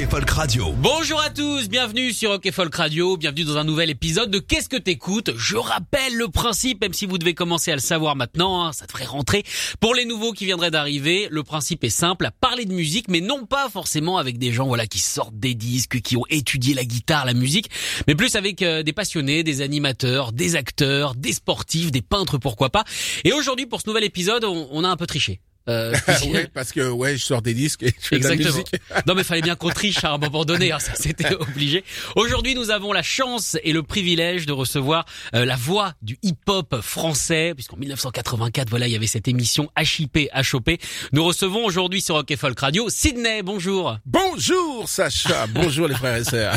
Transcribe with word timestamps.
Radio. 0.00 0.72
Bonjour 0.76 1.20
à 1.20 1.28
tous, 1.28 1.68
bienvenue 1.68 2.12
sur 2.12 2.30
Rock 2.30 2.46
et 2.46 2.52
Folk 2.52 2.72
Radio, 2.72 3.16
bienvenue 3.16 3.42
dans 3.42 3.56
un 3.56 3.64
nouvel 3.64 3.90
épisode 3.90 4.30
de 4.30 4.38
Qu'est-ce 4.38 4.68
que 4.68 4.76
t'écoutes? 4.76 5.32
Je 5.36 5.56
rappelle 5.56 6.14
le 6.14 6.28
principe, 6.28 6.82
même 6.82 6.92
si 6.92 7.04
vous 7.04 7.18
devez 7.18 7.34
commencer 7.34 7.72
à 7.72 7.74
le 7.74 7.80
savoir 7.80 8.14
maintenant, 8.14 8.64
hein, 8.64 8.72
ça 8.72 8.86
devrait 8.86 9.06
rentrer. 9.06 9.42
Pour 9.80 9.96
les 9.96 10.04
nouveaux 10.04 10.30
qui 10.32 10.44
viendraient 10.44 10.70
d'arriver, 10.70 11.26
le 11.32 11.42
principe 11.42 11.82
est 11.82 11.90
simple, 11.90 12.26
à 12.26 12.30
parler 12.30 12.64
de 12.64 12.72
musique, 12.72 13.08
mais 13.08 13.20
non 13.20 13.44
pas 13.44 13.68
forcément 13.68 14.18
avec 14.18 14.38
des 14.38 14.52
gens 14.52 14.68
voilà 14.68 14.86
qui 14.86 15.00
sortent 15.00 15.36
des 15.36 15.56
disques, 15.56 16.00
qui 16.00 16.16
ont 16.16 16.26
étudié 16.30 16.74
la 16.74 16.84
guitare, 16.84 17.26
la 17.26 17.34
musique, 17.34 17.68
mais 18.06 18.14
plus 18.14 18.36
avec 18.36 18.62
euh, 18.62 18.84
des 18.84 18.92
passionnés, 18.92 19.42
des 19.42 19.62
animateurs, 19.62 20.30
des 20.30 20.54
acteurs, 20.54 21.16
des 21.16 21.32
sportifs, 21.32 21.90
des 21.90 22.02
peintres, 22.02 22.38
pourquoi 22.38 22.70
pas. 22.70 22.84
Et 23.24 23.32
aujourd'hui, 23.32 23.66
pour 23.66 23.80
ce 23.80 23.88
nouvel 23.88 24.04
épisode, 24.04 24.44
on 24.44 24.84
a 24.84 24.88
un 24.88 24.96
peu 24.96 25.08
triché. 25.08 25.40
Euh, 25.68 25.94
ouais, 26.32 26.48
parce 26.52 26.72
que 26.72 26.88
ouais, 26.88 27.16
je 27.16 27.24
sors 27.24 27.42
des 27.42 27.54
disques 27.54 27.82
et 27.82 27.94
je 28.00 28.06
fais 28.06 28.18
de 28.18 28.24
la 28.24 28.32
Exactement. 28.34 28.64
musique. 28.64 28.82
Non 29.06 29.14
mais 29.14 29.24
fallait 29.24 29.42
bien 29.42 29.54
qu'on 29.56 29.70
triche 29.70 30.02
à 30.04 30.12
un 30.12 30.18
moment 30.18 30.44
donné, 30.44 30.72
hein, 30.72 30.78
ça 30.78 30.92
c'était 30.94 31.34
obligé. 31.40 31.84
Aujourd'hui 32.16 32.54
nous 32.54 32.70
avons 32.70 32.92
la 32.92 33.02
chance 33.02 33.56
et 33.62 33.72
le 33.72 33.82
privilège 33.82 34.46
de 34.46 34.52
recevoir 34.52 35.04
euh, 35.34 35.44
la 35.44 35.56
voix 35.56 35.92
du 36.02 36.18
hip-hop 36.22 36.80
français, 36.82 37.52
puisqu'en 37.54 37.76
1984 37.76 38.68
voilà 38.70 38.86
il 38.86 38.92
y 38.92 38.96
avait 38.96 39.06
cette 39.06 39.28
émission 39.28 39.70
HIP 39.78 40.18
HOP. 40.52 40.70
Nous 41.12 41.24
recevons 41.24 41.64
aujourd'hui 41.64 42.00
sur 42.00 42.14
Rock 42.16 42.30
et 42.30 42.36
Folk 42.36 42.58
Radio 42.58 42.88
Sydney, 42.90 43.42
bonjour. 43.42 43.98
Bonjour 44.06 44.88
Sacha, 44.88 45.46
bonjour 45.48 45.88
les 45.88 45.94
frères 45.94 46.16
et 46.16 46.24
sœurs. 46.24 46.54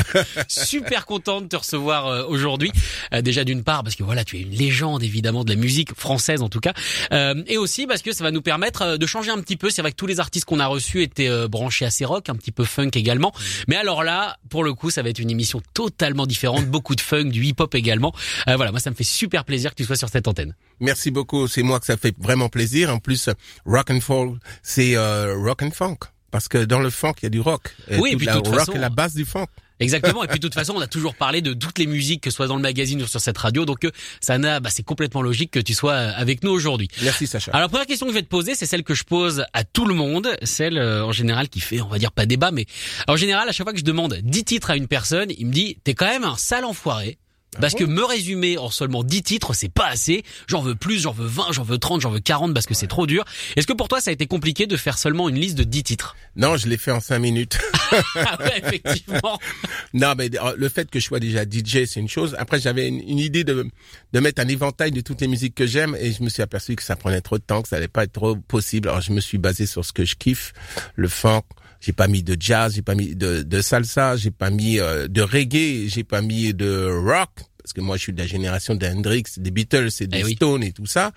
Super 0.48 1.06
content 1.06 1.40
de 1.40 1.46
te 1.48 1.56
recevoir 1.56 2.06
euh, 2.06 2.24
aujourd'hui. 2.26 2.72
Euh, 3.14 3.22
déjà 3.22 3.44
d'une 3.44 3.62
part 3.64 3.82
parce 3.82 3.94
que 3.96 4.02
voilà 4.02 4.24
tu 4.24 4.36
es 4.38 4.40
une 4.40 4.50
légende 4.54 5.02
évidemment 5.02 5.44
de 5.44 5.50
la 5.50 5.56
musique 5.56 5.94
française 5.94 6.42
en 6.42 6.48
tout 6.48 6.60
cas, 6.60 6.72
Euh, 7.12 7.42
et 7.46 7.58
aussi 7.58 7.86
parce 7.86 8.02
que 8.02 8.12
ça 8.12 8.24
va 8.24 8.30
nous 8.30 8.42
permettre 8.42 8.82
euh, 8.82 8.96
de 9.02 9.06
changer 9.06 9.30
un 9.32 9.40
petit 9.40 9.56
peu. 9.56 9.68
C'est 9.68 9.82
vrai 9.82 9.90
que 9.90 9.96
tous 9.96 10.06
les 10.06 10.20
artistes 10.20 10.44
qu'on 10.44 10.60
a 10.60 10.66
reçus 10.66 11.02
étaient 11.02 11.28
euh, 11.28 11.48
branchés 11.48 11.84
assez 11.84 12.04
rock, 12.04 12.28
un 12.28 12.36
petit 12.36 12.52
peu 12.52 12.64
funk 12.64 12.90
également. 12.94 13.32
Mais 13.66 13.76
alors 13.76 14.04
là, 14.04 14.36
pour 14.48 14.62
le 14.62 14.74
coup, 14.74 14.90
ça 14.90 15.02
va 15.02 15.08
être 15.08 15.18
une 15.18 15.30
émission 15.30 15.60
totalement 15.74 16.24
différente, 16.26 16.66
beaucoup 16.70 16.94
de 16.94 17.00
funk, 17.00 17.24
du 17.24 17.44
hip-hop 17.44 17.74
également. 17.74 18.14
Euh, 18.48 18.56
voilà, 18.56 18.70
moi 18.70 18.80
ça 18.80 18.90
me 18.90 18.94
fait 18.94 19.04
super 19.04 19.44
plaisir 19.44 19.70
que 19.70 19.76
tu 19.76 19.84
sois 19.84 19.96
sur 19.96 20.08
cette 20.08 20.28
antenne. 20.28 20.54
Merci 20.80 21.10
beaucoup, 21.10 21.48
c'est 21.48 21.62
moi 21.64 21.80
que 21.80 21.86
ça 21.86 21.96
fait 21.96 22.14
vraiment 22.18 22.48
plaisir. 22.48 22.90
En 22.94 22.98
plus, 22.98 23.28
rock 23.66 23.90
and 23.90 24.00
folk, 24.00 24.36
c'est 24.62 24.96
euh, 24.96 25.34
rock 25.36 25.62
and 25.62 25.72
funk. 25.72 25.98
Parce 26.30 26.48
que 26.48 26.58
dans 26.64 26.78
le 26.78 26.88
funk, 26.88 27.14
il 27.20 27.24
y 27.24 27.26
a 27.26 27.30
du 27.30 27.40
rock. 27.40 27.74
Oui, 27.98 28.12
et 28.12 28.16
puis 28.16 28.24
la 28.26 28.36
toute 28.36 28.46
rock 28.48 28.58
façon- 28.60 28.72
est 28.72 28.78
la 28.78 28.88
base 28.88 29.14
du 29.14 29.24
funk. 29.26 29.48
Exactement. 29.82 30.24
Et 30.24 30.28
puis 30.28 30.38
de 30.38 30.46
toute 30.46 30.54
façon, 30.54 30.74
on 30.76 30.80
a 30.80 30.86
toujours 30.86 31.14
parlé 31.14 31.42
de 31.42 31.52
toutes 31.52 31.78
les 31.78 31.86
musiques, 31.86 32.22
que 32.22 32.30
ce 32.30 32.36
soit 32.36 32.46
dans 32.46 32.56
le 32.56 32.62
magazine 32.62 33.02
ou 33.02 33.06
sur 33.06 33.20
cette 33.20 33.38
radio. 33.38 33.64
Donc 33.64 33.84
euh, 33.84 33.90
ça 34.20 34.38
n'a, 34.38 34.60
bah, 34.60 34.70
c'est 34.70 34.82
complètement 34.82 35.22
logique 35.22 35.50
que 35.50 35.60
tu 35.60 35.74
sois 35.74 35.92
euh, 35.92 36.12
avec 36.16 36.42
nous 36.42 36.50
aujourd'hui. 36.50 36.88
Merci 37.02 37.26
Sacha. 37.26 37.50
Alors 37.52 37.62
la 37.62 37.68
première 37.68 37.86
question 37.86 38.06
que 38.06 38.12
je 38.12 38.18
vais 38.18 38.22
te 38.22 38.28
poser, 38.28 38.54
c'est 38.54 38.66
celle 38.66 38.84
que 38.84 38.94
je 38.94 39.04
pose 39.04 39.44
à 39.52 39.64
tout 39.64 39.84
le 39.84 39.94
monde, 39.94 40.28
celle 40.42 40.78
euh, 40.78 41.04
en 41.04 41.12
général 41.12 41.48
qui 41.48 41.60
fait, 41.60 41.80
on 41.80 41.88
va 41.88 41.98
dire 41.98 42.12
pas 42.12 42.26
débat, 42.26 42.50
mais 42.50 42.66
en 43.08 43.16
général 43.16 43.48
à 43.48 43.52
chaque 43.52 43.64
fois 43.64 43.72
que 43.72 43.78
je 43.78 43.84
demande 43.84 44.18
10 44.22 44.44
titres 44.44 44.70
à 44.70 44.76
une 44.76 44.88
personne, 44.88 45.30
il 45.36 45.46
me 45.46 45.52
dit 45.52 45.78
t'es 45.84 45.94
quand 45.94 46.06
même 46.06 46.24
un 46.24 46.36
sale 46.36 46.64
enfoiré. 46.64 47.18
Parce 47.60 47.74
que 47.74 47.84
me 47.84 48.02
résumer 48.02 48.56
en 48.56 48.70
seulement 48.70 49.04
10 49.04 49.22
titres, 49.22 49.52
c'est 49.52 49.68
pas 49.68 49.86
assez. 49.86 50.24
J'en 50.46 50.62
veux 50.62 50.74
plus, 50.74 51.00
j'en 51.02 51.12
veux 51.12 51.26
20, 51.26 51.52
j'en 51.52 51.62
veux 51.62 51.76
30, 51.76 52.00
j'en 52.00 52.10
veux 52.10 52.20
40 52.20 52.54
parce 52.54 52.64
que 52.66 52.72
c'est 52.72 52.86
trop 52.86 53.06
dur. 53.06 53.24
Est-ce 53.56 53.66
que 53.66 53.74
pour 53.74 53.88
toi 53.88 54.00
ça 54.00 54.10
a 54.10 54.12
été 54.12 54.26
compliqué 54.26 54.66
de 54.66 54.76
faire 54.76 54.96
seulement 54.96 55.28
une 55.28 55.38
liste 55.38 55.58
de 55.58 55.64
10 55.64 55.82
titres? 55.82 56.16
Non, 56.34 56.56
je 56.56 56.66
l'ai 56.66 56.78
fait 56.78 56.92
en 56.92 57.00
cinq 57.00 57.18
minutes. 57.18 57.58
Ah 58.16 58.38
ouais, 58.40 58.58
effectivement. 58.64 59.38
non, 59.92 60.14
mais 60.16 60.30
euh, 60.34 60.54
le 60.56 60.68
fait 60.70 60.90
que 60.90 60.98
je 60.98 61.04
sois 61.04 61.20
déjà 61.20 61.42
DJ, 61.42 61.84
c'est 61.84 62.00
une 62.00 62.08
chose. 62.08 62.34
Après, 62.38 62.58
j'avais 62.58 62.88
une, 62.88 63.06
une 63.06 63.18
idée 63.18 63.44
de, 63.44 63.66
de 64.14 64.20
mettre 64.20 64.40
un 64.40 64.48
éventail 64.48 64.92
de 64.92 65.02
toutes 65.02 65.20
les 65.20 65.28
musiques 65.28 65.54
que 65.54 65.66
j'aime 65.66 65.94
et 66.00 66.10
je 66.10 66.22
me 66.22 66.30
suis 66.30 66.42
aperçu 66.42 66.74
que 66.74 66.82
ça 66.82 66.96
prenait 66.96 67.20
trop 67.20 67.36
de 67.36 67.42
temps, 67.42 67.60
que 67.60 67.68
ça 67.68 67.76
allait 67.76 67.88
pas 67.88 68.04
être 68.04 68.12
trop 68.12 68.34
possible. 68.34 68.88
Alors, 68.88 69.02
je 69.02 69.12
me 69.12 69.20
suis 69.20 69.36
basé 69.36 69.66
sur 69.66 69.84
ce 69.84 69.92
que 69.92 70.06
je 70.06 70.14
kiffe, 70.14 70.54
le 70.96 71.08
funk. 71.08 71.42
J'ai 71.84 71.92
pas 71.92 72.06
mis 72.06 72.22
de 72.22 72.36
jazz, 72.38 72.74
j'ai 72.76 72.82
pas 72.82 72.94
mis 72.94 73.16
de, 73.16 73.42
de 73.42 73.60
salsa, 73.60 74.16
j'ai 74.16 74.30
pas 74.30 74.50
mis 74.50 74.78
euh, 74.78 75.08
de 75.08 75.20
reggae, 75.20 75.88
j'ai 75.88 76.04
pas 76.04 76.22
mis 76.22 76.54
de 76.54 76.88
rock 77.04 77.30
parce 77.58 77.72
que 77.74 77.80
moi 77.80 77.96
je 77.96 78.02
suis 78.02 78.12
de 78.12 78.18
la 78.18 78.26
génération 78.26 78.74
d'Hendrix, 78.74 79.24
des 79.36 79.50
Beatles 79.50 79.88
et 80.00 80.06
des 80.06 80.18
Eh 80.20 80.24
oui. 80.24 80.34
Stones 80.34 80.62
et 80.64 80.72
tout 80.72 80.86
ça. 80.86 81.12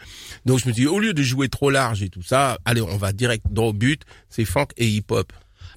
Donc 0.45 0.59
je 0.59 0.67
me 0.67 0.73
suis 0.73 0.83
dit 0.83 0.87
au 0.87 0.99
lieu 0.99 1.13
de 1.13 1.23
jouer 1.23 1.49
trop 1.49 1.69
large 1.69 2.03
et 2.03 2.09
tout 2.09 2.21
ça, 2.23 2.57
allez 2.65 2.81
on 2.81 2.97
va 2.97 3.13
direct 3.13 3.45
droit 3.49 3.69
au 3.69 3.73
but, 3.73 4.01
c'est 4.29 4.45
funk 4.45 4.67
et 4.77 4.87
hip-hop. 4.87 5.31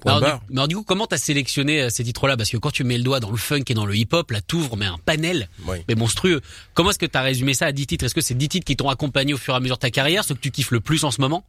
Alors, 0.05 0.19
du, 0.19 0.25
mais 0.49 0.55
alors, 0.57 0.67
du 0.67 0.75
coup, 0.75 0.83
comment 0.83 1.07
t'as 1.07 1.17
sélectionné 1.17 1.81
euh, 1.81 1.89
ces 1.89 2.03
titres-là? 2.03 2.37
Parce 2.37 2.49
que 2.49 2.57
quand 2.57 2.71
tu 2.71 2.83
mets 2.83 2.97
le 2.97 3.03
doigt 3.03 3.19
dans 3.19 3.31
le 3.31 3.37
funk 3.37 3.63
et 3.67 3.73
dans 3.73 3.85
le 3.85 3.95
hip-hop, 3.95 4.31
là, 4.31 4.41
t'ouvres 4.41 4.77
mais 4.77 4.85
un 4.85 4.97
panel, 5.05 5.49
Oui. 5.67 5.77
mais 5.87 5.95
monstrueux. 5.95 6.41
Comment 6.73 6.91
est-ce 6.91 6.99
que 6.99 7.05
t'as 7.05 7.21
résumé 7.21 7.53
ça 7.53 7.65
à 7.67 7.71
10 7.71 7.87
titres? 7.87 8.05
Est-ce 8.05 8.15
que 8.15 8.21
c'est 8.21 8.33
10 8.35 8.49
titres 8.49 8.65
qui 8.65 8.75
t'ont 8.75 8.89
accompagné 8.89 9.33
au 9.33 9.37
fur 9.37 9.53
et 9.53 9.57
à 9.57 9.59
mesure 9.59 9.75
de 9.75 9.81
ta 9.81 9.91
carrière, 9.91 10.23
ceux 10.23 10.35
que 10.35 10.39
tu 10.39 10.51
kiffes 10.51 10.71
le 10.71 10.79
plus 10.79 11.03
en 11.03 11.11
ce 11.11 11.21
moment? 11.21 11.43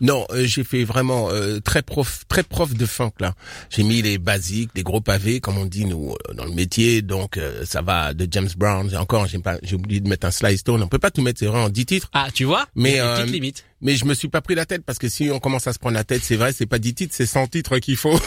Non, 0.00 0.26
euh, 0.30 0.46
j'ai 0.46 0.64
fait 0.64 0.84
vraiment 0.84 1.28
euh, 1.30 1.60
très 1.60 1.82
prof, 1.82 2.22
très 2.28 2.42
prof 2.42 2.72
de 2.72 2.86
funk 2.86 3.12
là. 3.20 3.34
J'ai 3.68 3.82
mis 3.82 4.00
les 4.00 4.16
basiques, 4.16 4.70
les 4.74 4.82
gros 4.82 5.02
pavés, 5.02 5.40
comme 5.40 5.58
on 5.58 5.66
dit 5.66 5.84
nous 5.84 6.14
euh, 6.30 6.32
dans 6.34 6.46
le 6.46 6.52
métier. 6.52 7.02
Donc 7.02 7.36
euh, 7.36 7.62
ça 7.66 7.82
va 7.82 8.14
de 8.14 8.26
James 8.30 8.48
Brown. 8.56 8.88
J'ai 8.88 8.96
Encore, 8.96 9.26
j'ai 9.26 9.38
pas, 9.38 9.58
j'ai 9.62 9.74
oublié 9.76 10.00
de 10.00 10.08
mettre 10.08 10.26
un 10.26 10.30
Sly 10.30 10.56
Stone. 10.56 10.82
On 10.82 10.88
peut 10.88 10.98
pas 10.98 11.10
tout 11.10 11.20
mettre, 11.20 11.40
c'est 11.40 11.46
vrai 11.46 11.60
en 11.60 11.68
10 11.68 11.84
titres. 11.84 12.08
Ah, 12.14 12.28
tu 12.32 12.44
vois? 12.44 12.66
Mais, 12.74 12.92
Il 12.92 12.96
y 12.96 13.00
a 13.00 13.16
des 13.16 13.20
petites 13.24 13.34
limites. 13.34 13.64
Mais 13.82 13.94
je 13.96 14.06
me 14.06 14.14
suis 14.14 14.28
pas 14.28 14.40
pris 14.40 14.54
la 14.54 14.64
tête 14.64 14.82
parce 14.84 14.98
que 14.98 15.08
si 15.08 15.30
on 15.30 15.38
commence 15.38 15.66
à 15.66 15.72
se 15.74 15.78
prendre 15.78 15.96
la 15.96 16.04
tête, 16.04 16.22
c'est 16.24 16.36
vrai, 16.36 16.52
c'est 16.52 16.64
pas 16.66 16.78
10 16.78 16.94
titres, 16.94 17.14
c'est 17.14 17.26
100 17.26 17.48
titres 17.48 17.78
qu'il 17.78 17.96
faut. 17.96 18.18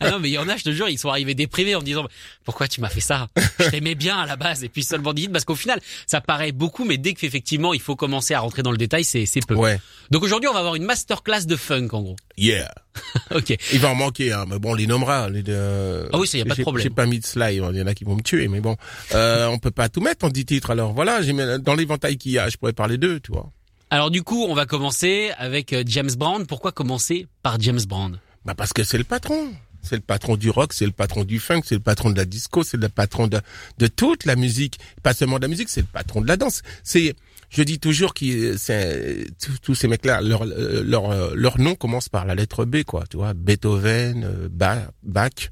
Ah 0.00 0.10
non, 0.10 0.18
mais 0.18 0.28
il 0.28 0.32
y 0.32 0.38
en 0.38 0.48
a, 0.48 0.56
je 0.56 0.64
te 0.64 0.70
jure, 0.72 0.88
ils 0.88 0.98
sont 0.98 1.08
arrivés 1.08 1.34
déprimés 1.34 1.76
en 1.76 1.80
me 1.80 1.84
disant 1.84 2.06
pourquoi 2.44 2.66
tu 2.66 2.80
m'as 2.80 2.88
fait 2.88 3.00
ça? 3.00 3.28
Je 3.60 3.70
t'aimais 3.70 3.94
bien 3.94 4.18
à 4.18 4.26
la 4.26 4.36
base 4.36 4.64
et 4.64 4.68
puis 4.68 4.82
seulement 4.82 5.12
10 5.12 5.22
titres 5.22 5.32
parce 5.32 5.44
qu'au 5.44 5.54
final, 5.54 5.80
ça 6.06 6.20
paraît 6.20 6.50
beaucoup, 6.52 6.84
mais 6.84 6.98
dès 6.98 7.12
qu'effectivement 7.14 7.74
il 7.74 7.80
faut 7.80 7.94
commencer 7.96 8.34
à 8.34 8.40
rentrer 8.40 8.62
dans 8.62 8.72
le 8.72 8.76
détail, 8.76 9.04
c'est 9.04 9.24
c'est 9.26 9.46
peu. 9.46 9.54
ouais, 9.54 9.78
Donc 10.10 10.22
aujourd'hui, 10.24 10.48
on 10.48 10.52
va 10.52 10.58
avoir 10.60 10.74
une 10.74 10.84
masterclass 10.84 11.44
de 11.46 11.56
funk 11.56 11.88
en 11.92 12.02
gros. 12.02 12.16
yeah. 12.36 12.72
Ok. 13.30 13.56
Il 13.72 13.78
va 13.78 13.90
en 13.90 13.94
manquer, 13.94 14.32
hein, 14.32 14.44
mais 14.48 14.58
bon, 14.58 14.72
on 14.72 14.74
les 14.74 14.88
nommera. 14.88 15.28
Les. 15.30 15.44
Ah 15.48 16.18
oui, 16.18 16.26
ça, 16.26 16.38
y 16.38 16.40
a 16.40 16.44
pas 16.44 16.56
de 16.56 16.62
problème. 16.62 16.82
J'ai 16.82 16.90
pas 16.90 17.06
mis 17.06 17.20
de 17.20 17.24
Sly, 17.24 17.56
il 17.56 17.76
y 17.76 17.82
en 17.82 17.86
a 17.86 17.94
qui 17.94 18.02
vont 18.02 18.16
me 18.16 18.22
tuer, 18.22 18.48
mais 18.48 18.60
bon, 18.60 18.76
euh, 19.14 19.46
on 19.46 19.58
peut 19.58 19.70
pas 19.70 19.88
tout 19.88 20.00
mettre 20.00 20.24
en 20.24 20.28
10 20.30 20.44
titres. 20.44 20.70
Alors 20.70 20.92
voilà, 20.92 21.22
j'ai 21.22 21.32
mis 21.32 21.42
dans 21.60 21.74
l'éventail 21.76 22.18
qu'il 22.18 22.32
y 22.32 22.38
a, 22.38 22.48
je 22.48 22.56
pourrais 22.56 22.72
parler 22.72 22.98
d'eux, 22.98 23.20
tu 23.20 23.30
vois. 23.30 23.52
Alors 23.90 24.10
du 24.10 24.22
coup, 24.22 24.44
on 24.48 24.54
va 24.54 24.66
commencer 24.66 25.30
avec 25.38 25.72
euh, 25.72 25.82
James 25.86 26.10
Brown. 26.16 26.46
Pourquoi 26.46 26.72
commencer 26.72 27.26
par 27.42 27.60
James 27.60 27.80
Brown? 27.88 28.20
Bah 28.44 28.54
parce 28.54 28.72
que 28.72 28.84
c'est 28.84 28.98
le 28.98 29.04
patron. 29.04 29.52
C'est 29.80 29.94
le 29.94 30.02
patron 30.02 30.36
du 30.36 30.50
rock, 30.50 30.72
c'est 30.72 30.86
le 30.86 30.92
patron 30.92 31.24
du 31.24 31.38
funk, 31.38 31.62
c'est 31.64 31.76
le 31.76 31.80
patron 31.80 32.10
de 32.10 32.16
la 32.16 32.24
disco, 32.24 32.64
c'est 32.64 32.76
le 32.76 32.88
patron 32.88 33.28
de, 33.28 33.40
de 33.78 33.86
toute 33.86 34.24
la 34.24 34.34
musique. 34.34 34.78
Pas 35.04 35.14
seulement 35.14 35.36
de 35.36 35.42
la 35.42 35.48
musique, 35.48 35.68
c'est 35.68 35.80
le 35.82 35.86
patron 35.86 36.20
de 36.20 36.26
la 36.26 36.36
danse. 36.36 36.62
C'est, 36.82 37.14
je 37.48 37.62
dis 37.62 37.78
toujours 37.78 38.12
que 38.12 38.56
c'est 38.56 39.26
tous- 39.62 39.76
ces 39.76 39.86
mecs-là, 39.86 40.20
leur, 40.20 40.42
euh, 40.42 40.82
leur, 40.84 41.10
euh, 41.10 41.32
leur 41.36 41.58
nom 41.60 41.76
commence 41.76 42.08
par 42.08 42.26
la 42.26 42.34
lettre 42.34 42.64
B, 42.64 42.82
quoi. 42.82 43.04
Tu 43.08 43.16
vois, 43.18 43.34
Beethoven, 43.34 44.48
Ba- 44.50 44.90
Bach, 45.04 45.50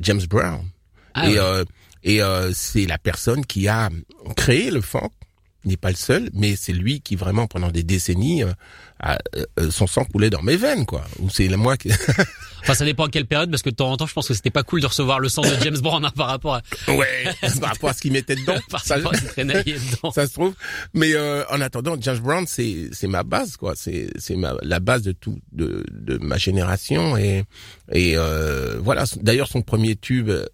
James 0.00 0.22
Brown. 0.28 0.62
Ah 1.14 1.30
et 1.30 1.34
ouais. 1.34 1.38
euh, 1.38 1.64
et 2.02 2.22
euh, 2.22 2.50
c'est 2.52 2.86
la 2.86 2.98
personne 2.98 3.46
qui 3.46 3.68
a 3.68 3.88
créé 4.36 4.70
le 4.72 4.80
funk. 4.80 5.10
N'est 5.64 5.76
pas 5.76 5.90
le 5.90 5.96
seul, 5.96 6.30
mais 6.32 6.56
c'est 6.56 6.72
lui 6.72 7.00
qui 7.00 7.16
vraiment 7.16 7.46
pendant 7.46 7.70
des 7.70 7.82
décennies, 7.82 8.42
euh, 9.04 9.14
a- 9.14 9.18
euh, 9.60 9.70
son 9.70 9.86
sang 9.86 10.04
coulait 10.04 10.30
dans 10.30 10.42
mes 10.42 10.56
veines, 10.56 10.86
quoi. 10.86 11.04
Ou 11.20 11.30
c'est 11.30 11.48
moi 11.48 11.76
qui. 11.76 11.90
Enfin, 12.62 12.74
ça 12.74 12.84
dépend 12.84 13.06
à 13.06 13.08
quelle 13.08 13.24
période, 13.24 13.50
parce 13.50 13.62
que 13.62 13.70
de 13.70 13.74
temps 13.74 13.90
en 13.90 13.96
temps, 13.96 14.06
je 14.06 14.12
pense 14.12 14.28
que 14.28 14.34
c'était 14.34 14.50
pas 14.50 14.62
cool 14.62 14.82
de 14.82 14.86
recevoir 14.86 15.18
le 15.18 15.30
sang 15.30 15.40
de 15.40 15.48
James 15.62 15.78
Brown 15.78 16.04
hein, 16.04 16.12
par 16.14 16.26
rapport 16.26 16.56
à 16.56 16.62
Ouais, 16.88 17.06
par 17.58 17.70
rapport 17.70 17.88
à 17.88 17.94
ce 17.94 18.02
qu'il 18.02 18.12
mettait 18.12 18.36
dedans. 18.36 18.58
par 18.68 18.84
ça, 18.84 18.96
rapport 18.96 19.14
à 19.14 19.16
ce 19.16 19.22
qu'il 19.22 19.30
traînait 19.30 19.62
dedans. 19.64 20.10
ça 20.10 20.26
se 20.26 20.34
trouve. 20.34 20.52
Mais 20.92 21.14
euh, 21.14 21.42
en 21.48 21.62
attendant, 21.62 21.96
James 21.98 22.18
Brown, 22.18 22.44
c'est 22.46 22.90
c'est 22.92 23.06
ma 23.06 23.22
base, 23.22 23.56
quoi. 23.56 23.72
C'est 23.76 24.10
c'est 24.18 24.36
ma 24.36 24.52
la 24.60 24.78
base 24.78 25.00
de 25.00 25.12
tout 25.12 25.38
de 25.52 25.86
de 25.90 26.18
ma 26.18 26.36
génération 26.36 27.16
et 27.16 27.44
et 27.92 28.12
euh, 28.18 28.76
voilà. 28.78 29.04
D'ailleurs, 29.22 29.48
son 29.48 29.62
premier 29.62 29.96
tube 29.96 30.28
euh, 30.28 30.44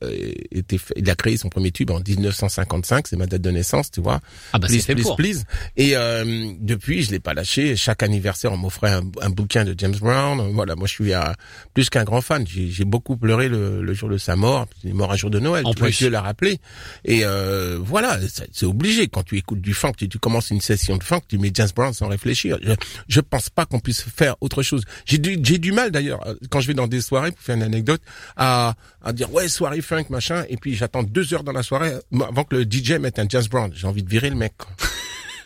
était 0.52 0.78
fait, 0.78 0.94
il 0.96 1.10
a 1.10 1.16
créé 1.16 1.36
son 1.36 1.48
premier 1.48 1.72
tube 1.72 1.90
en 1.90 1.98
1955. 1.98 3.08
C'est 3.08 3.16
ma 3.16 3.26
date 3.26 3.42
de 3.42 3.50
naissance, 3.50 3.90
tu 3.90 4.00
vois. 4.00 4.20
Ah 4.52 4.60
bah 4.60 4.68
c'est 4.68 4.74
please, 4.76 4.84
fait 4.86 4.94
please, 4.94 5.02
pour. 5.02 5.16
please. 5.16 5.44
Et 5.76 5.96
euh, 5.96 6.52
depuis, 6.60 7.02
je 7.02 7.10
l'ai 7.10 7.18
pas 7.20 7.34
lâché. 7.34 7.74
Chaque 7.74 8.04
anniversaire, 8.04 8.35
on 8.44 8.56
m'offrait 8.56 8.92
un, 8.92 9.02
un 9.22 9.30
bouquin 9.30 9.64
de 9.64 9.74
James 9.78 9.94
Brown. 9.98 10.52
Voilà, 10.52 10.74
moi 10.76 10.86
je 10.86 10.92
suis 10.92 11.12
à 11.12 11.34
plus 11.74 11.88
qu'un 11.90 12.04
grand 12.04 12.20
fan. 12.20 12.44
J'ai 12.46 12.84
beaucoup 12.84 13.16
pleuré 13.16 13.48
le, 13.48 13.82
le 13.82 13.94
jour 13.94 14.08
de 14.08 14.18
sa 14.18 14.36
mort. 14.36 14.66
Il 14.84 14.90
est 14.90 14.92
mort 14.92 15.12
un 15.12 15.16
jour 15.16 15.30
de 15.30 15.38
Noël. 15.40 15.64
En 15.66 15.72
tu 15.74 15.82
plus. 15.82 15.96
Dieu 15.98 16.10
l'a 16.10 16.20
rappelé. 16.20 16.58
Et 17.04 17.24
euh, 17.24 17.78
voilà, 17.80 18.18
c'est 18.52 18.66
obligé. 18.66 19.08
Quand 19.08 19.22
tu 19.22 19.36
écoutes 19.36 19.60
du 19.60 19.74
funk, 19.74 19.92
tu, 19.96 20.08
tu 20.08 20.18
commences 20.18 20.50
une 20.50 20.60
session 20.60 20.96
de 20.96 21.02
funk, 21.04 21.22
tu 21.28 21.38
mets 21.38 21.50
James 21.54 21.68
Brown 21.74 21.92
sans 21.92 22.08
réfléchir. 22.08 22.58
Je, 22.62 22.72
je 23.08 23.20
pense 23.20 23.48
pas 23.50 23.64
qu'on 23.66 23.80
puisse 23.80 24.02
faire 24.02 24.36
autre 24.40 24.62
chose. 24.62 24.82
J'ai 25.04 25.18
du, 25.18 25.38
j'ai 25.42 25.58
du 25.58 25.72
mal 25.72 25.90
d'ailleurs 25.90 26.26
euh, 26.26 26.34
quand 26.50 26.60
je 26.60 26.66
vais 26.66 26.74
dans 26.74 26.86
des 26.88 27.00
soirées, 27.00 27.32
pour 27.32 27.40
faire 27.42 27.56
une 27.56 27.62
anecdote, 27.62 28.00
à, 28.36 28.74
à 29.02 29.12
dire 29.12 29.32
ouais 29.32 29.48
soirée 29.48 29.80
funk 29.80 30.06
machin, 30.10 30.44
et 30.48 30.56
puis 30.56 30.74
j'attends 30.74 31.02
deux 31.02 31.32
heures 31.34 31.44
dans 31.44 31.52
la 31.52 31.62
soirée 31.62 31.92
moi, 32.10 32.28
avant 32.28 32.44
que 32.44 32.56
le 32.56 32.62
DJ 32.64 32.92
mette 32.92 33.18
un 33.18 33.26
James 33.28 33.44
Brown. 33.50 33.70
J'ai 33.74 33.86
envie 33.86 34.02
de 34.02 34.08
virer 34.10 34.30
le 34.30 34.36
mec. 34.36 34.54
quoi. 34.58 34.68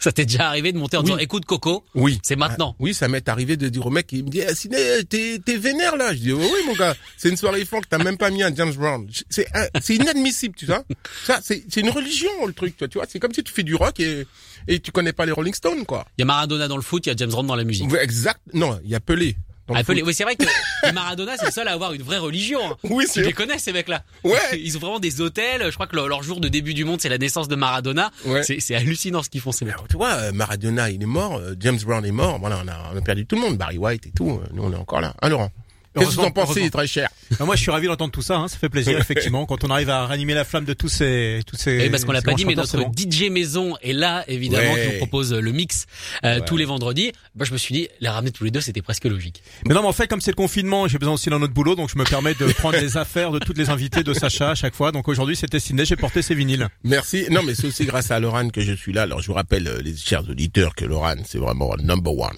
Ça 0.04 0.12
t'est 0.12 0.24
déjà 0.24 0.48
arrivé 0.48 0.72
de 0.72 0.78
monter 0.78 0.96
en 0.96 1.00
Oui. 1.00 1.06
disant 1.06 1.18
écoute 1.18 1.44
Coco, 1.44 1.84
Oui. 1.94 2.18
c'est 2.22 2.36
maintenant. 2.36 2.72
Ah, 2.72 2.76
oui, 2.80 2.94
ça 2.94 3.06
m'est 3.08 3.28
arrivé 3.28 3.56
de 3.58 3.68
dire 3.68 3.84
au 3.86 3.90
mec, 3.90 4.08
il 4.12 4.24
me 4.24 4.30
dit, 4.30 4.40
ah, 4.42 4.54
Sidney, 4.54 5.04
t'es, 5.04 5.38
t'es 5.44 5.56
vénère 5.58 5.96
là. 5.96 6.14
Je 6.14 6.18
dis, 6.20 6.32
oh, 6.32 6.38
oui, 6.40 6.60
mon 6.66 6.72
gars, 6.74 6.94
c'est 7.18 7.28
une 7.28 7.36
soirée 7.36 7.64
funk, 7.66 7.82
t'as 7.88 7.98
même 7.98 8.16
pas 8.16 8.30
mis 8.30 8.42
un 8.42 8.54
James 8.54 8.72
Brown. 8.72 9.06
C'est, 9.28 9.46
c'est 9.82 9.96
inadmissible, 9.96 10.54
tu 10.56 10.64
vois. 10.66 10.84
Ça, 11.26 11.40
c'est, 11.42 11.64
c'est 11.68 11.80
une 11.80 11.90
religion, 11.90 12.30
le 12.46 12.52
truc, 12.54 12.76
tu 12.78 12.86
vois. 12.94 13.04
C'est 13.08 13.18
comme 13.18 13.34
si 13.34 13.42
tu 13.44 13.52
fais 13.52 13.62
du 13.62 13.74
rock 13.74 14.00
et, 14.00 14.26
et 14.68 14.80
tu 14.80 14.90
connais 14.90 15.12
pas 15.12 15.26
les 15.26 15.32
Rolling 15.32 15.52
Stones, 15.54 15.84
quoi. 15.84 16.06
Il 16.16 16.22
y 16.22 16.24
a 16.24 16.26
Maradona 16.26 16.66
dans 16.66 16.76
le 16.76 16.82
foot, 16.82 17.04
il 17.04 17.10
y 17.10 17.12
a 17.12 17.16
James 17.16 17.30
Brown 17.30 17.46
dans 17.46 17.56
la 17.56 17.64
musique. 17.64 17.92
Exact. 18.00 18.40
Non, 18.54 18.80
il 18.84 18.90
y 18.90 18.94
a 18.94 19.00
Pelé. 19.00 19.36
Ah, 19.74 19.82
oui, 19.88 20.14
c'est 20.14 20.24
vrai 20.24 20.36
que 20.36 20.44
les 20.84 20.92
Maradona, 20.92 21.36
c'est 21.36 21.46
le 21.46 21.50
seul 21.52 21.68
à 21.68 21.72
avoir 21.72 21.92
une 21.92 22.02
vraie 22.02 22.18
religion. 22.18 22.60
hein. 22.64 22.76
Oui, 22.84 23.06
c'est 23.08 23.22
les 23.22 23.32
connais 23.32 23.58
ces 23.58 23.72
mecs-là? 23.72 24.02
Ouais. 24.24 24.38
Ils 24.58 24.76
ont 24.76 24.80
vraiment 24.80 25.00
des 25.00 25.20
hôtels. 25.20 25.64
Je 25.66 25.74
crois 25.74 25.86
que 25.86 25.96
leur, 25.96 26.08
leur 26.08 26.22
jour 26.22 26.40
de 26.40 26.48
début 26.48 26.74
du 26.74 26.84
monde, 26.84 27.00
c'est 27.00 27.08
la 27.08 27.18
naissance 27.18 27.48
de 27.48 27.56
Maradona. 27.56 28.10
Ouais. 28.26 28.42
C'est, 28.42 28.74
hallucinant 28.74 29.22
ce 29.22 29.30
qu'ils 29.30 29.40
font 29.40 29.52
ces 29.52 29.64
mecs. 29.64 29.74
Alors, 29.74 29.88
tu 29.88 29.96
vois, 29.96 30.12
euh, 30.12 30.32
Maradona, 30.32 30.90
il 30.90 31.02
est 31.02 31.06
mort, 31.06 31.36
euh, 31.36 31.54
James 31.58 31.78
Brown 31.84 32.04
est 32.04 32.12
mort, 32.12 32.38
voilà, 32.38 32.60
on 32.64 32.68
a, 32.68 32.92
on 32.94 32.96
a 32.96 33.00
perdu 33.00 33.26
tout 33.26 33.36
le 33.36 33.42
monde, 33.42 33.56
Barry 33.58 33.78
White 33.78 34.06
et 34.06 34.10
tout, 34.10 34.30
euh, 34.30 34.46
nous 34.52 34.62
on 34.62 34.72
est 34.72 34.76
encore 34.76 35.00
là. 35.00 35.14
Hein, 35.22 35.28
Laurent 35.28 35.50
Qu'est-ce 35.96 36.10
que 36.10 36.14
vous 36.14 36.20
en 36.20 36.30
pensez, 36.30 36.70
très 36.70 36.86
cher 36.86 37.08
Ah, 37.40 37.44
moi, 37.44 37.56
je 37.56 37.62
suis 37.62 37.70
ravi 37.70 37.86
d'entendre 37.88 38.12
tout 38.12 38.22
ça. 38.22 38.36
Hein, 38.36 38.48
ça 38.48 38.56
fait 38.58 38.68
plaisir, 38.68 38.98
effectivement, 39.00 39.44
quand 39.46 39.64
on 39.64 39.70
arrive 39.70 39.90
à 39.90 40.06
ranimer 40.06 40.34
la 40.34 40.44
flamme 40.44 40.64
de 40.64 40.72
tous 40.72 40.88
ces, 40.88 41.40
tous 41.46 41.56
ces. 41.56 41.72
Et 41.78 41.90
parce 41.90 42.04
qu'on 42.04 42.12
l'a 42.12 42.20
ces 42.20 42.26
pas 42.26 42.34
dit, 42.34 42.44
mais 42.44 42.54
notre 42.54 42.76
bon. 42.78 42.92
DJ 42.96 43.28
maison 43.30 43.76
est 43.82 43.92
là, 43.92 44.24
évidemment, 44.28 44.72
Ouais. 44.72 44.86
qui 44.86 44.92
nous 44.92 44.98
propose 44.98 45.32
le 45.32 45.52
mix 45.52 45.86
euh, 46.24 46.40
tous 46.46 46.56
les 46.56 46.64
vendredis. 46.64 47.12
Moi, 47.34 47.44
je 47.44 47.52
me 47.52 47.58
suis 47.58 47.74
dit, 47.74 47.88
les 48.00 48.08
ramener 48.08 48.30
tous 48.30 48.44
les 48.44 48.50
deux, 48.50 48.60
c'était 48.60 48.82
presque 48.82 49.04
logique. 49.04 49.42
Mais 49.66 49.74
non, 49.74 49.82
mais 49.82 49.88
en 49.88 49.92
fait, 49.92 50.06
comme 50.06 50.20
c'est 50.20 50.30
le 50.30 50.36
confinement, 50.36 50.86
j'ai 50.86 50.98
besoin 50.98 51.14
aussi 51.14 51.28
d'un 51.30 51.42
autre 51.42 51.54
boulot, 51.54 51.74
donc 51.74 51.90
je 51.92 51.98
me 51.98 52.04
permets 52.04 52.34
de 52.34 52.46
prendre 52.52 52.78
les 52.78 52.96
affaires 52.96 53.32
de 53.32 53.38
toutes 53.40 53.58
les 53.58 53.70
invités 53.70 54.04
de 54.04 54.14
Sacha 54.14 54.50
à 54.50 54.54
chaque 54.54 54.74
fois. 54.74 54.92
Donc 54.92 55.08
aujourd'hui, 55.08 55.34
c'était 55.34 55.58
Sydney, 55.60 55.84
j'ai 55.84 55.96
porté 55.96 56.22
ses 56.22 56.34
vinyles. 56.34 56.68
Merci. 56.84 57.26
Non, 57.30 57.42
mais 57.42 57.54
c'est 57.54 57.66
aussi 57.66 57.84
grâce 57.84 58.10
à 58.10 58.20
Laurent 58.20 58.48
que 58.50 58.60
je 58.60 58.72
suis 58.72 58.92
là. 58.92 59.02
Alors, 59.02 59.20
je 59.22 59.26
vous 59.26 59.34
rappelle, 59.34 59.66
euh, 59.66 59.80
les 59.82 59.96
chers 59.96 60.28
auditeurs, 60.28 60.74
que 60.74 60.84
Laurent, 60.84 61.16
c'est 61.26 61.38
vraiment 61.38 61.74
number 61.82 62.12
one. 62.16 62.36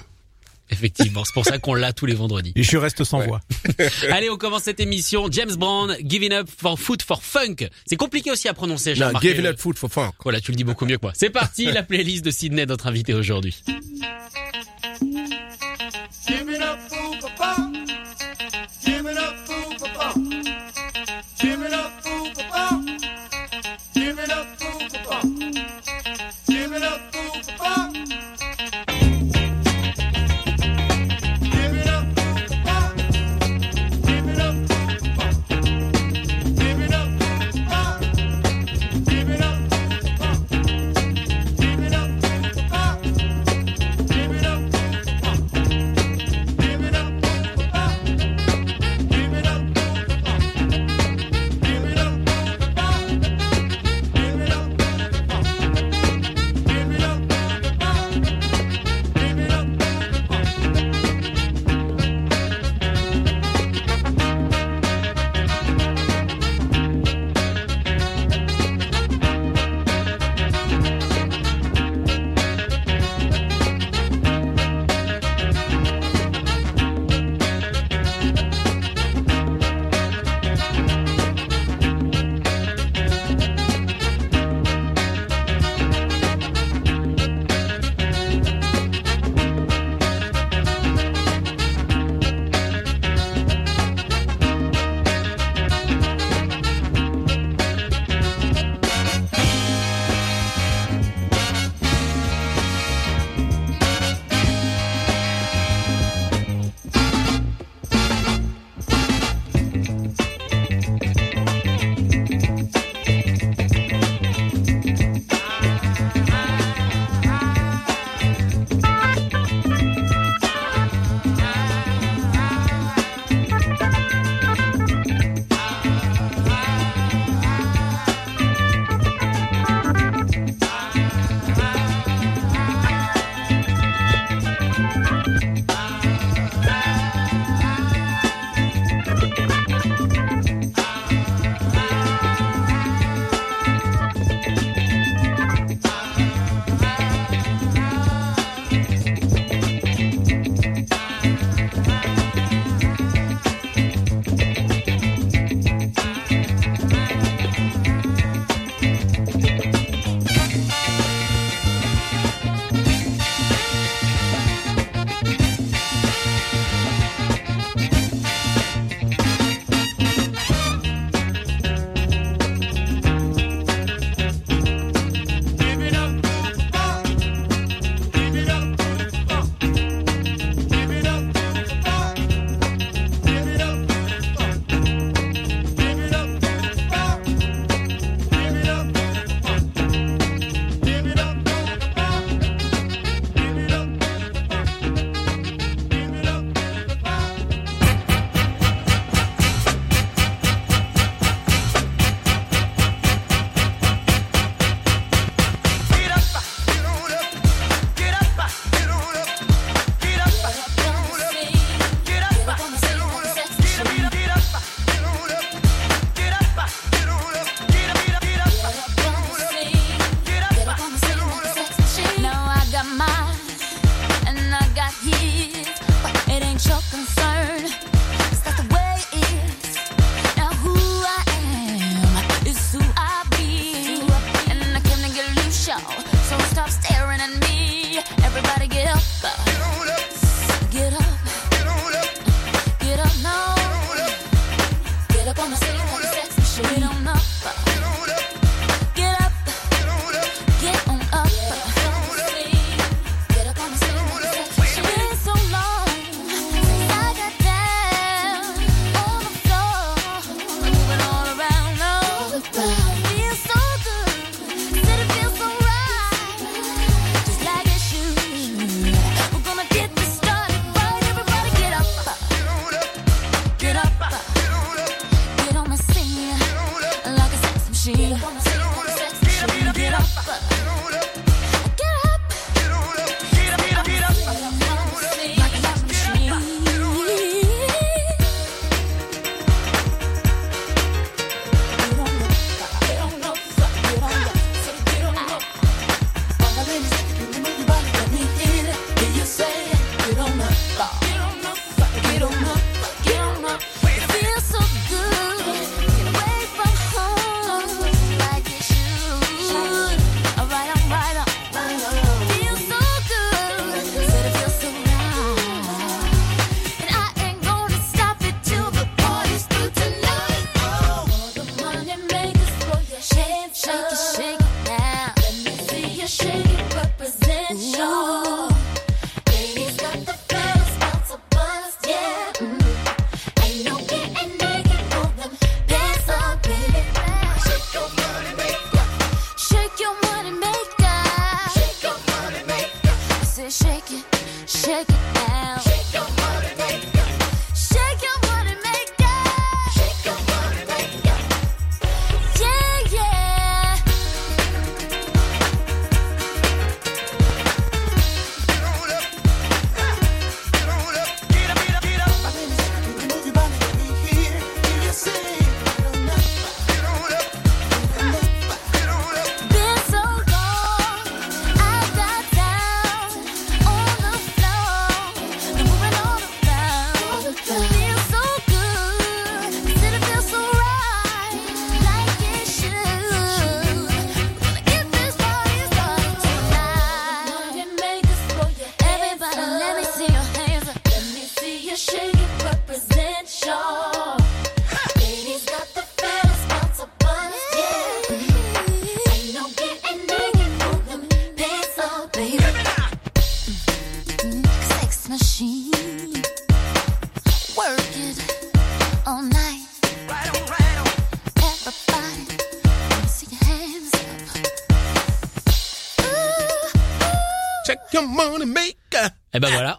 Effectivement, 0.72 1.24
c'est 1.24 1.34
pour 1.34 1.44
ça 1.44 1.58
qu'on 1.58 1.74
l'a 1.74 1.92
tous 1.92 2.06
les 2.06 2.14
vendredis. 2.14 2.52
Et 2.56 2.62
je 2.62 2.76
reste 2.76 3.04
sans 3.04 3.20
voix. 3.20 3.40
Allez, 4.10 4.30
on 4.30 4.36
commence 4.36 4.62
cette 4.62 4.80
émission. 4.80 5.28
James 5.30 5.54
Brown, 5.56 5.96
Giving 6.02 6.32
Up 6.32 6.48
for 6.48 6.78
Food 6.78 7.02
for 7.02 7.22
Funk. 7.22 7.68
C'est 7.86 7.96
compliqué 7.96 8.30
aussi 8.30 8.48
à 8.48 8.54
prononcer. 8.54 8.94
Non, 8.94 9.12
giving 9.20 9.46
up 9.46 9.58
food 9.58 9.78
for 9.78 9.90
funk. 9.90 10.12
Voilà, 10.22 10.40
tu 10.40 10.50
le 10.50 10.56
dis 10.56 10.64
beaucoup 10.64 10.86
mieux 10.86 10.96
que 10.96 11.02
moi. 11.02 11.12
C'est 11.14 11.30
parti, 11.30 11.64
la 11.72 11.82
playlist 11.82 12.24
de 12.24 12.30
Sydney, 12.30 12.66
notre 12.66 12.86
invité 12.86 13.14
aujourd'hui. 13.14 13.62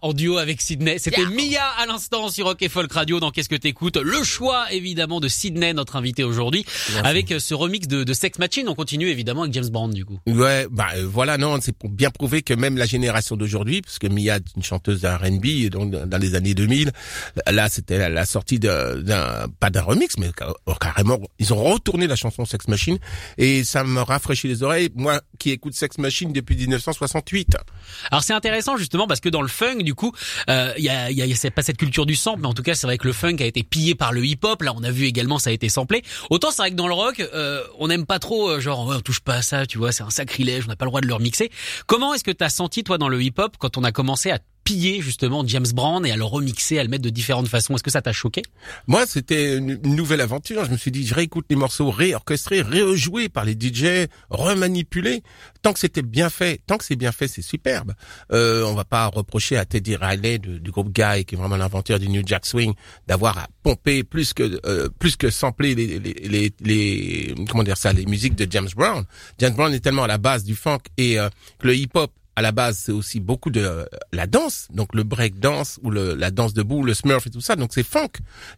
En 0.04 0.12
duo 0.14 0.38
avec 0.38 0.62
Sydney. 0.62 1.00
C'était 1.00 1.26
Mia 1.26 1.64
à 1.78 1.86
l'instant 1.86 2.30
sur 2.30 2.46
Rock 2.46 2.62
et 2.62 2.68
Folk 2.68 2.92
Radio 2.92 3.22
dans 3.22 3.32
Qu'est-ce 3.32 3.48
que 3.48 3.56
t'écoutes? 3.56 3.96
Le 3.96 4.22
choix 4.24 4.72
évidemment 4.72 5.22
de 5.22 5.30
Sydney, 5.30 5.74
notre 5.74 5.96
invité 5.96 6.26
aujourd'hui, 6.26 6.66
avec 7.04 7.32
euh, 7.32 7.40
ce 7.40 7.54
remix 7.54 7.88
de, 7.88 8.04
de 8.04 8.14
Sex 8.14 8.38
Machine. 8.38 8.68
On 8.68 8.76
continue 8.76 9.08
évidemment 9.08 9.44
avec 9.44 9.54
James 9.54 9.70
Brown 9.70 9.92
du 9.94 10.04
coup. 10.04 10.20
Ouais, 10.28 10.68
bah 10.70 10.88
euh, 10.98 11.08
voilà, 11.10 11.38
non, 11.38 11.58
c'est 11.62 11.76
pour 11.76 11.90
bien 11.90 12.12
prouver 12.12 12.42
que 12.42 12.54
même 12.54 12.78
la 12.78 12.86
génération 12.86 13.38
d'aujourd'hui, 13.38 13.82
parce 13.82 13.98
que 13.98 14.08
Mia 14.08 14.36
est 14.36 14.44
une 14.58 14.64
chanteuse 14.64 15.02
de 15.02 15.08
R&B, 15.08 15.70
donc 15.70 15.92
dans 15.92 16.18
les 16.18 16.36
années 16.36 16.54
2000, 16.54 16.92
là 17.48 17.70
c'était 17.70 18.10
la, 18.10 18.26
sortie 18.26 18.60
de- 18.60 19.02
d'un 19.02 19.48
pas 19.62 19.70
d'un 19.70 19.84
remix, 19.84 20.18
mais 20.18 20.32
oh, 20.66 20.74
carrément, 20.82 21.20
ils 21.40 21.54
ont 21.54 21.64
retourné 21.64 22.08
la 22.08 22.18
chanson 22.18 22.44
Sex 22.44 22.68
Machine 22.68 22.98
et 23.38 23.64
ça 23.64 23.86
me 23.86 24.02
rafraîchit 24.02 24.50
les 24.50 24.64
oreilles. 24.64 24.90
Moi, 24.96 25.22
qui 25.40 25.52
écoute 25.52 25.76
Sex 25.76 25.98
Machine 25.98 26.34
depuis 26.34 26.58
1968. 26.58 27.56
Alors 28.12 28.24
c'est 28.24 28.34
intéressant 28.34 28.76
justement 28.76 29.08
parce 29.08 29.22
que 29.22 29.30
dans 29.30 29.42
le 29.42 29.48
funk 29.48 29.78
du 29.78 29.94
coup, 29.96 30.03
euh, 30.50 30.74
il 30.78 30.84
y 30.84 30.90
a, 30.90 31.12
y 31.12 31.22
a, 31.22 31.26
y 31.26 31.34
a 31.34 31.52
pas 31.52 31.62
cette 31.62 31.78
culture 31.78 32.06
du 32.06 32.16
sample, 32.16 32.42
mais 32.42 32.48
en 32.48 32.54
tout 32.54 32.64
cas 32.64 32.76
c'est 32.76 32.88
vrai 32.88 32.98
que 32.98 33.08
le 33.08 33.14
funk 33.14 33.38
a 33.40 33.46
été 33.46 33.64
pillé 33.64 33.96
par 33.96 34.12
le 34.12 34.26
hip-hop. 34.26 34.62
Là 34.62 34.74
on 34.76 34.84
a 34.84 34.92
vu 34.92 35.06
également 35.06 35.40
ça 35.40 35.50
a 35.50 35.54
été 35.54 35.70
samplé. 35.70 36.04
Autant 36.30 36.52
c'est 36.52 36.62
vrai 36.62 36.72
que 36.72 36.76
dans 36.76 36.88
le 36.88 36.94
rock, 36.94 37.20
euh, 37.20 37.64
on 37.80 37.88
n'aime 37.88 38.06
pas 38.06 38.20
trop 38.20 38.50
euh, 38.50 38.60
genre 38.60 38.88
ouais, 38.88 38.96
on 38.96 39.02
touche 39.02 39.20
pas 39.22 39.36
à 39.36 39.42
ça, 39.42 39.66
tu 39.66 39.78
vois, 39.78 39.92
c'est 39.92 40.04
un 40.04 40.10
sacrilège, 40.10 40.66
on 40.66 40.70
n'a 40.70 40.76
pas 40.76 40.86
le 40.86 40.92
droit 40.92 41.02
de 41.02 41.08
le 41.08 41.14
remixer. 41.14 41.52
Comment 41.88 42.14
est-ce 42.14 42.24
que 42.24 42.32
t'as 42.32 42.50
senti 42.50 42.84
toi 42.84 42.98
dans 42.98 43.10
le 43.10 43.22
hip-hop 43.22 43.56
quand 43.58 43.78
on 43.78 43.84
a 43.84 43.92
commencé 43.92 44.32
à 44.32 44.40
piller 44.63 45.01
justement 45.01 45.46
James 45.48 45.65
Brown 45.74 46.05
et 46.05 46.12
à 46.12 46.15
le 46.15 46.24
remixer, 46.24 46.79
à 46.79 46.84
le 46.84 46.89
mettre 46.89 47.03
de 47.03 47.10
différentes 47.10 47.48
façons 47.48 47.75
Est-ce 47.75 47.84
que 47.84 47.91
ça 47.91 48.01
t'a 48.01 48.13
choqué? 48.13 48.41
Moi, 48.88 49.05
c'était 49.05 49.58
une 49.58 49.75
nouvelle 49.96 50.22
aventure. 50.22 50.65
Je 50.65 50.72
me 50.72 50.77
suis 50.77 50.91
dit, 50.91 51.05
je 51.05 51.13
réécoute 51.13 51.46
les 51.50 51.55
morceaux 51.55 51.91
réorchestrés, 51.91 52.62
rejoués 52.62 53.29
par 53.29 53.46
les 53.46 53.53
DJ, 53.60 54.08
remanipulés. 54.29 55.24
Tant 55.62 55.74
que 55.74 55.79
c'était 55.79 56.01
bien 56.01 56.29
fait, 56.29 56.62
tant 56.67 56.77
que 56.77 56.84
c'est 56.86 56.96
bien 56.96 57.12
fait, 57.12 57.27
c'est 57.27 57.41
superbe. 57.41 57.93
Euh, 58.32 58.63
on 58.65 58.74
va 58.74 58.84
pas 58.86 59.08
reprocher 59.08 59.58
à 59.58 59.65
Teddy 59.65 59.96
Riley 59.96 60.38
de- 60.39 60.58
du 60.58 60.72
groupe 60.72 60.91
Guy, 60.93 61.25
qui 61.25 61.36
est 61.36 61.38
vraiment 61.38 61.58
l'inventeur 61.58 62.00
du 62.00 62.10
New 62.10 62.22
Jack 62.25 62.46
Swing, 62.46 62.74
d'avoir 63.08 63.38
à 63.38 63.48
pomper 63.63 64.03
plus 64.03 64.34
que 64.34 64.60
euh, 64.65 64.89
plus 65.00 65.15
que 65.15 65.29
sampler 65.29 65.75
les, 65.75 66.00
les, 66.00 66.13
les, 66.24 66.53
les- 66.62 67.36
comment 67.50 67.63
dire 67.63 67.77
ça, 67.77 67.93
les 67.93 68.05
musiques 68.05 68.36
de 68.36 68.46
James 68.50 68.70
Brown. 68.75 69.05
James 69.39 69.53
Brown 69.53 69.74
est 69.74 69.79
tellement 69.79 70.03
à 70.03 70.08
la 70.08 70.17
base 70.17 70.43
du 70.43 70.55
funk 70.55 70.79
et 70.98 71.20
euh, 71.20 71.29
que 71.60 71.67
le 71.67 71.75
hip-hop 71.75 72.12
à 72.36 72.42
la 72.42 72.52
base, 72.52 72.78
c'est 72.78 72.92
aussi 72.92 73.20
beaucoup 73.20 73.50
de 73.52 73.62
euh, 73.62 73.86
la 74.12 74.25
danse, 74.28 74.68
donc 74.74 74.96
le 74.96 75.04
break 75.04 75.40
dance 75.40 75.80
ou 75.84 75.92
le, 75.92 76.16
la 76.16 76.32
danse 76.32 76.54
debout, 76.54 76.84
le 76.84 76.94
smurf 76.94 77.28
et 77.28 77.30
tout 77.30 77.42
ça. 77.42 77.56
Donc 77.56 77.72
c'est 77.74 77.84
funk. 77.84 78.10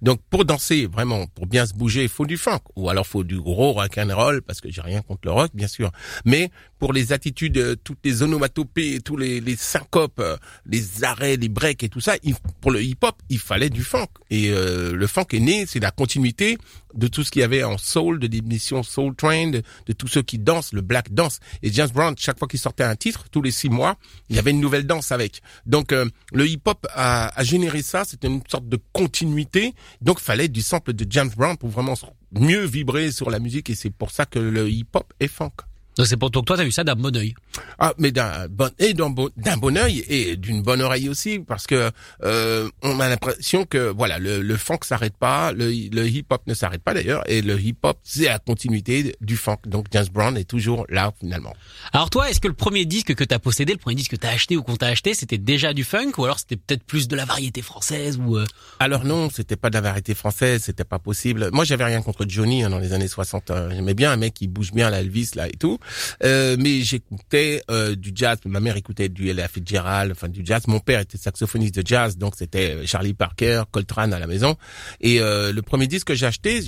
Donc 0.02 0.22
pour 0.30 0.46
danser 0.46 0.86
vraiment, 0.88 1.28
pour 1.28 1.46
bien 1.48 1.66
se 1.66 1.74
bouger, 1.74 2.04
il 2.04 2.10
faut 2.10 2.26
du 2.26 2.38
funk 2.38 2.62
ou 2.76 2.90
alors 2.90 3.06
faut 3.06 3.24
du 3.24 3.40
gros 3.40 3.74
rock 3.74 3.98
and 3.98 4.16
roll 4.16 4.42
parce 4.42 4.62
que 4.62 4.72
j'ai 4.72 4.82
rien 4.82 5.02
contre 5.02 5.22
le 5.26 5.32
rock, 5.32 5.52
bien 5.54 5.68
sûr. 5.68 5.92
Mais 6.24 6.52
pour 6.80 6.94
les 6.94 7.12
attitudes, 7.14 7.58
euh, 7.58 7.76
toutes 7.84 8.00
les 8.04 8.22
onomatopées, 8.24 9.00
tous 9.02 9.18
les, 9.18 9.42
les 9.42 9.56
syncopes, 9.56 10.20
euh, 10.20 10.38
les 10.66 11.04
arrêts, 11.04 11.36
les 11.38 11.50
breaks 11.50 11.84
et 11.84 11.90
tout 11.90 12.02
ça, 12.02 12.16
il- 12.24 12.36
pour 12.62 12.72
le 12.72 12.82
hip-hop, 12.82 13.16
il 13.30 13.40
fallait 13.40 13.70
du 13.70 13.84
funk. 13.84 14.08
Et 14.30 14.52
euh, 14.52 14.94
le 14.94 15.08
funk 15.08 15.28
est 15.34 15.40
né, 15.40 15.66
c'est 15.68 15.80
la 15.80 15.92
continuité 15.92 16.58
de 16.96 17.08
tout 17.08 17.24
ce 17.24 17.32
qu'il 17.32 17.42
y 17.42 17.44
avait 17.44 17.64
en 17.64 17.78
soul, 17.78 18.20
de 18.20 18.28
l'émission 18.28 18.84
Soul 18.84 19.16
Train, 19.16 19.50
de, 19.50 19.64
tous 19.98 20.08
ceux 20.08 20.22
qui 20.22 20.40
dansent, 20.40 20.74
le 20.74 20.82
black 20.82 21.14
dance. 21.14 21.40
Et 21.62 21.72
James 21.72 21.90
Brown, 21.94 22.16
chaque 22.18 22.40
fois 22.40 22.48
qu'il 22.48 22.60
sortait 22.60 22.84
un 22.84 22.96
titre, 22.96 23.26
tous 23.30 23.42
les 23.42 23.52
six 23.52 23.70
mois, 23.70 23.98
il 24.30 24.36
y 24.36 24.40
avait 24.40 24.52
une 24.52 24.60
nouvelle 24.60 24.86
danse 24.86 25.12
avec. 25.12 25.42
Donc 25.66 25.92
euh, 25.92 26.06
le 26.34 26.48
hip-hop 26.48 26.88
a, 26.94 27.28
a 27.38 27.44
généré 27.44 27.82
ça, 27.82 28.04
c'était 28.06 28.28
une 28.28 28.42
sorte 28.50 28.68
de 28.68 28.80
continuité. 28.94 29.74
Donc 30.02 30.20
fallait 30.20 30.48
du 30.48 30.62
sample 30.62 30.94
de 30.94 31.06
James 31.10 31.32
Brown 31.36 31.58
pour 31.58 31.70
vraiment 31.70 31.96
mieux 32.32 32.66
vibrer 32.66 33.12
sur 33.12 33.30
la 33.30 33.40
musique 33.40 33.70
et 33.70 33.76
c'est 33.76 33.90
pour 33.90 34.12
ça 34.12 34.26
que 34.26 34.40
le 34.40 34.70
hip-hop 34.70 35.14
est 35.20 35.28
funk. 35.28 35.52
Donc 35.98 36.08
c'est 36.08 36.18
pour 36.18 36.32
toi 36.32 36.42
que 36.42 36.48
toi 36.48 36.58
t'as 36.58 36.64
vu 36.64 36.72
ça 36.72 36.84
d'un 36.84 36.96
bon 36.96 37.16
œil. 37.16 37.34
Ah, 37.80 37.94
mais 37.98 38.12
d'un 38.12 38.48
bon 38.50 38.72
et 38.80 38.94
d'un 38.94 39.10
bon 39.10 39.30
d'un 39.38 39.58
bon 39.58 39.78
œil 39.78 40.04
et 40.08 40.36
d'une 40.36 40.62
bonne 40.62 40.82
oreille 40.82 41.10
aussi, 41.10 41.40
parce 41.40 41.68
que 41.68 41.92
euh, 42.24 42.70
on 42.82 43.00
a 43.00 43.08
l'impression 43.10 43.66
que 43.66 43.92
voilà 43.96 44.20
le, 44.20 44.42
le 44.42 44.58
funk 44.58 44.80
s'arrête 44.84 45.16
pas, 45.18 45.52
le, 45.52 45.68
le 45.70 46.08
hip 46.08 46.26
hop 46.30 46.42
ne 46.48 46.54
s'arrête 46.54 46.82
pas 46.84 46.94
d'ailleurs, 46.94 47.24
et 47.30 47.42
le 47.42 47.60
hip 47.60 47.78
hop 47.84 47.98
c'est 48.04 48.26
la 48.26 48.40
continuité 48.40 49.16
du 49.22 49.38
funk. 49.38 49.58
Donc 49.66 49.88
James 49.92 50.08
Brown 50.12 50.38
est 50.38 50.44
toujours 50.50 50.86
là 50.90 51.14
finalement. 51.20 51.54
Alors 51.94 52.10
toi, 52.10 52.30
est-ce 52.30 52.40
que 52.40 52.48
le 52.48 52.54
premier 52.54 52.86
disque 52.86 53.16
que 53.16 53.24
t'as 53.24 53.40
possédé, 53.40 53.74
le 53.74 53.80
premier 53.80 53.96
disque 53.96 54.12
que 54.12 54.16
t'as 54.18 54.32
acheté 54.32 54.58
ou 54.58 54.64
qu'on 54.64 54.76
t'a 54.76 54.88
acheté, 54.88 55.14
c'était 55.14 55.38
déjà 55.38 55.74
du 55.74 55.84
funk 55.84 56.12
ou 56.18 56.26
alors 56.26 56.40
c'était 56.40 56.58
peut-être 56.58 56.84
plus 56.84 57.08
de 57.08 57.16
la 57.16 57.26
variété 57.26 57.62
française 57.62 58.18
ou 58.22 58.38
euh, 58.38 58.46
Alors 58.80 59.06
non, 59.06 59.30
c'était 59.30 59.56
pas 59.56 59.70
de 59.70 59.76
la 59.76 59.82
variété 59.82 60.14
française, 60.14 60.64
c'était 60.64 60.84
pas 60.84 61.00
possible. 61.00 61.50
Moi 61.54 61.64
j'avais 61.64 61.86
rien 61.86 62.02
contre 62.02 62.26
Johnny 62.28 62.64
hein, 62.64 62.70
dans 62.70 62.80
les 62.80 62.94
années 62.94 63.08
60. 63.08 63.52
hein. 63.52 63.70
J'aimais 63.72 63.94
bien 63.94 64.12
un 64.12 64.18
mec 64.18 64.34
qui 64.34 64.48
bouge 64.48 64.72
bien 64.74 64.90
la 64.90 65.00
Elvis 65.00 65.32
là 65.36 65.48
et 65.48 65.52
tout. 65.58 65.80
Euh, 66.24 66.56
mais 66.60 66.82
j'écoutais 66.82 67.62
euh, 67.70 67.96
du 67.96 68.12
jazz. 68.14 68.38
Ma 68.46 68.60
mère 68.60 68.78
écoutait 68.78 69.10
du 69.10 69.30
Ella 69.30 69.48
Fitzgerald, 69.48 70.12
enfin 70.12 70.30
du 70.30 70.42
jazz. 70.44 70.64
Mon 70.68 70.80
père 70.80 71.00
était 71.00 71.18
saxophoniste 71.18 71.76
de 71.76 71.86
jazz, 71.86 72.18
donc 72.18 72.34
c'était 72.38 72.76
euh, 72.76 72.86
Charlie 72.86 73.14
Parker, 73.14 73.64
Coltrane 73.72 74.14
à 74.14 74.20
la 74.20 74.28
maison. 74.28 74.56
Et 75.02 75.20
euh, 75.20 75.52
le 75.52 75.62
premier 75.62 75.88
disque 75.88 76.08
que 76.08 76.16
j'ai 76.16 76.26
acheté, 76.26 76.62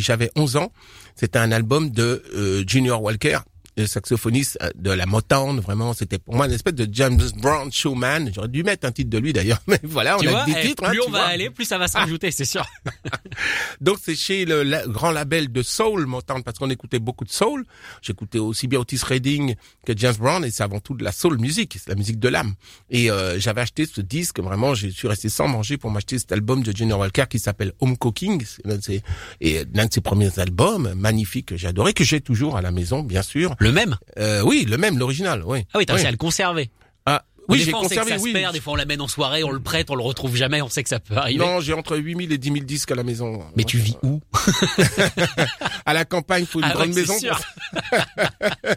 j'avais 0.00 0.30
11 0.36 0.56
ans. 0.56 0.72
C'était 1.14 1.38
un 1.38 1.52
album 1.52 1.90
de 1.90 2.22
euh, 2.34 2.64
Junior 2.66 3.02
Walker 3.02 3.38
le 3.80 3.86
saxophoniste 3.86 4.58
euh, 4.62 4.70
de 4.76 4.90
la 4.90 5.06
Motown, 5.06 5.60
vraiment, 5.60 5.92
c'était 5.94 6.18
pour 6.18 6.34
moi 6.34 6.46
une 6.46 6.52
espèce 6.52 6.74
de 6.74 6.88
James 6.92 7.20
Brown 7.38 7.70
showman. 7.72 8.30
J'aurais 8.34 8.48
dû 8.48 8.62
mettre 8.62 8.86
un 8.86 8.92
titre 8.92 9.10
de 9.10 9.18
lui 9.18 9.32
d'ailleurs, 9.32 9.60
mais 9.66 9.80
voilà, 9.82 10.16
tu 10.20 10.28
on 10.28 10.30
vois, 10.30 10.42
a 10.42 10.46
des 10.46 10.54
eh, 10.62 10.66
titres. 10.68 10.84
hein, 10.84 10.90
plus 10.90 10.98
tu 11.00 11.04
on 11.08 11.10
va 11.10 11.18
vois. 11.20 11.28
aller, 11.28 11.50
plus 11.50 11.64
ça 11.64 11.78
va 11.78 11.88
se 11.88 11.96
rajouter, 11.96 12.30
c'est 12.30 12.44
sûr. 12.44 12.64
Donc 13.80 13.98
c'est 14.02 14.14
chez 14.14 14.44
le 14.44 14.62
la- 14.62 14.86
grand 14.86 15.10
label 15.10 15.50
de 15.50 15.62
soul 15.62 16.06
Motown 16.06 16.42
parce 16.42 16.58
qu'on 16.58 16.70
écoutait 16.70 16.98
beaucoup 16.98 17.24
de 17.24 17.30
soul. 17.30 17.64
J'écoutais 18.02 18.38
aussi 18.38 18.66
bien 18.68 18.78
Otis 18.80 19.00
Redding 19.04 19.54
que 19.86 19.92
James 19.96 20.14
Brown 20.18 20.44
et 20.44 20.50
c'est 20.50 20.62
avant 20.62 20.80
tout 20.80 20.94
de 20.94 21.04
la 21.04 21.12
soul 21.12 21.38
music, 21.38 21.76
c'est 21.78 21.88
la 21.88 21.94
musique 21.94 22.18
de 22.18 22.28
l'âme. 22.28 22.54
Et 22.90 23.10
euh, 23.10 23.38
j'avais 23.38 23.60
acheté 23.62 23.86
ce 23.86 24.00
disque, 24.00 24.40
vraiment, 24.40 24.74
je 24.74 24.88
suis 24.88 25.08
resté 25.08 25.28
sans 25.28 25.48
manger 25.48 25.76
pour 25.78 25.90
m'acheter 25.90 26.18
cet 26.18 26.32
album 26.32 26.62
de 26.62 26.76
Junior 26.76 26.98
Walker 26.98 27.24
qui 27.28 27.38
s'appelle 27.38 27.72
Home 27.80 27.96
Cooking. 27.96 28.42
C'est 28.46 28.66
l'un 28.66 28.76
de 28.76 28.82
ses- 28.82 29.02
et 29.40 29.64
l'un 29.74 29.86
de 29.86 29.92
ses 29.92 30.00
premiers 30.00 30.38
albums, 30.38 30.92
magnifique, 30.94 31.46
que 31.46 31.56
j'ai 31.56 31.68
adoré, 31.68 31.92
que 31.94 32.04
j'ai 32.04 32.20
toujours 32.20 32.56
à 32.56 32.62
la 32.62 32.70
maison, 32.70 33.02
bien 33.02 33.22
sûr. 33.22 33.54
Le 33.58 33.69
même. 33.72 33.96
Euh, 34.18 34.42
oui, 34.42 34.64
le 34.68 34.76
même, 34.78 34.98
l'original, 34.98 35.42
oui. 35.44 35.64
Ah 35.72 35.78
oui, 35.78 35.86
t'as 35.86 35.92
oui. 35.92 35.96
réussi 35.98 36.08
à 36.08 36.10
le 36.12 36.16
conserver. 36.16 36.70
Ah, 37.06 37.24
oui, 37.48 37.58
des 37.58 37.64
j'ai 37.64 37.70
fois, 37.72 37.80
on 37.80 37.82
sait 37.84 37.96
conservé, 37.96 38.10
que 38.12 38.16
ça 38.18 38.22
oui. 38.22 38.30
se 38.30 38.36
perd, 38.38 38.52
des 38.52 38.60
fois 38.60 38.74
on 38.74 38.76
l'amène 38.76 39.00
en 39.00 39.08
soirée, 39.08 39.42
on 39.42 39.50
le 39.50 39.58
prête, 39.60 39.90
on 39.90 39.96
le 39.96 40.02
retrouve 40.02 40.36
jamais, 40.36 40.62
on 40.62 40.68
sait 40.68 40.82
que 40.84 40.88
ça 40.88 41.00
peut 41.00 41.16
arriver. 41.16 41.38
Non, 41.44 41.60
j'ai 41.60 41.72
entre 41.72 41.96
8000 41.96 42.30
et 42.32 42.38
10 42.38 42.52
000 42.52 42.64
disques 42.64 42.92
à 42.92 42.94
la 42.94 43.02
maison. 43.02 43.42
Mais 43.56 43.64
tu 43.64 43.78
vis 43.78 43.96
où 44.04 44.20
À 45.86 45.92
la 45.94 46.04
campagne, 46.04 46.42
il 46.44 46.46
faut 46.46 46.60
une 46.60 46.66
Ah 46.66 46.74
grande 46.74 46.94
maison. 46.94 47.18
sûr. 47.18 47.40
pour 47.80 47.88
ça. 47.90 48.46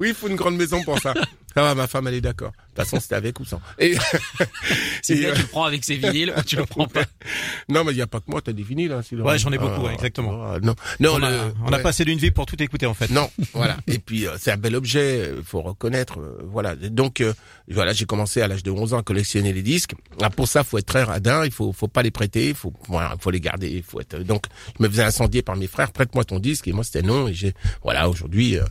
oui, 0.00 0.08
il 0.10 0.14
faut 0.14 0.28
une 0.28 0.36
grande 0.36 0.56
maison 0.56 0.82
pour 0.84 0.98
ça. 1.00 1.14
Ça 1.54 1.62
va, 1.62 1.74
ma 1.74 1.86
femme, 1.86 2.06
elle 2.08 2.14
est 2.14 2.20
d'accord. 2.20 2.50
De 2.52 2.56
toute 2.82 2.84
façon, 2.84 3.00
c'était 3.00 3.14
avec 3.14 3.38
ou 3.40 3.44
sans. 3.44 3.60
Et, 3.78 3.94
C'est 5.02 5.16
bien, 5.16 5.30
euh, 5.30 5.34
tu 5.34 5.42
le 5.42 5.46
prends 5.48 5.64
avec 5.64 5.84
ses 5.84 5.96
vinyles 5.96 6.32
ou 6.36 6.42
tu 6.42 6.56
le 6.56 6.64
prends 6.64 6.86
pas. 6.86 7.04
non, 7.68 7.84
mais 7.84 7.92
il 7.92 7.96
n'y 7.96 8.02
a 8.02 8.06
pas 8.06 8.20
que 8.20 8.30
moi, 8.30 8.40
t'as 8.40 8.52
des 8.52 8.62
vinyles, 8.62 8.92
hein. 8.92 9.02
Ouais, 9.12 9.38
j'en 9.38 9.52
ai 9.52 9.58
beaucoup, 9.58 9.86
Ah, 9.88 9.92
exactement. 9.92 10.42
ah, 10.44 10.58
non, 10.62 10.74
non, 11.00 11.14
On 11.14 11.18
le, 11.18 11.26
a, 11.26 11.52
on 11.66 11.72
a 11.72 11.78
passé 11.78 12.04
d'une 12.04 12.18
vie 12.18 12.30
pour 12.30 12.46
tout 12.46 12.60
écouter 12.62 12.86
en 12.86 12.94
fait. 12.94 13.10
Non, 13.10 13.30
voilà. 13.52 13.76
Et 13.86 13.98
puis 13.98 14.26
euh, 14.26 14.32
c'est 14.38 14.50
un 14.52 14.56
bel 14.56 14.74
objet, 14.76 15.30
il 15.36 15.44
faut 15.44 15.60
reconnaître. 15.60 16.18
euh, 16.20 16.38
voilà. 16.46 16.74
Donc 16.76 17.20
euh, 17.20 17.34
voilà, 17.68 17.92
j'ai 17.92 18.06
commencé 18.06 18.40
à 18.40 18.48
l'âge 18.48 18.62
de 18.62 18.70
11 18.70 18.94
ans 18.94 18.98
à 18.98 19.02
collectionner 19.02 19.52
les 19.52 19.62
disques. 19.62 19.92
Ah, 20.22 20.30
pour 20.30 20.48
ça, 20.48 20.64
faut 20.64 20.78
être 20.78 20.86
très 20.86 21.02
radin. 21.02 21.44
Il 21.44 21.50
faut, 21.52 21.72
faut 21.72 21.88
pas 21.88 22.02
les 22.02 22.10
prêter. 22.10 22.48
Il 22.50 22.54
faut, 22.54 22.72
voilà, 22.88 23.14
faut 23.20 23.30
les 23.30 23.40
garder. 23.40 23.68
Il 23.70 23.82
faut 23.82 24.00
être. 24.00 24.18
Donc, 24.22 24.44
je 24.78 24.82
me 24.82 24.88
faisais 24.88 25.02
incendier 25.04 25.42
par 25.42 25.56
mes 25.56 25.66
frères. 25.66 25.92
Prête-moi 25.92 26.24
ton 26.24 26.38
disque. 26.38 26.68
Et 26.68 26.72
moi, 26.72 26.84
c'était 26.84 27.02
non. 27.02 27.28
Et 27.28 27.34
j'ai, 27.34 27.54
voilà, 27.82 28.08
aujourd'hui, 28.08 28.56
euh, 28.56 28.64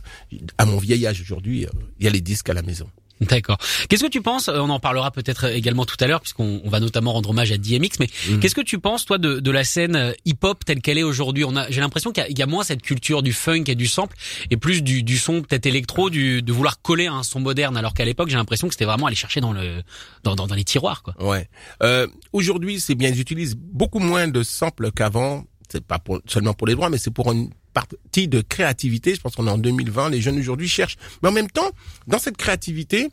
à 0.58 0.64
mon 0.66 0.78
vieil 0.78 1.06
âge 1.06 1.20
aujourd'hui, 1.20 1.66
euh, 1.66 1.70
il 2.00 2.04
y 2.04 2.08
a 2.08 2.10
les 2.10 2.20
disques 2.20 2.48
à 2.48 2.54
la 2.54 2.62
maison. 2.62 2.71
D'accord. 3.20 3.58
Qu'est-ce 3.88 4.02
que 4.02 4.08
tu 4.08 4.20
penses 4.20 4.48
On 4.48 4.68
en 4.68 4.80
parlera 4.80 5.12
peut-être 5.12 5.44
également 5.44 5.84
tout 5.84 5.94
à 6.00 6.08
l'heure, 6.08 6.20
puisqu'on 6.20 6.60
on 6.64 6.68
va 6.68 6.80
notamment 6.80 7.12
rendre 7.12 7.30
hommage 7.30 7.52
à 7.52 7.56
DMX. 7.56 8.00
Mais 8.00 8.08
Mm. 8.28 8.40
qu'est-ce 8.40 8.54
que 8.56 8.60
tu 8.62 8.80
penses, 8.80 9.04
toi, 9.04 9.16
de, 9.18 9.38
de 9.38 9.50
la 9.52 9.62
scène 9.62 9.94
euh, 9.94 10.12
hip-hop 10.24 10.64
telle 10.64 10.80
qu'elle 10.80 10.98
est 10.98 11.04
aujourd'hui? 11.04 11.44
On 11.44 11.54
a, 11.54 11.70
j'ai 11.70 11.80
l'impression 11.80 12.10
qu'il 12.10 12.20
y, 12.24 12.26
a- 12.26 12.28
il 12.30 12.36
y 12.36 12.42
a 12.42 12.46
moins 12.46 12.64
cette 12.64 12.82
culture 12.82 13.22
du 13.22 13.32
funk 13.32 13.62
et 13.68 13.76
du 13.76 13.86
sample, 13.86 14.16
et 14.50 14.56
plus 14.56 14.82
du, 14.82 15.04
du 15.04 15.18
son 15.18 15.40
peut-être 15.42 15.66
électro, 15.66 16.10
du, 16.10 16.42
de 16.42 16.52
vouloir 16.52 16.82
coller 16.82 17.06
à 17.06 17.12
un 17.12 17.22
son 17.22 17.38
moderne, 17.38 17.76
alors 17.76 17.94
qu'à 17.94 18.04
l'époque, 18.04 18.28
j'ai 18.28 18.36
l'impression 18.36 18.66
que 18.66 18.74
c'était 18.74 18.86
vraiment 18.86 19.06
aller 19.06 19.14
chercher 19.14 19.40
dans 19.40 19.52
le, 19.52 19.82
dans, 20.24 20.34
dans, 20.34 20.48
dans 20.48 20.56
les 20.56 20.64
tiroirs, 20.64 21.04
quoi. 21.04 21.14
Ouais. 21.24 21.48
Euh, 21.84 22.08
aujourd'hui, 22.32 22.80
c'est 22.80 22.96
bien, 22.96 23.12
j'utilise 23.14 23.54
beaucoup 23.54 24.00
moins 24.00 24.26
de 24.26 24.42
samples 24.42 24.90
qu'avant. 24.90 25.44
C'est 25.70 25.86
pas 25.86 26.00
pour, 26.00 26.20
seulement 26.26 26.54
pour 26.54 26.66
les 26.66 26.74
droits, 26.74 26.90
mais 26.90 26.98
c'est 26.98 27.12
pour 27.12 27.30
une 27.30 27.50
partie 27.72 28.28
de 28.28 28.40
créativité. 28.40 29.14
Je 29.14 29.20
pense 29.20 29.34
qu'on 29.34 29.46
est 29.46 29.50
en 29.50 29.58
2020. 29.58 30.10
Les 30.10 30.20
jeunes 30.20 30.38
aujourd'hui 30.38 30.68
cherchent. 30.68 30.96
Mais 31.22 31.28
en 31.28 31.32
même 31.32 31.50
temps, 31.50 31.70
dans 32.06 32.18
cette 32.18 32.36
créativité, 32.36 33.10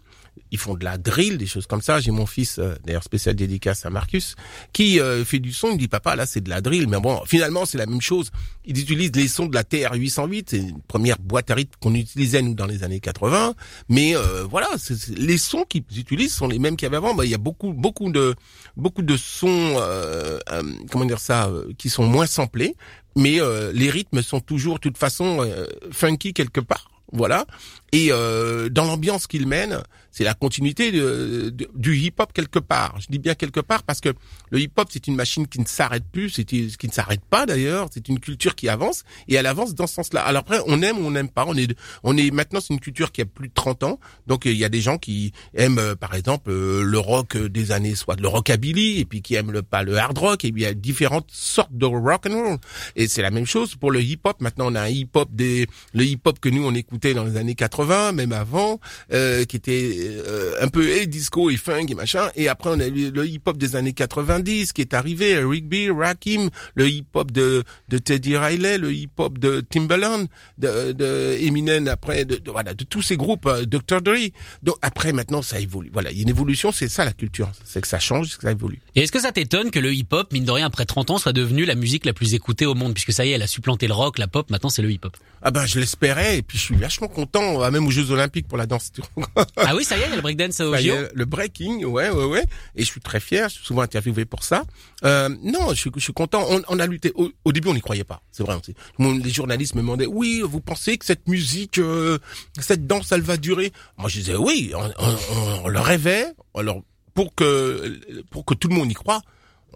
ils 0.52 0.58
font 0.58 0.74
de 0.74 0.84
la 0.84 0.98
drill, 0.98 1.38
des 1.38 1.46
choses 1.46 1.68
comme 1.68 1.82
ça. 1.82 2.00
J'ai 2.00 2.12
mon 2.12 2.26
fils, 2.26 2.58
euh, 2.60 2.76
d'ailleurs 2.86 3.04
spécial 3.04 3.36
dédicace 3.36 3.86
à 3.86 3.90
Marcus, 3.90 4.36
qui 4.74 5.00
euh, 5.00 5.24
fait 5.26 5.40
du 5.40 5.54
son. 5.54 5.72
Il 5.72 5.78
dit 5.78 5.88
papa, 5.88 6.16
là 6.16 6.26
c'est 6.26 6.42
de 6.42 6.50
la 6.50 6.62
drill, 6.62 6.88
mais 6.88 7.00
bon, 7.00 7.22
finalement 7.26 7.66
c'est 7.66 7.78
la 7.78 7.86
même 7.86 8.02
chose. 8.02 8.32
Ils 8.66 8.80
utilisent 8.80 9.16
les 9.16 9.28
sons 9.28 9.46
de 9.48 9.56
la 9.56 9.64
TR 9.64 9.94
808, 9.94 10.50
c'est 10.50 10.58
une 10.58 10.82
première 10.82 11.18
boîte 11.20 11.52
à 11.52 11.56
rythme 11.56 11.74
qu'on 11.80 11.94
utilisait 11.96 12.42
nous 12.42 12.54
dans 12.56 12.66
les 12.68 12.84
années 12.84 13.00
80. 13.00 13.54
Mais 13.90 14.16
euh, 14.16 14.44
voilà, 14.50 14.68
c'est- 14.78 14.96
c'est- 14.96 15.18
les 15.18 15.38
sons 15.38 15.66
qu'ils 15.68 15.84
utilisent 15.98 16.34
sont 16.34 16.48
les 16.48 16.60
mêmes 16.60 16.76
qu'il 16.76 16.86
y 16.86 16.88
avait 16.88 16.98
avant. 16.98 17.14
Bah, 17.14 17.26
il 17.26 17.32
y 17.32 17.36
a 17.36 17.40
beaucoup, 17.40 17.74
beaucoup 17.74 18.12
de, 18.12 18.36
beaucoup 18.78 19.02
de 19.02 19.18
sons, 19.18 19.76
euh, 19.80 20.40
euh, 20.52 20.64
comment 20.92 21.06
dire 21.06 21.20
ça, 21.20 21.48
euh, 21.48 21.72
qui 21.78 21.90
sont 21.90 22.06
moins 22.06 22.26
samplés, 22.26 22.76
mais 23.16 23.40
les 23.74 23.90
rythmes 23.90 24.22
sont 24.22 24.40
toujours, 24.40 24.76
de 24.76 24.82
toute 24.82 24.98
façon, 24.98 25.46
funky 25.92 26.34
quelque 26.34 26.60
part. 26.62 26.90
Voilà. 27.12 27.46
Et 27.92 28.10
euh, 28.12 28.70
dans 28.70 28.86
l'ambiance 28.86 29.26
qu'il 29.28 29.48
mène, 29.48 29.82
c'est 30.12 30.24
la 30.24 30.34
continuité 30.34 30.92
du 30.92 31.98
hip-hop 31.98 32.34
quelque 32.34 32.60
part. 32.60 32.96
Je 33.00 33.08
dis 33.10 33.20
bien 33.20 33.36
quelque 33.36 33.60
part 33.60 33.84
parce 33.84 34.02
que 34.02 34.10
le 34.50 34.60
hip-hop, 34.60 34.88
c'est 34.92 35.08
une 35.08 35.16
machine 35.16 35.48
qui 35.48 35.60
ne 35.60 35.66
s'arrête 35.66 36.06
plus, 36.12 36.30
c'est 36.30 36.46
qui 36.46 36.70
ne 36.84 36.92
s'arrête 36.92 37.22
pas 37.30 37.46
d'ailleurs. 37.46 37.88
C'est 37.92 38.08
une 38.10 38.20
culture 38.20 38.56
qui 38.56 38.70
avance 38.70 39.04
et 39.28 39.36
elle 39.36 39.46
avance 39.46 39.76
dans 39.76 39.88
ce 39.88 39.96
sens-là. 39.96 40.22
Alors 40.22 40.42
après, 40.42 40.60
on 40.68 40.82
aime 40.82 40.98
ou 40.98 41.06
on 41.06 41.12
n'aime 41.12 41.30
pas. 41.30 41.46
On 41.48 41.56
est, 41.56 41.76
on 42.04 42.18
est 42.18 42.32
maintenant, 42.32 42.60
c'est 42.60 42.74
une 42.74 42.80
culture 42.80 43.12
qui 43.12 43.22
a 43.22 43.26
plus 43.26 43.50
de 43.50 43.54
30 43.54 43.84
ans. 43.84 44.00
Donc 44.28 44.46
il 44.46 44.58
y 44.58 44.66
a 44.66 44.70
des 44.70 44.82
gens 44.82 44.98
qui 44.98 45.32
aiment, 45.56 45.80
euh, 45.80 45.96
par 45.96 46.16
exemple, 46.16 46.52
euh, 46.52 46.84
le 46.84 47.00
rock 47.00 47.38
des 47.38 47.72
années, 47.72 47.96
soit 47.96 48.20
le 48.20 48.28
rockabilly, 48.28 49.00
et 49.00 49.06
puis 49.06 49.22
qui 49.22 49.36
aiment 49.36 49.52
le 49.52 49.62
pas 49.62 49.84
le 49.84 49.98
hard 49.98 50.18
rock. 50.18 50.46
Et 50.46 50.52
puis 50.52 50.62
il 50.62 50.66
y 50.66 50.68
a 50.68 50.74
différentes 50.74 51.30
sortes 51.32 51.76
de 51.76 51.86
rock 51.86 52.26
and 52.28 52.34
roll. 52.34 52.58
Et 52.96 53.08
c'est 53.08 53.22
la 53.22 53.32
même 53.32 53.46
chose 53.46 53.76
pour 53.76 53.92
le 53.92 54.02
hip-hop. 54.02 54.42
Maintenant, 54.42 54.72
on 54.72 54.76
a 54.76 54.82
un 54.82 54.88
hip-hop 54.90 55.30
des, 55.32 55.68
le 55.94 56.04
hip-hop 56.04 56.40
que 56.40 56.50
nous 56.50 56.66
on 56.66 56.74
écoutait 56.74 57.14
dans 57.14 57.24
les 57.26 57.38
années 57.38 57.56
80, 57.56 58.14
même 58.14 58.32
avant, 58.32 58.80
euh, 59.14 59.46
qui 59.46 59.56
était 59.56 59.99
euh, 60.08 60.56
un 60.62 60.68
peu 60.68 60.90
et 60.90 61.08
disco 61.08 61.50
et 61.50 61.58
funk 61.58 61.88
et 61.90 61.96
machin. 61.96 62.30
Et 62.36 62.48
après, 62.48 62.70
on 62.74 62.80
a 62.80 62.88
eu 62.88 63.12
le 63.12 63.28
hip-hop 63.28 63.58
des 63.58 63.76
années 63.76 63.94
90 63.94 64.74
qui 64.74 64.82
est 64.82 64.94
arrivé, 64.94 65.38
Rigby, 65.38 65.90
Rakim, 65.90 66.50
le 66.76 66.90
hip-hop 66.90 67.32
de, 67.32 67.64
de 67.90 67.98
Teddy 67.98 68.38
Riley, 68.38 68.78
le 68.78 68.94
hip-hop 68.94 69.38
de 69.38 69.62
Timbaland, 69.62 70.26
de, 70.58 70.92
de 70.92 71.38
Eminem 71.42 71.88
après, 71.88 72.26
de, 72.26 72.40
voilà, 72.50 72.74
de 72.74 72.84
tous 72.84 73.02
ces 73.02 73.18
groupes, 73.18 73.46
euh, 73.46 73.66
Dr. 73.66 74.02
Dre. 74.02 74.30
Donc 74.64 74.76
après, 74.82 75.14
maintenant, 75.14 75.42
ça 75.42 75.60
évolue. 75.60 75.90
Voilà, 75.92 76.12
il 76.12 76.18
y 76.18 76.20
a 76.20 76.24
une 76.24 76.30
évolution, 76.30 76.72
c'est 76.72 76.90
ça 76.90 77.06
la 77.06 77.14
culture, 77.14 77.52
c'est 77.66 77.82
que 77.82 77.88
ça 77.88 78.00
change, 78.00 78.30
c'est 78.30 78.38
que 78.38 78.44
ça 78.44 78.52
évolue. 78.52 78.80
Et 78.96 79.02
est-ce 79.02 79.12
que 79.12 79.22
ça 79.22 79.32
t'étonne 79.32 79.72
que 79.72 79.80
le 79.80 79.94
hip-hop, 79.94 80.32
mine 80.34 80.46
de 80.46 80.52
rien, 80.52 80.66
après 80.66 80.86
30 80.86 81.12
ans, 81.12 81.18
soit 81.18 81.34
devenu 81.34 81.66
la 81.66 81.76
musique 81.76 82.06
la 82.06 82.14
plus 82.14 82.34
écoutée 82.34 82.66
au 82.66 82.76
monde? 82.76 82.94
Puisque 82.94 83.14
ça 83.14 83.26
y 83.26 83.32
est, 83.32 83.34
elle 83.34 83.42
a 83.42 83.48
supplanté 83.48 83.88
le 83.88 83.94
rock, 83.94 84.18
la 84.18 84.28
pop, 84.28 84.50
maintenant 84.50 84.70
c'est 84.70 84.82
le 84.82 84.92
hip-hop. 84.92 85.16
Ah 85.42 85.52
ben, 85.52 85.66
je 85.66 85.80
l'espérais, 85.80 86.38
et 86.38 86.42
puis 86.42 86.58
je 86.58 86.64
suis 86.64 86.76
vachement 86.76 87.08
content, 87.08 87.70
même 87.72 87.88
aux 87.88 87.92
Jeux 87.92 88.12
Olympiques 88.12 88.48
pour 88.48 88.58
la 88.58 88.66
danse. 88.66 88.92
Ah 89.58 89.76
oui, 89.76 89.84
ça 89.84 89.98
y 89.98 90.02
est, 90.02 90.06
il 90.06 90.10
y 90.10 90.14
a 90.14 90.16
le 90.16 90.22
breakdance 90.22 90.60
au 90.60 90.76
JO 90.76 90.94
le 91.14 91.26
breaking, 91.26 91.86
ouais, 91.86 92.10
ouais, 92.10 92.26
ouais. 92.26 92.44
Et 92.76 92.82
je 92.84 92.88
suis 92.88 93.00
très 93.02 93.20
fier. 93.20 93.48
Je 93.50 93.56
suis 93.56 93.66
souvent 93.66 93.82
interviewé 93.82 94.26
pour 94.26 94.44
ça. 94.44 94.64
Euh, 95.06 95.30
non, 95.44 95.70
je 95.70 95.76
suis, 95.76 95.92
je 95.96 96.02
suis 96.02 96.14
content. 96.14 96.46
On, 96.50 96.62
on 96.68 96.80
a 96.80 96.86
lutté. 96.88 97.12
Au, 97.16 97.30
au 97.46 97.52
début, 97.52 97.70
on 97.70 97.74
n'y 97.74 97.82
croyait 97.82 98.04
pas. 98.04 98.22
C'est 98.32 98.44
vrai. 98.44 98.58
Les 99.00 99.30
journalistes 99.30 99.76
me 99.76 99.82
demandaient, 99.82 100.06
oui, 100.08 100.42
vous 100.44 100.60
pensez 100.62 100.98
que 100.98 101.06
cette 101.06 101.28
musique, 101.28 101.78
euh, 101.78 102.18
cette 102.60 102.86
danse, 102.88 103.12
elle 103.12 103.22
va 103.22 103.38
durer? 103.38 103.72
Moi, 103.98 104.10
je 104.10 104.20
disais, 104.20 104.36
oui. 104.36 104.74
On, 104.76 104.92
on- 105.06 105.62
on 105.64 105.68
le 105.68 105.80
rêvait. 105.80 106.26
Alors, 106.56 106.82
pour 107.14 107.34
que, 107.36 108.00
pour 108.32 108.46
que 108.46 108.54
tout 108.54 108.68
le 108.68 108.76
monde 108.76 108.92
y 108.92 108.96
croit. 108.96 109.22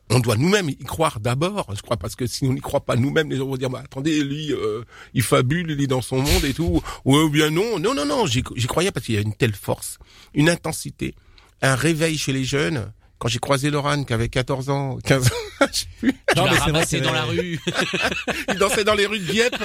On 0.10 0.20
doit 0.20 0.36
nous-mêmes 0.36 0.70
y 0.70 0.78
croire 0.78 1.20
d'abord, 1.20 1.74
je 1.76 1.82
crois, 1.82 1.98
parce 1.98 2.16
que 2.16 2.28
si 2.28 2.46
on 2.46 2.54
n'y 2.54 2.60
croit 2.60 2.82
pas 2.82 2.96
nous-mêmes, 2.96 3.30
les 3.30 3.38
gens 3.38 3.48
vont 3.48 3.58
dire, 3.58 3.70
bah, 3.70 3.82
attendez, 3.84 4.24
lui, 4.24 4.52
euh, 4.52 4.84
il 5.13 5.24
fabule, 5.24 5.72
il 5.72 5.82
est 5.82 5.88
dans 5.88 6.02
son 6.02 6.18
monde 6.18 6.44
et 6.44 6.54
tout. 6.54 6.82
Ou 7.06 7.30
bien 7.30 7.50
non, 7.50 7.80
non, 7.80 7.94
non, 7.94 8.06
non, 8.06 8.26
j'y 8.26 8.44
croyais 8.44 8.92
parce 8.92 9.06
qu'il 9.06 9.16
y 9.16 9.18
a 9.18 9.22
une 9.22 9.34
telle 9.34 9.56
force, 9.56 9.98
une 10.34 10.50
intensité, 10.50 11.16
un 11.62 11.76
réveil 11.76 12.18
chez 12.18 12.34
les 12.34 12.44
jeunes. 12.44 12.92
Quand 13.24 13.30
j'ai 13.30 13.40
croisé 13.40 13.70
Laurent 13.70 14.04
qui 14.04 14.12
avait 14.12 14.28
14 14.28 14.70
ans, 14.70 14.98
15 15.06 15.28
ans, 15.28 15.30
je 15.72 15.78
sais 15.80 15.86
plus. 16.02 16.12
Tu 16.12 16.36
Non, 16.36 16.44
mais 16.44 16.58
c'est 16.66 16.72
vrai 16.72 16.86
que- 16.86 17.04
dans 17.06 17.14
la 17.14 17.24
rue. 17.24 17.58
il 18.50 18.56
dansait 18.58 18.84
dans 18.84 18.96
les 18.96 19.06
rues 19.06 19.20
de 19.20 19.32
Dieppe. 19.32 19.56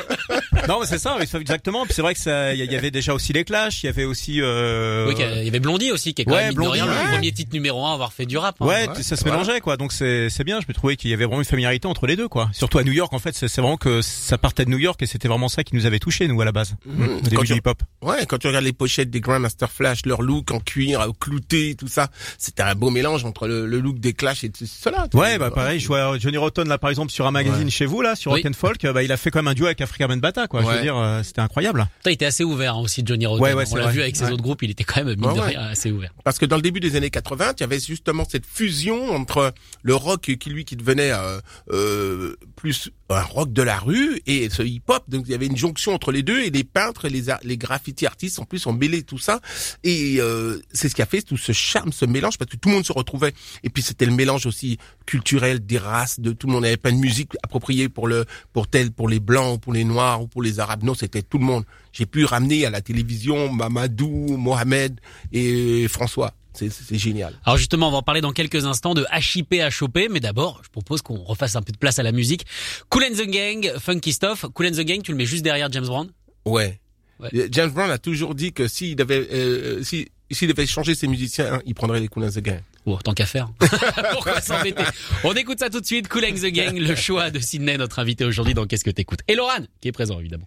Non, 0.69 0.79
mais 0.81 0.87
c'est 0.87 0.99
ça, 0.99 1.17
oui, 1.19 1.27
c'est 1.29 1.41
exactement. 1.41 1.85
Puis 1.85 1.95
c'est 1.95 2.03
vrai 2.03 2.15
que 2.15 2.21
ça, 2.21 2.55
il 2.55 2.65
y 2.73 2.77
avait 2.77 2.93
déjà 2.93 3.15
aussi 3.15 3.33
les 3.33 3.43
Clash, 3.45 3.83
il 3.83 3.87
y 3.87 3.89
avait 3.89 4.05
aussi. 4.05 4.41
Euh... 4.41 5.09
Oui, 5.09 5.15
il 5.19 5.45
y 5.45 5.49
avait 5.49 5.59
Blondie 5.59 5.91
aussi, 5.91 6.15
qui 6.15 6.23
est 6.23 6.25
quand 6.25 6.35
Ouais, 6.35 6.45
même, 6.47 6.55
Blondie, 6.55 6.81
rien, 6.83 6.87
ouais. 6.87 7.05
le 7.05 7.11
premier 7.11 7.33
titre 7.33 7.53
numéro 7.53 7.85
un 7.85 7.91
à 7.91 7.95
avoir 7.95 8.13
fait 8.13 8.27
du 8.27 8.39
rap. 8.39 8.55
hein. 8.61 8.67
Ouais, 8.67 8.89
Ouais, 8.89 9.03
ça 9.03 9.17
se 9.17 9.25
voilà. 9.25 9.39
mélangeait 9.41 9.61
quoi. 9.61 9.77
Donc 9.77 9.93
c'est 9.93 10.31
c'est 10.31 10.45
bien. 10.45 10.61
Je 10.61 10.67
me 10.69 10.75
trouvais 10.75 10.95
qu'il 10.97 11.11
y 11.11 11.15
avait 11.15 11.25
vraiment 11.25 11.41
une 11.41 11.45
familiarité 11.45 11.89
entre 11.89 12.07
les 12.07 12.15
deux 12.15 12.29
quoi. 12.29 12.49
Surtout 12.53 12.79
à 12.79 12.85
New 12.85 12.93
York 12.93 13.13
en 13.13 13.19
fait, 13.19 13.35
c'est 13.35 13.49
c'est 13.49 13.61
vraiment 13.61 13.77
que 13.77 14.01
ça 14.03 14.39
partait 14.39 14.65
de 14.65 14.71
New 14.71 14.79
York 14.79 15.03
et 15.03 15.07
c'était 15.07 15.27
vraiment 15.29 15.49
ça 15.49 15.65
qui 15.65 15.75
nous 15.75 15.85
avait 15.87 15.99
touché 15.99 16.29
nous 16.29 16.41
à 16.41 16.45
la 16.45 16.53
base. 16.53 16.77
Au 16.87 17.21
début 17.23 17.37
Quand 17.37 17.43
du 17.43 17.49
tu- 17.49 17.57
hip 17.57 17.63
hop. 17.67 17.83
Ouais, 18.03 18.25
quand 18.27 18.39
tu 18.39 18.47
regardes 18.47 18.65
les 18.65 18.73
pochettes 18.73 19.11
des 19.11 19.21
Grandmaster 19.21 19.69
Flash, 19.69 20.07
leur 20.07 20.23
look 20.23 20.53
en 20.53 20.61
cuir, 20.61 21.09
clouté, 21.19 21.75
tout 21.77 21.89
ça, 21.89 22.09
c'était 22.39 22.63
un 22.63 22.75
beau 22.77 22.91
mélange 22.91 23.25
entre 23.25 23.48
le, 23.49 23.67
le 23.67 23.81
look 23.81 23.99
des 23.99 24.13
Clash 24.13 24.45
et 24.45 24.51
tout 24.51 24.65
cela. 24.67 25.07
Ouais, 25.15 25.39
bah 25.39 25.51
pareil. 25.51 25.81
Je 25.81 25.87
vois 25.89 26.19
Johnny 26.19 26.37
Rotten 26.37 26.69
là 26.69 26.79
par 26.79 26.91
exemple 26.91 27.11
sur 27.11 27.27
un 27.27 27.31
magazine 27.33 27.65
Ouais. 27.65 27.71
chez 27.71 27.87
vous 27.87 28.01
là, 28.03 28.15
sur 28.15 28.31
Oui. 28.33 28.43
Rock 28.43 28.51
and 28.53 28.57
Folk. 28.57 28.87
Bah 28.93 29.03
il 29.03 29.11
a 29.11 29.17
fait 29.17 29.31
quand 29.31 29.41
même 29.41 29.49
un 29.49 29.55
duo 29.55 29.67
avec 29.67 29.81
Africa 29.81 30.07
Bata 30.09 30.47
quoi. 30.47 30.63
Je 30.63 30.67
veux 30.69 30.81
dire, 30.83 30.97
euh, 30.97 31.23
c'était 31.23 31.41
incroyable. 31.41 31.89
Putain, 31.99 32.11
il 32.11 32.15
était 32.15 32.27
assez 32.27 32.45
ouvert 32.45 32.75
hein, 32.77 32.81
aussi, 32.81 33.03
Johnny 33.05 33.27
Rotten. 33.27 33.43
Ouais, 33.43 33.55
ouais, 33.55 33.65
On 33.73 33.77
l'a 33.77 33.89
vu 33.89 34.01
avec 34.03 34.15
ses 34.17 34.25
Ouais. 34.27 34.33
autres 34.33 34.43
groupes, 34.43 34.63
il 34.63 34.71
était 34.71 34.85
quand 34.85 35.05
même, 35.05 35.17
mine 35.19 35.27
Ouais, 35.27 35.35
de 35.35 35.41
ouais. 35.41 35.47
rien, 35.49 35.61
assez 35.63 35.91
ouvert. 35.91 36.13
Parce 36.25 36.39
que 36.39 36.47
dans 36.47 36.57
le 36.57 36.63
début 36.63 36.81
des 36.81 36.95
années 36.97 37.11
80, 37.11 37.53
il 37.57 37.61
y 37.61 37.65
avait 37.65 37.81
justement 37.81 38.25
cette 38.29 38.47
fusion 38.47 39.11
entre 39.15 39.53
le 39.83 39.95
rock 39.95 40.21
qui 40.39 40.51
lui 40.51 40.65
qui 40.65 40.77
devenait 40.77 41.13
euh, 41.13 41.41
euh, 41.73 42.37
plus 42.57 42.91
un 43.11 43.23
rock 43.23 43.53
de 43.53 43.63
la 43.63 43.79
rue 43.79 44.21
et 44.27 44.49
ce 44.51 44.63
hip-hop. 44.63 45.05
Donc 45.09 45.25
il 45.27 45.33
y 45.33 45.35
avait 45.35 45.47
une 45.47 45.57
jonction 45.57 45.95
entre 45.95 46.13
les 46.13 46.23
deux 46.23 46.41
et 46.41 46.51
les 46.51 46.65
peintres 46.65 47.07
et 47.07 47.11
les, 47.11 47.25
les 47.43 47.57
graffiti 47.57 48.07
artistes 48.07 48.39
en 48.39 48.45
plus 48.45 48.67
ont 48.67 48.73
mêlé 48.73 49.03
tout 49.03 49.19
ça. 49.19 49.41
Et 49.85 50.17
euh, 50.19 50.61
c'est 50.73 50.89
ce 50.89 50.95
qui 50.95 51.03
a 51.03 51.07
fait 51.07 51.23
tout 51.23 51.37
ce 51.37 51.53
charme, 51.53 51.93
ce 51.93 52.05
mélange 52.05 52.39
parce 52.39 52.51
que 52.51 52.57
tout 52.57 52.69
le 52.69 52.75
monde 52.75 52.87
se 52.87 52.93
retrouvait. 52.93 53.33
Et 53.63 53.71
puis 53.71 53.83
c'était 53.83 54.07
le 54.07 54.13
mélange 54.13 54.47
aussi 54.47 54.79
culturel 55.07 55.65
des 55.65 55.79
races, 55.79 56.21
de 56.21 56.33
tout 56.33 56.47
le 56.47 56.53
monde. 56.53 56.63
Il 56.63 56.67
n'y 56.67 56.69
avait 56.69 56.77
pas 56.77 56.91
de 56.91 56.97
musique 56.97 57.33
appropriée 57.43 57.89
pour 57.89 58.09
le 58.09 58.27
pour 58.53 58.69
tel, 58.69 58.93
pour 58.93 59.09
les 59.09 59.21
blancs, 59.21 59.61
pour 59.61 59.73
les 59.73 59.85
noirs 59.85 60.23
ou 60.23 60.29
pour 60.29 60.43
les 60.43 60.61
arabes. 60.61 60.83
Non, 60.83 60.95
c'était 60.95 61.23
tout 61.23 61.39
le 61.39 61.45
monde. 61.45 61.65
J'ai 61.93 62.07
pu 62.07 62.25
ramener 62.25 62.67
à 62.67 62.71
la 62.71 62.81
télévision 62.81 63.53
Mamadou, 63.53 64.37
Mohamed 64.37 65.01
et 65.33 65.89
François. 65.89 66.35
C'est 66.59 66.99
génial. 66.99 67.35
Alors 67.45 67.57
justement, 67.57 67.89
on 67.89 67.91
va 67.91 67.99
en 67.99 68.03
parler 68.03 68.21
dans 68.21 68.33
quelques 68.33 68.67
instants 68.67 68.95
de 68.95 69.07
HIP 69.13 69.55
à 69.63 69.71
choper, 69.71 70.09
mais 70.09 70.21
d'abord, 70.21 70.61
je 70.65 70.71
propose 70.71 71.03
qu'on 71.03 71.23
refasse 71.23 71.57
un 71.57 71.63
peu 71.63 71.73
de 71.73 71.79
place 71.79 71.99
à 71.99 72.03
la 72.03 72.13
musique. 72.13 72.45
Cool 72.89 73.05
and 73.05 73.17
the 73.17 73.27
Gang, 73.29 73.73
Funky 73.79 74.13
Stuff. 74.13 74.47
Cool 74.55 74.67
and 74.67 74.73
the 74.73 74.81
Gang, 74.81 75.03
tu 75.03 75.13
le 75.13 75.17
mets 75.17 75.27
juste 75.27 75.45
derrière 75.45 75.71
James 75.73 75.87
Brown? 75.87 76.11
Ouais. 76.45 76.81
Ouais. 77.21 77.29
Euh, 77.35 77.49
James 77.51 77.71
Brown 77.71 77.91
a 77.91 77.99
toujours 77.99 78.35
dit 78.35 78.53
que 78.53 78.69
s'il 78.69 78.97
devait, 78.97 79.27
euh, 79.33 79.83
si, 79.83 80.09
s'il 80.31 80.49
devait 80.49 80.67
changer 80.67 80.95
ses 80.95 81.09
musiciens, 81.09 81.55
hein, 81.55 81.63
il 81.67 81.75
prendrait 81.75 82.01
les 82.01 82.09
Cool 82.09 82.25
and 82.25 82.31
the 82.31 82.41
Gang. 82.41 82.61
Oh, 82.87 82.99
tant 83.03 83.13
qu'à 83.13 83.27
faire. 83.27 83.51
Pourquoi 84.13 84.41
s'embêter? 84.41 84.85
On 85.25 85.35
écoute 85.35 85.59
ça 85.59 85.69
tout 85.69 85.81
de 85.81 85.87
suite. 85.87 86.09
Cool 86.09 86.25
and 86.25 86.35
the 86.35 86.47
Gang, 86.47 86.79
le 86.79 86.95
choix 86.95 87.31
de 87.31 87.39
Sydney, 87.39 87.77
notre 87.77 87.99
invité 87.99 88.25
aujourd'hui 88.25 88.55
dans 88.55 88.67
Qu'est-ce 88.67 88.85
que 88.85 88.91
t'écoutes? 88.91 89.21
Et 89.29 89.35
Laurent, 89.35 89.65
qui 89.81 89.89
est 89.89 89.93
présent 89.93 90.19
évidemment. 90.19 90.47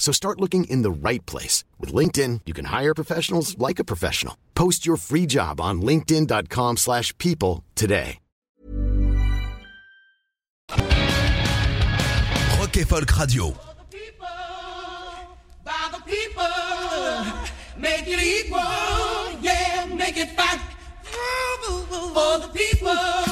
So 0.00 0.12
start 0.12 0.40
looking 0.40 0.64
in 0.64 0.82
the 0.82 0.90
right 0.90 1.24
place. 1.26 1.62
With 1.78 1.92
LinkedIn, 1.92 2.40
you 2.46 2.54
can 2.54 2.64
hire 2.64 2.94
professionals 2.94 3.56
like 3.58 3.78
a 3.78 3.84
professional. 3.84 4.36
Post 4.56 4.84
your 4.86 4.96
free 4.96 5.26
job 5.26 5.60
on 5.60 5.82
linkedin.com 5.82 6.78
slash 6.78 7.16
people 7.18 7.62
today. 7.76 8.18
Rock 12.58 12.76
et 12.76 12.86
Folk 12.86 13.18
Radio. 13.18 13.54
by 15.64 15.88
the 15.92 16.00
people. 16.06 16.44
Make 17.76 18.06
it 18.06 18.20
equal, 18.20 19.40
yeah, 19.40 19.86
make 19.94 20.16
it 20.16 20.30
fat 20.36 20.60
for 21.02 22.38
the 22.40 22.48
people. 22.48 23.29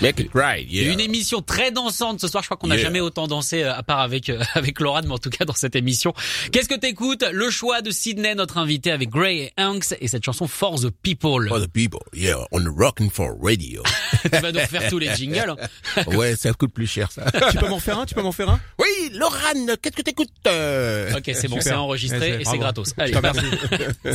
Make 0.00 0.20
it 0.20 0.30
right, 0.34 0.66
yeah. 0.70 0.90
Une 0.92 1.00
émission 1.00 1.42
très 1.42 1.70
dansante 1.70 2.20
ce 2.20 2.28
soir. 2.28 2.42
Je 2.42 2.48
crois 2.48 2.56
qu'on 2.56 2.68
n'a 2.68 2.76
Yeah. 2.76 2.84
jamais 2.84 3.00
autant 3.00 3.26
dansé 3.26 3.62
euh, 3.62 3.74
à 3.74 3.82
part 3.82 4.00
avec 4.00 4.28
euh, 4.30 4.42
avec 4.54 4.80
Laura, 4.80 5.02
mais 5.02 5.10
en 5.12 5.18
tout 5.18 5.28
cas 5.30 5.44
dans 5.44 5.52
cette 5.54 5.76
émission. 5.76 6.14
Qu'est-ce 6.52 6.68
que 6.68 6.74
t'écoutes? 6.78 7.24
Le 7.32 7.50
choix 7.50 7.82
de 7.82 7.90
Sydney, 7.90 8.34
notre 8.34 8.56
invité 8.58 8.90
avec 8.90 9.10
Gray 9.10 9.38
et 9.40 9.52
Hanks 9.58 9.94
et 10.00 10.08
cette 10.08 10.24
chanson 10.24 10.48
For 10.48 10.80
the 10.80 10.90
People. 10.90 11.48
For 11.48 11.60
the 11.60 11.68
people, 11.70 12.00
yeah, 12.14 12.36
on 12.52 12.60
the 12.60 12.68
rockin' 12.74 13.10
for 13.10 13.36
radio. 13.42 13.82
tu 14.22 14.28
vas 14.28 14.52
nous 14.52 14.60
refaire 14.60 14.88
tous 14.88 14.98
les 14.98 15.14
jingles. 15.14 15.54
hein. 15.96 16.02
ouais, 16.16 16.36
ça 16.36 16.52
coûte 16.54 16.72
plus 16.72 16.86
cher, 16.86 17.10
ça. 17.12 17.24
Tu 17.50 17.58
peux 17.58 17.68
m'en 17.68 17.80
faire 17.80 17.98
un 17.98 18.06
Tu 18.06 18.14
peux 18.14 18.22
m'en 18.22 18.32
faire 18.32 18.48
un? 18.48 18.60
Oui, 18.78 19.10
Laurent, 19.14 19.36
qu'est-ce 19.82 19.96
que 19.96 20.02
t'écoutes 20.02 20.28
euh? 20.46 21.12
Ok, 21.16 21.30
c'est 21.34 21.48
bon, 21.48 21.58
c'est 21.60 21.72
enregistré 21.74 22.40
et 22.40 22.44
c'est 22.44 22.58
gratos. 22.58 22.94
Allez, 22.96 23.12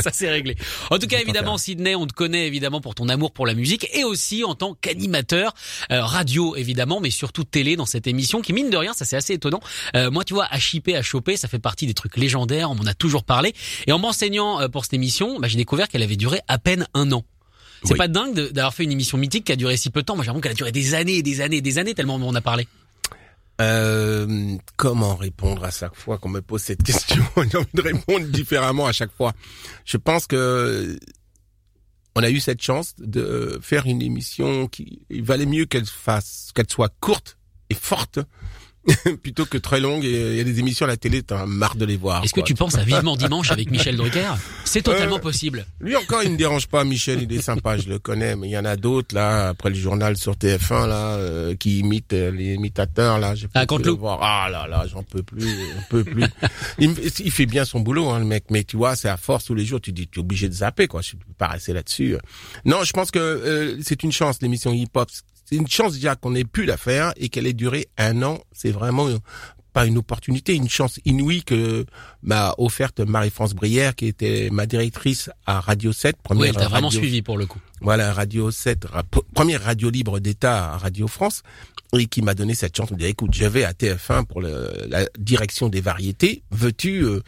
ça 0.00 0.10
c'est 0.12 0.30
réglé. 0.30 0.56
En 0.90 0.98
tout 0.98 1.06
cas, 1.06 1.20
évidemment, 1.20 1.58
Sydney, 1.58 1.94
on 1.94 2.06
te 2.06 2.12
connaît 2.14 2.46
évidemment 2.46 2.80
pour 2.80 2.94
ton 2.94 3.08
amour 3.08 3.32
pour 3.32 3.46
la 3.46 3.54
musique 3.54 3.88
et 3.94 4.04
aussi 4.04 4.42
en 4.44 4.54
tant 4.54 4.74
qu'animateur 4.74 5.54
euh, 5.92 6.02
radio 6.04 6.56
évidemment, 6.56 7.00
mais 7.00 7.10
surtout 7.10 7.44
télé 7.44 7.76
dans 7.76 7.86
cette 7.86 8.06
émission 8.06 8.40
qui 8.42 8.52
mine 8.52 8.70
de 8.70 8.76
rien, 8.76 8.92
ça 8.92 9.04
c'est 9.04 9.16
assez 9.16 9.34
étonnant. 9.34 9.60
Euh, 9.94 10.10
moi, 10.10 10.24
tu 10.24 10.34
vois, 10.34 10.46
à 10.50 10.58
chipper, 10.58 10.96
à 10.96 11.02
choper, 11.02 11.36
ça 11.36 11.48
fait 11.48 11.58
partie 11.58 11.86
des 11.86 11.94
trucs 11.94 12.16
légendaires. 12.16 12.70
On 12.70 12.74
m'en 12.74 12.86
a 12.86 12.94
toujours 12.94 13.24
parlé. 13.24 13.54
Et 13.86 13.92
en 13.92 13.98
m'enseignant 13.98 14.60
euh, 14.60 14.68
pour 14.68 14.84
cette 14.84 14.94
émission, 14.94 15.38
bah, 15.40 15.48
j'ai 15.48 15.56
découvert 15.56 15.88
qu'elle 15.88 16.02
avait 16.02 16.16
duré 16.16 16.40
à 16.48 16.58
peine 16.58 16.86
un 16.94 17.12
an. 17.12 17.24
C'est 17.84 17.92
Oui. 17.92 17.98
pas 17.98 18.08
dingue 18.08 18.34
d'avoir 18.52 18.72
fait 18.74 18.84
une 18.84 18.92
émission 18.92 19.18
mythique 19.18 19.44
qui 19.44 19.52
a 19.52 19.56
duré 19.56 19.76
si 19.76 19.90
peu 19.90 20.00
de 20.00 20.06
temps. 20.06 20.16
Moi, 20.16 20.24
j'ai 20.24 20.28
l'impression 20.32 20.42
qu'elle 20.42 20.52
a 20.52 20.54
duré 20.54 20.72
des 20.72 20.94
années 20.94 21.16
et 21.16 21.22
des 21.22 21.40
années 21.40 21.56
et 21.58 21.62
des 21.62 21.78
années 21.78 21.94
tellement 21.94 22.16
on 22.16 22.22
en 22.28 22.34
a 22.34 22.40
parlé. 22.40 22.66
Euh, 23.60 24.56
comment 24.76 25.14
répondre 25.16 25.64
à 25.64 25.70
chaque 25.70 25.94
fois 25.94 26.18
qu'on 26.18 26.28
me 26.28 26.40
pose 26.42 26.60
cette 26.62 26.82
question? 26.82 27.24
J'ai 27.50 27.56
envie 27.58 27.66
de 27.72 27.82
répondre 27.82 28.26
différemment 28.26 28.86
à 28.86 28.92
chaque 28.92 29.12
fois. 29.16 29.32
Je 29.84 29.96
pense 29.96 30.26
que 30.26 30.98
on 32.16 32.22
a 32.22 32.30
eu 32.30 32.40
cette 32.40 32.62
chance 32.62 32.94
de 32.98 33.58
faire 33.62 33.86
une 33.86 34.00
émission 34.00 34.68
qui 34.68 35.02
il 35.10 35.22
valait 35.22 35.46
mieux 35.46 35.66
qu'elle 35.66 35.84
fasse, 35.84 36.50
qu'elle 36.54 36.68
soit 36.70 36.92
courte 36.98 37.36
et 37.68 37.74
forte 37.74 38.18
plutôt 39.22 39.44
que 39.46 39.58
très 39.58 39.80
longue. 39.80 40.04
Et 40.04 40.30
il 40.32 40.36
y 40.36 40.40
a 40.40 40.44
des 40.44 40.58
émissions 40.60 40.84
à 40.84 40.88
la 40.88 40.96
télé, 40.96 41.22
t'as 41.22 41.46
marre 41.46 41.76
de 41.76 41.84
les 41.84 41.96
voir. 41.96 42.24
Est-ce 42.24 42.34
que 42.34 42.40
tu 42.40 42.54
penses 42.54 42.76
à 42.76 42.84
Vivement 42.84 43.16
Dimanche 43.16 43.50
avec 43.50 43.70
Michel 43.70 43.96
Drucker? 43.96 44.32
C'est 44.64 44.82
totalement 44.82 45.16
Euh, 45.16 45.20
possible. 45.20 45.66
Lui 45.80 45.96
encore, 45.96 46.22
il 46.22 46.32
me 46.32 46.36
dérange 46.36 46.66
pas, 46.68 46.84
Michel, 46.84 47.22
il 47.22 47.32
est 47.32 47.40
sympa, 47.42 47.76
je 47.78 47.88
le 47.88 47.98
connais, 47.98 48.36
mais 48.36 48.48
il 48.48 48.52
y 48.52 48.58
en 48.58 48.64
a 48.64 48.76
d'autres 48.76 49.14
là, 49.14 49.48
après 49.48 49.70
le 49.70 49.76
journal 49.76 50.16
sur 50.16 50.34
TF1 50.34 50.86
là, 50.88 51.14
euh, 51.16 51.54
qui 51.54 51.80
imitent 51.80 52.12
euh, 52.12 52.30
les 52.30 52.54
imitateurs 52.54 53.18
là. 53.18 53.34
j'ai 53.34 53.48
Ah, 53.54 53.64
le 53.68 53.90
voir. 53.90 54.18
Ah 54.22 54.48
là 54.50 54.66
là, 54.68 54.86
j'en 54.90 55.02
peux 55.02 55.22
plus, 55.22 55.42
j'en 55.48 55.82
peux 55.90 56.04
plus. 56.04 56.24
il 56.78 57.30
fait 57.30 57.46
bien 57.46 57.64
son 57.64 57.80
boulot, 57.80 58.08
hein, 58.10 58.18
le 58.18 58.24
mec, 58.24 58.44
mais 58.50 58.64
tu 58.64 58.76
vois, 58.76 58.96
c'est 58.96 59.08
à 59.08 59.16
force 59.16 59.44
tous 59.46 59.54
les 59.54 59.64
jours, 59.64 59.80
tu 59.80 59.92
dis, 59.92 60.06
tu 60.08 60.18
es 60.18 60.22
obligé 60.22 60.48
de 60.48 60.54
zapper 60.54 60.86
quoi, 60.86 61.02
je 61.02 61.12
peux 61.12 61.18
pas 61.38 61.48
rester 61.48 61.72
là-dessus. 61.72 62.16
Non, 62.64 62.84
je 62.84 62.92
pense 62.92 63.10
que 63.10 63.18
euh, 63.18 63.78
c'est 63.82 64.02
une 64.02 64.12
chance 64.12 64.38
l'émission 64.42 64.72
hip-hop. 64.72 65.08
C'est 65.48 65.56
une 65.56 65.68
chance 65.68 65.94
déjà 65.94 66.16
qu'on 66.16 66.34
ait 66.34 66.44
pu 66.44 66.64
la 66.66 66.76
faire 66.76 67.12
et 67.16 67.28
qu'elle 67.28 67.46
ait 67.46 67.52
duré 67.52 67.86
un 67.96 68.22
an. 68.22 68.40
C'est 68.52 68.72
vraiment 68.72 69.08
pas 69.72 69.86
une 69.86 69.98
opportunité, 69.98 70.54
une 70.54 70.68
chance 70.68 70.98
inouïe 71.04 71.44
que 71.44 71.84
m'a 72.22 72.54
offerte 72.58 72.98
Marie-France 73.00 73.54
Brière, 73.54 73.94
qui 73.94 74.06
était 74.06 74.48
ma 74.50 74.66
directrice 74.66 75.30
à 75.46 75.60
Radio 75.60 75.92
7. 75.92 76.16
Première 76.22 76.42
Oui, 76.42 76.48
elle 76.48 76.54
t'a 76.56 76.68
vraiment 76.68 76.88
radio- 76.88 76.98
suivi 76.98 77.22
pour 77.22 77.38
le 77.38 77.46
coup. 77.46 77.60
Voilà, 77.82 78.12
Radio 78.12 78.50
7, 78.50 78.84
ra- 78.86 79.02
p- 79.02 79.20
première 79.34 79.62
radio 79.62 79.90
libre 79.90 80.18
d'État 80.18 80.72
à 80.72 80.78
Radio 80.78 81.06
France, 81.08 81.42
et 81.92 82.06
qui 82.06 82.22
m'a 82.22 82.34
donné 82.34 82.54
cette 82.54 82.76
chance. 82.76 82.88
Il 82.90 82.94
me 82.94 82.98
dit, 83.00 83.06
écoute, 83.06 83.32
je 83.34 83.44
vais 83.44 83.64
à 83.64 83.72
TF1 83.72 84.24
pour 84.24 84.40
le- 84.40 84.72
la 84.88 85.06
direction 85.18 85.68
des 85.68 85.80
variétés. 85.80 86.42
Veux-tu 86.50 87.04
euh, 87.04 87.20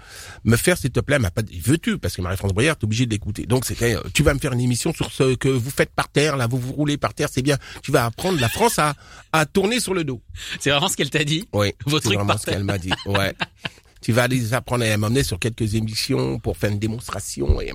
me 0.45 0.57
faire, 0.57 0.77
s'il 0.79 0.91
te 0.91 1.01
plaît, 1.01 1.17
elle 1.17 1.23
m'a 1.23 1.31
pas 1.31 1.43
dit, 1.43 1.61
veux-tu, 1.61 1.99
parce 1.99 2.17
que 2.17 2.23
Marie-France 2.23 2.53
Bruyère, 2.55 2.77
t'es 2.77 2.85
obligé 2.85 3.05
de 3.07 3.11
l'écouter. 3.11 3.47
Donc 3.47 3.67
c'était, 3.67 3.97
tu 4.15 4.23
vas 4.23 4.33
me 4.35 4.39
faire 4.39 4.53
une 4.53 4.61
émission 4.61 4.93
sur 4.93 5.13
ce 5.13 5.35
que 5.37 5.49
vous 5.49 5.71
faites 5.71 5.91
par 5.91 6.09
terre, 6.09 6.37
là, 6.37 6.47
vous 6.47 6.59
vous 6.59 6.73
roulez 6.73 6.97
par 6.97 7.15
terre, 7.15 7.29
c'est 7.31 7.43
bien. 7.43 7.59
Tu 7.83 7.93
vas 7.93 8.07
apprendre 8.07 8.41
la 8.41 8.49
France 8.49 8.79
à, 8.79 8.95
à 9.33 9.45
tourner 9.47 9.81
sur 9.81 9.95
le 9.95 10.03
dos. 10.05 10.23
C'est 10.61 10.71
vraiment 10.71 10.89
ce 10.89 10.97
qu'elle 10.97 11.11
t'a 11.11 11.25
dit? 11.25 11.47
Oui, 11.53 11.73
c'est 11.87 12.05
vraiment 12.05 12.27
par 12.27 12.41
ce 12.41 12.47
qu'elle 12.47 12.65
m'a 12.65 12.79
dit. 12.79 12.93
Ouais. 13.07 13.35
tu 14.01 14.13
vas 14.13 14.27
les 14.29 14.55
apprendre 14.55 14.85
à 14.85 14.97
m'emmener 14.97 15.23
sur 15.25 15.39
quelques 15.39 15.75
émissions 15.75 16.39
pour 16.39 16.57
faire 16.57 16.71
une 16.71 16.79
démonstration 16.79 17.61
et, 17.61 17.73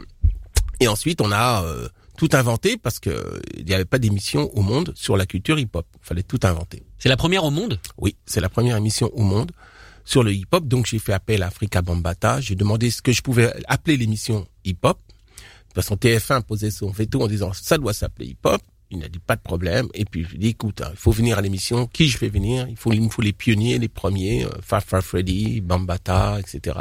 et 0.80 0.88
ensuite 0.88 1.22
on 1.22 1.32
a 1.32 1.64
euh, 1.64 1.88
tout 2.18 2.30
inventé 2.34 2.78
parce 2.78 3.00
que 3.00 3.10
euh, 3.10 3.40
il 3.58 3.66
n'y 3.66 3.74
avait 3.74 3.86
pas 3.86 4.00
d'émission 4.00 4.50
au 4.54 4.62
monde 4.62 4.94
sur 4.96 5.18
la 5.18 5.26
culture 5.26 5.60
hip-hop. 5.60 5.86
Il 6.02 6.06
fallait 6.06 6.24
tout 6.24 6.40
inventer. 6.44 6.84
C'est 7.00 7.10
la 7.10 7.18
première 7.18 7.44
au 7.44 7.52
monde? 7.52 7.80
Oui, 7.98 8.16
c'est 8.26 8.42
la 8.42 8.50
première 8.50 8.78
émission 8.78 9.10
au 9.14 9.24
monde 9.24 9.52
sur 10.06 10.24
le 10.24 10.34
hip-hop. 10.34 10.68
Donc 10.68 10.86
j'ai 10.86 11.00
fait 11.00 11.14
appel 11.14 11.44
à 11.44 11.48
Africa 11.48 11.82
Bambata. 11.82 12.42
J'ai 12.42 12.56
demandé 12.56 12.92
ce 12.92 13.02
que 13.02 13.12
je 13.12 13.22
pouvais 13.22 13.52
appeler 13.68 13.98
l'émission 13.98 14.48
hip-hop. 14.66 15.00
De 15.08 15.82
toute 15.82 15.84
façon, 15.84 15.96
TF1 15.96 16.44
posait 16.44 16.72
son 16.72 16.92
veto 16.92 17.22
en 17.22 17.28
disant 17.28 17.52
ça 17.54 17.78
doit 17.78 17.94
s'appeler 17.94 18.28
hip-hop. 18.28 18.62
Il 18.92 19.00
n'a 19.00 19.08
dit 19.08 19.20
pas 19.20 19.36
de 19.36 19.42
problème. 19.42 19.88
Et 19.96 20.06
puis 20.06 20.24
je 20.24 20.38
dit 20.38 20.50
écoute, 20.50 20.82
hein, 20.82 20.90
il 20.92 20.98
faut 20.98 21.12
venir 21.12 21.40
à 21.40 21.42
l'émission. 21.42 21.88
Qui 21.88 22.10
je 22.10 22.18
fais 22.18 22.30
venir? 22.30 22.68
Il 22.70 22.78
faut, 22.78 22.94
il 22.94 23.02
me 23.02 23.10
faut 23.10 23.24
les 23.24 23.34
pionniers, 23.34 23.80
les 23.80 23.88
premiers, 23.88 24.46
euh, 24.46 24.50
Far 24.62 24.84
Far 24.84 25.02
Freddy, 25.02 25.62
Bambata, 25.62 26.40
etc. 26.40 26.78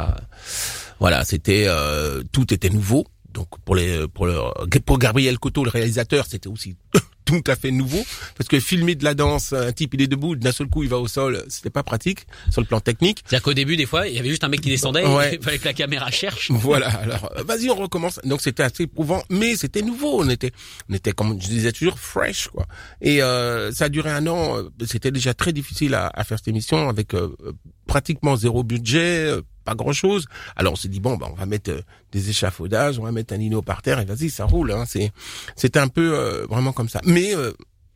Voilà, 0.99 1.25
c'était 1.25 1.65
euh, 1.67 2.21
tout 2.31 2.53
était 2.53 2.69
nouveau. 2.69 3.07
Donc 3.33 3.47
pour 3.65 3.75
les 3.75 4.07
pour 4.07 4.25
le 4.27 4.37
pour 4.85 4.99
Gabriel 4.99 5.39
Coteau, 5.39 5.63
le 5.63 5.69
réalisateur, 5.71 6.25
c'était 6.27 6.47
aussi 6.49 6.75
tout 7.25 7.41
à 7.47 7.55
fait 7.55 7.71
nouveau 7.71 8.03
parce 8.37 8.47
que 8.49 8.59
filmer 8.59 8.95
de 8.95 9.03
la 9.03 9.13
danse, 9.13 9.53
un 9.53 9.71
type 9.71 9.93
il 9.95 10.01
est 10.01 10.07
debout, 10.07 10.35
d'un 10.35 10.51
seul 10.51 10.67
coup 10.67 10.83
il 10.83 10.89
va 10.89 10.97
au 10.99 11.07
sol, 11.07 11.43
c'était 11.47 11.69
pas 11.69 11.81
pratique 11.83 12.27
sur 12.51 12.61
le 12.61 12.67
plan 12.67 12.79
technique. 12.79 13.23
C'est-à-dire 13.25 13.43
qu'au 13.43 13.53
début, 13.53 13.77
des 13.77 13.85
fois, 13.85 14.07
il 14.07 14.13
y 14.15 14.19
avait 14.19 14.29
juste 14.29 14.43
un 14.43 14.49
mec 14.49 14.61
qui 14.61 14.69
descendait, 14.69 15.05
Ouais. 15.05 15.33
et 15.33 15.37
il 15.37 15.41
fallait 15.45 15.57
que 15.57 15.65
la 15.65 15.73
caméra 15.73 16.11
cherche. 16.11 16.51
Voilà, 16.51 16.89
alors 16.89 17.31
euh, 17.37 17.43
vas-y 17.43 17.69
on 17.69 17.75
recommence. 17.75 18.19
Donc 18.23 18.41
c'était 18.41 18.63
assez 18.63 18.83
éprouvant, 18.83 19.23
mais 19.29 19.55
c'était 19.55 19.81
nouveau. 19.81 20.21
On 20.21 20.29
était, 20.29 20.51
on 20.89 20.93
était 20.93 21.11
comme 21.13 21.41
je 21.41 21.47
disais 21.47 21.71
toujours 21.71 21.97
fresh 21.97 22.49
quoi. 22.49 22.65
Et 23.01 23.23
euh, 23.23 23.71
ça 23.71 23.85
a 23.85 23.89
duré 23.89 24.11
un 24.11 24.27
an. 24.27 24.57
euh, 24.57 24.69
C'était 24.85 25.11
déjà 25.11 25.33
très 25.33 25.53
difficile 25.53 25.95
à, 25.95 26.11
à 26.13 26.23
faire 26.23 26.37
cette 26.37 26.49
émission 26.49 26.87
avec 26.89 27.13
euh, 27.13 27.35
euh, 27.45 27.53
pratiquement 27.87 28.35
zéro 28.35 28.63
budget, 28.63 29.25
euh, 29.27 29.41
pas 29.63 29.75
grand 29.75 29.93
chose. 29.93 30.25
Alors 30.55 30.73
on 30.73 30.75
s'est 30.75 30.87
dit 30.89 30.99
bon 30.99 31.17
bah 31.17 31.27
on 31.31 31.35
va 31.35 31.45
mettre 31.45 31.71
euh, 31.71 31.81
des 32.11 32.29
échafaudages, 32.29 32.99
on 32.99 33.03
va 33.03 33.11
mettre 33.11 33.33
un 33.33 33.37
lino 33.37 33.61
par 33.61 33.81
terre 33.81 33.99
et 33.99 34.05
vas-y 34.05 34.29
ça 34.29 34.45
roule. 34.45 34.71
Hein. 34.71 34.85
C'est, 34.87 35.11
c'était 35.55 35.79
un 35.79 35.87
peu 35.87 36.13
euh, 36.17 36.45
vraiment 36.49 36.73
comme 36.73 36.89
ça. 36.89 37.01
Mais 37.05 37.35
euh, 37.35 37.51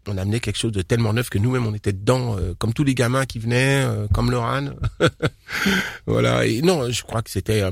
on 0.08 0.18
a 0.18 0.22
amené 0.22 0.40
quelque 0.40 0.58
chose 0.58 0.72
de 0.72 0.82
tellement 0.82 1.12
neuf 1.14 1.30
que 1.30 1.38
nous-mêmes 1.38 1.66
on 1.68 1.74
était 1.74 1.92
dedans, 1.94 2.38
euh, 2.38 2.54
comme 2.58 2.74
tous 2.74 2.84
les 2.86 2.96
gamins 2.96 3.26
qui 3.26 3.40
venaient, 3.40 3.84
euh, 3.86 4.08
comme 4.14 4.32
Laurent. 4.32 4.70
voilà. 6.06 6.46
Et 6.46 6.62
non, 6.62 6.90
je 6.90 7.04
crois 7.04 7.22
que 7.22 7.30
c'était 7.30 7.62
euh, 7.62 7.72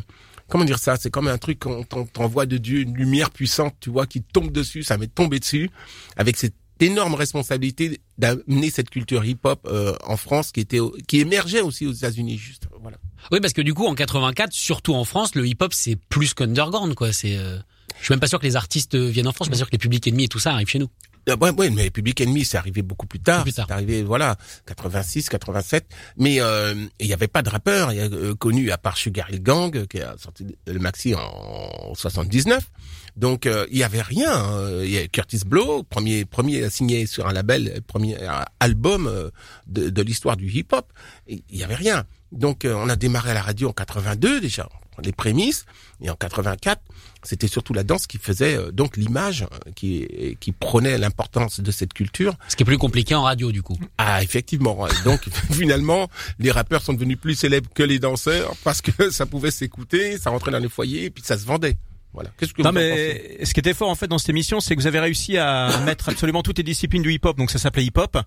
comment 0.50 0.66
dire 0.66 0.80
ça? 0.80 0.98
C'est 0.98 1.10
comme 1.10 1.28
un 1.28 1.38
truc 1.38 1.60
qu'on 1.60 1.84
t'en- 1.84 2.06
t'envoie 2.06 2.46
de 2.46 2.58
Dieu, 2.58 2.82
une 2.82 2.94
lumière 2.96 3.32
puissante, 3.32 3.76
tu 3.80 3.90
vois, 3.90 4.06
qui 4.06 4.22
tombe 4.22 4.52
dessus. 4.52 4.84
Ça 4.84 4.98
m'est 4.98 5.14
tombé 5.14 5.40
dessus 5.40 5.70
avec 6.18 6.38
cette 6.38 6.56
énorme 6.82 7.14
responsabilité 7.16 8.02
d'amener 8.18 8.70
cette 8.70 8.90
culture 8.90 9.24
hip-hop 9.24 9.66
euh, 9.72 9.96
en 10.06 10.18
France 10.18 10.52
qui 10.52 10.60
était 10.60 10.80
qui 11.08 11.22
émergeait 11.22 11.62
aussi 11.62 11.86
aux 11.88 11.94
États-Unis 11.94 12.38
juste. 12.38 12.68
Voilà. 12.82 12.98
Oui, 13.32 13.40
parce 13.40 13.54
que 13.54 13.62
du 13.62 13.74
coup, 13.74 13.86
en 13.88 13.96
84, 13.96 14.52
surtout 14.54 14.94
en 14.94 15.06
France, 15.06 15.36
le 15.36 15.46
hip-hop, 15.48 15.74
c'est 15.74 15.96
plus 16.10 16.34
qu'underground, 16.34 16.94
quoi. 16.96 17.12
C'est, 17.14 17.38
euh, 17.38 17.58
je 18.00 18.06
suis 18.06 18.12
même 18.14 18.20
pas 18.20 18.28
sûr 18.28 18.40
que 18.40 18.46
les 18.46 18.56
artistes 18.56 18.96
viennent 18.96 19.28
en 19.28 19.32
France. 19.32 19.48
Je 19.48 19.52
suis 19.52 19.54
pas 19.54 19.58
sûr 19.58 19.68
que 19.68 19.72
les 19.74 19.78
publics 19.78 20.06
ennemis 20.08 20.26
et 20.26 20.28
tout 20.28 20.40
ça 20.40 20.54
arrivent 20.54 20.68
chez 20.70 20.80
nous. 20.80 20.90
Euh, 21.28 21.36
ouais, 21.38 21.50
ouais, 21.50 21.72
mais 21.72 21.90
Public 21.90 22.22
Enemy, 22.22 22.46
c'est 22.46 22.58
arrivé 22.58 22.84
beaucoup 22.84 23.08
plus 23.08 23.20
tard. 23.20 23.42
Plus 23.42 23.54
tard. 23.54 23.66
C'est 23.68 23.74
arrivé, 23.74 24.04
voilà, 24.04 24.36
86, 24.68 25.28
87. 25.30 25.88
Mais 26.18 26.40
euh, 26.40 26.76
il 27.00 27.08
n'y 27.08 27.14
avait 27.14 27.28
pas 27.28 27.42
de 27.42 27.50
rappeur 27.50 27.92
il 27.92 27.98
y 27.98 28.00
a, 28.00 28.04
euh, 28.04 28.36
connu 28.36 28.70
à 28.70 28.78
part 28.78 28.96
Sugar 28.96 29.32
Hill 29.32 29.42
Gang 29.42 29.76
euh, 29.76 29.86
qui 29.88 30.00
a 30.02 30.16
sorti 30.20 30.46
le 30.68 30.78
maxi 30.80 31.16
en 31.16 31.96
79. 31.96 32.70
Donc 33.16 33.48
euh, 33.48 33.66
il 33.72 33.78
y 33.80 33.84
avait 33.84 34.04
rien. 34.04 34.32
hein. 34.36 34.82
Il 34.84 34.92
y 34.92 35.00
a 35.00 35.08
Curtis 35.08 35.42
Blow, 35.48 35.82
premier 35.82 36.26
premier 36.26 36.70
signé 36.70 37.08
sur 37.08 37.28
un 37.28 37.34
label, 37.34 37.74
euh, 37.76 37.80
premier 37.88 38.18
euh, 38.22 38.30
album 38.60 39.08
euh, 39.08 39.32
de, 39.66 39.90
de 39.90 40.02
l'histoire 40.04 40.38
du 40.38 40.48
hip-hop. 40.52 40.94
Il 41.28 41.42
y 41.50 41.64
avait 41.64 41.74
rien. 41.74 42.04
Donc 42.36 42.66
euh, 42.66 42.76
on 42.76 42.90
a 42.90 42.96
démarré 42.96 43.32
à 43.32 43.34
la 43.34 43.42
radio 43.42 43.70
en 43.70 43.74
82 43.74 44.42
déjà, 44.42 44.70
les 45.04 45.12
prémices. 45.12 45.66
Et 46.02 46.10
en 46.10 46.16
84, 46.16 46.82
c'était 47.24 47.48
surtout 47.48 47.74
la 47.74 47.84
danse 47.84 48.08
qui 48.08 48.18
faisait 48.18 48.58
euh, 48.58 48.72
donc 48.72 48.98
l'image 48.98 49.44
euh, 49.44 49.72
qui 49.76 50.38
qui 50.40 50.52
prenait 50.52 50.98
l'importance 50.98 51.62
de 51.62 51.72
cette 51.72 51.94
culture. 51.94 52.36
Ce 52.50 52.56
qui 52.56 52.64
est 52.64 52.66
plus 52.66 52.78
compliqué 52.78 53.16
en 53.16 53.24
radio, 53.24 53.52
du 53.52 53.64
coup. 53.64 53.78
Ah 53.98 54.22
effectivement. 54.22 54.88
Donc 55.06 55.22
finalement, 55.52 56.10
les 56.40 56.52
rappeurs 56.52 56.82
sont 56.82 56.94
devenus 56.94 57.18
plus 57.20 57.36
célèbres 57.36 57.70
que 57.74 57.84
les 57.84 58.00
danseurs 58.00 58.54
parce 58.64 58.82
que 58.82 59.10
ça 59.12 59.26
pouvait 59.26 59.52
s'écouter, 59.52 60.18
ça 60.18 60.30
rentrait 60.30 60.52
dans 60.52 60.60
les 60.60 60.70
foyers 60.70 61.06
et 61.06 61.10
puis 61.10 61.24
ça 61.26 61.38
se 61.38 61.46
vendait. 61.46 61.78
Voilà. 62.16 62.32
Qu'est-ce 62.38 62.54
que 62.54 62.62
Non 62.64 62.70
vous 62.70 62.76
mais 62.76 63.46
ce 63.46 63.54
qui 63.54 63.60
était 63.60 63.74
fort 63.74 63.90
en 63.90 63.96
fait 63.96 64.08
dans 64.08 64.18
cette 64.18 64.30
émission, 64.30 64.60
c'est 64.60 64.76
que 64.76 64.82
vous 64.82 64.88
avez 64.88 65.00
réussi 65.00 65.38
à 65.38 65.80
mettre 65.86 66.10
absolument 66.10 66.42
toutes 66.42 66.58
les 66.58 66.64
disciplines 66.64 67.04
du 67.04 67.14
hip-hop, 67.14 67.38
donc 67.38 67.52
ça 67.52 67.60
s'appelait 67.60 67.84
hip-hop. 67.86 68.18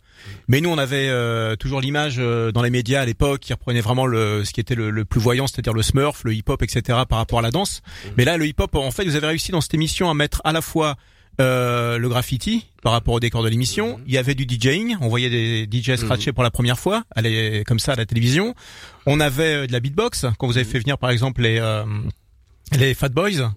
Mais 0.47 0.61
nous, 0.61 0.71
on 0.71 0.79
avait 0.79 1.09
euh, 1.09 1.57
toujours 1.57 1.81
l'image 1.81 2.17
euh, 2.19 2.53
dans 2.53 2.63
les 2.63 2.71
médias 2.71 3.01
à 3.03 3.05
l'époque 3.05 3.41
qui 3.41 3.53
reprenait 3.53 3.81
vraiment 3.81 4.07
le 4.07 4.45
ce 4.45 4.53
qui 4.53 4.61
était 4.61 4.75
le, 4.75 4.91
le 4.91 5.05
plus 5.05 5.21
voyant, 5.21 5.47
c'est-à-dire 5.47 5.73
le 5.73 5.83
smurf, 5.83 6.23
le 6.25 6.35
hip-hop, 6.35 6.63
etc. 6.63 7.01
par 7.09 7.19
rapport 7.19 7.41
à 7.41 7.43
la 7.43 7.51
danse. 7.51 7.83
Mais 8.17 8.25
là, 8.25 8.37
le 8.37 8.47
hip-hop, 8.47 8.75
en 8.77 8.91
fait, 8.91 9.05
vous 9.05 9.17
avez 9.17 9.27
réussi 9.27 9.51
dans 9.51 9.61
cette 9.61 9.75
émission 9.75 10.11
à 10.11 10.15
mettre 10.15 10.41
à 10.45 10.53
la 10.53 10.61
fois 10.61 10.97
euh, 11.41 11.99
le 11.99 12.09
graffiti 12.09 12.67
par 12.83 12.91
rapport 12.91 13.15
au 13.15 13.21
décor 13.21 13.45
de 13.45 13.49
l'émission. 13.49 14.01
Il 14.09 14.13
y 14.13 14.19
avait 14.19 14.35
du 14.35 14.43
DJing, 14.43 14.97
on 15.01 15.07
voyait 15.07 15.31
des 15.31 15.69
DJ 15.71 15.95
scratcher 15.95 16.33
pour 16.33 16.43
la 16.43 16.51
première 16.51 16.81
fois, 16.81 17.05
aller 17.15 17.63
comme 17.65 17.79
ça 17.79 17.93
à 17.93 17.95
la 17.95 18.07
télévision. 18.07 18.57
On 19.07 19.21
avait 19.21 19.55
euh, 19.55 19.67
de 19.69 19.73
la 19.73 19.79
beatbox 19.79 20.27
quand 20.37 20.49
vous 20.49 20.57
avez 20.57 20.65
fait 20.65 20.81
venir 20.81 20.99
par 20.99 21.11
exemple 21.11 21.43
les 21.43 21.61
euh, 21.61 21.85
les 22.77 22.95
Fat 22.95 23.09
Boys. 23.11 23.53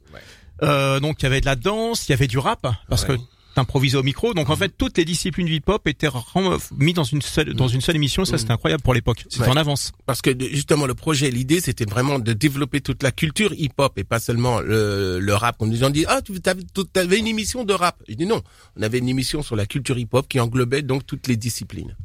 Euh, 0.64 1.00
donc 1.00 1.18
il 1.22 1.24
y 1.24 1.26
avait 1.26 1.42
de 1.42 1.46
la 1.46 1.56
danse, 1.56 2.08
il 2.08 2.12
y 2.12 2.14
avait 2.14 2.28
du 2.28 2.38
rap 2.38 2.68
parce 2.88 3.04
Ouais. 3.08 3.18
que 3.18 3.22
t'improvisais 3.56 3.98
au 3.98 4.04
micro. 4.04 4.34
Donc 4.34 4.50
en 4.50 4.56
fait 4.56 4.70
toutes 4.78 4.98
les 4.98 5.06
disciplines 5.06 5.48
du 5.48 5.56
hip-hop 5.56 5.86
étaient 5.88 6.08
ren- 6.08 6.58
mis 6.78 6.94
dans 6.94 7.04
une 7.04 7.22
seule 7.22 7.54
dans 7.56 7.68
une 7.68 7.82
seule 7.82 7.96
émission. 7.96 8.24
Ça 8.26 8.38
c'était 8.38 8.52
incroyable 8.52 8.84
pour 8.84 8.94
l'époque. 8.94 9.26
C'était 9.28 9.46
Ouais. 9.46 9.50
en 9.50 9.56
avance. 9.58 9.92
Parce 10.06 10.22
que 10.22 10.30
justement 10.54 10.86
le 10.86 10.94
projet, 10.94 11.32
l'idée, 11.32 11.60
c'était 11.62 11.86
vraiment 11.86 12.20
de 12.20 12.32
développer 12.34 12.80
toute 12.80 13.02
la 13.04 13.12
culture 13.12 13.54
hip-hop 13.54 13.98
et 13.98 14.04
pas 14.04 14.20
seulement 14.20 14.60
le, 14.62 15.20
le 15.20 15.34
rap. 15.34 15.56
On 15.60 15.66
nous 15.66 15.84
en 15.84 15.90
dit 15.90 16.06
ah 16.08 16.22
tu 16.22 16.32
avais, 16.46 16.62
avais 16.96 17.18
une 17.18 17.28
émission 17.28 17.64
de 17.66 17.74
rap. 17.74 17.98
Je 18.08 18.14
dis 18.14 18.26
non, 18.28 18.42
on 18.78 18.84
avait 18.84 19.00
une 19.00 19.10
émission 19.10 19.42
sur 19.42 19.56
la 19.56 19.66
culture 19.66 19.98
hip-hop 19.98 20.28
qui 20.30 20.40
englobait 20.40 20.84
donc 20.84 21.06
toutes 21.08 21.28
les 21.28 21.38
disciplines. 21.38 21.96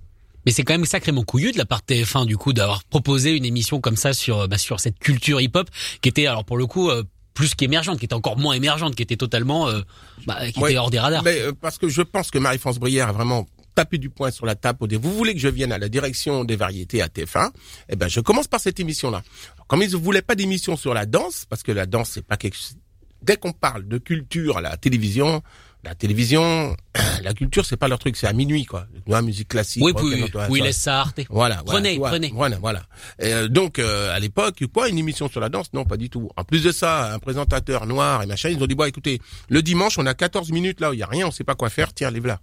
Mais 0.46 0.52
c'est 0.52 0.62
quand 0.62 0.74
même 0.74 0.84
sacrément 0.86 1.24
couillu 1.24 1.52
de 1.52 1.58
la 1.58 1.66
part 1.66 1.80
de 1.86 1.94
TF1 1.94 2.24
du 2.24 2.36
coup 2.36 2.52
d'avoir 2.52 2.84
proposé 2.84 3.32
une 3.36 3.44
émission 3.44 3.80
comme 3.80 3.96
ça 3.96 4.12
sur 4.12 4.46
bah, 4.48 4.58
sur 4.58 4.78
cette 4.80 4.98
culture 4.98 5.40
hip-hop 5.40 5.68
qui 6.00 6.08
était 6.08 6.26
alors 6.26 6.44
pour 6.44 6.56
le 6.56 6.66
coup 6.66 6.88
euh, 6.88 7.02
plus 7.34 7.54
qu'émergente, 7.54 7.98
qui 7.98 8.06
était 8.06 8.14
encore 8.14 8.38
moins 8.38 8.54
émergente, 8.54 8.94
qui 8.94 9.02
était 9.02 9.16
totalement 9.18 9.68
euh, 9.68 9.82
bah, 10.26 10.50
qui 10.50 10.58
Ouais. 10.58 10.70
était 10.70 10.78
hors 10.78 10.90
des 10.90 10.98
radars. 10.98 11.22
Mais, 11.22 11.38
euh, 11.42 11.52
parce 11.52 11.76
que 11.76 11.86
je 11.88 12.00
pense 12.00 12.30
que 12.30 12.38
Marie-France 12.38 12.78
Brière 12.78 13.08
a 13.08 13.12
vraiment 13.12 13.46
tapé 13.74 13.98
du 13.98 14.08
poing 14.08 14.30
sur 14.30 14.46
la 14.46 14.54
table 14.54 14.78
pour 14.78 14.88
dire 14.88 14.98
vous 14.98 15.12
voulez 15.14 15.34
que 15.34 15.40
je 15.40 15.48
vienne 15.48 15.70
à 15.70 15.76
la 15.76 15.90
direction 15.90 16.44
des 16.44 16.56
variétés 16.56 17.02
à 17.02 17.08
TF1 17.08 17.50
Eh 17.90 17.96
ben 17.96 18.08
je 18.08 18.20
commence 18.20 18.48
par 18.48 18.60
cette 18.60 18.80
émission-là. 18.80 19.22
Comme 19.68 19.82
ils 19.82 19.90
ne 19.90 19.96
voulaient 19.96 20.22
pas 20.22 20.34
d'émission 20.34 20.76
sur 20.76 20.94
la 20.94 21.04
danse, 21.04 21.44
parce 21.50 21.62
que 21.62 21.72
la 21.72 21.84
danse 21.84 22.10
c'est 22.14 22.24
pas 22.24 22.38
quelque 22.38 22.56
chose. 22.56 22.76
Dès 23.20 23.36
qu'on 23.36 23.52
parle 23.52 23.86
de 23.86 23.98
culture 23.98 24.56
à 24.58 24.60
la 24.62 24.76
télévision, 24.78 25.42
la 25.86 25.94
télévision, 25.94 26.76
la 27.22 27.32
culture 27.32 27.64
c'est 27.64 27.76
pas 27.76 27.86
leur 27.88 27.98
truc, 28.00 28.16
c'est 28.16 28.26
à 28.26 28.32
minuit 28.32 28.64
quoi. 28.64 28.86
La 29.06 29.22
musique 29.22 29.48
classique. 29.48 29.82
oui, 29.84 29.92
oui, 30.02 30.24
oui, 30.50 30.60
laisse 30.60 30.78
ça 30.78 31.00
arter. 31.00 31.26
voilà, 31.30 31.62
Prenez, 31.64 31.96
voilà, 31.96 32.12
prenez. 32.16 32.32
Voilà, 32.34 32.58
voilà. 32.58 32.82
Et, 33.20 33.32
euh, 33.32 33.48
donc 33.48 33.78
euh, 33.78 34.14
à 34.14 34.18
l'époque, 34.18 34.64
quoi, 34.74 34.88
une 34.88 34.98
émission 34.98 35.28
sur 35.28 35.40
la 35.40 35.48
danse? 35.48 35.72
Non, 35.72 35.84
pas 35.84 35.96
du 35.96 36.10
tout. 36.10 36.28
En 36.36 36.42
plus 36.44 36.62
de 36.64 36.72
ça, 36.72 37.12
un 37.14 37.18
présentateur 37.20 37.86
noir 37.86 38.22
et 38.22 38.26
machin, 38.26 38.48
ils 38.48 38.60
ont 38.62 38.66
dit 38.66 38.74
bon, 38.74 38.84
écoutez, 38.84 39.20
le 39.48 39.62
dimanche, 39.62 39.96
on 39.98 40.06
a 40.06 40.14
14 40.14 40.50
minutes 40.50 40.80
là 40.80 40.90
où 40.90 40.92
il 40.92 40.98
y 40.98 41.02
a 41.04 41.06
rien, 41.06 41.28
on 41.28 41.30
sait 41.30 41.44
pas 41.44 41.54
quoi 41.54 41.70
faire. 41.70 41.94
Tiens, 41.94 42.10
lève 42.10 42.26
là. 42.26 42.40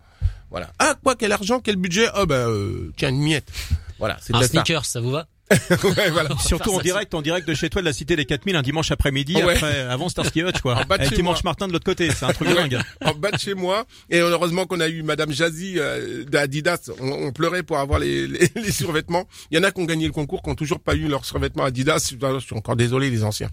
Voilà. 0.49 0.71
Ah 0.79 0.95
quoi, 1.03 1.15
quel 1.15 1.31
argent, 1.33 1.59
quel 1.59 1.75
budget? 1.75 2.07
Ah 2.13 2.25
ben 2.25 2.47
euh, 2.49 2.93
tiens 2.95 3.09
une 3.09 3.21
miette. 3.21 3.51
Voilà, 3.99 4.15
Un 4.15 4.19
c'était 4.21 4.39
ça. 4.39 4.47
sneakers, 4.47 4.85
ça 4.85 5.01
vous 5.01 5.11
va? 5.11 5.27
ouais, 5.83 6.09
voilà. 6.09 6.29
Surtout 6.45 6.71
en 6.71 6.77
ça, 6.77 6.83
direct, 6.83 7.13
en 7.13 7.21
direct 7.21 7.47
de 7.47 7.53
chez 7.53 7.69
toi 7.69 7.81
de 7.81 7.85
la 7.85 7.93
cité 7.93 8.15
des 8.15 8.25
4000 8.25 8.55
un 8.55 8.61
dimanche 8.61 8.91
après-midi, 8.91 9.35
Ouais. 9.43 9.55
après 9.55 9.79
avant 9.81 10.09
Starsky 10.09 10.41
Hutch 10.41 10.61
quoi. 10.61 10.75
En 10.77 10.85
bas 10.85 10.97
de 10.97 11.03
chez 11.05 11.15
Dimanche 11.15 11.43
moi. 11.43 11.51
Martin 11.51 11.67
de 11.67 11.73
l'autre 11.73 11.85
côté, 11.85 12.09
c'est 12.11 12.25
un 12.25 12.33
truc 12.33 12.47
de 12.49 12.53
Ouais, 12.53 12.67
dingue. 12.69 12.81
en 13.03 13.13
bas 13.13 13.31
de 13.31 13.37
chez 13.37 13.53
moi. 13.53 13.85
Et 14.09 14.19
heureusement 14.19 14.65
qu'on 14.65 14.79
a 14.79 14.87
eu 14.87 15.03
Madame 15.03 15.31
Jazzy 15.31 15.75
euh, 15.77 16.23
d'Adidas. 16.23 16.89
On, 16.99 17.09
on 17.11 17.31
pleurait 17.31 17.63
pour 17.63 17.77
avoir 17.77 17.99
les, 17.99 18.25
les, 18.27 18.49
les 18.55 18.71
survêtements. 18.71 19.27
Il 19.51 19.57
y 19.57 19.59
en 19.59 19.63
a 19.63 19.71
qui 19.71 19.81
ont 19.81 19.85
gagné 19.85 20.05
le 20.05 20.11
concours, 20.13 20.41
qui 20.41 20.49
ont 20.49 20.55
toujours 20.55 20.79
pas 20.79 20.95
eu 20.95 21.07
leurs 21.07 21.25
survêtements 21.25 21.63
Adidas. 21.65 22.13
Je 22.19 22.39
suis 22.39 22.55
encore 22.55 22.75
désolé, 22.75 23.09
les 23.09 23.23
anciens. 23.23 23.49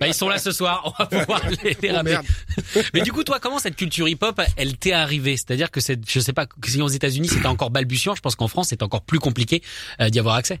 Bah, 0.00 0.06
ils 0.06 0.14
sont 0.14 0.28
là 0.28 0.38
ce 0.38 0.52
soir, 0.52 0.82
on 0.98 1.02
va 1.02 1.06
pouvoir 1.06 1.42
les, 1.48 1.76
les 1.82 1.90
Oh, 1.90 1.96
ramener. 1.96 2.16
Mais 2.94 3.00
du 3.02 3.12
coup, 3.12 3.24
toi, 3.24 3.38
comment 3.40 3.58
cette 3.58 3.76
culture 3.76 4.08
hip-hop, 4.08 4.40
elle 4.56 4.76
t'est 4.76 4.92
arrivée? 4.92 5.36
C'est-à-dire 5.36 5.70
que 5.70 5.80
c'est, 5.80 5.98
je 6.08 6.20
sais 6.20 6.32
pas, 6.32 6.46
si 6.66 6.80
aux 6.80 6.88
États-Unis 6.88 7.28
c'était 7.28 7.46
encore 7.46 7.70
balbutiant, 7.70 8.14
je 8.14 8.20
pense 8.20 8.36
qu'en 8.36 8.48
France 8.48 8.68
c'est 8.70 8.82
encore 8.82 9.02
plus 9.02 9.18
compliqué 9.18 9.62
euh, 10.00 10.08
d'y 10.08 10.18
avoir 10.18 10.34
accès. 10.36 10.60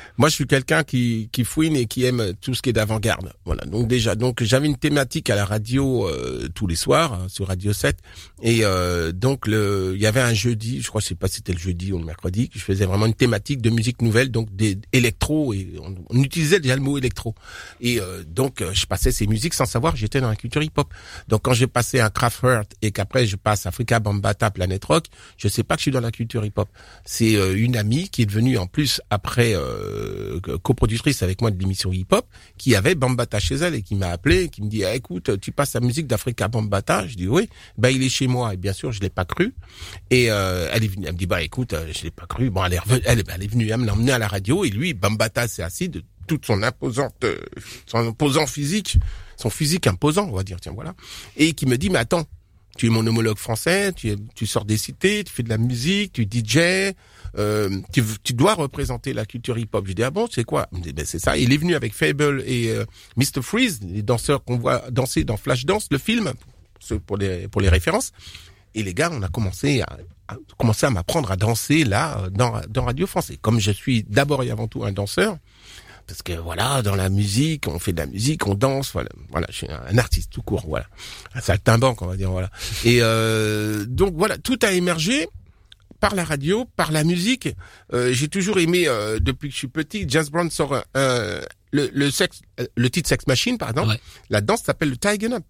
Moi, 0.21 0.29
je 0.29 0.35
suis 0.35 0.45
quelqu'un 0.45 0.83
qui, 0.83 1.29
qui 1.31 1.43
fouine 1.43 1.75
et 1.75 1.87
qui 1.87 2.05
aime 2.05 2.33
tout 2.39 2.53
ce 2.53 2.61
qui 2.61 2.69
est 2.69 2.73
d'avant-garde. 2.73 3.33
Voilà. 3.43 3.65
Donc 3.65 3.87
déjà, 3.87 4.13
donc 4.13 4.43
j'avais 4.43 4.67
une 4.67 4.77
thématique 4.77 5.31
à 5.31 5.35
la 5.35 5.45
radio 5.45 6.07
euh, 6.07 6.47
tous 6.53 6.67
les 6.67 6.75
soirs 6.75 7.13
hein, 7.13 7.25
sur 7.27 7.47
Radio 7.47 7.73
7 7.73 7.97
et 8.43 8.59
euh, 8.61 9.11
donc 9.11 9.47
le, 9.47 9.93
il 9.95 10.01
y 10.01 10.05
avait 10.05 10.21
un 10.21 10.35
jeudi, 10.35 10.79
je 10.79 10.87
crois, 10.89 11.01
je 11.01 11.15
pas 11.15 11.27
c'était 11.27 11.53
le 11.53 11.57
jeudi 11.57 11.91
ou 11.91 11.97
le 11.97 12.05
mercredi, 12.05 12.49
que 12.49 12.59
je 12.59 12.63
faisais 12.63 12.85
vraiment 12.85 13.07
une 13.07 13.15
thématique 13.15 13.63
de 13.63 13.71
musique 13.71 14.03
nouvelle, 14.03 14.29
donc 14.29 14.55
des 14.55 14.77
électro 14.93 15.55
et 15.55 15.73
on, 15.81 15.95
on 16.11 16.21
utilisait 16.21 16.59
déjà 16.59 16.75
le 16.75 16.83
mot 16.83 16.99
électro. 16.99 17.33
Et 17.79 17.99
euh, 17.99 18.23
donc 18.23 18.61
euh, 18.61 18.71
je 18.73 18.85
passais 18.85 19.11
ces 19.11 19.25
musiques 19.25 19.55
sans 19.55 19.65
savoir 19.65 19.95
j'étais 19.95 20.21
dans 20.21 20.29
la 20.29 20.35
culture 20.35 20.61
hip-hop. 20.61 20.93
Donc 21.29 21.41
quand 21.41 21.53
j'ai 21.53 21.65
passé 21.65 21.99
à 21.99 22.11
Kraftwerk 22.11 22.71
et 22.83 22.91
qu'après 22.91 23.25
je 23.25 23.37
passe 23.37 23.65
Africa 23.65 23.99
Bambata 23.99 24.51
Planet 24.51 24.85
Rock, 24.85 25.05
je 25.37 25.47
sais 25.47 25.63
pas 25.63 25.77
que 25.77 25.79
je 25.79 25.85
suis 25.85 25.91
dans 25.91 25.99
la 25.99 26.11
culture 26.11 26.45
hip-hop. 26.45 26.69
C'est 27.05 27.35
euh, 27.37 27.55
une 27.57 27.75
amie 27.75 28.09
qui 28.09 28.21
est 28.21 28.27
devenue 28.27 28.59
en 28.59 28.67
plus 28.67 29.01
après 29.09 29.53
euh, 29.55 30.10
coproductrice 30.63 31.23
avec 31.23 31.41
moi 31.41 31.51
de 31.51 31.59
l'émission 31.59 31.91
hip-hop, 31.91 32.25
qui 32.57 32.75
avait 32.75 32.95
Bambata 32.95 33.39
chez 33.39 33.55
elle 33.55 33.75
et 33.75 33.81
qui 33.81 33.95
m'a 33.95 34.09
appelé, 34.09 34.43
et 34.43 34.49
qui 34.49 34.61
me 34.61 34.67
dit 34.69 34.83
ah, 34.85 34.93
écoute, 34.95 35.39
tu 35.39 35.51
passes 35.51 35.73
la 35.73 35.79
musique 35.79 36.07
d'Africa 36.07 36.47
Bambata? 36.47 37.07
Je 37.07 37.15
dis 37.15 37.27
oui. 37.27 37.49
Ben 37.77 37.89
il 37.89 38.03
est 38.03 38.09
chez 38.09 38.27
moi 38.27 38.53
et 38.53 38.57
bien 38.57 38.73
sûr 38.73 38.91
je 38.91 38.99
l'ai 39.01 39.09
pas 39.09 39.25
cru. 39.25 39.53
Et 40.09 40.31
euh, 40.31 40.69
elle 40.71 40.83
est 40.83 40.87
venue, 40.87 41.05
elle 41.07 41.13
me 41.13 41.17
dit 41.17 41.25
bah 41.27 41.41
écoute, 41.41 41.73
euh, 41.73 41.91
je 41.93 42.03
l'ai 42.03 42.11
pas 42.11 42.25
cru. 42.25 42.49
Bon 42.49 42.63
elle 42.65 42.73
est 42.73 42.79
revenue, 42.79 43.01
elle, 43.05 43.19
est- 43.19 43.47
venue, 43.47 43.69
elle 43.69 43.77
me 43.77 43.85
l'a 43.85 43.93
emmené 43.93 44.11
à 44.11 44.19
la 44.19 44.27
radio 44.27 44.63
et 44.65 44.69
lui 44.69 44.93
Bambata 44.93 45.47
s'est 45.47 45.63
assis 45.63 45.89
de 45.89 46.03
toute 46.27 46.45
son 46.45 46.63
imposante, 46.63 47.15
euh, 47.23 47.37
son 47.87 47.97
imposant 48.07 48.47
physique, 48.47 48.97
son 49.37 49.49
physique 49.49 49.87
imposant, 49.87 50.27
on 50.29 50.35
va 50.35 50.43
dire 50.43 50.59
tiens 50.61 50.71
voilà, 50.73 50.93
et 51.35 51.53
qui 51.53 51.65
me 51.65 51.77
dit 51.77 51.89
mais 51.89 51.99
attends, 51.99 52.23
tu 52.77 52.85
es 52.85 52.89
mon 52.89 53.05
homologue 53.05 53.37
français, 53.37 53.91
tu, 53.91 54.15
tu 54.33 54.45
sors 54.45 54.63
des 54.63 54.77
cités, 54.77 55.23
tu 55.25 55.33
fais 55.33 55.43
de 55.43 55.49
la 55.49 55.57
musique, 55.57 56.13
tu 56.13 56.23
DJ, 56.23 56.93
euh, 57.37 57.69
tu, 57.93 58.03
tu 58.23 58.33
dois 58.33 58.53
représenter 58.55 59.13
la 59.13 59.25
culture 59.25 59.57
hip-hop. 59.57 59.85
Je 59.87 59.93
dis, 59.93 60.03
ah 60.03 60.11
bon, 60.11 60.27
c'est 60.29 60.43
quoi? 60.43 60.67
Ben, 60.71 61.05
c'est 61.05 61.19
ça. 61.19 61.37
Il 61.37 61.53
est 61.53 61.57
venu 61.57 61.75
avec 61.75 61.93
Fable 61.93 62.43
et 62.45 62.69
euh, 62.69 62.85
Mr. 63.17 63.41
Freeze, 63.41 63.79
les 63.83 64.01
danseurs 64.01 64.43
qu'on 64.43 64.57
voit 64.57 64.83
danser 64.91 65.23
dans 65.23 65.37
Flashdance, 65.37 65.87
le 65.91 65.97
film, 65.97 66.33
pour, 67.05 67.17
les, 67.17 67.47
références. 67.69 68.11
Et 68.73 68.83
les 68.83 68.93
gars, 68.93 69.09
on 69.11 69.21
a 69.21 69.27
commencé 69.27 69.81
à, 69.81 69.97
à 70.27 70.37
commencer 70.57 70.85
à 70.85 70.89
m'apprendre 70.89 71.31
à 71.31 71.35
danser 71.35 71.83
là, 71.83 72.29
dans, 72.31 72.61
dans 72.69 72.85
Radio 72.85 73.07
France. 73.07 73.29
Et 73.29 73.37
comme 73.37 73.59
je 73.59 73.71
suis 73.71 74.03
d'abord 74.03 74.43
et 74.43 74.51
avant 74.51 74.67
tout 74.67 74.83
un 74.83 74.91
danseur, 74.91 75.37
parce 76.07 76.23
que 76.23 76.33
voilà, 76.33 76.81
dans 76.81 76.95
la 76.95 77.09
musique, 77.09 77.67
on 77.67 77.79
fait 77.79 77.93
de 77.93 77.99
la 77.99 78.05
musique, 78.05 78.45
on 78.45 78.53
danse, 78.53 78.91
voilà, 78.91 79.09
voilà, 79.29 79.47
je 79.49 79.55
suis 79.57 79.67
un 79.69 79.97
artiste 79.97 80.31
tout 80.31 80.41
court, 80.41 80.65
voilà, 80.67 80.85
un 81.35 81.39
saltimbanque, 81.41 82.01
on 82.01 82.07
va 82.07 82.17
dire, 82.17 82.31
voilà. 82.31 82.49
Et 82.83 82.97
euh, 83.01 83.85
donc 83.85 84.15
voilà, 84.15 84.37
tout 84.37 84.59
a 84.61 84.71
émergé 84.71 85.29
par 86.01 86.13
la 86.15 86.25
radio, 86.25 86.65
par 86.75 86.91
la 86.91 87.05
musique. 87.05 87.47
Euh, 87.93 88.11
J'ai 88.11 88.27
toujours 88.27 88.59
aimé 88.59 88.83
euh, 88.87 89.19
depuis 89.19 89.47
que 89.47 89.53
je 89.53 89.59
suis 89.59 89.67
petit. 89.69 90.03
James 90.09 90.25
Brown 90.29 90.49
sort 90.51 90.75
un- 90.75 90.83
un- 90.95 91.39
le, 91.71 91.89
le 91.93 92.11
sexe, 92.11 92.41
euh, 92.59 92.65
le 92.75 92.89
titre 92.89 93.07
Sex 93.07 93.25
Machine, 93.27 93.57
par 93.57 93.69
exemple. 93.69 93.89
Ouais. 93.91 93.99
La 94.29 94.41
danse 94.41 94.63
s'appelle 94.63 94.89
le 94.89 94.97
Tigen 94.97 95.31
Up. 95.31 95.43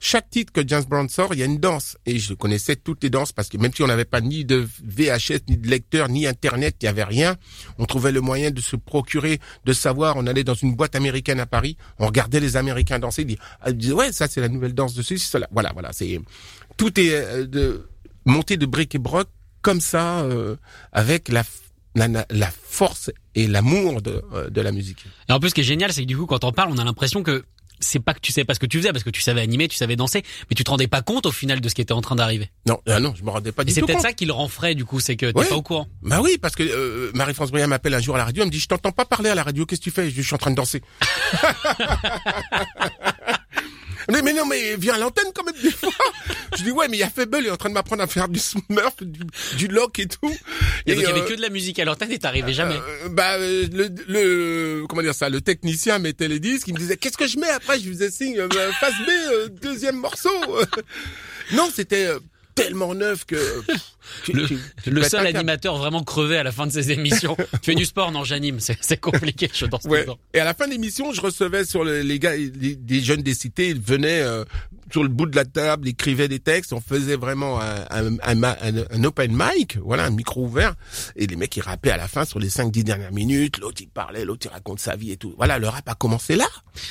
Chaque 0.00 0.30
titre 0.30 0.52
que 0.52 0.60
James 0.64 0.84
Brown 0.88 1.08
sort, 1.08 1.34
il 1.34 1.40
y 1.40 1.42
a 1.42 1.46
une 1.46 1.58
danse. 1.58 1.96
Et 2.06 2.20
je 2.20 2.32
connaissais 2.32 2.76
toutes 2.76 3.02
les 3.02 3.10
danses 3.10 3.32
parce 3.32 3.48
que 3.48 3.56
même 3.58 3.72
si 3.74 3.82
on 3.82 3.88
n'avait 3.88 4.04
pas 4.04 4.20
ni 4.20 4.44
de 4.44 4.64
VHS, 4.84 5.40
ni 5.48 5.56
de 5.56 5.66
lecteur, 5.66 6.08
ni 6.08 6.24
Internet, 6.28 6.76
il 6.80 6.84
n'y 6.84 6.88
avait 6.90 7.02
rien. 7.02 7.36
On 7.78 7.84
trouvait 7.84 8.12
le 8.12 8.20
moyen 8.20 8.52
de 8.52 8.60
se 8.60 8.76
procurer, 8.76 9.40
de 9.64 9.72
savoir. 9.72 10.16
On 10.16 10.28
allait 10.28 10.44
dans 10.44 10.54
une 10.54 10.76
boîte 10.76 10.94
américaine 10.94 11.40
à 11.40 11.46
Paris, 11.46 11.76
on 11.98 12.06
regardait 12.06 12.38
les 12.38 12.56
Américains 12.56 13.00
danser. 13.00 13.22
Ils 13.22 13.74
disaient, 13.76 13.92
ah, 13.94 13.96
ouais, 13.96 14.12
ça 14.12 14.28
c'est 14.28 14.40
la 14.40 14.48
nouvelle 14.48 14.72
danse 14.74 14.94
de 14.94 15.02
ceci, 15.02 15.26
cela. 15.26 15.48
Voilà, 15.50 15.72
voilà. 15.72 15.90
C'est 15.92 16.20
tout 16.76 17.00
est 17.00 17.10
euh, 17.14 17.46
de 17.46 17.88
monté 18.24 18.56
de 18.56 18.66
briques 18.66 18.94
et 18.94 18.98
broc 18.98 19.26
comme 19.62 19.80
ça, 19.80 20.20
euh, 20.20 20.56
avec 20.92 21.28
la, 21.28 21.44
la, 21.94 22.08
la- 22.30 22.52
force 22.68 23.10
et 23.34 23.46
l'amour 23.46 24.02
de, 24.02 24.22
euh, 24.34 24.50
de 24.50 24.60
la 24.60 24.72
musique. 24.72 25.04
Et 25.28 25.32
en 25.32 25.40
plus, 25.40 25.50
ce 25.50 25.54
qui 25.54 25.62
est 25.62 25.64
génial, 25.64 25.92
c'est 25.92 26.02
que 26.02 26.06
du 26.06 26.16
coup, 26.16 26.26
quand 26.26 26.44
on 26.44 26.52
parle, 26.52 26.70
on 26.72 26.78
a 26.78 26.84
l'impression 26.84 27.22
que 27.22 27.44
c'est 27.80 28.00
pas 28.00 28.12
que 28.12 28.18
tu 28.18 28.32
sais 28.32 28.44
pas 28.44 28.54
ce 28.54 28.58
que 28.58 28.66
tu 28.66 28.78
faisais, 28.78 28.90
parce 28.92 29.04
que 29.04 29.10
tu 29.10 29.20
savais 29.20 29.40
animer, 29.40 29.68
tu 29.68 29.76
savais 29.76 29.94
danser, 29.94 30.24
mais 30.50 30.56
tu 30.56 30.64
te 30.64 30.70
rendais 30.70 30.88
pas 30.88 31.00
compte 31.00 31.26
au 31.26 31.30
final 31.30 31.60
de 31.60 31.68
ce 31.68 31.76
qui 31.76 31.80
était 31.80 31.92
en 31.92 32.00
train 32.00 32.16
d'arriver. 32.16 32.50
Non, 32.66 32.80
ah 32.88 32.98
non, 32.98 33.14
je 33.16 33.22
me 33.22 33.30
rendais 33.30 33.52
pas 33.52 33.62
Et 33.62 33.66
du 33.66 33.72
c'est 33.72 33.80
tout 33.80 33.86
peut-être 33.86 33.98
compte. 33.98 34.06
ça 34.06 34.12
qui 34.12 34.26
le 34.26 34.32
rend 34.32 34.48
frais, 34.48 34.74
du 34.74 34.84
coup, 34.84 34.98
c'est 34.98 35.14
que 35.16 35.26
t'es 35.26 35.38
Ouais. 35.38 35.46
pas 35.46 35.54
au 35.54 35.62
courant. 35.62 35.86
Bah 36.02 36.20
oui, 36.20 36.38
parce 36.42 36.56
que 36.56 36.64
euh, 36.64 37.12
Marie-France 37.14 37.52
Briand 37.52 37.68
m'appelle 37.68 37.94
un 37.94 38.00
jour 38.00 38.16
à 38.16 38.18
la 38.18 38.24
radio, 38.24 38.42
elle 38.42 38.48
me 38.48 38.52
dit, 38.52 38.58
je 38.58 38.66
t'entends 38.66 38.90
pas 38.90 39.04
parler 39.04 39.30
à 39.30 39.36
la 39.36 39.44
radio, 39.44 39.64
qu'est-ce 39.64 39.80
que 39.80 39.84
tu 39.84 39.90
fais? 39.92 40.06
Je 40.10 40.14
dis, 40.14 40.22
je 40.22 40.26
suis 40.26 40.34
en 40.34 40.38
train 40.38 40.50
de 40.50 40.56
danser. 40.56 40.82
mais, 44.10 44.22
mais 44.22 44.32
non, 44.32 44.46
mais 44.46 44.76
viens 44.76 44.94
à 44.94 44.98
l'antenne 44.98 45.30
quand 45.34 45.44
même 45.44 45.60
des 45.62 45.70
fois. 45.70 45.90
Je 46.56 46.62
dis, 46.64 46.70
ouais, 46.70 46.88
mais 46.88 46.96
il 46.96 47.00
y 47.00 47.04
a 47.04 47.10
Fable, 47.10 47.38
il 47.40 47.46
est 47.46 47.50
en 47.50 47.56
train 47.56 47.68
de 47.68 47.74
m'apprendre 47.74 48.02
à 48.02 48.06
faire 48.06 48.28
du 48.28 48.38
smurf, 48.38 49.02
du, 49.02 49.20
du 49.56 49.68
lock 49.68 49.98
et 49.98 50.06
tout. 50.06 50.18
Et, 50.86 50.94
donc, 50.94 51.02
il 51.02 51.02
y 51.02 51.06
avait 51.06 51.20
euh, 51.20 51.24
que 51.28 51.34
de 51.34 51.42
la 51.42 51.50
musique 51.50 51.78
à 51.78 51.84
l'antenne 51.84 52.10
et 52.12 52.18
t'arrivais 52.18 52.52
jamais. 52.52 52.76
Euh, 52.76 53.08
bah 53.10 53.34
euh, 53.34 53.66
le, 53.72 53.88
le 54.08 54.86
comment 54.88 55.02
dire 55.02 55.14
ça 55.14 55.28
le 55.28 55.40
technicien 55.40 55.98
mettait 55.98 56.28
les 56.28 56.40
disques 56.40 56.68
il 56.68 56.74
me 56.74 56.78
disait 56.78 56.96
qu'est-ce 56.96 57.16
que 57.16 57.26
je 57.26 57.38
mets 57.38 57.50
après? 57.50 57.78
Je 57.80 57.88
faisais 57.88 58.10
signe 58.10 58.38
euh, 58.38 58.48
face 58.80 58.94
B 59.06 59.08
euh, 59.08 59.48
deuxième 59.48 59.96
morceau 59.96 60.30
non 61.52 61.68
c'était 61.74 62.06
euh, 62.06 62.18
tellement 62.62 62.94
neuf 62.94 63.24
que 63.24 63.36
pff, 63.66 63.80
tu- 64.24 64.32
Le, 64.32 64.46
tu- 64.46 64.58
tu 64.84 64.90
le 64.90 65.02
seul 65.02 65.26
animateur 65.26 65.76
vraiment 65.78 66.02
crevé 66.02 66.36
à 66.36 66.42
la 66.42 66.52
fin 66.52 66.66
de 66.66 66.72
ses 66.72 66.90
émissions. 66.92 67.36
tu 67.36 67.44
fais 67.62 67.74
du 67.74 67.84
sport, 67.84 68.10
non, 68.12 68.24
j'anime. 68.24 68.58
C'est, 68.60 68.96
compliqué, 69.00 69.50
je 69.52 69.66
danse 69.66 69.84
Ouais. 69.84 70.06
Et 70.34 70.40
à 70.40 70.44
la 70.44 70.54
fin 70.54 70.66
de 70.66 70.72
l'émission, 70.72 71.12
je 71.12 71.20
recevais 71.20 71.64
sur 71.64 71.84
le- 71.84 72.02
les 72.02 72.18
gars, 72.18 72.36
les- 72.36 72.76
des 72.76 73.00
jeunes 73.00 73.22
des 73.22 73.34
cités, 73.34 73.68
ils 73.70 73.80
venaient 73.80 74.20
euh, 74.22 74.44
sur 74.92 75.02
le 75.02 75.08
bout 75.08 75.26
de 75.26 75.36
la 75.36 75.44
table, 75.44 75.88
écrivaient 75.88 76.28
des 76.28 76.38
textes. 76.40 76.72
On 76.72 76.80
faisait 76.80 77.16
vraiment 77.16 77.60
un, 77.60 77.84
un, 77.90 78.18
un, 78.22 78.42
un- 78.42 79.04
open 79.04 79.32
mic, 79.32 79.78
voilà, 79.78 80.04
un 80.04 80.10
micro 80.10 80.44
ouvert. 80.44 80.74
Et 81.16 81.26
les 81.26 81.36
mecs, 81.36 81.56
ils 81.56 81.60
rappaient 81.62 81.90
à 81.90 81.96
la 81.96 82.08
fin 82.08 82.24
sur 82.24 82.38
les 82.38 82.50
cinq 82.50 82.70
dix 82.72 82.84
dernières 82.84 83.12
minutes. 83.12 83.58
L'autre, 83.58 83.78
il 83.80 83.88
parlait, 83.88 84.24
l'autre, 84.24 84.46
il 84.46 84.52
raconte 84.52 84.80
sa 84.80 84.96
vie 84.96 85.12
et 85.12 85.16
tout. 85.16 85.34
Voilà, 85.36 85.58
le 85.58 85.68
rap 85.68 85.88
a 85.88 85.94
commencé 85.94 86.36
là. 86.36 86.46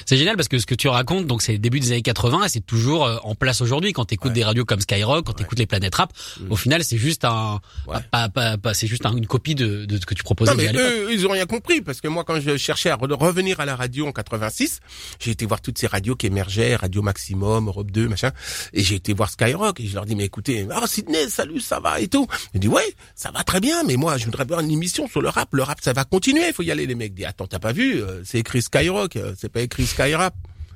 C'est 0.05 0.17
génial 0.17 0.35
parce 0.35 0.47
que 0.47 0.59
ce 0.59 0.65
que 0.65 0.75
tu 0.75 0.87
racontes, 0.87 1.27
donc 1.27 1.41
c'est 1.41 1.53
le 1.53 1.59
début 1.59 1.79
des 1.79 1.91
années 1.91 2.01
80 2.01 2.45
et 2.45 2.49
c'est 2.49 2.65
toujours 2.65 3.05
euh, 3.05 3.17
en 3.23 3.35
place 3.35 3.61
aujourd'hui. 3.61 3.93
Quand 3.93 4.05
t'écoutes 4.05 4.33
des 4.33 4.43
radios 4.43 4.65
comme 4.65 4.79
Skyrock, 4.81 5.25
quand 5.25 5.33
t'écoutes 5.33 5.59
les 5.59 5.65
planètes 5.65 5.95
rap, 5.95 6.11
au 6.49 6.55
final, 6.55 6.83
c'est 6.83 6.97
juste 6.97 7.25
un, 7.25 7.59
Mm. 7.87 7.89
Ouais. 7.91 7.97
pas, 8.11 8.29
pas, 8.29 8.57
pas- 8.57 8.73
c'est 8.73 8.87
juste 8.87 9.05
un- 9.05 9.15
une 9.15 9.27
copie 9.27 9.55
de, 9.55 9.85
de 9.85 9.97
ce 9.97 10.05
que 10.05 10.13
tu 10.13 10.23
proposais 10.23 10.51
Non, 10.51 10.57
mais 10.57 10.71
eux, 10.75 11.11
ils 11.13 11.25
ont 11.25 11.31
rien 11.31 11.45
compris 11.45 11.81
parce 11.81 12.01
que 12.01 12.07
moi, 12.07 12.23
quand 12.23 12.39
je 12.39 12.57
cherchais 12.57 12.89
à 12.89 12.97
re- 12.97 13.13
revenir 13.13 13.59
à 13.59 13.65
la 13.65 13.75
radio 13.75 14.07
en 14.07 14.11
86, 14.11 14.79
j'ai 15.19 15.31
été 15.31 15.45
voir 15.45 15.61
toutes 15.61 15.77
ces 15.77 15.87
radios 15.87 16.15
qui 16.15 16.27
émergeaient, 16.27 16.75
Radio 16.75 17.01
Maximum, 17.01 17.67
Europe 17.67 17.86
2, 17.91 18.07
machin, 18.07 18.31
et 18.73 18.83
j'ai 18.83 18.95
été 18.95 19.13
voir 19.13 19.29
Skyrock 19.29 19.79
et 19.79 19.87
je 19.87 19.93
leur 19.95 20.05
dis 20.05 20.15
mais 20.15 20.25
écoutez, 20.25 20.67
ah 20.71 20.85
Sydney, 20.87 21.29
salut, 21.29 21.59
ça 21.59 21.79
va 21.79 21.99
et 21.99 22.07
tout. 22.07 22.27
Ils 22.53 22.59
disent 22.59 22.69
ouais, 22.69 22.95
ça 23.15 23.31
va 23.31 23.43
très 23.43 23.59
bien, 23.59 23.83
mais 23.83 23.95
moi 23.95 24.17
je 24.17 24.25
voudrais 24.25 24.45
voir 24.45 24.59
une 24.59 24.71
émission 24.71 25.07
sur 25.07 25.21
le 25.21 25.29
rap. 25.29 25.49
Le 25.53 25.63
rap, 25.63 25.79
ça 25.81 25.93
va 25.93 26.03
continuer, 26.05 26.47
il 26.47 26.53
faut 26.53 26.63
y 26.63 26.71
aller. 26.71 26.85
Les 26.85 26.95
mecs 26.95 27.13
disent 27.13 27.25
attends, 27.25 27.47
t'as 27.47 27.59
pas 27.59 27.71
vu, 27.73 28.01
euh, 28.01 28.21
c'est 28.25 28.39
écrit 28.39 28.61
Skyrock, 28.61 29.15
euh, 29.15 29.33
c'est 29.39 29.49
pas 29.51 29.61
écrit 29.61 29.85
Skyrap. 29.85 30.33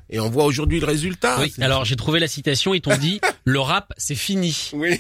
Et 0.09 0.20
on 0.20 0.30
voit 0.30 0.43
aujourd'hui 0.43 0.80
le 0.82 0.86
résultat. 0.86 1.39
Oui, 1.39 1.53
alors 1.62 1.86
j'ai 1.86 1.95
trouvé 1.95 2.20
la 2.20 2.28
citation, 2.28 2.74
ils 2.74 2.82
t'ont 2.82 2.97
dit 2.97 3.22
le 3.45 3.59
rap 3.59 3.93
c'est 3.97 4.16
fini. 4.16 4.70
oui, 4.74 4.99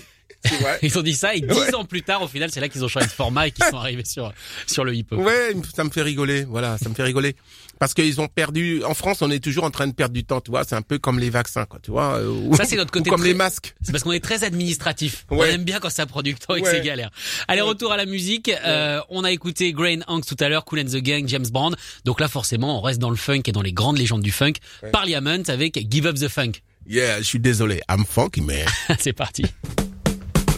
vrai. 0.61 0.79
Ils 0.83 0.97
ont 0.97 1.01
dit 1.03 1.13
ça 1.13 1.35
et 1.35 1.41
dix 1.41 1.47
Ouais. 1.53 1.75
ans 1.75 1.83
plus 1.85 2.01
tard, 2.01 2.21
au 2.23 2.27
final, 2.27 2.49
c'est 2.51 2.59
là 2.61 2.67
qu'ils 2.69 2.83
ont 2.83 2.87
changé 2.87 3.05
de 3.05 3.11
format 3.11 3.47
et 3.47 3.51
qu'ils 3.51 3.65
sont 3.65 3.77
arrivés 3.77 4.05
sur 4.05 4.33
sur 4.67 4.83
le 4.83 4.95
hip-hop. 4.95 5.19
Ouais, 5.19 5.53
ça 5.75 5.83
me 5.83 5.89
fait 5.91 6.01
rigoler. 6.01 6.45
Voilà, 6.45 6.77
ça 6.79 6.89
me 6.89 6.95
fait 6.95 7.03
rigoler. 7.03 7.35
Parce 7.81 7.95
qu'ils 7.95 8.21
ont 8.21 8.27
perdu. 8.27 8.83
En 8.83 8.93
France, 8.93 9.23
on 9.23 9.31
est 9.31 9.43
toujours 9.43 9.63
en 9.63 9.71
train 9.71 9.87
de 9.87 9.91
perdre 9.91 10.13
du 10.13 10.23
temps. 10.23 10.39
Tu 10.39 10.51
vois, 10.51 10.63
c'est 10.65 10.75
un 10.75 10.83
peu 10.83 10.99
comme 10.99 11.17
les 11.17 11.31
vaccins, 11.31 11.65
quoi. 11.65 11.79
Tu 11.81 11.89
vois. 11.89 12.17
euh, 12.19 12.29
ou- 12.29 12.55
Ça, 12.55 12.63
c'est 12.63 12.75
notre 12.75 12.91
côté 12.93 13.09
ou 13.09 13.11
comme 13.13 13.21
très- 13.21 13.29
les 13.29 13.33
masques. 13.33 13.73
C'est 13.81 13.91
parce 13.91 14.03
qu'on 14.03 14.11
est 14.11 14.23
très 14.23 14.43
administratif. 14.43 15.25
On 15.31 15.37
Ouais. 15.39 15.53
aime 15.55 15.63
bien 15.63 15.79
quand 15.79 15.89
ça 15.89 16.05
prend 16.05 16.21
du 16.21 16.35
temps 16.35 16.53
et 16.53 16.61
que 16.61 16.69
c'est 16.69 16.81
galère. 16.81 17.09
Allez, 17.47 17.61
retour 17.61 17.91
à 17.91 17.97
la 17.97 18.05
musique. 18.05 18.51
Euh, 18.63 19.01
on 19.09 19.23
a 19.23 19.31
écouté 19.31 19.73
Grain 19.73 20.01
Hanks 20.05 20.27
tout 20.27 20.37
à 20.39 20.47
l'heure, 20.47 20.63
Cool 20.63 20.81
and 20.81 20.85
the 20.91 20.97
Gang, 20.97 21.27
James 21.27 21.47
Brown. 21.51 21.75
Donc 22.05 22.19
là, 22.19 22.27
forcément, 22.27 22.77
on 22.77 22.81
reste 22.81 22.99
dans 22.99 23.09
le 23.09 23.15
funk 23.15 23.41
et 23.47 23.51
dans 23.51 23.63
les 23.63 23.73
grandes 23.73 23.97
légendes 23.97 24.21
du 24.21 24.31
funk. 24.31 24.53
Parliament 24.91 25.41
avec 25.47 25.83
Give 25.91 26.05
Up 26.05 26.17
the 26.17 26.27
Funk. 26.27 26.51
Yeah, 26.87 27.17
je 27.17 27.23
suis 27.23 27.39
désolé. 27.39 27.81
I'm 27.89 28.05
funky 28.05 28.41
man. 28.41 28.67
c'est 28.99 29.13
parti. 29.13 29.41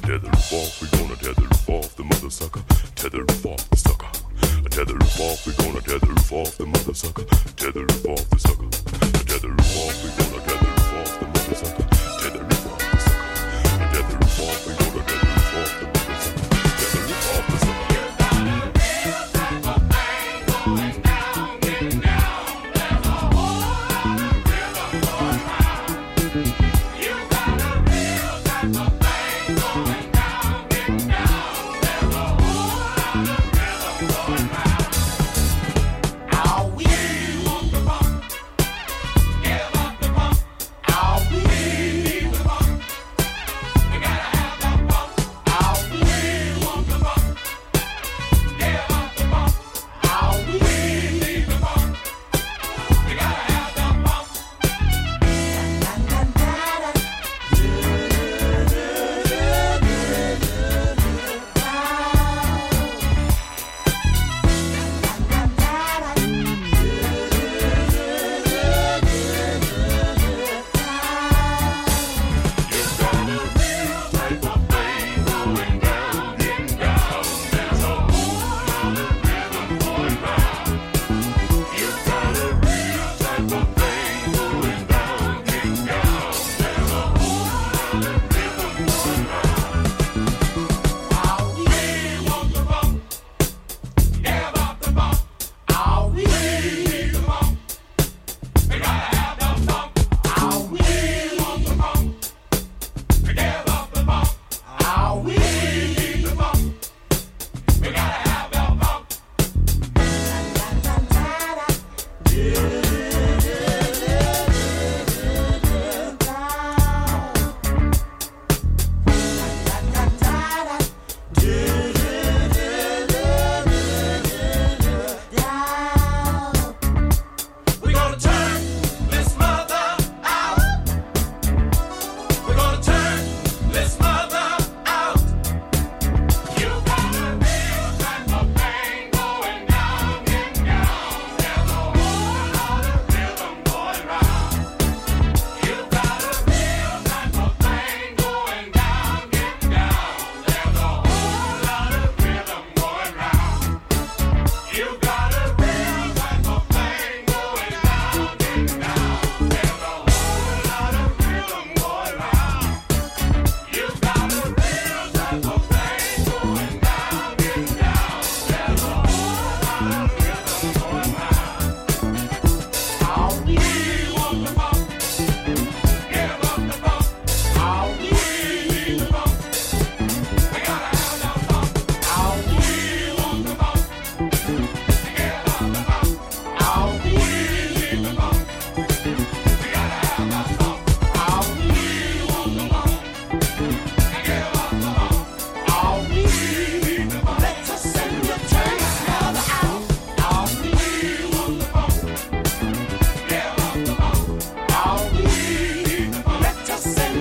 Tether 0.06 0.20
roof 0.30 0.52
off, 0.52 0.82
we 0.82 0.90
gonna 0.92 1.16
tether 1.16 1.42
roof 1.50 1.70
off 1.70 1.96
the 1.96 2.00
mother 2.04 2.30
sucker. 2.30 2.60
Tether 2.96 3.20
roof 3.20 3.46
off 3.46 3.70
the 3.70 3.78
sucker. 3.78 4.08
Tether 4.74 4.96
roof 4.96 5.20
off, 5.20 5.46
we 5.46 5.54
gonna 5.54 5.82
tether 5.82 6.08
roof 6.08 6.32
off 6.34 6.58
the 6.58 6.66
mother 6.66 6.96
sucker. 6.96 7.24
Tether 7.58 7.82
roof 7.82 8.06
off 8.08 8.28
the 8.32 8.40
sucker. 8.40 8.70
Tether 9.30 9.50
roof 9.50 9.78
off, 9.78 10.04
we 10.04 10.10
gonna 10.18 10.42
tether 10.42 10.53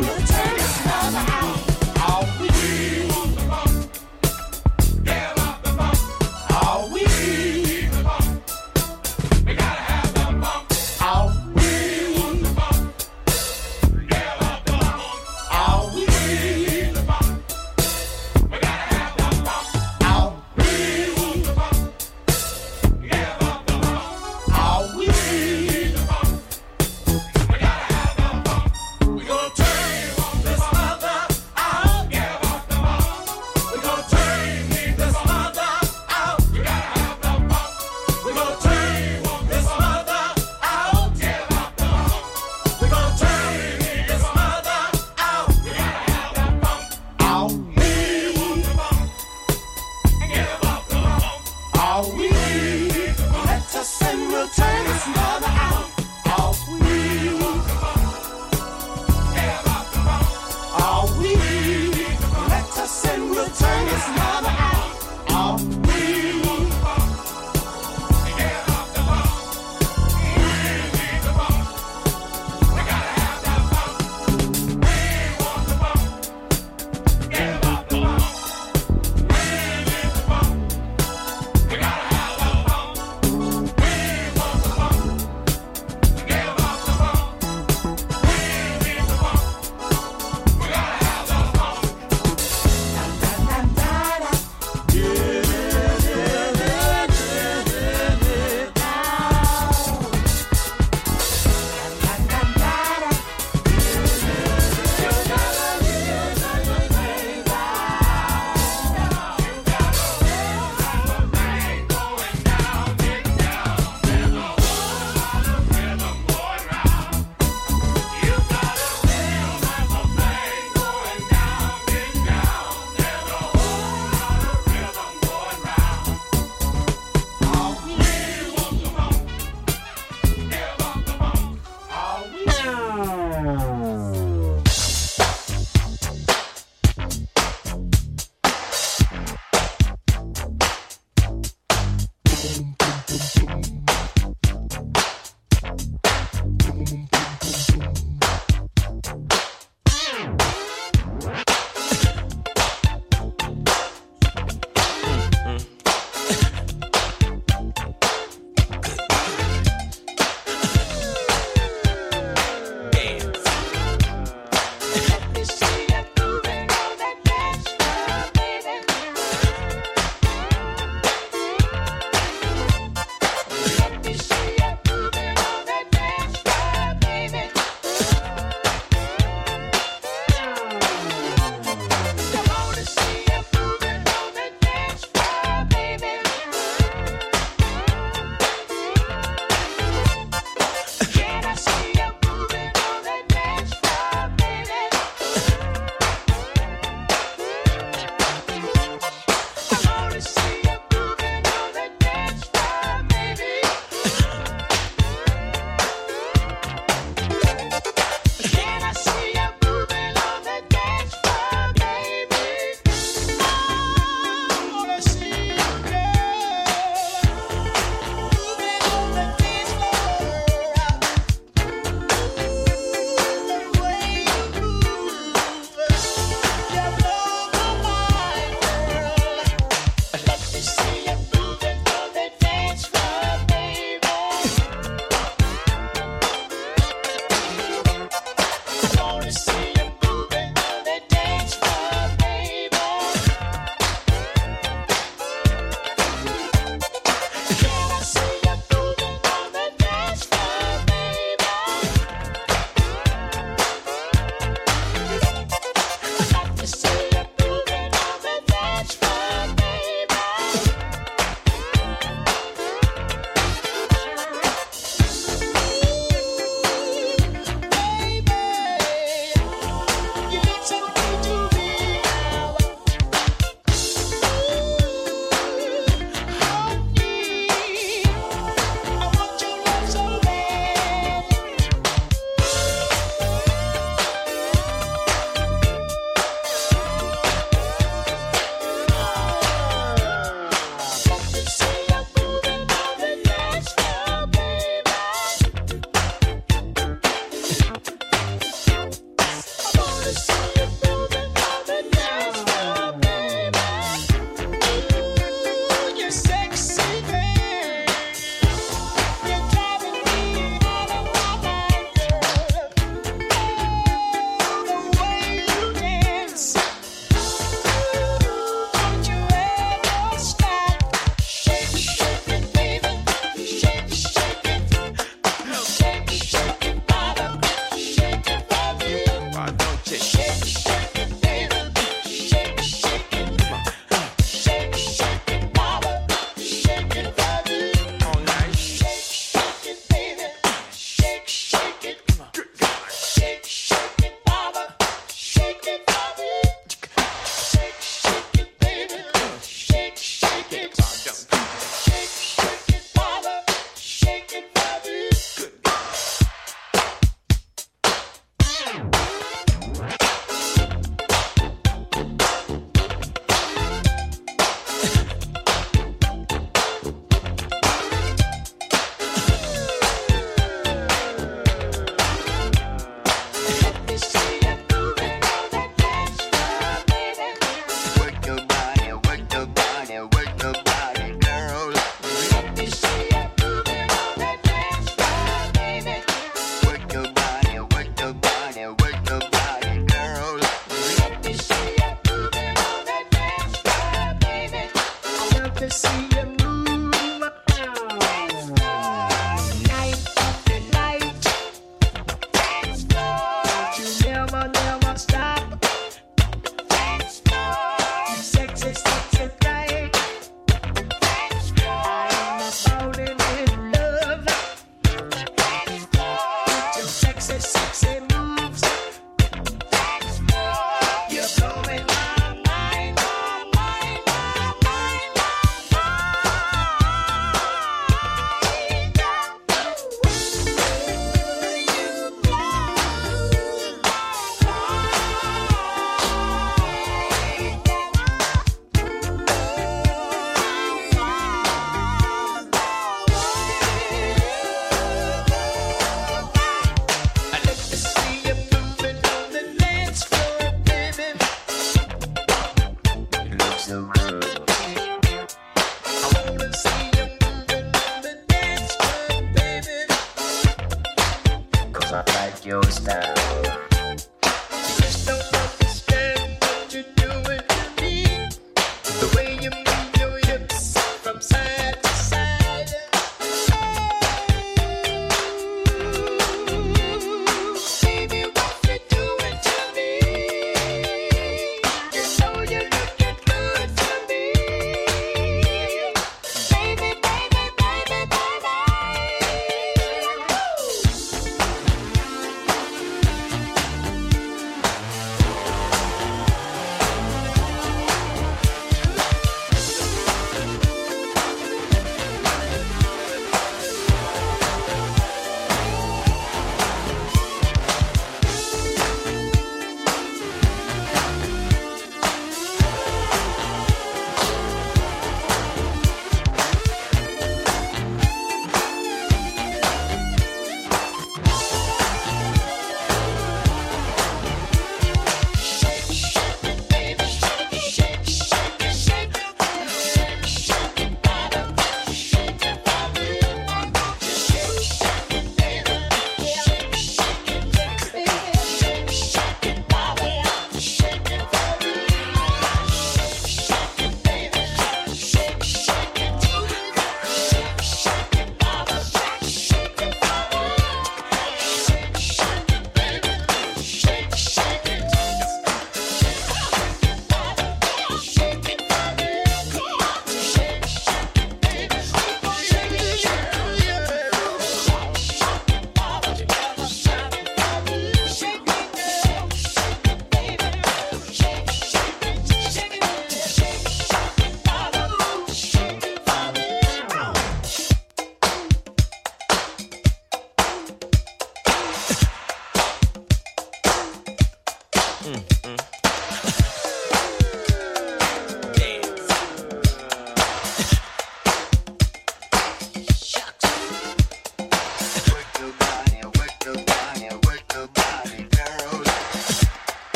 Return 0.00 0.59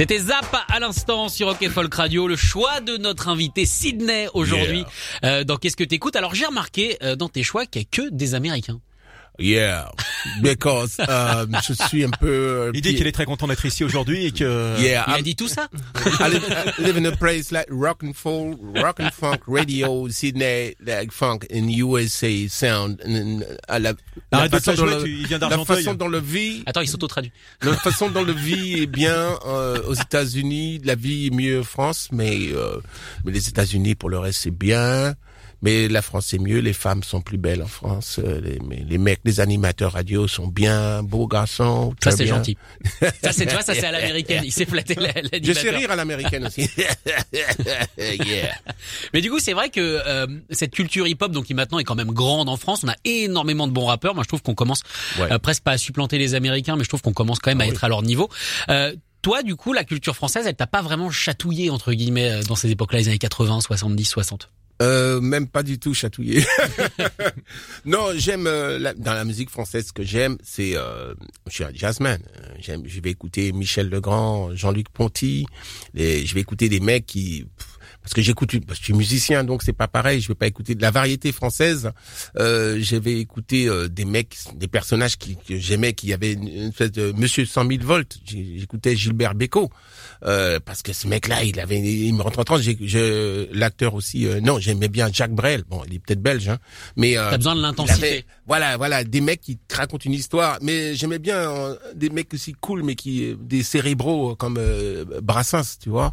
C'était 0.00 0.18
Zap 0.18 0.56
à 0.72 0.80
l'instant 0.80 1.28
sur 1.28 1.48
Rock 1.48 1.68
Folk 1.68 1.92
Radio, 1.92 2.26
le 2.26 2.34
choix 2.34 2.80
de 2.80 2.96
notre 2.96 3.28
invité 3.28 3.66
Sydney 3.66 4.28
aujourd'hui. 4.32 4.86
Euh, 5.24 5.44
dans 5.44 5.58
Qu'est-ce 5.58 5.76
que 5.76 5.84
t'écoutes? 5.84 6.16
Alors 6.16 6.34
j'ai 6.34 6.46
remarqué 6.46 6.96
euh, 7.02 7.16
dans 7.16 7.28
tes 7.28 7.42
choix 7.42 7.66
qu'il 7.66 7.82
y 7.82 7.84
a 7.84 7.88
que 7.90 8.08
des 8.08 8.34
Américains. 8.34 8.80
Yeah, 9.38 9.92
because 10.42 10.96
euh, 11.00 11.46
je 11.66 11.72
suis 11.88 12.04
un 12.04 12.10
peu. 12.10 12.28
euh, 12.28 12.70
Il 12.74 12.80
dit 12.80 12.94
qu'il 12.94 13.06
est 13.06 13.12
très 13.12 13.24
content 13.24 13.46
d'être 13.46 13.64
ici 13.66 13.84
aujourd'hui 13.84 14.26
et 14.26 14.32
que 14.32 14.78
Yeah, 14.80 15.04
Il 15.08 15.12
a 15.12 15.18
I'm- 15.18 15.22
dit 15.22 15.36
tout 15.36 15.48
ça? 15.48 15.68
I 16.20 16.30
live, 16.30 16.44
I 16.78 16.82
live 16.82 16.96
in 16.98 17.04
a 17.06 17.16
place 17.16 17.50
like 17.50 17.66
rock 17.70 18.02
and 18.04 18.12
folk, 18.14 18.58
rock 18.76 19.00
and 19.00 19.10
funk 19.12 19.40
radio, 19.46 20.08
Sydney, 20.08 20.74
like 20.84 21.12
funk 21.12 21.40
in 21.50 21.68
USA 21.68 22.48
sound. 22.48 23.00
And, 23.06 23.42
uh, 23.68 23.78
la, 23.78 23.78
la 23.78 23.92
Arrête 24.32 24.52
de 24.52 24.58
façon 24.58 24.72
dont 24.74 24.86
jouer, 24.86 24.94
le- 24.96 25.02
tu- 25.04 25.18
il 25.20 25.26
vient 25.26 25.38
la 25.38 25.64
façon 25.64 25.94
dont 25.94 26.08
le 26.08 26.18
vie, 26.20 26.62
Attends, 26.66 26.80
il 26.82 26.88
s'auto-traduit. 26.88 27.32
la 27.62 27.74
façon 27.74 28.08
dont 28.10 28.22
le 28.22 28.32
vie 28.32 28.82
est 28.82 28.86
bien 28.86 29.38
euh, 29.46 29.80
aux 29.86 29.94
États-Unis, 29.94 30.80
la 30.84 30.94
vie 30.94 31.26
est 31.28 31.34
mieux 31.34 31.60
en 31.60 31.64
France, 31.64 32.08
mais 32.12 32.48
euh, 32.52 32.80
mais 33.24 33.32
les 33.32 33.48
États-Unis 33.48 33.94
pour 33.94 34.10
le 34.10 34.18
reste 34.18 34.40
c'est 34.42 34.50
bien. 34.50 35.14
Mais 35.62 35.88
la 35.88 36.02
France 36.02 36.26
c'est 36.28 36.38
mieux, 36.38 36.58
les 36.60 36.72
femmes 36.72 37.02
sont 37.02 37.20
plus 37.20 37.36
belles 37.38 37.62
en 37.62 37.66
France, 37.66 38.18
euh, 38.22 38.40
les, 38.40 38.58
les 38.84 38.98
mecs, 38.98 39.20
les 39.24 39.40
animateurs 39.40 39.92
radio 39.92 40.26
sont 40.26 40.46
bien, 40.46 41.02
beaux 41.02 41.26
garçons. 41.26 41.94
Ça 42.02 42.10
c'est 42.12 42.26
gentil. 42.26 42.56
Ça 43.22 43.32
c'est 43.32 43.46
tu 43.46 43.52
vois, 43.52 43.62
ça 43.62 43.74
c'est 43.74 43.84
à 43.84 43.92
l'américaine. 43.92 44.42
Il 44.44 44.52
s'est 44.52 44.64
flatté 44.66 44.94
la- 44.94 45.08
Je 45.08 45.52
sais 45.52 45.64
l'animateur. 45.64 45.74
rire 45.78 45.90
à 45.90 45.96
l'américaine 45.96 46.46
aussi. 46.46 46.68
yeah. 47.98 48.54
Mais 49.12 49.20
du 49.20 49.30
coup, 49.30 49.38
c'est 49.38 49.52
vrai 49.52 49.70
que 49.70 49.80
euh, 50.06 50.26
cette 50.50 50.72
culture 50.72 51.06
hip-hop, 51.06 51.32
donc 51.32 51.46
qui 51.46 51.54
maintenant 51.54 51.78
est 51.78 51.84
quand 51.84 51.94
même 51.94 52.12
grande 52.12 52.48
en 52.48 52.56
France, 52.56 52.82
on 52.84 52.88
a 52.88 52.96
énormément 53.04 53.66
de 53.66 53.72
bons 53.72 53.86
rappeurs. 53.86 54.14
Moi, 54.14 54.24
je 54.24 54.28
trouve 54.28 54.42
qu'on 54.42 54.54
commence 54.54 54.82
Ouais. 55.18 55.26
Ah 55.30 55.34
euh, 55.34 55.38
presque 55.38 55.62
pas 55.62 55.72
à 55.72 55.78
supplanter 55.78 56.18
les 56.18 56.34
Américains, 56.34 56.76
mais 56.76 56.84
je 56.84 56.88
trouve 56.88 57.02
qu'on 57.02 57.12
commence 57.12 57.38
quand 57.38 57.50
même 57.50 57.60
à 57.60 57.66
être 57.66 57.84
à 57.84 57.88
leur 57.88 58.02
niveau. 58.02 58.28
Euh, 58.70 58.94
toi, 59.22 59.42
du 59.42 59.56
coup, 59.56 59.72
la 59.72 59.84
culture 59.84 60.14
française, 60.16 60.46
elle 60.46 60.54
t'a 60.54 60.66
pas 60.66 60.80
vraiment 60.82 61.10
chatouillé 61.10 61.68
entre 61.70 61.92
guillemets 61.92 62.30
euh, 62.30 62.42
dans 62.42 62.54
ces 62.54 62.70
époques-là, 62.70 63.00
les 63.00 63.08
années 63.08 63.18
80, 63.18 63.60
70, 63.60 64.04
60. 64.04 64.50
Euh, 64.80 65.20
même 65.20 65.46
pas 65.46 65.62
du 65.62 65.78
tout 65.78 65.92
chatouillé. 65.92 66.42
non, 67.84 68.08
j'aime 68.16 68.46
euh, 68.46 68.92
dans 68.96 69.12
la 69.12 69.24
musique 69.24 69.50
française 69.50 69.88
ce 69.88 69.92
que 69.92 70.02
j'aime, 70.02 70.38
c'est 70.42 70.74
euh, 70.74 71.14
je 71.48 71.52
suis 71.52 71.64
un 71.64 71.72
jazzman. 71.72 72.20
Euh, 72.22 72.46
J'aime, 72.60 72.82
je 72.86 73.00
vais 73.00 73.10
écouter 73.10 73.52
Michel 73.52 73.90
Legrand, 73.90 74.54
Jean-Luc 74.54 74.88
Ponty. 74.88 75.46
Je 75.94 76.34
vais 76.34 76.40
écouter 76.40 76.68
des 76.68 76.80
mecs 76.80 77.06
qui 77.06 77.46
parce 78.02 78.14
que 78.14 78.22
j'écoute, 78.22 78.52
je 78.52 78.74
suis 78.74 78.94
musicien, 78.94 79.44
donc 79.44 79.62
c'est 79.62 79.74
pas 79.74 79.88
pareil. 79.88 80.22
Je 80.22 80.28
vais 80.28 80.34
pas 80.34 80.46
écouter 80.46 80.74
de 80.74 80.80
la 80.80 80.90
variété 80.90 81.32
française. 81.32 81.90
Euh, 82.38 82.78
je 82.80 82.96
vais 82.96 83.18
écouter 83.18 83.68
des 83.90 84.06
mecs, 84.06 84.36
des 84.54 84.68
personnages 84.68 85.18
qui, 85.18 85.36
que 85.36 85.58
j'aimais, 85.58 85.92
qui 85.92 86.10
avaient 86.14 86.32
une, 86.32 86.70
espèce 86.70 86.92
de 86.92 87.12
Monsieur 87.12 87.44
100 87.44 87.68
000 87.68 87.84
volts. 87.84 88.18
J'écoutais 88.24 88.96
Gilbert 88.96 89.34
Bécaud. 89.34 89.70
Euh, 90.24 90.60
parce 90.64 90.82
que 90.82 90.92
ce 90.92 91.06
mec-là, 91.08 91.44
il 91.44 91.58
avait, 91.60 91.78
il 91.80 92.12
me 92.14 92.22
rentre 92.22 92.38
en 92.38 92.44
transe. 92.44 92.60
J'ai- 92.62 92.76
je- 92.80 93.46
L'acteur 93.52 93.94
aussi, 93.94 94.26
euh, 94.26 94.40
non, 94.40 94.58
j'aimais 94.58 94.88
bien 94.88 95.08
Jacques 95.12 95.34
Brel. 95.34 95.64
Bon, 95.68 95.82
il 95.88 95.94
est 95.94 95.98
peut-être 95.98 96.20
belge, 96.22 96.48
hein, 96.48 96.58
mais 96.96 97.16
euh, 97.16 97.30
T'as 97.30 97.36
besoin 97.38 97.54
de 97.56 97.62
l'intensité. 97.62 98.24
voilà, 98.46 98.76
voilà, 98.76 99.02
des 99.04 99.20
mecs 99.20 99.40
qui 99.40 99.56
te 99.56 99.76
racontent 99.76 100.04
une 100.04 100.12
histoire. 100.14 100.58
Mais 100.62 100.94
j'aimais 100.94 101.18
bien 101.18 101.36
euh, 101.38 101.76
des 101.94 102.10
mecs 102.10 102.32
aussi 102.34 102.52
cool, 102.60 102.82
mais 102.82 102.94
qui 102.94 103.34
des 103.40 103.62
cérébraux 103.62 104.32
euh, 104.32 104.34
comme 104.34 104.56
euh, 104.58 105.04
Brassens, 105.22 105.78
tu 105.82 105.88
vois. 105.90 106.12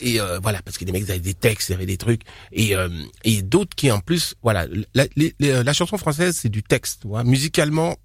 Et 0.00 0.20
euh, 0.20 0.38
voilà, 0.42 0.62
parce 0.62 0.78
que 0.78 0.84
des 0.84 0.92
mecs 0.92 1.02
ils 1.06 1.10
avaient 1.10 1.20
des 1.20 1.34
textes, 1.34 1.68
ils 1.68 1.74
avaient 1.74 1.86
des 1.86 1.98
trucs, 1.98 2.22
et 2.52 2.74
euh, 2.76 2.88
et 3.24 3.42
d'autres 3.42 3.74
qui 3.76 3.90
en 3.90 4.00
plus, 4.00 4.34
voilà, 4.42 4.66
la, 4.94 5.04
les- 5.16 5.34
les- 5.40 5.62
la 5.62 5.72
chanson 5.72 5.98
française 5.98 6.36
c'est 6.40 6.48
du 6.48 6.62
texte, 6.62 7.00
tu 7.02 7.08
vois. 7.08 7.22
Musicalement, 7.24 7.96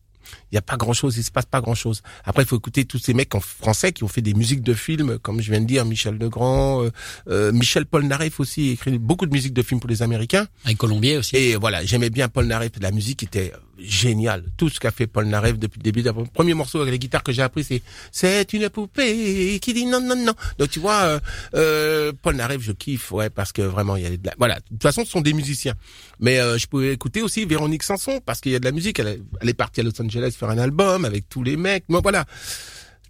il 0.51 0.55
y 0.55 0.57
a 0.57 0.61
pas 0.61 0.77
grand 0.77 0.93
chose, 0.93 1.17
il 1.17 1.23
se 1.23 1.31
passe 1.31 1.45
pas 1.45 1.61
grand 1.61 1.75
chose. 1.75 2.01
Après, 2.25 2.43
il 2.43 2.45
faut 2.45 2.57
écouter 2.57 2.85
tous 2.85 2.99
ces 2.99 3.13
mecs 3.13 3.33
en 3.35 3.39
français 3.39 3.91
qui 3.91 4.03
ont 4.03 4.07
fait 4.07 4.21
des 4.21 4.33
musiques 4.33 4.63
de 4.63 4.73
films, 4.73 5.19
comme 5.19 5.41
je 5.41 5.51
viens 5.51 5.61
de 5.61 5.65
dire, 5.65 5.85
Michel 5.85 6.17
Legrand, 6.17 6.83
euh, 6.83 6.91
euh, 7.29 7.51
Michel 7.51 7.85
Polnareff 7.85 8.39
aussi 8.39 8.69
écrit 8.69 8.97
beaucoup 8.97 9.25
de 9.25 9.31
musiques 9.31 9.53
de 9.53 9.61
films 9.61 9.79
pour 9.79 9.89
les 9.89 10.01
Américains. 10.01 10.47
Avec 10.65 10.77
Colombier 10.77 11.17
aussi. 11.17 11.35
Et 11.35 11.55
voilà, 11.55 11.83
j'aimais 11.85 12.09
bien 12.09 12.27
Paul 12.27 12.45
Nareff, 12.45 12.71
la 12.81 12.91
musique 12.91 13.23
était 13.23 13.53
géniale. 13.79 14.45
Tout 14.57 14.69
ce 14.69 14.79
qu'a 14.79 14.91
fait 14.91 15.07
Paul 15.07 15.25
Nareff 15.27 15.57
depuis 15.57 15.77
le 15.79 15.83
début. 15.83 16.01
Le 16.01 16.11
premier 16.25 16.53
morceau 16.53 16.79
avec 16.81 16.91
la 16.91 16.97
guitare 16.97 17.23
que 17.23 17.31
j'ai 17.31 17.41
appris, 17.41 17.63
c'est 17.63 17.81
C'est 18.11 18.51
une 18.53 18.69
poupée 18.69 19.59
qui 19.61 19.73
dit 19.73 19.85
non, 19.85 20.01
non, 20.01 20.15
non. 20.15 20.33
Donc 20.57 20.69
tu 20.69 20.79
vois, 20.79 21.01
euh, 21.03 21.19
euh, 21.55 22.13
Paul 22.21 22.35
Nareff, 22.35 22.61
je 22.61 22.71
kiffe, 22.71 23.11
ouais, 23.11 23.29
parce 23.29 23.51
que 23.51 23.61
vraiment, 23.61 23.95
il 23.95 24.03
y 24.03 24.05
a 24.05 24.09
de 24.09 24.19
la... 24.25 24.33
Voilà, 24.37 24.55
de 24.55 24.63
toute 24.69 24.83
façon, 24.83 25.05
ce 25.05 25.11
sont 25.11 25.21
des 25.21 25.33
musiciens. 25.33 25.75
Mais 26.19 26.39
euh, 26.39 26.57
je 26.57 26.67
pouvais 26.67 26.93
écouter 26.93 27.21
aussi 27.21 27.45
Véronique 27.45 27.83
Sanson, 27.83 28.19
parce 28.25 28.41
qu'il 28.41 28.51
y 28.51 28.55
a 28.55 28.59
de 28.59 28.65
la 28.65 28.71
musique. 28.71 28.99
Elle, 28.99 29.21
est- 29.41 29.53
partie 29.53 29.79
à 29.81 29.83
Los 29.83 29.99
Angeles 30.01 30.35
faire 30.37 30.49
un 30.49 30.57
album 30.57 31.05
avec 31.05 31.29
tous 31.29 31.43
les 31.43 31.57
mecs. 31.57 31.85
Moi, 31.89 31.99
voilà. 32.01 32.25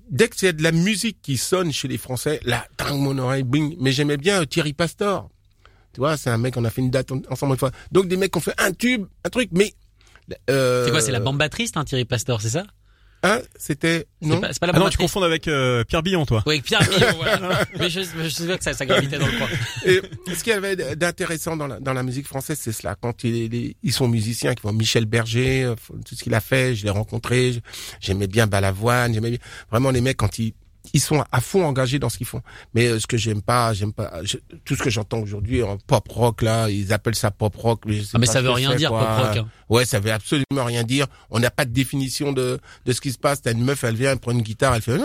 Dès 0.09 0.29
qu'il 0.29 0.45
y 0.45 0.49
a 0.49 0.53
de 0.53 0.63
la 0.63 0.71
musique 0.71 1.17
qui 1.21 1.35
sonne 1.37 1.73
chez 1.73 1.87
les 1.89 1.97
Français, 1.97 2.39
là, 2.45 2.65
tang, 2.77 2.97
mon 2.97 3.17
oreille, 3.17 3.43
bing. 3.43 3.75
Mais 3.79 3.91
j'aimais 3.91 4.17
bien 4.17 4.41
euh, 4.41 4.45
Thierry 4.45 4.73
Pastor. 4.73 5.29
Tu 5.93 5.99
vois, 5.99 6.15
c'est 6.15 6.29
un 6.29 6.37
mec, 6.37 6.55
on 6.57 6.63
a 6.63 6.69
fait 6.69 6.81
une 6.81 6.91
date 6.91 7.11
en- 7.11 7.21
ensemble 7.29 7.53
une 7.53 7.59
fois. 7.59 7.71
Donc 7.91 8.07
des 8.07 8.15
mecs 8.17 8.31
qui 8.31 8.37
ont 8.37 8.41
fait 8.41 8.53
un 8.57 8.71
tube, 8.71 9.05
un 9.25 9.29
truc, 9.29 9.49
mais... 9.51 9.73
Euh, 10.49 10.85
C'est 10.85 10.91
quoi 10.91 11.01
C'est 11.01 11.11
la 11.11 11.19
bamba 11.19 11.49
triste, 11.49 11.77
hein, 11.77 11.83
Thierry 11.85 12.05
Pastor, 12.05 12.41
c'est 12.41 12.49
ça? 12.49 12.63
Hein, 13.23 13.39
c'était... 13.57 14.05
Non 14.21 14.39
pas, 14.39 14.53
c'est 14.53 14.59
pas 14.59 14.67
la 14.67 14.73
Ah 14.75 14.79
non, 14.79 14.89
tu 14.89 14.97
confonds 14.99 15.23
avec 15.23 15.47
euh, 15.47 15.83
Pierre 15.83 16.03
Billon, 16.03 16.25
toi. 16.27 16.43
Oui, 16.45 16.53
avec 16.55 16.65
Pierre 16.65 16.81
Millon, 16.87 17.13
voilà. 17.17 17.65
Mais 17.79 17.89
je, 17.89 18.01
je 18.01 18.29
sais 18.29 18.45
bien 18.45 18.57
que 18.57 18.63
ça, 18.63 18.73
ça 18.73 18.85
gravitait 18.85 19.17
dans 19.17 19.25
le 19.25 19.31
coin. 19.39 19.47
Et 19.85 20.01
ce 20.35 20.43
qu'il 20.43 20.53
y 20.53 20.55
avait 20.55 20.75
d'intéressant 20.95 21.57
dans 21.57 21.65
la, 21.65 21.79
dans 21.79 21.93
la 21.93 22.03
musique 22.03 22.27
française, 22.27 22.59
c'est 22.61 22.71
cela. 22.71 22.95
Quand 23.01 23.23
ils, 23.23 23.49
les- 23.49 23.75
ils 23.81 23.91
sont 23.91 24.07
musiciens, 24.07 24.53
qui 24.53 24.61
font 24.61 24.71
Michel 24.71 25.05
Berger, 25.07 25.63
euh, 25.63 25.75
tout 26.05 26.13
ce 26.13 26.23
qu'il 26.23 26.33
a 26.35 26.41
fait, 26.41 26.75
je 26.75 26.83
l'ai 26.85 26.91
rencontré, 26.91 27.59
j'aimais 27.99 28.27
bien 28.27 28.45
Balavoine, 28.45 29.15
j'aimais 29.15 29.31
bien... 29.31 29.39
Vraiment, 29.71 29.89
les 29.89 30.01
mecs, 30.01 30.17
quand 30.17 30.37
ils... 30.37 30.53
Ils 30.93 31.01
sont 31.01 31.23
à 31.31 31.41
fond 31.41 31.65
engagés 31.65 31.99
dans 31.99 32.09
ce 32.09 32.17
qu'ils 32.17 32.27
font. 32.27 32.41
Mais 32.73 32.87
euh, 32.87 32.99
ce 32.99 33.07
que 33.07 33.17
j'aime 33.17 33.41
pas, 33.41 33.73
j'aime 33.73 33.93
pas 33.93 34.11
je- 34.23 34.37
tout 34.65 34.75
ce 34.75 34.83
que 34.83 34.89
j'entends 34.89 35.19
aujourd'hui 35.19 35.63
en 35.63 35.77
pop 35.77 36.07
rock 36.09 36.41
là, 36.41 36.69
ils 36.69 36.93
appellent 36.93 37.15
ça 37.15 37.31
pop 37.31 37.55
rock. 37.55 37.81
je 37.87 38.01
sais 38.01 38.09
Ah, 38.13 38.17
mais 38.19 38.25
pas 38.27 38.31
ça 38.33 38.41
veut 38.41 38.51
rien 38.51 38.75
dire, 38.75 38.89
quoi. 38.89 38.99
pop 39.05 39.25
rock, 39.27 39.37
hein. 39.37 39.47
Ouais, 39.69 39.85
ça 39.85 39.99
veut 39.99 40.11
absolument 40.11 40.63
rien 40.65 40.83
dire. 40.83 41.07
On 41.29 41.39
n'a 41.39 41.51
pas 41.51 41.65
de 41.65 41.71
définition 41.71 42.31
de 42.31 42.59
de 42.85 42.91
ce 42.93 43.01
qui 43.01 43.11
se 43.11 43.17
passe. 43.17 43.41
T'as 43.41 43.51
une 43.53 43.63
meuf, 43.63 43.83
elle 43.83 43.95
vient, 43.95 44.11
elle 44.11 44.19
prend 44.19 44.31
une 44.31 44.41
guitare, 44.41 44.75
elle 44.75 44.81
fait 44.81 44.97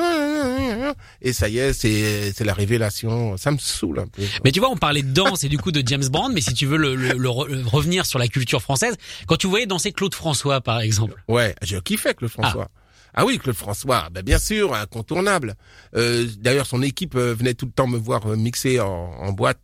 et 1.20 1.32
ça 1.32 1.48
y 1.48 1.58
est, 1.58 1.72
c'est 1.72 2.32
c'est 2.32 2.44
la 2.44 2.54
révélation. 2.54 3.36
Ça 3.36 3.50
me 3.50 3.58
saoule 3.58 4.00
un 4.00 4.06
peu. 4.06 4.22
Mais 4.44 4.52
tu 4.52 4.60
vois, 4.60 4.70
on 4.70 4.76
parlait 4.76 5.02
de 5.02 5.12
danse 5.12 5.44
et 5.44 5.48
du 5.48 5.58
coup 5.58 5.72
de 5.72 5.82
James 5.86 6.06
Brown, 6.10 6.32
mais 6.32 6.40
si 6.40 6.54
tu 6.54 6.66
veux 6.66 6.76
le, 6.76 6.94
le- 6.94 7.12
le 7.16 7.28
re- 7.28 7.48
le 7.48 7.66
revenir 7.66 8.06
sur 8.06 8.18
la 8.18 8.28
culture 8.28 8.62
française, 8.62 8.94
quand 9.26 9.36
tu 9.36 9.46
voyais 9.46 9.66
danser 9.66 9.92
Claude 9.92 10.14
François, 10.14 10.60
par 10.60 10.80
exemple. 10.80 11.22
Ouais, 11.28 11.54
je 11.62 11.76
kiffais 11.78 12.14
Claude 12.14 12.30
François. 12.30 12.68
Ah. 12.68 12.78
Oui, 13.26 13.38
Claude 13.38 13.56
François, 13.56 14.08
ben 14.10 14.22
bien 14.22 14.38
sûr, 14.38 14.74
incontournable. 14.74 15.54
Euh, 15.96 16.26
D'ailleurs, 16.38 16.66
son 16.66 16.82
équipe 16.82 17.14
euh, 17.14 17.34
venait 17.34 17.54
tout 17.54 17.66
le 17.66 17.72
temps 17.72 17.86
me 17.86 17.98
voir 17.98 18.26
euh, 18.26 18.36
mixer 18.36 18.80
en, 18.80 18.88
en 18.88 19.32
boîte 19.32 19.58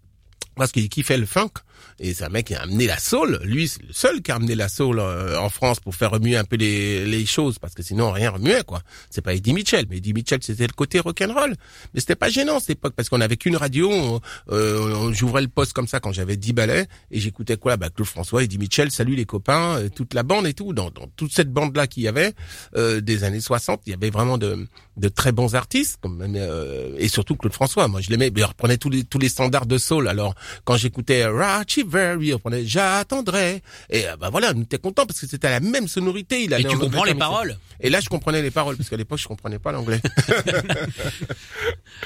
parce 0.55 0.73
qu'il 0.73 0.89
kiffait 0.89 1.17
le 1.17 1.27
funk. 1.27 1.51
Et 1.99 2.15
c'est 2.15 2.25
un 2.25 2.29
mec 2.29 2.47
qui 2.47 2.55
a 2.55 2.63
amené 2.63 2.87
la 2.87 2.99
soul. 2.99 3.41
Lui, 3.45 3.69
c'est 3.69 3.83
le 3.83 3.93
seul 3.93 4.23
qui 4.23 4.31
a 4.31 4.37
amené 4.37 4.55
la 4.55 4.69
soul 4.69 4.99
euh, 5.01 5.39
en 5.39 5.49
France 5.49 5.81
pour 5.81 5.95
faire 5.95 6.11
remuer 6.11 6.37
un 6.37 6.45
peu 6.45 6.57
les, 6.57 7.05
les 7.07 7.27
choses, 7.27 7.59
parce 7.59 7.75
que 7.75 7.83
sinon 7.83 8.11
rien 8.13 8.31
remuait 8.31 8.63
quoi. 8.67 8.83
C'est 9.11 9.21
pas 9.23 9.35
Eddie 9.35 9.53
Mitchell, 9.53 9.87
mais 9.91 9.99
Eddie 9.99 10.13
Mitchell 10.15 10.39
c'était 10.43 10.67
le 10.67 10.73
côté 10.73 11.01
rock'n'roll. 11.01 11.55
Mais 11.95 12.01
c'était 12.01 12.15
pas 12.17 12.29
gênant 12.31 12.57
à 12.57 12.61
cette 12.61 12.71
époque 12.71 12.95
parce 12.97 13.09
qu'on 13.09 13.21
avait 13.21 13.37
qu'une 13.37 13.57
radio. 13.57 14.21
euh, 14.51 15.13
J'ouvrais 15.13 15.43
le 15.43 15.49
poste 15.49 15.73
comme 15.73 15.87
ça 15.89 16.01
quand 16.01 16.13
j'avais 16.13 16.37
10 16.37 16.53
balais 16.53 16.87
et 17.11 17.21
j'écoutais 17.21 17.57
quoi? 17.57 17.77
Bah 17.77 17.91
Claude 17.91 18.09
François, 18.09 18.43
Eddie 18.45 18.59
Mitchell, 18.59 18.91
salut 18.91 19.15
les 19.15 19.25
copains, 19.27 19.79
euh, 19.79 19.89
toute 19.89 20.15
la 20.15 20.23
bande 20.23 20.47
et 20.47 20.55
tout. 20.55 20.73
Dans, 20.73 20.91
dans 20.91 21.07
toute 21.17 21.33
cette 21.33 21.53
bande 21.53 21.77
là 21.77 21.87
qu'il 21.87 22.03
y 22.03 22.09
avait 22.09 22.33
euh, 22.77 23.01
des 23.01 23.25
années 23.25 23.41
60, 23.41 23.83
il 23.87 23.91
y 23.91 23.95
avait 23.95 24.11
vraiment 24.11 24.39
de, 24.39 24.67
de 24.97 25.09
très 25.09 25.33
bons 25.33 25.55
artistes, 25.55 25.99
comme, 26.01 26.23
euh, 26.37 26.95
et 26.99 27.09
surtout 27.09 27.37
Claude 27.37 27.53
François. 27.53 27.89
Moi 27.89 28.01
je 28.01 28.11
l'aimais. 28.11 28.31
Il 28.35 28.45
reprenait 28.45 28.77
tous 28.79 28.89
les 28.91 29.03
tous 29.05 29.19
les 29.19 29.29
standards 29.29 29.67
de 29.67 29.79
soul. 29.79 30.07
Alors 30.09 30.35
quand 30.65 30.77
j'écoutais 30.77 31.27
Rachi 31.27 31.68
Very, 31.87 32.29
il 32.29 32.35
reprenait 32.35 32.65
J'attendrai. 32.67 33.63
Et 33.91 34.07
euh, 34.07 34.17
bah 34.17 34.31
voilà, 34.31 34.53
on 34.55 34.63
était 34.63 34.79
content 34.79 35.07
parce 35.07 35.21
que 35.21 35.27
c'était 35.27 35.51
la 35.51 35.61
même 35.61 35.89
sonorité. 35.89 36.45
Il 36.45 36.53
Et 36.53 36.65
tu 36.65 36.69
en 36.69 36.79
comprends 36.79 37.05
les 37.05 37.15
paroles 37.15 37.57
Et 37.81 37.91
là 37.91 38.01
je 38.01 38.09
comprenais 38.09 38.43
les 38.43 38.51
paroles 38.51 38.77
parce 38.77 38.89
qu'à 38.89 38.97
l'époque 38.97 39.19
je 39.19 39.29
comprenais 39.29 39.59
pas 39.59 39.73
l'anglais. 39.73 40.01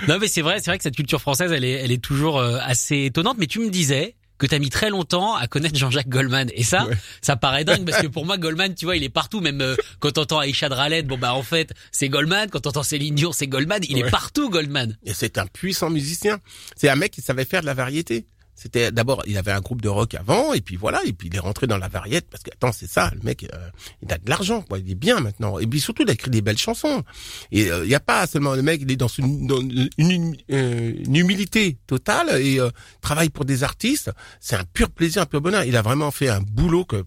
Non, 0.09 0.19
mais 0.19 0.29
c'est 0.29 0.43
vrai, 0.43 0.59
c'est 0.59 0.71
vrai 0.71 0.79
que 0.79 0.83
cette 0.83 0.97
culture 0.97 1.21
française, 1.21 1.53
elle 1.53 1.65
est, 1.65 1.73
elle 1.73 1.93
est 1.93 2.03
toujours 2.03 2.39
euh, 2.39 2.59
assez 2.63 3.05
étonnante. 3.05 3.37
Mais 3.39 3.47
tu 3.47 3.61
me 3.61 3.71
disais 3.71 4.17
que 4.39 4.47
t'as 4.47 4.59
mis 4.59 4.71
très 4.71 4.91
longtemps 4.91 5.37
à 5.37 5.47
connaître 5.47 5.79
Jean-Jacques 5.79 6.09
Goldman. 6.09 6.51
Et 6.55 6.65
ça, 6.65 6.89
ça 7.21 7.37
paraît 7.37 7.65
dingue 7.65 7.89
parce 7.89 8.03
que 8.03 8.07
pour 8.09 8.27
moi, 8.27 8.39
Goldman, 8.39 8.75
tu 8.75 8.87
vois, 8.87 8.97
il 8.97 9.05
est 9.05 9.09
partout. 9.09 9.41
Même 9.41 9.61
euh, 9.61 9.77
quand 10.01 10.11
t'entends 10.13 10.41
Aïcha 10.41 10.69
Draled, 10.69 11.07
bon 11.07 11.19
bah 11.19 11.35
en 11.35 11.43
fait, 11.43 11.73
c'est 11.93 12.09
Goldman. 12.09 12.51
Quand 12.51 12.61
t'entends 12.61 12.83
Céline 12.83 13.15
Dion, 13.15 13.33
c'est 13.33 13.47
Goldman. 13.47 13.83
Il 13.89 13.99
est 13.99 14.11
partout, 14.11 14.51
Goldman. 14.51 14.97
Et 15.05 15.15
c'est 15.15 15.39
un 15.39 15.47
puissant 15.47 15.91
musicien. 15.91 16.41
C'est 16.77 16.89
un 16.89 16.97
mec 16.97 17.13
qui 17.13 17.23
savait 17.23 17.45
faire 17.45 17.61
de 17.61 17.67
la 17.67 17.75
variété. 17.75 18.27
C'était 18.63 18.93
d'abord, 18.93 19.23
il 19.27 19.37
avait 19.37 19.51
un 19.51 19.61
groupe 19.61 19.83
de 19.83 19.89
rock 19.89 20.15
avant, 20.15 20.53
et 20.53 20.61
puis 20.61 20.77
voilà, 20.77 21.01
et 21.05 21.13
puis 21.13 21.29
il 21.29 21.35
est 21.35 21.41
rentré 21.41 21.67
dans 21.67 21.79
la 21.79 21.89
variété 21.89 22.27
parce 22.31 22.45
que 22.45 22.51
attends, 22.53 22.71
c'est 22.71 22.89
ça, 22.89 23.11
le 23.13 23.21
mec, 23.23 23.45
euh, 23.53 23.69
il 24.03 24.13
a 24.13 24.19
de 24.19 24.31
l'argent, 24.31 24.63
quoi, 24.63 24.79
il 24.79 24.89
est 24.89 24.95
bien 24.95 25.19
maintenant, 25.19 25.59
et 25.59 25.67
puis 25.67 25.81
surtout 25.81 26.03
il 26.03 26.11
a 26.11 26.13
écrit 26.13 26.31
des 26.31 26.43
belles 26.43 26.59
chansons. 26.59 27.03
Et 27.51 27.73
euh, 27.73 27.85
il 27.85 27.91
y 27.91 27.95
a 27.95 28.01
pas 28.01 28.27
seulement 28.29 28.55
le 28.55 28.63
mec, 28.63 28.81
il 28.83 28.91
est 28.93 28.97
dans 28.97 29.09
une, 29.09 29.49
dans 29.49 29.61
une, 29.61 29.89
une, 29.99 30.37
euh, 30.53 30.93
une 31.05 31.17
humilité 31.17 31.77
totale 31.87 32.41
et 32.41 32.61
euh, 32.61 32.71
travaille 33.01 33.31
pour 33.31 33.45
des 33.45 33.65
artistes. 33.65 34.11
C'est 34.41 34.57
un 34.57 34.65
pur 34.65 34.91
plaisir, 34.91 35.23
un 35.23 35.27
pur 35.27 35.41
bonheur. 35.41 35.65
Il 35.65 35.77
a 35.77 35.83
vraiment 35.83 36.11
fait 36.11 36.29
un 36.29 36.41
boulot 36.41 36.85
que 36.85 37.05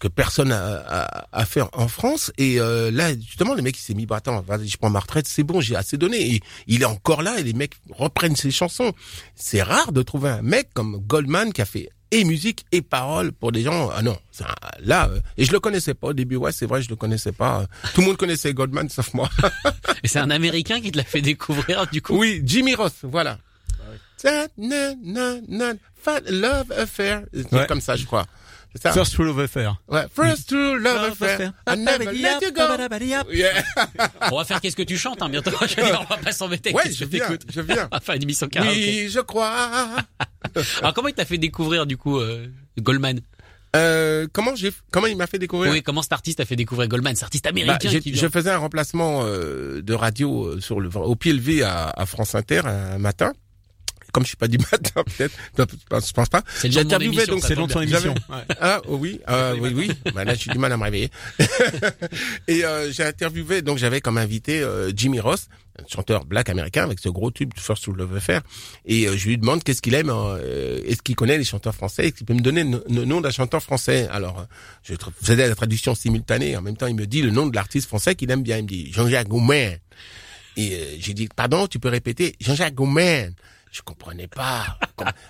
que 0.00 0.08
personne 0.08 0.52
a, 0.52 0.76
a, 0.86 1.26
a 1.32 1.44
fait 1.46 1.62
en 1.72 1.88
France. 1.88 2.32
Et 2.38 2.60
euh, 2.60 2.90
là, 2.90 3.14
justement, 3.14 3.54
le 3.54 3.62
mec 3.62 3.76
il 3.78 3.80
s'est 3.82 3.94
mis, 3.94 4.06
bah 4.06 4.16
attends, 4.16 4.40
vas-y, 4.42 4.68
je 4.68 4.76
prends 4.76 4.90
ma 4.90 5.00
retraite, 5.00 5.26
c'est 5.28 5.42
bon, 5.44 5.60
j'ai 5.60 5.76
assez 5.76 5.96
donné. 5.96 6.34
Et 6.34 6.40
il 6.66 6.82
est 6.82 6.86
encore 6.86 7.22
là 7.22 7.38
et 7.38 7.42
les 7.42 7.52
mecs 7.52 7.74
reprennent 7.90 8.36
ses 8.36 8.50
chansons. 8.50 8.92
C'est 9.34 9.62
rare 9.62 9.92
de 9.92 10.02
trouver 10.02 10.30
un 10.30 10.42
mec 10.42 10.68
comme 10.74 10.98
Goldman 10.98 11.52
qui 11.52 11.62
a 11.62 11.64
fait 11.66 11.88
et 12.10 12.22
musique 12.24 12.64
et 12.70 12.80
paroles 12.82 13.32
pour 13.32 13.50
des 13.50 13.62
gens. 13.62 13.90
Ah 13.94 14.02
non, 14.02 14.16
c'est 14.30 14.44
un- 14.44 14.54
là 14.80 15.08
euh, 15.10 15.18
et 15.36 15.44
je 15.44 15.52
le 15.52 15.58
connaissais 15.58 15.94
pas 15.94 16.08
au 16.08 16.12
début. 16.12 16.36
Ouais, 16.36 16.52
c'est 16.52 16.66
vrai, 16.66 16.80
je 16.82 16.88
le 16.88 16.96
connaissais 16.96 17.32
pas. 17.32 17.66
Tout 17.94 18.02
le 18.02 18.06
monde 18.08 18.16
connaissait 18.16 18.52
Goldman 18.54 18.88
sauf 18.88 19.14
moi. 19.14 19.28
Et 20.04 20.08
c'est 20.08 20.18
un 20.20 20.30
Américain 20.30 20.80
qui 20.80 20.92
te 20.92 20.98
l'a 20.98 21.04
fait 21.04 21.22
découvrir 21.22 21.86
du 21.90 22.02
coup. 22.02 22.16
oui, 22.18 22.40
Jimmy 22.44 22.74
Ross, 22.74 22.92
voilà. 23.02 23.38
Ta- 24.22 24.46
na- 24.58 24.94
na- 25.02 25.40
na- 25.48 25.72
Fat 26.00 26.20
Love 26.28 26.70
Affair, 26.72 27.22
Ouais. 27.52 27.66
comme 27.66 27.80
ça, 27.80 27.96
je 27.96 28.04
crois. 28.04 28.26
C'est 28.74 28.82
ça. 28.82 28.92
First 28.92 29.14
Rule 29.16 29.28
of 29.28 29.38
Affair. 29.38 29.76
Ouais, 29.88 30.04
First 30.14 30.48
True 30.48 30.76
Love 30.78 31.12
Affair. 31.12 31.52
I 31.68 31.76
never 31.76 32.12
let 32.12 32.40
you 32.42 32.50
go. 32.52 32.62
Yeah. 33.32 33.62
On 34.32 34.36
va 34.38 34.44
faire 34.44 34.60
qu'est-ce 34.60 34.74
que 34.76 34.82
tu 34.82 34.98
chantes 34.98 35.22
hein, 35.22 35.28
bientôt. 35.28 35.52
Je 35.62 35.74
dire, 35.76 36.00
on 36.02 36.12
va 36.12 36.16
pas 36.20 36.32
s'embêter. 36.32 36.72
Ouais, 36.72 36.90
je 36.90 37.04
viens, 37.04 37.28
je 37.48 37.60
viens. 37.60 37.88
On 37.92 37.96
va 37.96 38.00
faire 38.00 38.16
une 38.16 38.22
émission 38.24 38.48
karaoké. 38.48 38.76
Oui, 39.04 39.08
je 39.08 39.20
crois. 39.20 39.86
Alors 40.80 40.92
comment 40.94 41.08
il 41.08 41.14
t'a 41.14 41.24
fait 41.24 41.38
découvrir 41.38 41.86
du 41.86 41.96
coup 41.96 42.18
euh, 42.18 42.48
Goldman 42.78 43.20
Euh, 43.76 44.26
comment 44.32 44.54
j'ai, 44.54 44.72
comment 44.90 45.06
il 45.06 45.16
m'a 45.16 45.26
fait 45.26 45.38
découvrir 45.38 45.72
Oui, 45.72 45.82
comment 45.82 46.02
cet 46.02 46.12
artiste 46.12 46.38
t'a 46.38 46.44
fait 46.44 46.56
découvrir 46.56 46.88
Goldman 46.88 47.14
Cet 47.14 47.24
artiste 47.24 47.44
Bah, 47.44 47.50
américain 47.50 48.00
qui 48.00 48.14
je 48.14 48.28
faisais 48.28 48.50
un 48.50 48.58
remplacement 48.58 49.22
euh, 49.24 49.82
de 49.82 49.94
radio 49.94 50.46
euh, 50.46 50.60
sur 50.60 50.80
le 50.80 50.88
au 50.96 51.16
pied 51.16 51.32
levé 51.32 51.62
à, 51.62 51.88
à 51.90 52.06
France 52.06 52.34
Inter 52.34 52.62
un 52.64 52.98
matin. 52.98 53.32
Comme 54.14 54.22
je 54.22 54.28
suis 54.28 54.36
pas 54.36 54.46
du 54.46 54.58
matin, 54.58 55.02
peut-être, 55.18 55.34
je 55.58 56.12
pense 56.12 56.28
pas. 56.28 56.44
J'ai 56.62 56.78
interviewé, 56.78 57.26
donc 57.26 57.42
C'est 57.42 57.56
J'avais- 57.56 57.82
émission. 57.82 58.14
Ouais. 58.30 58.36
Ah 58.60 58.80
oh 58.86 58.96
oui, 58.96 59.20
euh, 59.28 59.56
oui, 59.60 59.72
oui. 59.74 59.90
Bah, 60.14 60.24
là, 60.24 60.34
j'ai 60.34 60.52
du 60.52 60.58
mal 60.58 60.70
à 60.70 60.76
me 60.76 60.84
réveiller. 60.84 61.10
et 62.46 62.64
euh, 62.64 62.92
j'ai 62.92 63.02
interviewé, 63.02 63.60
donc 63.60 63.78
j'avais 63.78 64.00
comme 64.00 64.16
invité 64.16 64.60
euh, 64.60 64.92
Jimmy 64.94 65.18
Ross, 65.18 65.48
un 65.80 65.84
chanteur 65.88 66.24
black 66.26 66.48
américain 66.48 66.84
avec 66.84 67.00
ce 67.00 67.08
gros 67.08 67.32
tube 67.32 67.50
First 67.56 67.88
of 67.88 68.14
Affair. 68.14 68.42
Et 68.84 69.08
euh, 69.08 69.16
je 69.16 69.26
lui 69.26 69.36
demande 69.36 69.64
qu'est-ce 69.64 69.82
qu'il 69.82 69.94
aime, 69.94 70.10
euh, 70.10 70.80
est-ce 70.86 71.02
qu'il 71.02 71.16
connaît 71.16 71.36
les 71.36 71.42
chanteurs 71.44 71.74
français, 71.74 72.06
est-ce 72.06 72.14
qu'il 72.14 72.26
peut 72.26 72.34
me 72.34 72.40
donner 72.40 72.62
le, 72.62 73.04
nom 73.04 73.20
d'un 73.20 73.32
chanteur 73.32 73.64
français? 73.64 74.06
Alors, 74.12 74.38
euh, 74.38 74.44
je 74.84 74.94
faisais 75.22 75.48
la 75.48 75.56
traduction 75.56 75.96
simultanée. 75.96 76.56
En 76.56 76.62
même 76.62 76.76
temps, 76.76 76.86
il 76.86 76.94
me 76.94 77.06
dit 77.06 77.22
le 77.22 77.30
nom 77.30 77.46
de 77.48 77.54
l'artiste 77.56 77.88
français 77.88 78.14
qu'il 78.14 78.30
aime 78.30 78.44
bien. 78.44 78.58
Il 78.58 78.62
me 78.62 78.68
dit 78.68 78.92
Jean-Jacques 78.92 79.26
Goldman. 79.28 79.78
Et 80.56 80.74
euh, 80.74 80.96
j'ai 81.00 81.14
dit, 81.14 81.28
pardon, 81.34 81.66
tu 81.66 81.80
peux 81.80 81.88
répéter 81.88 82.36
Jean-Jacques 82.40 82.74
Goldman. 82.74 83.34
Je 83.74 83.82
comprenais 83.82 84.28
pas. 84.28 84.78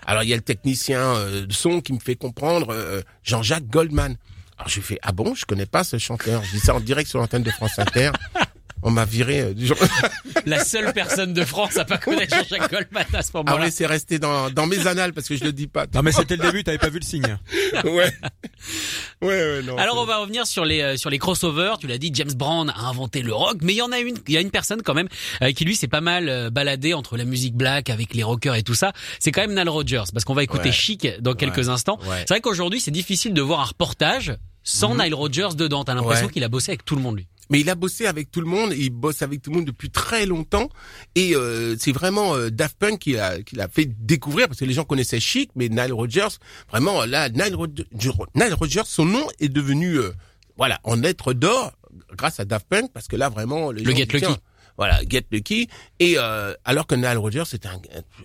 Alors 0.06 0.22
il 0.22 0.28
y 0.28 0.34
a 0.34 0.36
le 0.36 0.42
technicien 0.42 1.00
euh, 1.00 1.46
de 1.46 1.52
son 1.52 1.80
qui 1.80 1.94
me 1.94 1.98
fait 1.98 2.14
comprendre 2.14 2.74
euh, 2.74 3.00
Jean-Jacques 3.22 3.68
Goldman. 3.68 4.18
Alors 4.58 4.68
j'ai 4.68 4.82
fait 4.82 4.98
ah 5.02 5.12
bon, 5.12 5.34
je 5.34 5.46
connais 5.46 5.64
pas 5.64 5.82
ce 5.82 5.96
chanteur. 5.96 6.44
Je 6.44 6.50
dis 6.50 6.60
ça 6.60 6.74
en 6.74 6.80
direct 6.80 7.08
sur 7.08 7.18
l'antenne 7.18 7.42
de 7.42 7.50
France 7.50 7.78
Inter. 7.78 8.10
On 8.86 8.90
m'a 8.90 9.06
viré 9.06 9.40
euh, 9.40 9.54
du 9.54 9.66
jour. 9.66 9.78
La 10.46 10.62
seule 10.62 10.92
personne 10.92 11.32
de 11.32 11.42
France 11.44 11.78
à 11.78 11.86
pas 11.86 11.96
connaître 11.96 12.36
Jean-Jacques 12.36 12.70
Goldman 12.70 13.06
à 13.14 13.22
ce 13.22 13.30
Ah 13.32 13.38
moment-là. 13.38 13.64
oui, 13.64 13.72
c'est 13.72 13.86
resté 13.86 14.18
dans 14.18 14.50
dans 14.50 14.66
mes 14.66 14.86
annales 14.86 15.14
parce 15.14 15.26
que 15.26 15.36
je 15.36 15.42
le 15.44 15.52
dis 15.52 15.66
pas. 15.68 15.86
Non 15.94 16.02
mais 16.02 16.12
c'était 16.12 16.36
le 16.36 16.42
début, 16.44 16.62
t'avais 16.64 16.76
pas 16.78 16.90
vu 16.90 16.98
le 16.98 17.04
signe. 17.04 17.38
ouais. 17.84 18.12
Ouais, 19.22 19.28
ouais, 19.28 19.62
non. 19.64 19.76
Alors 19.78 19.96
on 19.98 20.04
va 20.04 20.18
revenir 20.18 20.46
sur 20.46 20.64
les 20.64 20.82
euh, 20.82 20.96
sur 20.96 21.08
les 21.10 21.18
crossovers. 21.18 21.78
Tu 21.80 21.86
l'as 21.86 21.98
dit, 21.98 22.10
James 22.12 22.32
Brown 22.34 22.70
a 22.70 22.86
inventé 22.88 23.22
le 23.22 23.32
rock, 23.34 23.56
mais 23.62 23.72
il 23.72 23.76
y 23.76 23.82
en 23.82 23.90
a 23.92 23.98
une, 23.98 24.16
il 24.28 24.34
y 24.34 24.36
a 24.36 24.40
une 24.40 24.50
personne 24.50 24.82
quand 24.82 24.94
même 24.94 25.08
euh, 25.42 25.52
qui 25.52 25.64
lui 25.64 25.76
s'est 25.76 25.88
pas 25.88 26.00
mal 26.02 26.28
euh, 26.28 26.50
baladé 26.50 26.92
entre 26.94 27.16
la 27.16 27.24
musique 27.24 27.54
black 27.54 27.88
avec 27.90 28.14
les 28.14 28.22
rockers 28.22 28.54
et 28.54 28.62
tout 28.62 28.74
ça. 28.74 28.92
C'est 29.18 29.32
quand 29.32 29.40
même 29.40 29.54
Nile 29.54 29.68
Rodgers, 29.70 30.04
parce 30.12 30.24
qu'on 30.24 30.34
va 30.34 30.42
écouter 30.42 30.64
Ouais. 30.64 30.72
Chic 30.72 31.08
dans 31.20 31.34
quelques 31.34 31.68
instants. 31.70 31.98
Ouais. 32.06 32.18
C'est 32.20 32.28
vrai 32.34 32.40
qu'aujourd'hui 32.40 32.80
c'est 32.80 32.90
difficile 32.90 33.32
de 33.34 33.40
voir 33.42 33.60
un 33.60 33.64
reportage 33.64 34.34
sans 34.62 34.94
Nile 34.94 35.14
Rodgers 35.14 35.54
dedans. 35.56 35.84
T'as 35.84 35.94
l'impression 35.94 36.26
Ouais. 36.26 36.32
qu'il 36.32 36.44
a 36.44 36.48
bossé 36.48 36.70
avec 36.72 36.84
tout 36.84 36.96
le 36.96 37.02
monde 37.02 37.16
lui. 37.16 37.26
Mais 37.50 37.60
il 37.60 37.68
a 37.70 37.74
bossé 37.74 38.06
avec 38.06 38.30
tout 38.30 38.40
le 38.40 38.46
monde, 38.46 38.72
il 38.76 38.90
bosse 38.90 39.22
avec 39.22 39.42
tout 39.42 39.50
le 39.50 39.56
monde 39.56 39.66
depuis 39.66 39.90
très 39.90 40.24
longtemps, 40.26 40.68
et 41.14 41.34
euh, 41.36 41.76
c'est 41.78 41.92
vraiment 41.92 42.34
euh, 42.34 42.50
Daft 42.50 42.76
Punk 42.78 42.98
qui 43.00 43.12
l'a 43.12 43.42
qui 43.42 43.56
l'a 43.56 43.68
fait 43.68 43.86
découvrir 43.86 44.48
parce 44.48 44.60
que 44.60 44.64
les 44.64 44.72
gens 44.74 44.84
connaissaient 44.84 45.20
Chic, 45.20 45.50
mais 45.54 45.68
Nile 45.68 45.92
Rodgers, 45.92 46.28
vraiment 46.70 47.04
là, 47.04 47.28
Nile, 47.28 47.54
Rod- 47.54 47.86
Nile 48.34 48.54
Rodgers, 48.54 48.82
son 48.86 49.04
nom 49.04 49.26
est 49.40 49.48
devenu 49.50 49.96
euh, 49.98 50.12
voilà 50.56 50.80
en 50.84 50.96
lettres 50.96 51.32
d'or 51.34 51.72
grâce 52.16 52.40
à 52.40 52.44
Daft 52.44 52.66
Punk 52.68 52.92
parce 52.92 53.08
que 53.08 53.16
là 53.16 53.28
vraiment 53.28 53.70
les 53.70 53.82
Le 53.82 53.90
gens 53.90 53.96
Get 53.96 54.04
disent, 54.06 54.12
Lucky. 54.14 54.26
tiens, 54.26 54.38
Voilà, 54.76 55.00
Get 55.08 55.26
Lucky. 55.30 55.68
Et 56.00 56.14
euh, 56.18 56.52
alors 56.64 56.86
que 56.88 56.94
Nile 56.96 57.18
Rodgers 57.18 57.44
est 57.52 57.66
un, 57.66 57.80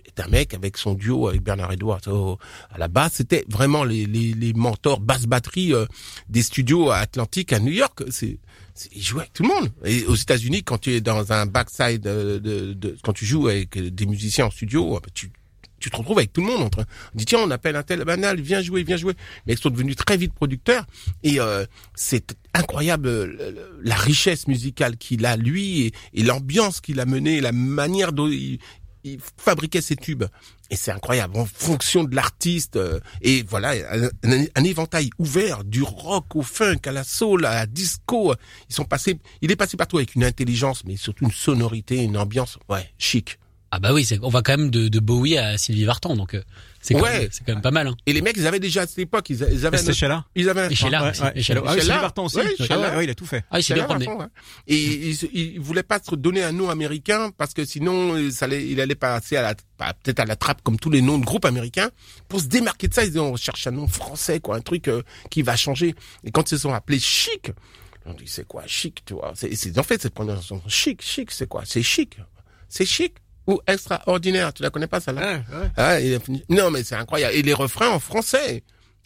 est 0.06 0.20
un 0.20 0.26
mec 0.28 0.54
avec 0.54 0.76
son 0.76 0.94
duo 0.94 1.28
avec 1.28 1.42
Bernard 1.42 1.72
Edwards 1.72 2.00
au- 2.08 2.38
à 2.70 2.78
la 2.78 2.88
basse, 2.88 3.14
c'était 3.14 3.44
vraiment 3.48 3.84
les, 3.84 4.06
les, 4.06 4.32
les 4.32 4.52
mentors 4.54 4.98
basse 5.00 5.26
batterie 5.26 5.72
euh, 5.74 5.86
des 6.28 6.42
studios 6.42 6.90
Atlantique 6.90 7.52
à 7.52 7.60
New 7.60 7.70
York. 7.72 8.02
C'est 8.10 8.38
ils 8.94 9.02
jouent 9.02 9.20
avec 9.20 9.32
tout 9.32 9.42
le 9.42 9.48
monde. 9.48 9.70
Et 9.84 10.04
aux 10.06 10.14
États-Unis, 10.14 10.62
quand 10.62 10.78
tu 10.78 10.92
es 10.92 11.00
dans 11.00 11.32
un 11.32 11.46
backside, 11.46 12.06
euh, 12.06 12.38
de, 12.38 12.72
de, 12.72 12.96
quand 13.02 13.12
tu 13.12 13.26
joues 13.26 13.48
avec 13.48 13.78
des 13.78 14.06
musiciens 14.06 14.46
en 14.46 14.50
studio, 14.50 14.96
euh, 14.96 15.00
tu 15.14 15.30
tu 15.80 15.90
te 15.90 15.96
retrouves 15.96 16.18
avec 16.18 16.32
tout 16.32 16.42
le 16.42 16.46
monde. 16.46 16.62
Entre, 16.62 16.80
on 17.14 17.18
dit 17.18 17.24
tiens, 17.24 17.40
on 17.42 17.50
appelle 17.50 17.74
un 17.74 17.82
tel 17.82 18.04
banal, 18.04 18.40
viens 18.40 18.62
jouer, 18.62 18.84
viens 18.84 18.98
jouer. 18.98 19.14
Mais 19.46 19.54
ils 19.54 19.58
sont 19.58 19.70
devenus 19.70 19.96
très 19.96 20.16
vite 20.16 20.32
producteurs 20.34 20.86
et 21.22 21.40
euh, 21.40 21.64
c'est 21.94 22.36
incroyable 22.52 23.08
euh, 23.08 23.52
la 23.82 23.94
richesse 23.96 24.46
musicale 24.46 24.96
qu'il 24.96 25.24
a 25.24 25.36
lui 25.36 25.86
et, 25.86 25.92
et 26.14 26.22
l'ambiance 26.22 26.80
qu'il 26.80 27.00
a 27.00 27.06
menée, 27.06 27.40
la 27.40 27.52
manière 27.52 28.12
dont 28.12 28.28
il, 28.28 28.58
il 29.04 29.18
fabriquait 29.36 29.80
ses 29.80 29.96
tubes. 29.96 30.24
Et 30.70 30.76
c'est 30.76 30.92
incroyable, 30.92 31.36
en 31.38 31.46
fonction 31.46 32.04
de 32.04 32.14
l'artiste. 32.14 32.76
euh, 32.76 33.00
et 33.22 33.42
voilà, 33.42 33.70
un, 33.90 34.04
un- 34.24 34.44
un 34.54 34.64
éventail 34.64 35.10
ouvert, 35.18 35.64
du 35.64 35.82
rock 35.82 36.36
au 36.36 36.42
funk, 36.42 36.78
à 36.86 36.92
la 36.92 37.02
soul, 37.04 37.44
à 37.44 37.54
la 37.54 37.66
disco. 37.66 38.34
Ils 38.68 38.74
sont 38.74 38.84
passés, 38.84 39.18
il 39.42 39.50
est 39.50 39.56
passé 39.56 39.76
partout 39.76 39.96
avec 39.98 40.14
une 40.14 40.22
intelligence, 40.24 40.84
mais 40.84 40.96
surtout 40.96 41.24
une 41.24 41.32
sonorité, 41.32 41.96
une 42.02 42.16
ambiance, 42.16 42.58
ouais, 42.68 42.88
chic. 42.98 43.38
Ah 43.72 43.78
bah 43.78 43.92
oui, 43.92 44.04
c'est- 44.04 44.18
on 44.22 44.30
va 44.30 44.42
quand 44.42 44.56
même 44.56 44.70
de, 44.70 44.88
de 44.88 44.98
Bowie 44.98 45.38
à 45.38 45.56
Sylvie 45.56 45.84
Vartan, 45.84 46.16
donc 46.16 46.34
euh, 46.34 46.42
c'est 46.80 46.94
quand, 46.94 47.02
Ouais. 47.02 47.20
même- 47.20 47.28
c'est 47.30 47.44
quand 47.46 47.52
même 47.52 47.62
pas 47.62 47.70
mal. 47.70 47.86
Hein. 47.86 47.96
Et 48.06 48.12
les 48.12 48.20
mecs, 48.20 48.36
ils 48.36 48.46
avaient 48.48 48.58
déjà 48.58 48.82
à 48.82 48.86
cette 48.88 48.98
époque, 48.98 49.30
ils, 49.30 49.36
ils 49.52 49.64
avaient, 49.64 49.76
C'était 49.78 49.92
ils 50.34 50.48
avaient, 50.48 50.62
un- 50.62 50.68
là, 50.90 51.04
Ouais. 51.04 51.12
Ah 51.68 51.72
oui, 51.74 51.80
là. 51.86 52.00
Vartan 52.00 52.24
aussi. 52.24 52.36
Ouais, 52.38 52.46
Ah 52.58 52.64
chez 52.64 52.74
ouais, 52.96 53.04
il 53.04 53.10
a 53.10 53.14
tout 53.14 53.26
fait. 53.26 53.44
Ah, 53.48 53.60
il 53.60 53.62
s'est 53.62 53.74
bien 53.74 53.84
promené. 53.84 54.06
Et 54.66 54.76
il, 55.10 55.18
il 55.32 55.60
voulait 55.60 55.84
pas 55.84 56.00
se 56.00 56.14
donner 56.16 56.42
un 56.42 56.50
nom 56.50 56.68
américain 56.68 57.30
parce 57.38 57.54
que 57.54 57.64
sinon, 57.64 58.14
euh, 58.16 58.32
ça 58.32 58.46
allait, 58.46 58.66
il 58.66 58.80
allait 58.80 58.96
passer 58.96 59.36
à 59.36 59.42
la, 59.42 59.54
peut-être 59.94 60.18
à 60.18 60.24
la 60.24 60.34
trappe 60.34 60.62
comme 60.62 60.78
tous 60.78 60.90
les 60.90 61.00
noms 61.00 61.18
de 61.18 61.24
groupes 61.24 61.44
américains. 61.44 61.90
Pour 62.28 62.40
se 62.40 62.46
démarquer 62.46 62.88
de 62.88 62.94
ça, 62.94 63.04
ils 63.04 63.08
disaient, 63.10 63.20
on 63.20 63.36
cherche 63.36 63.68
un 63.68 63.70
nom 63.72 63.86
français, 63.86 64.40
quoi, 64.40 64.56
un 64.56 64.60
truc 64.62 64.88
euh, 64.88 65.02
qui 65.30 65.42
va 65.42 65.54
changer. 65.54 65.94
Et 66.24 66.32
quand 66.32 66.42
ils 66.50 66.56
se 66.56 66.58
sont 66.62 66.72
appelés 66.74 66.98
Chic, 66.98 67.52
on 68.04 68.14
dit, 68.14 68.24
c'est 68.26 68.48
quoi 68.48 68.64
Chic, 68.66 69.04
tu 69.04 69.14
vois? 69.14 69.32
C'est, 69.36 69.54
c'est, 69.54 69.78
En 69.78 69.84
fait, 69.84 70.02
cette 70.02 70.14
prononciation, 70.14 70.60
Chic, 70.66 71.02
Chic, 71.02 71.30
c'est 71.30 71.46
quoi? 71.46 71.62
C'est 71.64 71.84
chic. 71.84 72.18
C'est 72.68 72.84
chic 72.86 73.14
ou 73.46 73.60
extraordinaire. 73.66 74.52
Tu 74.52 74.62
la 74.62 74.70
connais 74.70 74.86
pas, 74.86 75.00
celle-là? 75.00 75.40
Ah, 75.76 76.00
il 76.00 76.14
a 76.14 76.20
fini- 76.20 76.44
Non, 76.48 76.70
mais 76.70 76.82
c'est 76.84 76.94
incroyable. 76.94 77.34
Et 77.34 77.42
les 77.42 77.54
refrains 77.54 77.90
en 77.90 77.98
français. 78.00 78.62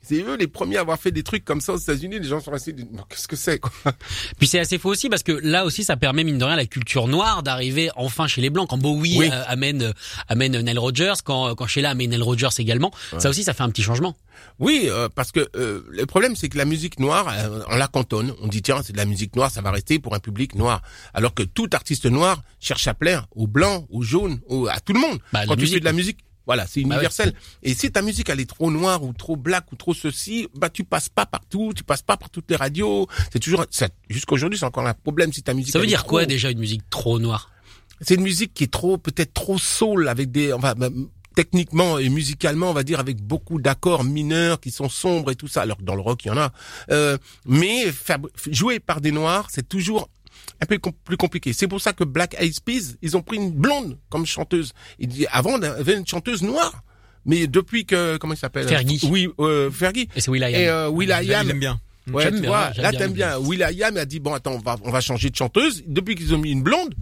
C'est 0.06 0.20
eux 0.22 0.36
les 0.36 0.46
premiers 0.46 0.76
à 0.76 0.80
avoir 0.80 0.98
fait 0.98 1.10
des 1.10 1.22
trucs 1.22 1.44
comme 1.44 1.60
ça 1.60 1.72
aux 1.72 1.78
États-Unis. 1.78 2.18
Les 2.20 2.28
gens 2.28 2.40
sont 2.40 2.50
restés, 2.50 2.74
qu'est-ce 3.08 3.26
que 3.28 3.36
c'est, 3.36 3.58
quoi? 3.58 3.70
Puis 4.38 4.46
c'est 4.48 4.58
assez 4.58 4.78
faux 4.78 4.90
aussi 4.90 5.08
parce 5.08 5.22
que 5.22 5.32
là 5.32 5.64
aussi 5.64 5.84
ça 5.84 5.96
permet 5.96 6.24
mine 6.24 6.38
de 6.38 6.44
rien 6.44 6.56
la 6.56 6.66
culture 6.66 7.08
noire 7.08 7.42
d'arriver 7.42 7.90
enfin 7.96 8.26
chez 8.26 8.40
les 8.40 8.50
blancs. 8.50 8.68
Quand 8.68 8.78
Bowie 8.78 9.16
Oui. 9.18 9.30
euh, 9.32 9.42
amène 9.46 9.82
euh, 9.82 9.92
amène 10.28 10.60
Nile 10.60 10.78
Rodgers, 10.78 11.14
quand 11.24 11.54
quand 11.54 11.66
Sheila 11.66 11.90
amène 11.90 12.10
Nile 12.10 12.22
Rodgers 12.22 12.48
également, 12.58 12.92
ça 13.18 13.28
aussi 13.30 13.42
ça 13.44 13.54
fait 13.54 13.62
un 13.62 13.70
petit 13.70 13.82
changement. 13.82 14.16
Oui, 14.58 14.86
euh, 14.88 15.08
parce 15.14 15.30
que 15.32 15.48
euh, 15.56 15.82
le 15.90 16.06
problème, 16.06 16.34
c'est 16.36 16.48
que 16.48 16.58
la 16.58 16.64
musique 16.64 16.98
noire, 16.98 17.32
euh, 17.32 17.62
on 17.70 17.76
la 17.76 17.86
cantonne. 17.88 18.32
On 18.42 18.48
dit 18.48 18.62
tiens, 18.62 18.82
c'est 18.84 18.92
de 18.92 18.96
la 18.98 19.04
musique 19.04 19.34
noire, 19.36 19.50
ça 19.50 19.62
va 19.62 19.70
rester 19.70 19.98
pour 20.00 20.14
un 20.14 20.18
public 20.18 20.54
noir. 20.56 20.82
Alors 21.14 21.34
que 21.34 21.42
tout 21.44 21.68
artiste 21.72 22.06
noir 22.06 22.42
cherche 22.60 22.86
à 22.88 22.94
plaire 22.94 23.26
aux 23.34 23.46
blancs, 23.46 23.86
aux 23.90 24.02
jaunes, 24.02 24.40
aux- 24.48 24.66
à 24.66 24.80
tout 24.80 24.92
le 24.92 25.00
monde. 25.00 25.18
Bah, 25.32 25.46
Quand 25.46 25.54
tu 25.54 25.60
musique, 25.62 25.74
fais 25.74 25.80
de 25.80 25.84
la 25.84 25.92
musique, 25.92 26.18
voilà, 26.46 26.66
c'est 26.66 26.80
Bah 26.82 26.88
ouais. 26.90 26.94
universel. 26.96 27.32
Et 27.62 27.74
si 27.74 27.90
ta 27.90 28.02
musique 28.02 28.28
elle 28.28 28.40
est 28.40 28.48
trop 28.48 28.70
noire 28.70 29.02
ou 29.02 29.12
trop 29.12 29.36
black 29.36 29.70
ou 29.72 29.76
trop 29.76 29.94
ceci, 29.94 30.48
bah 30.54 30.68
tu 30.70 30.84
passes 30.84 31.08
pas 31.08 31.26
partout, 31.26 31.72
tu 31.74 31.84
passes 31.84 32.02
pas 32.02 32.16
par 32.16 32.30
toutes 32.30 32.50
les 32.50 32.56
radios. 32.56 33.06
C'est 33.32 33.38
toujours, 33.38 33.64
ça- 33.70 33.88
jusqu'aujourd'hui, 34.08 34.58
c'est 34.58 34.64
encore 34.66 34.86
un 34.86 34.94
problème 34.94 35.32
si 35.32 35.42
ta 35.42 35.54
musique. 35.54 35.72
Ça 35.72 35.78
veut 35.78 35.86
dire 35.86 36.04
quoi 36.04 36.26
déjà 36.26 36.50
une 36.50 36.58
musique 36.58 36.82
trop 36.90 37.18
noire? 37.18 37.50
C'est 38.00 38.16
une 38.16 38.22
musique 38.22 38.52
qui 38.54 38.64
est 38.64 38.72
trop, 38.72 38.98
peut-être 38.98 39.32
trop 39.34 39.56
soul 39.56 40.08
avec 40.08 40.30
des, 40.30 40.52
enfin, 40.52 40.74
bah, 40.76 40.88
techniquement 41.36 41.98
et 41.98 42.08
musicalement, 42.10 42.70
on 42.70 42.72
va 42.74 42.82
dire 42.84 43.00
avec 43.00 43.20
beaucoup 43.20 43.60
d'accords 43.60 44.04
mineurs 44.04 44.60
qui 44.60 44.70
sont 44.70 44.88
sombres 44.88 45.30
et 45.30 45.34
tout 45.36 45.48
ça. 45.48 45.62
Alors 45.62 45.78
que 45.78 45.82
dans 45.82 45.94
le 45.96 46.00
rock, 46.00 46.24
il 46.24 46.28
y 46.28 46.30
en 46.30 46.36
a. 46.36 46.52
Euh, 46.90 47.18
mais 47.46 47.86
joué 48.50 48.78
par 48.78 49.00
des 49.00 49.10
noirs, 49.12 49.48
c'est 49.50 49.68
toujours 49.68 50.08
un 50.60 50.66
peu 50.66 50.78
com- 50.78 50.92
plus 51.04 51.16
compliqué. 51.16 51.52
C'est 51.52 51.68
pour 51.68 51.80
ça 51.80 51.92
que 51.92 52.04
Black 52.04 52.34
Eyed 52.40 52.60
Peas, 52.60 52.94
ils 53.02 53.16
ont 53.16 53.22
pris 53.22 53.36
une 53.36 53.50
blonde 53.52 53.98
comme 54.10 54.26
chanteuse. 54.26 54.72
Il 54.98 55.08
dit, 55.08 55.26
avant, 55.30 55.52
on 55.58 55.62
avait 55.62 55.96
une 55.96 56.06
chanteuse 56.06 56.42
noire. 56.42 56.82
Mais 57.26 57.46
depuis 57.46 57.86
que, 57.86 58.16
comment 58.18 58.34
il 58.34 58.38
s'appelle? 58.38 58.68
Fergie. 58.68 59.00
Oui, 59.10 59.28
euh, 59.38 59.70
Fergie. 59.70 60.08
Et 60.14 60.20
c'est 60.20 60.30
Will.i.am. 60.30 60.54
Et 60.54 60.68
euh, 60.68 60.88
Will.i.am. 60.90 61.22
Il 61.22 61.32
aime 61.50 61.58
bien. 61.58 61.80
Ouais, 62.12 62.30
tu 62.30 62.40
bien, 62.40 62.50
vois, 62.50 62.70
là 62.76 62.90
bien 62.90 62.98
t'aimes 63.00 63.12
bien. 63.14 63.38
Will.i.am 63.38 63.96
a 63.96 64.04
dit 64.04 64.20
bon 64.20 64.34
attends, 64.34 64.52
on 64.52 64.58
va 64.58 64.76
on 64.84 64.90
va 64.90 65.00
changer 65.00 65.30
de 65.30 65.36
chanteuse. 65.36 65.82
Depuis 65.86 66.14
qu'ils 66.16 66.34
ont 66.34 66.38
mis 66.38 66.50
une 66.50 66.62
blonde, 66.62 66.94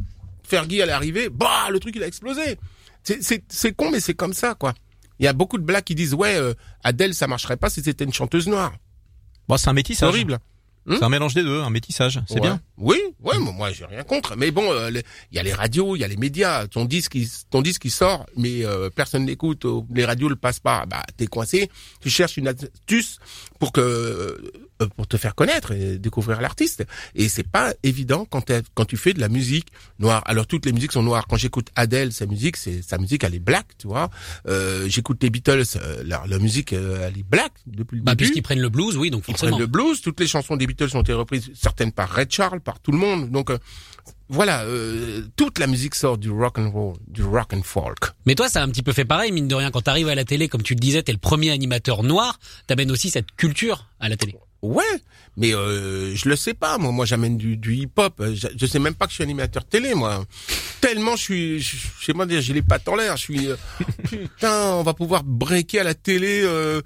Fergie 0.45 0.79
elle 0.79 0.91
est 0.91 0.93
arrivée, 0.93 1.29
bah 1.29 1.67
le 1.73 1.81
truc 1.81 1.97
il 1.97 2.05
a 2.05 2.07
explosé. 2.07 2.57
C'est 3.03 3.21
c'est 3.21 3.43
c'est 3.49 3.73
con 3.73 3.91
mais 3.91 3.99
c'est 3.99 4.15
comme 4.15 4.33
ça 4.33 4.55
quoi. 4.55 4.75
Il 5.19 5.25
y 5.25 5.27
a 5.29 5.33
beaucoup 5.33 5.59
de 5.59 5.65
blacks 5.65 5.85
qui 5.87 5.97
disent 5.97 6.15
ouais 6.15 6.37
euh, 6.37 6.55
Adèle 6.85 7.15
ça 7.15 7.27
marcherait 7.27 7.57
pas 7.57 7.69
si 7.69 7.83
c'était 7.83 8.05
une 8.05 8.13
chanteuse 8.13 8.47
noire. 8.47 8.73
Bon, 9.49 9.57
c'est 9.57 9.67
un 9.67 9.73
C'est 9.73 9.75
métissage. 9.75 10.09
horrible. 10.09 10.39
Hmm 10.85 10.97
C'est 10.99 11.05
un 11.05 11.09
mélange 11.09 11.35
des 11.35 11.45
deux, 11.45 11.61
un 11.61 11.71
métissage. 11.71 12.21
C'est 12.27 12.35
Ouais. 12.35 12.41
bien. 12.41 12.61
Oui, 12.77 12.97
ouais, 13.23 13.39
moi, 13.39 13.53
moi 13.53 13.71
j'ai 13.73 13.85
rien 13.85 14.03
contre. 14.03 14.35
Mais 14.37 14.51
bon, 14.51 14.73
euh, 14.73 14.91
il 14.91 15.37
y 15.37 15.39
a 15.39 15.43
les 15.45 15.53
radios, 15.53 15.95
il 15.95 16.01
y 16.01 16.05
a 16.05 16.09
les 16.09 16.17
médias. 16.17 16.67
Ton 16.67 16.85
disque, 16.85 17.15
il, 17.15 17.29
ton 17.51 17.63
disque, 17.63 17.85
il 17.85 17.91
sort, 17.93 18.27
mais 18.37 18.65
euh, 18.65 18.91
personne 18.91 19.25
n'écoute. 19.25 19.65
euh, 19.65 19.81
Les 19.95 20.05
radios 20.05 20.29
le 20.29 20.35
passent 20.37 20.59
pas. 20.61 20.85
Bah, 20.87 21.03
t'es 21.17 21.27
coincé. 21.29 21.71
Tu 22.01 22.11
cherches 22.11 22.37
une 22.37 22.49
astuce 22.49 23.19
pour 23.61 23.71
que 23.71 24.53
pour 24.89 25.07
te 25.07 25.17
faire 25.17 25.35
connaître 25.35 25.73
et 25.73 25.99
découvrir 25.99 26.41
l'artiste. 26.41 26.85
Et 27.15 27.29
c'est 27.29 27.47
pas 27.47 27.73
évident 27.83 28.25
quand 28.29 28.51
quand 28.75 28.85
tu 28.85 28.97
fais 28.97 29.13
de 29.13 29.21
la 29.21 29.29
musique 29.29 29.69
noire. 29.99 30.23
Alors 30.27 30.47
toutes 30.47 30.67
les 30.67 30.73
musiques 30.73 30.93
sont 30.93 31.03
noires. 31.03 31.27
Quand 31.29 31.37
j'écoute 31.37 31.69
Adele, 31.77 32.13
sa 32.13 32.27
musique, 32.27 32.57
c'est 32.57 32.83
sa 32.83 32.99
musique, 32.99 33.25
elle 33.25 33.35
est 33.35 33.39
black, 33.39 33.67
tu 33.79 33.87
vois. 33.87 34.11
Euh, 34.49 34.89
j'écoute 34.89 35.23
les 35.23 35.31
Beatles, 35.31 35.63
euh, 35.77 36.03
leur, 36.05 36.27
leur 36.27 36.41
musique, 36.41 36.73
euh, 36.73 37.07
elle 37.09 37.19
est 37.19 37.23
black 37.29 37.53
depuis 37.67 37.97
le 37.97 38.03
Bah, 38.03 38.13
début. 38.13 38.25
puisqu'ils 38.25 38.43
prennent 38.43 38.61
le 38.61 38.69
blues, 38.69 38.97
oui, 38.97 39.11
donc 39.11 39.23
Ils 39.29 39.33
forcément. 39.33 39.53
prennent 39.53 39.61
le 39.61 39.67
blues. 39.67 40.01
Toutes 40.01 40.21
les 40.21 40.27
chansons 40.27 40.57
des 40.57 40.67
Beatles 40.67 40.97
ont 40.97 41.03
été 41.03 41.13
reprises, 41.13 41.51
certaines 41.55 41.93
par 41.93 42.15
Red 42.15 42.31
Charles, 42.33 42.61
par 42.61 42.81
tout 42.81 42.93
le 42.93 42.99
monde. 42.99 43.31
Donc 43.31 43.51
euh, 43.51 43.59
voilà, 44.29 44.63
euh, 44.63 45.23
toute 45.37 45.59
la 45.59 45.67
musique 45.67 45.95
sort 45.95 46.17
du 46.19 46.31
rock 46.31 46.59
and 46.59 46.71
roll, 46.71 46.97
du 47.07 47.23
rock 47.23 47.53
and 47.53 47.63
folk. 47.63 47.99
Mais 48.27 48.35
toi, 48.35 48.49
ça 48.49 48.61
a 48.63 48.65
un 48.65 48.69
petit 48.69 48.83
peu 48.83 48.93
fait 48.93 49.05
pareil, 49.05 49.31
mine 49.31 49.47
de 49.49 49.55
rien. 49.55 49.71
Quand 49.71 49.83
t'arrives 49.83 50.09
à 50.09 50.15
la 50.15 50.25
télé, 50.25 50.49
comme 50.49 50.63
tu 50.63 50.75
le 50.75 50.81
disais, 50.81 51.03
t'es 51.03 51.13
le 51.13 51.19
premier 51.19 51.51
animateur 51.51 52.03
noir, 52.03 52.39
t'amènes 52.67 52.91
aussi 52.91 53.11
cette 53.11 53.33
culture 53.37 53.89
à 54.01 54.09
la 54.09 54.17
télé. 54.17 54.35
Ouais, 54.63 54.85
mais 55.37 55.53
euh, 55.55 56.15
je 56.15 56.29
le 56.29 56.37
sais 56.37 56.55
pas. 56.55 56.79
Moi, 56.79 56.93
moi, 56.93 57.05
j'amène 57.05 57.37
du, 57.37 57.57
du 57.57 57.75
hip-hop. 57.75 58.23
Je, 58.33 58.47
je 58.57 58.67
sais 58.67 58.79
même 58.79 58.95
pas 58.95 59.07
que 59.07 59.11
je 59.11 59.17
suis 59.17 59.25
animateur 59.25 59.65
télé, 59.65 59.93
moi. 59.95 60.25
Tellement 60.81 61.17
je 61.17 61.23
suis, 61.23 61.61
je, 61.61 61.77
je 61.99 62.05
sais 62.05 62.15
pas 62.15 62.27
dire, 62.27 62.41
j'ai 62.41 62.53
les 62.53 62.63
pattes 62.63 62.89
en 62.89 62.95
l'air. 62.95 63.17
Je 63.17 63.23
suis, 63.23 63.49
euh, 63.49 63.57
putain, 64.05 64.75
on 64.75 64.85
va 64.85 64.95
pouvoir 64.95 65.25
breaker 65.25 65.81
à 65.81 65.85
la 65.85 65.95
télé. 65.95 66.43
euh, 66.45 66.81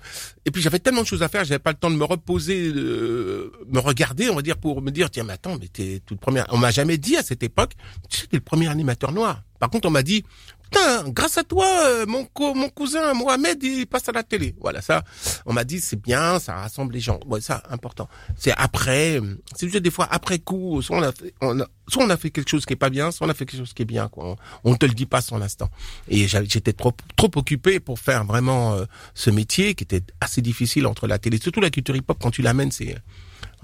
et 0.46 0.50
puis 0.50 0.62
j'avais 0.62 0.78
tellement 0.78 1.02
de 1.02 1.06
choses 1.06 1.22
à 1.22 1.28
faire, 1.28 1.44
j'avais 1.44 1.58
pas 1.58 1.72
le 1.72 1.76
temps 1.76 1.90
de 1.90 1.96
me 1.96 2.04
reposer, 2.04 2.72
de 2.72 3.52
me 3.68 3.78
regarder, 3.80 4.30
on 4.30 4.36
va 4.36 4.42
dire, 4.42 4.56
pour 4.56 4.80
me 4.80 4.90
dire, 4.90 5.10
tiens, 5.10 5.24
mais 5.24 5.32
attends, 5.34 5.58
mais 5.60 5.68
t'es 5.68 6.00
toute 6.06 6.20
première. 6.20 6.46
On 6.50 6.56
m'a 6.56 6.70
jamais 6.70 6.96
dit 6.98 7.16
à 7.16 7.22
cette 7.22 7.42
époque, 7.42 7.72
tu 8.08 8.20
sais, 8.20 8.26
t'es 8.26 8.36
le 8.36 8.42
premier 8.42 8.68
animateur 8.68 9.12
noir. 9.12 9.42
Par 9.58 9.70
contre, 9.70 9.88
on 9.88 9.90
m'a 9.90 10.02
dit, 10.02 10.24
putain, 10.70 11.08
grâce 11.08 11.38
à 11.38 11.44
toi, 11.44 11.66
euh, 11.86 12.06
mon, 12.06 12.24
co- 12.24 12.54
mon 12.54 12.68
cousin 12.68 13.14
Mohamed, 13.14 13.62
il 13.62 13.86
passe 13.86 14.08
à 14.08 14.12
la 14.12 14.22
télé. 14.22 14.54
Voilà, 14.60 14.82
ça, 14.82 15.02
on 15.46 15.52
m'a 15.52 15.64
dit, 15.64 15.80
c'est 15.80 16.00
bien, 16.00 16.38
ça 16.38 16.54
rassemble 16.54 16.94
les 16.94 17.00
gens. 17.00 17.20
Ouais, 17.26 17.40
ça, 17.40 17.62
important. 17.70 18.08
C'est 18.36 18.52
après, 18.56 19.20
euh, 19.20 19.38
c'est 19.54 19.68
juste 19.68 19.82
des 19.82 19.90
fois 19.90 20.08
après 20.10 20.38
coup, 20.38 20.82
soit 20.82 20.98
on 20.98 21.02
a 21.02 21.12
fait, 21.12 21.34
on 21.40 21.60
a, 21.60 21.66
soit 21.88 22.04
on 22.04 22.10
a 22.10 22.16
fait 22.16 22.30
quelque 22.30 22.48
chose 22.50 22.66
qui 22.66 22.72
est 22.72 22.76
pas 22.76 22.90
bien, 22.90 23.10
soit 23.10 23.26
on 23.26 23.30
a 23.30 23.34
fait 23.34 23.46
quelque 23.46 23.60
chose 23.60 23.72
qui 23.74 23.82
est 23.82 23.86
bien, 23.86 24.08
quoi. 24.08 24.36
On, 24.64 24.72
on 24.72 24.76
te 24.76 24.86
le 24.86 24.92
dit 24.92 25.06
pas 25.06 25.20
sur 25.20 25.38
l'instant. 25.38 25.70
Et 26.08 26.26
j'étais 26.26 26.72
trop, 26.72 26.92
trop 27.16 27.30
occupé 27.36 27.80
pour 27.80 27.98
faire 27.98 28.24
vraiment 28.24 28.74
euh, 28.74 28.84
ce 29.14 29.30
métier 29.30 29.74
qui 29.74 29.84
était 29.84 30.02
assez 30.20 30.42
difficile 30.42 30.86
entre 30.86 31.06
la 31.06 31.18
télé, 31.18 31.38
surtout 31.38 31.60
la 31.60 31.70
culture 31.70 31.94
hip-hop 31.96 32.18
quand 32.20 32.30
tu 32.30 32.42
l'amènes, 32.42 32.70
c'est, 32.72 32.96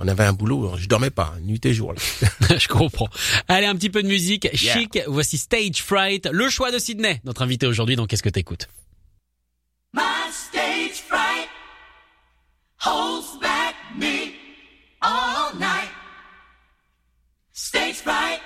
on 0.03 0.09
avait 0.09 0.25
un 0.25 0.33
boulot, 0.33 0.73
je 0.77 0.89
dormais 0.89 1.11
pas, 1.11 1.35
nuit 1.43 1.65
et 1.65 1.73
jour. 1.73 1.93
Là. 1.93 2.59
Je 2.59 2.67
comprends. 2.67 3.09
Allez, 3.47 3.67
un 3.67 3.77
petit 3.77 3.89
peu 3.89 4.03
de 4.03 4.09
musique. 4.09 4.49
Chic, 4.55 4.99
voici 5.07 5.39
Stage 5.39 5.83
Fright, 5.83 6.29
le 6.31 6.49
choix 6.49 6.73
de 6.73 6.79
Sydney, 6.79 7.21
notre 7.25 7.43
invité 7.43 7.67
aujourd'hui 7.67 7.95
dans 7.97 8.07
Qu'est-ce 8.07 8.23
que 8.23 8.29
t'écoutes? 8.29 8.69
My 9.95 10.31
stage 10.33 11.03
fright 11.07 11.49
holds 12.79 13.39
back 13.41 13.75
me 13.97 14.33
all 15.01 15.55
night. 15.59 15.91
Stage 17.53 17.97
fright. 17.97 18.41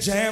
Jam 0.00 0.29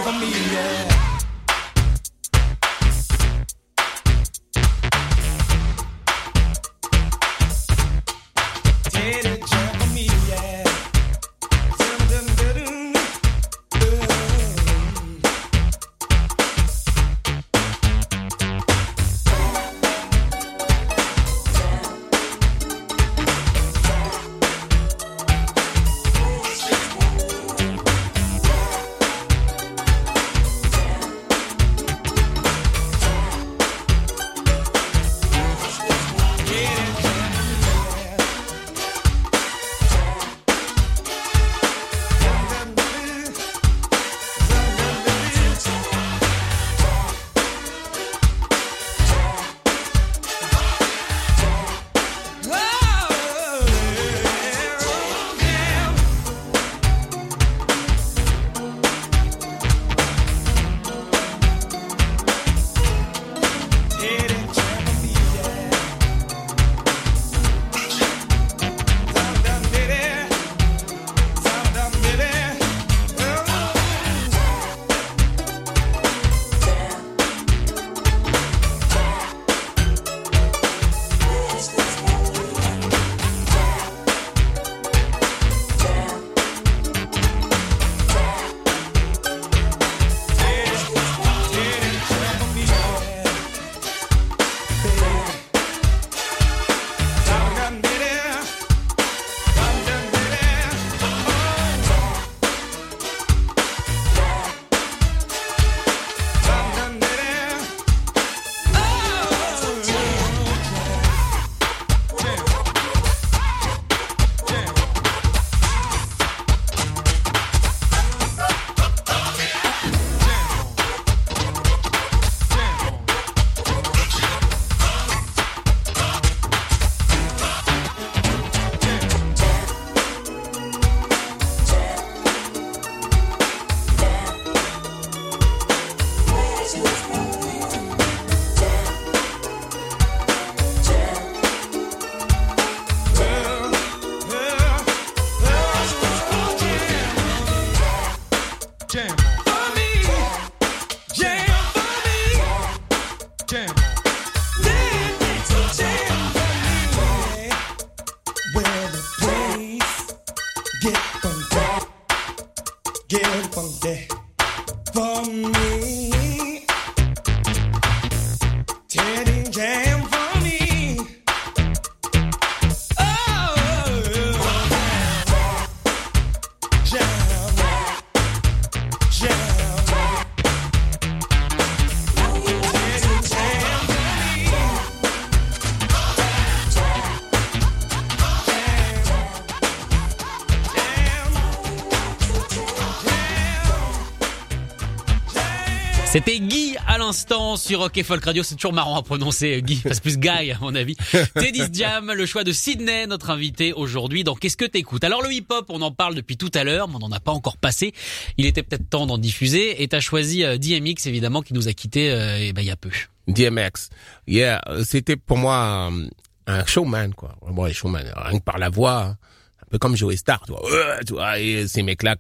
l'instant 197.09 197.57
sur 197.57 197.79
Rock 197.79 198.03
Folk 198.03 198.23
Radio. 198.23 198.43
C'est 198.43 198.57
toujours 198.57 198.75
marrant 198.75 198.99
à 198.99 199.03
prononcer 199.03 199.63
Guy, 199.63 199.81
c'est 199.83 200.03
plus 200.03 200.19
Guy 200.19 200.51
à 200.53 200.59
mon 200.61 200.75
avis. 200.75 200.95
Teddy's 201.35 201.71
Jam, 201.73 202.13
le 202.13 202.27
choix 202.27 202.45
de 202.45 202.53
Sydney, 202.53 203.07
notre 203.07 203.31
invité 203.31 203.73
aujourd'hui 203.73 204.25
dans 204.25 204.35
Qu'est-ce 204.35 204.59
que 204.59 204.67
t'écoutes? 204.67 205.05
Alors 205.05 205.23
le 205.23 205.33
hip-hop, 205.33 205.65
on 205.71 205.81
en 205.81 205.91
parle 205.91 206.15
depuis 206.15 206.37
tout 206.37 206.51
à 206.53 206.65
l'heure, 206.65 206.87
mais 206.87 206.97
on 206.97 206.99
n'en 206.99 207.13
a 207.13 207.19
pas 207.19 207.33
encore 207.33 207.57
passé. 207.57 207.95
Il 208.37 208.45
était 208.45 208.63
peut-être 208.63 208.91
temps 208.91 209.07
d'en 209.07 209.17
diffuser. 209.17 209.83
Et 209.83 209.89
t'as 209.89 210.01
choisi 210.01 210.45
euh, 210.45 210.59
DMX 210.59 211.07
évidemment 211.07 211.41
qui 211.41 211.55
nous 211.55 211.67
a 211.67 211.73
quittés 211.73 212.11
euh, 212.11 212.37
eh 212.39 212.53
ben, 212.53 212.61
il 212.61 212.69
y 212.69 212.71
a 212.71 212.77
peu. 212.77 212.91
DMX. 213.27 213.89
Yeah, 214.27 214.61
euh, 214.69 214.85
c'était 214.85 215.17
pour 215.17 215.39
moi 215.39 215.91
euh, 215.91 216.09
un 216.47 216.67
showman, 216.67 217.15
quoi. 217.15 217.37
Bon, 217.41 217.65
un 217.65 217.73
showman, 217.73 218.05
rien 218.17 218.39
que 218.39 218.45
par 218.45 218.59
la 218.59 218.69
voix, 218.69 219.03
hein. 219.03 219.17
un 219.63 219.67
peu 219.71 219.79
comme 219.79 219.97
Joey 219.97 220.17
Star, 220.17 220.43
tu 220.45 220.53
vois. 220.53 220.61
Tu 221.07 221.15
vois, 221.15 221.39
et 221.39 221.67
ces 221.69 221.83
mecs-là 221.83 222.17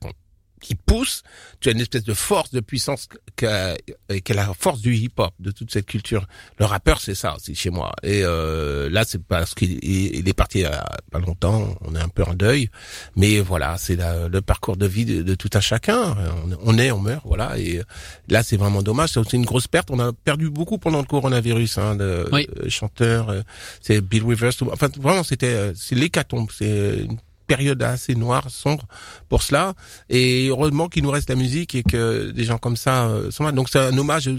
qui 0.61 0.75
poussent, 0.75 1.23
tu 1.61 1.69
as 1.69 1.73
une 1.73 1.81
espèce 1.81 2.05
de 2.05 2.15
force, 2.15 2.51
de 2.51 2.61
puissance 2.61 3.09
euh, 3.43 3.77
que 4.25 4.33
la 4.33 4.53
force 4.59 4.81
du 4.81 4.95
hip-hop, 4.95 5.33
de 5.39 5.51
toute 5.51 5.73
cette 5.73 5.87
culture. 5.87 6.27
Le 6.59 6.65
rappeur, 6.67 7.01
c'est 7.01 7.15
ça, 7.15 7.37
c'est 7.43 7.55
chez 7.55 7.71
moi. 7.71 7.93
Et 8.03 8.23
euh, 8.25 8.89
là, 8.91 9.05
c'est 9.07 9.23
parce 9.23 9.55
qu'il 9.55 9.79
il 9.85 10.17
il 10.17 10.29
est 10.29 10.33
parti 10.35 10.59
il 10.59 10.63
y 10.63 10.67
a 10.67 10.85
pas 11.11 11.19
longtemps, 11.21 11.77
on 11.83 11.95
est 11.95 12.01
un 12.01 12.09
peu 12.09 12.25
en 12.25 12.35
deuil. 12.35 12.69
Mais 13.17 13.41
voilà, 13.41 13.77
c'est 13.79 13.97
le 13.97 14.41
parcours 14.41 14.77
de 14.77 14.87
vie 14.87 15.05
de, 15.05 15.23
de 15.23 15.35
tout 15.35 15.51
un 15.55 15.61
chacun. 15.61 16.17
On, 16.63 16.75
on 16.75 16.79
est, 16.79 16.91
on 16.91 16.99
meurt, 17.01 17.23
voilà. 17.25 17.59
Et 17.59 17.83
là, 18.29 18.43
c'est 18.43 18.57
vraiment 18.57 18.83
dommage. 18.83 19.11
C'est 19.11 19.21
aussi 19.21 19.37
une 19.37 19.45
grosse 19.45 19.69
perte. 19.69 19.91
On 19.91 19.99
a 20.01 20.13
perdu 20.13 20.51
beaucoup 20.51 20.79
pendant 20.79 20.99
le 20.99 21.05
coronavirus, 21.07 21.79
hein, 21.79 21.97
de, 21.97 22.29
Oui. 22.33 22.47
de 22.63 22.69
chanteurs. 22.69 23.29
euh, 23.31 23.43
C'est 23.81 24.01
Bill 24.01 24.25
Rivers. 24.25 24.55
tout- 24.55 24.69
Enfin, 24.73 24.89
vraiment, 25.01 25.23
c'était, 25.23 25.47
euh, 25.55 25.73
c'est 25.77 25.95
l'hécatombe. 25.95 26.49
C'est 26.57 26.99
une 27.05 27.19
période 27.49 27.83
assez 27.83 28.15
noire, 28.15 28.49
sombre 28.51 28.85
pour 29.29 29.43
cela. 29.43 29.75
Et 30.09 30.47
heureusement 30.49 30.89
qu'il 30.89 31.03
nous 31.03 31.11
reste 31.11 31.29
la 31.31 31.35
musique 31.35 31.75
et 31.75 31.83
que 31.83 32.31
des 32.31 32.45
gens 32.45 32.59
comme 32.59 32.77
ça 32.77 33.09
euh, 33.09 33.31
sont 33.33 33.43
là. 33.45 33.51
Donc 33.53 33.69
c'est 33.69 33.81
un 33.81 33.97
hommage, 33.99 34.29
euh, 34.29 34.39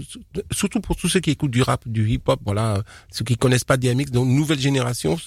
surtout 0.52 0.80
pour 0.80 0.96
tous 0.96 1.08
ceux 1.08 1.20
qui 1.20 1.30
écoutent 1.30 1.50
du 1.50 1.60
rap, 1.62 1.86
du 1.86 2.08
hip-hop, 2.08 2.40
voilà, 2.44 2.76
euh, 2.76 2.82
ceux 3.10 3.24
qui 3.24 3.36
connaissent 3.36 3.64
pas 3.64 3.76
DMX, 3.76 4.06
donc 4.12 4.26
nouvelle 4.28 4.60
génération, 4.60 5.18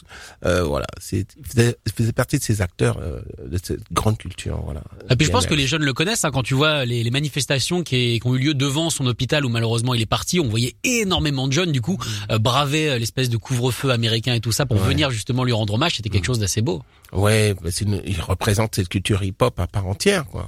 euh, 0.46 0.64
voilà, 0.64 0.88
c'est 1.00 1.28
faisait, 1.46 1.76
partie 2.14 2.38
de 2.40 2.44
ces 2.44 2.62
acteurs 2.62 2.98
euh, 3.02 3.20
de 3.46 3.60
cette 3.62 3.82
grande 3.92 4.18
culture, 4.18 4.60
voilà. 4.64 4.82
Et 5.10 5.16
puis 5.16 5.26
je 5.28 5.32
pense 5.32 5.46
que 5.46 5.54
les 5.54 5.68
jeunes 5.68 5.84
le 5.84 5.94
connaissent 5.94 6.24
hein, 6.26 6.32
quand 6.32 6.44
tu 6.44 6.54
vois 6.54 6.86
les, 6.86 7.04
les 7.04 7.12
manifestations 7.12 7.84
qui, 7.84 8.20
qui 8.20 8.28
ont 8.28 8.36
eu 8.36 8.40
lieu 8.40 8.54
devant 8.54 8.90
son 8.90 9.06
hôpital 9.06 9.46
où 9.46 9.50
malheureusement 9.50 9.94
il 9.94 10.02
est 10.02 10.06
parti. 10.06 10.40
On 10.40 10.48
voyait 10.48 10.76
énormément 10.86 11.48
de 11.48 11.54
jeunes 11.54 11.72
du 11.74 11.82
coup 11.82 11.98
euh, 12.32 12.40
braver 12.40 12.98
l'espèce 13.00 13.30
de 13.30 13.38
couvre-feu 13.38 13.90
américain 13.92 14.34
et 14.34 14.40
tout 14.40 14.52
ça 14.54 14.66
pour 14.66 14.78
Ouais. 14.82 14.88
venir 14.88 15.12
justement 15.12 15.44
lui 15.44 15.52
rendre 15.54 15.74
hommage. 15.76 15.96
C'était 15.98 16.10
quelque 16.10 16.26
chose 16.26 16.40
d'assez 16.40 16.62
beau. 16.62 16.82
Ouais, 17.14 17.54
bah, 17.62 17.70
une- 17.82 18.02
il 18.06 18.20
représente 18.22 18.76
cette 18.76 18.90
culture 18.90 19.24
hip-hop 19.24 19.60
à 19.60 19.68
part 19.68 19.86
entière, 19.88 20.26
quoi. 20.26 20.48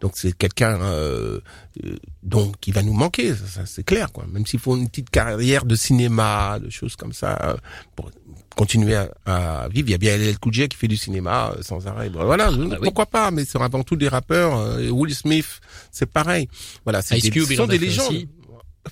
Donc 0.00 0.12
c'est 0.16 0.36
quelqu'un 0.36 0.80
euh, 0.82 1.40
euh, 1.84 1.96
donc 2.22 2.56
qui 2.60 2.72
va 2.72 2.82
nous 2.82 2.92
manquer, 2.92 3.34
ça, 3.34 3.46
ça, 3.46 3.66
c'est 3.66 3.84
clair, 3.84 4.10
quoi. 4.12 4.24
Même 4.30 4.44
s'il 4.46 4.58
faut 4.60 4.76
une 4.76 4.88
petite 4.88 5.10
carrière 5.10 5.64
de 5.64 5.76
cinéma, 5.76 6.58
de 6.60 6.68
choses 6.70 6.96
comme 6.96 7.12
ça, 7.12 7.38
euh, 7.44 7.56
pour 7.94 8.10
continuer 8.56 8.94
à, 8.96 9.08
à 9.64 9.68
vivre. 9.68 9.88
Il 9.88 9.92
y 9.92 9.94
a 9.94 9.98
bien 9.98 10.16
LL 10.16 10.38
Cool 10.38 10.52
J 10.52 10.68
qui 10.68 10.76
fait 10.76 10.88
du 10.88 10.96
cinéma 10.96 11.52
euh, 11.56 11.62
sans 11.62 11.86
arrêt. 11.86 12.08
Voilà, 12.08 12.50
bah 12.50 12.56
oui. 12.58 12.76
pourquoi 12.82 13.06
pas 13.06 13.30
Mais 13.30 13.44
c'est 13.44 13.60
avant 13.60 13.82
tout 13.82 13.96
des 13.96 14.08
rappeurs. 14.08 14.78
Will 14.92 15.14
Smith, 15.14 15.60
c'est 15.90 16.06
pareil. 16.10 16.48
Voilà, 16.84 17.02
c'est 17.02 17.16
des, 17.20 17.56
sont 17.56 17.66
des 17.66 17.78
légendes. 17.78 18.08
aussi. 18.12 18.28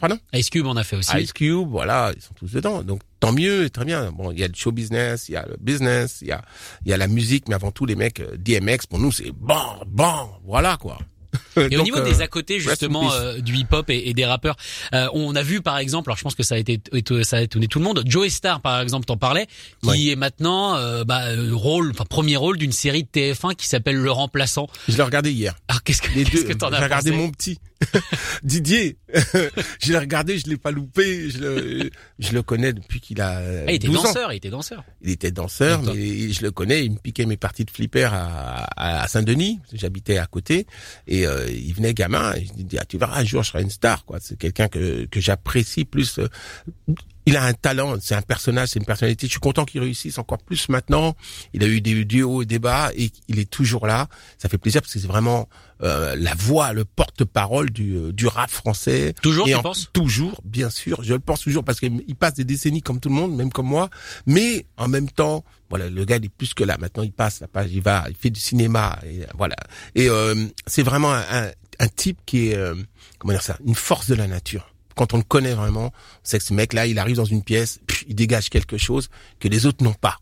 Pardon? 0.00 0.18
Ice 0.34 0.50
Cube 0.50 0.66
en 0.66 0.76
a 0.76 0.84
fait 0.84 0.96
aussi. 0.96 1.16
Ice 1.18 1.32
Cube, 1.32 1.68
voilà, 1.68 2.12
ils 2.16 2.22
sont 2.22 2.34
tous 2.34 2.52
dedans. 2.52 2.82
Donc 2.82 3.00
tant 3.20 3.32
mieux, 3.32 3.68
très 3.70 3.84
bien. 3.84 4.10
Bon, 4.12 4.30
il 4.32 4.38
y 4.40 4.44
a 4.44 4.48
le 4.48 4.54
show 4.54 4.72
business, 4.72 5.28
il 5.28 5.32
y 5.32 5.36
a 5.36 5.44
le 5.46 5.56
business, 5.60 6.18
il 6.22 6.28
y 6.28 6.32
a 6.32 6.42
il 6.84 6.90
y 6.90 6.94
a 6.94 6.96
la 6.96 7.08
musique, 7.08 7.48
mais 7.48 7.54
avant 7.54 7.70
tout 7.72 7.86
les 7.86 7.94
mecs 7.96 8.20
euh, 8.20 8.36
DMX 8.38 8.86
pour 8.88 8.98
nous 8.98 9.12
c'est 9.12 9.30
bon, 9.32 9.54
bon, 9.86 10.28
voilà 10.44 10.76
quoi. 10.78 10.98
Et 11.56 11.78
au 11.78 11.82
niveau 11.84 11.96
euh, 11.98 12.04
des 12.04 12.20
à 12.20 12.28
côté 12.28 12.60
justement 12.60 13.10
euh, 13.12 13.38
du 13.38 13.54
hip-hop 13.56 13.88
et, 13.88 14.08
et 14.10 14.12
des 14.14 14.26
rappeurs, 14.26 14.54
euh, 14.94 15.08
on 15.14 15.34
a 15.34 15.42
vu 15.42 15.62
par 15.62 15.78
exemple, 15.78 16.10
alors 16.10 16.18
je 16.18 16.22
pense 16.24 16.34
que 16.34 16.42
ça 16.42 16.56
a 16.56 16.58
été 16.58 16.78
ça 17.22 17.36
a 17.38 17.40
étonné 17.42 17.68
tout 17.68 17.78
le 17.78 17.84
monde, 17.86 18.02
Joe 18.06 18.28
Star 18.28 18.60
par 18.60 18.80
exemple, 18.82 19.06
t'en 19.06 19.16
parlais, 19.16 19.46
qui 19.82 19.88
Oui. 19.88 20.10
est 20.10 20.16
maintenant 20.16 20.74
bah, 21.04 21.24
rôle, 21.52 21.90
enfin 21.90 22.04
premier 22.04 22.36
rôle 22.36 22.58
d'une 22.58 22.72
série 22.72 23.04
de 23.04 23.08
TF1 23.08 23.54
qui 23.56 23.66
s'appelle 23.66 23.96
Le 23.96 24.10
Remplaçant. 24.10 24.68
Je 24.88 24.96
l'ai 24.96 25.02
regardé 25.02 25.32
hier. 25.32 25.54
Alors 25.68 25.82
qu'est-ce 25.82 26.02
que 26.02 26.10
Les 26.14 26.24
qu'est-ce 26.24 26.42
deux. 26.42 26.48
que 26.48 26.52
t'en 26.54 26.68
J'ai 26.70 26.76
as 26.76 26.80
regardé 26.84 27.10
pensé? 27.12 27.22
mon 27.22 27.30
petit 27.30 27.58
Didier. 28.42 28.96
je 29.80 29.92
l'ai 29.92 29.98
regardé, 29.98 30.38
je 30.38 30.46
l'ai 30.46 30.56
pas 30.56 30.70
loupé. 30.70 31.30
Je 31.30 31.38
le, 31.38 31.90
je 32.18 32.32
le 32.32 32.42
connais 32.42 32.72
depuis 32.72 33.00
qu'il 33.00 33.20
a 33.20 33.38
Ah, 33.38 33.70
il 33.70 33.74
était 33.76 33.86
12 33.88 33.98
ans. 33.98 34.02
danseur, 34.04 34.32
il 34.32 34.36
était 34.36 34.50
danseur. 34.50 34.84
Il 35.02 35.10
était 35.10 35.30
danseur, 35.30 35.82
mais 35.82 36.30
je 36.32 36.42
le 36.42 36.50
connais. 36.50 36.84
Il 36.84 36.92
me 36.92 36.98
piquait 36.98 37.26
mes 37.26 37.36
parties 37.36 37.64
de 37.64 37.70
flipper 37.70 38.04
à, 38.04 38.64
à, 38.76 39.02
à 39.02 39.08
Saint-Denis. 39.08 39.60
J'habitais 39.72 40.18
à 40.18 40.26
côté. 40.26 40.66
Et 41.06 41.26
euh, 41.26 41.50
il 41.50 41.72
venait 41.74 41.94
gamin. 41.94 42.34
Et 42.34 42.46
je 42.46 42.52
lui 42.54 42.64
dis, 42.64 42.78
ah, 42.78 42.84
tu 42.84 42.98
verras, 42.98 43.18
un 43.20 43.24
jour, 43.24 43.42
je 43.42 43.50
serai 43.50 43.62
une 43.62 43.70
star. 43.70 44.04
quoi. 44.04 44.18
C'est 44.20 44.38
quelqu'un 44.38 44.68
que, 44.68 45.04
que 45.06 45.20
j'apprécie 45.20 45.84
plus. 45.84 46.18
euh, 46.18 46.28
il 47.24 47.36
a 47.36 47.44
un 47.44 47.52
talent, 47.52 47.98
c'est 48.00 48.16
un 48.16 48.22
personnage, 48.22 48.70
c'est 48.70 48.80
une 48.80 48.84
personnalité. 48.84 49.28
Je 49.28 49.30
suis 49.32 49.38
content 49.40 49.64
qu'il 49.64 49.80
réussisse 49.80 50.18
encore 50.18 50.38
plus 50.42 50.68
maintenant. 50.68 51.14
Il 51.54 51.62
a 51.62 51.68
eu 51.68 51.80
des, 51.80 52.04
des 52.04 52.24
hauts 52.24 52.42
et 52.42 52.46
des 52.46 52.58
bas 52.58 52.90
et 52.96 53.12
il 53.28 53.38
est 53.38 53.48
toujours 53.48 53.86
là. 53.86 54.08
Ça 54.38 54.48
fait 54.48 54.58
plaisir 54.58 54.80
parce 54.80 54.92
que 54.92 54.98
c'est 54.98 55.06
vraiment 55.06 55.48
euh, 55.82 56.14
la 56.16 56.34
voix, 56.34 56.72
le 56.72 56.84
porte-parole 56.84 57.70
du, 57.70 57.96
euh, 57.96 58.12
du 58.12 58.26
rap 58.26 58.50
français. 58.50 59.14
Toujours, 59.22 59.46
et 59.48 59.50
tu 59.52 59.56
en- 59.56 59.62
penses? 59.62 59.88
Toujours, 59.92 60.40
bien 60.44 60.70
sûr. 60.70 61.02
Je 61.02 61.12
le 61.14 61.18
pense 61.20 61.40
toujours 61.40 61.64
parce 61.64 61.80
qu'il 61.80 62.14
passe 62.16 62.34
des 62.34 62.44
décennies 62.44 62.82
comme 62.82 63.00
tout 63.00 63.08
le 63.08 63.14
monde, 63.14 63.34
même 63.36 63.50
comme 63.52 63.66
moi. 63.66 63.90
Mais 64.26 64.66
en 64.76 64.88
même 64.88 65.10
temps, 65.10 65.44
voilà, 65.70 65.88
le 65.90 66.04
gars 66.04 66.16
il 66.16 66.24
est 66.26 66.28
plus 66.28 66.54
que 66.54 66.64
là. 66.64 66.76
Maintenant, 66.78 67.02
il 67.02 67.12
passe 67.12 67.40
la 67.40 67.48
page, 67.48 67.70
il 67.72 67.82
va, 67.82 68.04
il 68.08 68.14
fait 68.14 68.30
du 68.30 68.40
cinéma, 68.40 68.98
et 69.06 69.20
voilà. 69.36 69.56
Et 69.94 70.08
euh, 70.08 70.34
c'est 70.66 70.82
vraiment 70.82 71.12
un, 71.12 71.24
un, 71.30 71.50
un 71.80 71.88
type 71.88 72.18
qui 72.26 72.48
est, 72.48 72.56
euh, 72.56 72.74
comment 73.18 73.32
dire 73.32 73.42
ça, 73.42 73.56
une 73.64 73.74
force 73.74 74.08
de 74.08 74.14
la 74.14 74.26
nature. 74.26 74.68
Quand 74.94 75.14
on 75.14 75.16
le 75.16 75.22
connaît 75.22 75.54
vraiment, 75.54 75.86
on 75.86 75.90
sait 76.22 76.38
que 76.38 76.44
ce 76.44 76.52
mec-là, 76.52 76.86
il 76.86 76.98
arrive 76.98 77.16
dans 77.16 77.24
une 77.24 77.42
pièce, 77.42 77.80
il 78.06 78.14
dégage 78.14 78.50
quelque 78.50 78.76
chose 78.76 79.08
que 79.40 79.48
les 79.48 79.64
autres 79.64 79.82
n'ont 79.82 79.94
pas. 79.94 80.18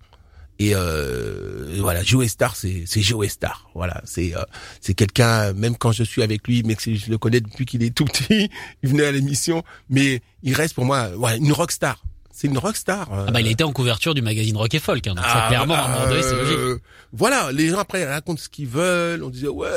Et 0.61 0.73
euh, 0.75 1.79
voilà, 1.79 2.03
Joe 2.03 2.27
Star, 2.29 2.55
c'est 2.55 2.85
c'est 2.87 3.01
Joe 3.01 3.27
Star. 3.29 3.71
Voilà, 3.75 4.03
c'est 4.05 4.37
euh, 4.37 4.43
c'est 4.83 4.93
quelqu'un. 4.93 5.55
Même 5.55 5.75
quand 5.75 5.91
je 5.91 6.05
suis 6.05 6.23
avec 6.23 6.47
lui, 6.47 6.63
mais 6.65 6.75
que 6.77 6.95
je 6.95 7.11
le 7.11 7.17
connais 7.17 7.41
depuis 7.41 7.65
qu'il 7.65 7.83
est 7.83 7.95
tout 7.95 8.05
petit, 8.05 8.51
il 8.83 8.91
venait 8.91 9.07
à 9.07 9.11
l'émission, 9.11 9.63
mais 9.89 10.21
il 10.43 10.53
reste 10.55 10.75
pour 10.75 10.85
moi, 10.85 11.09
voilà, 11.17 11.39
une 11.39 11.53
rockstar. 11.53 12.03
C'est 12.31 12.47
une 12.47 12.59
rockstar. 12.59 13.11
euh, 13.13 13.25
Ah 13.29 13.31
bah 13.33 13.41
il 13.41 13.47
été 13.49 13.65
en 13.65 13.73
couverture 13.73 14.15
du 14.15 14.21
magazine 14.23 14.57
Rock 14.57 14.75
et 14.75 14.79
Folk, 14.79 15.07
hein, 15.07 15.15
donc 15.15 15.25
ça 15.25 15.45
ah, 15.45 15.49
clairement 15.49 15.75
à 15.75 15.85
un 15.85 15.89
moment 15.89 16.09
donné 16.09 16.23
c'est 16.23 16.35
euh, 16.35 16.43
logique. 16.43 16.83
Voilà, 17.13 17.53
les 17.53 17.69
gens 17.71 17.79
après 17.79 18.05
racontent 18.05 18.41
ce 18.41 18.49
qu'ils 18.51 18.69
veulent. 18.69 19.23
On 19.25 19.31
disait 19.31 19.49
ouais, 19.49 19.69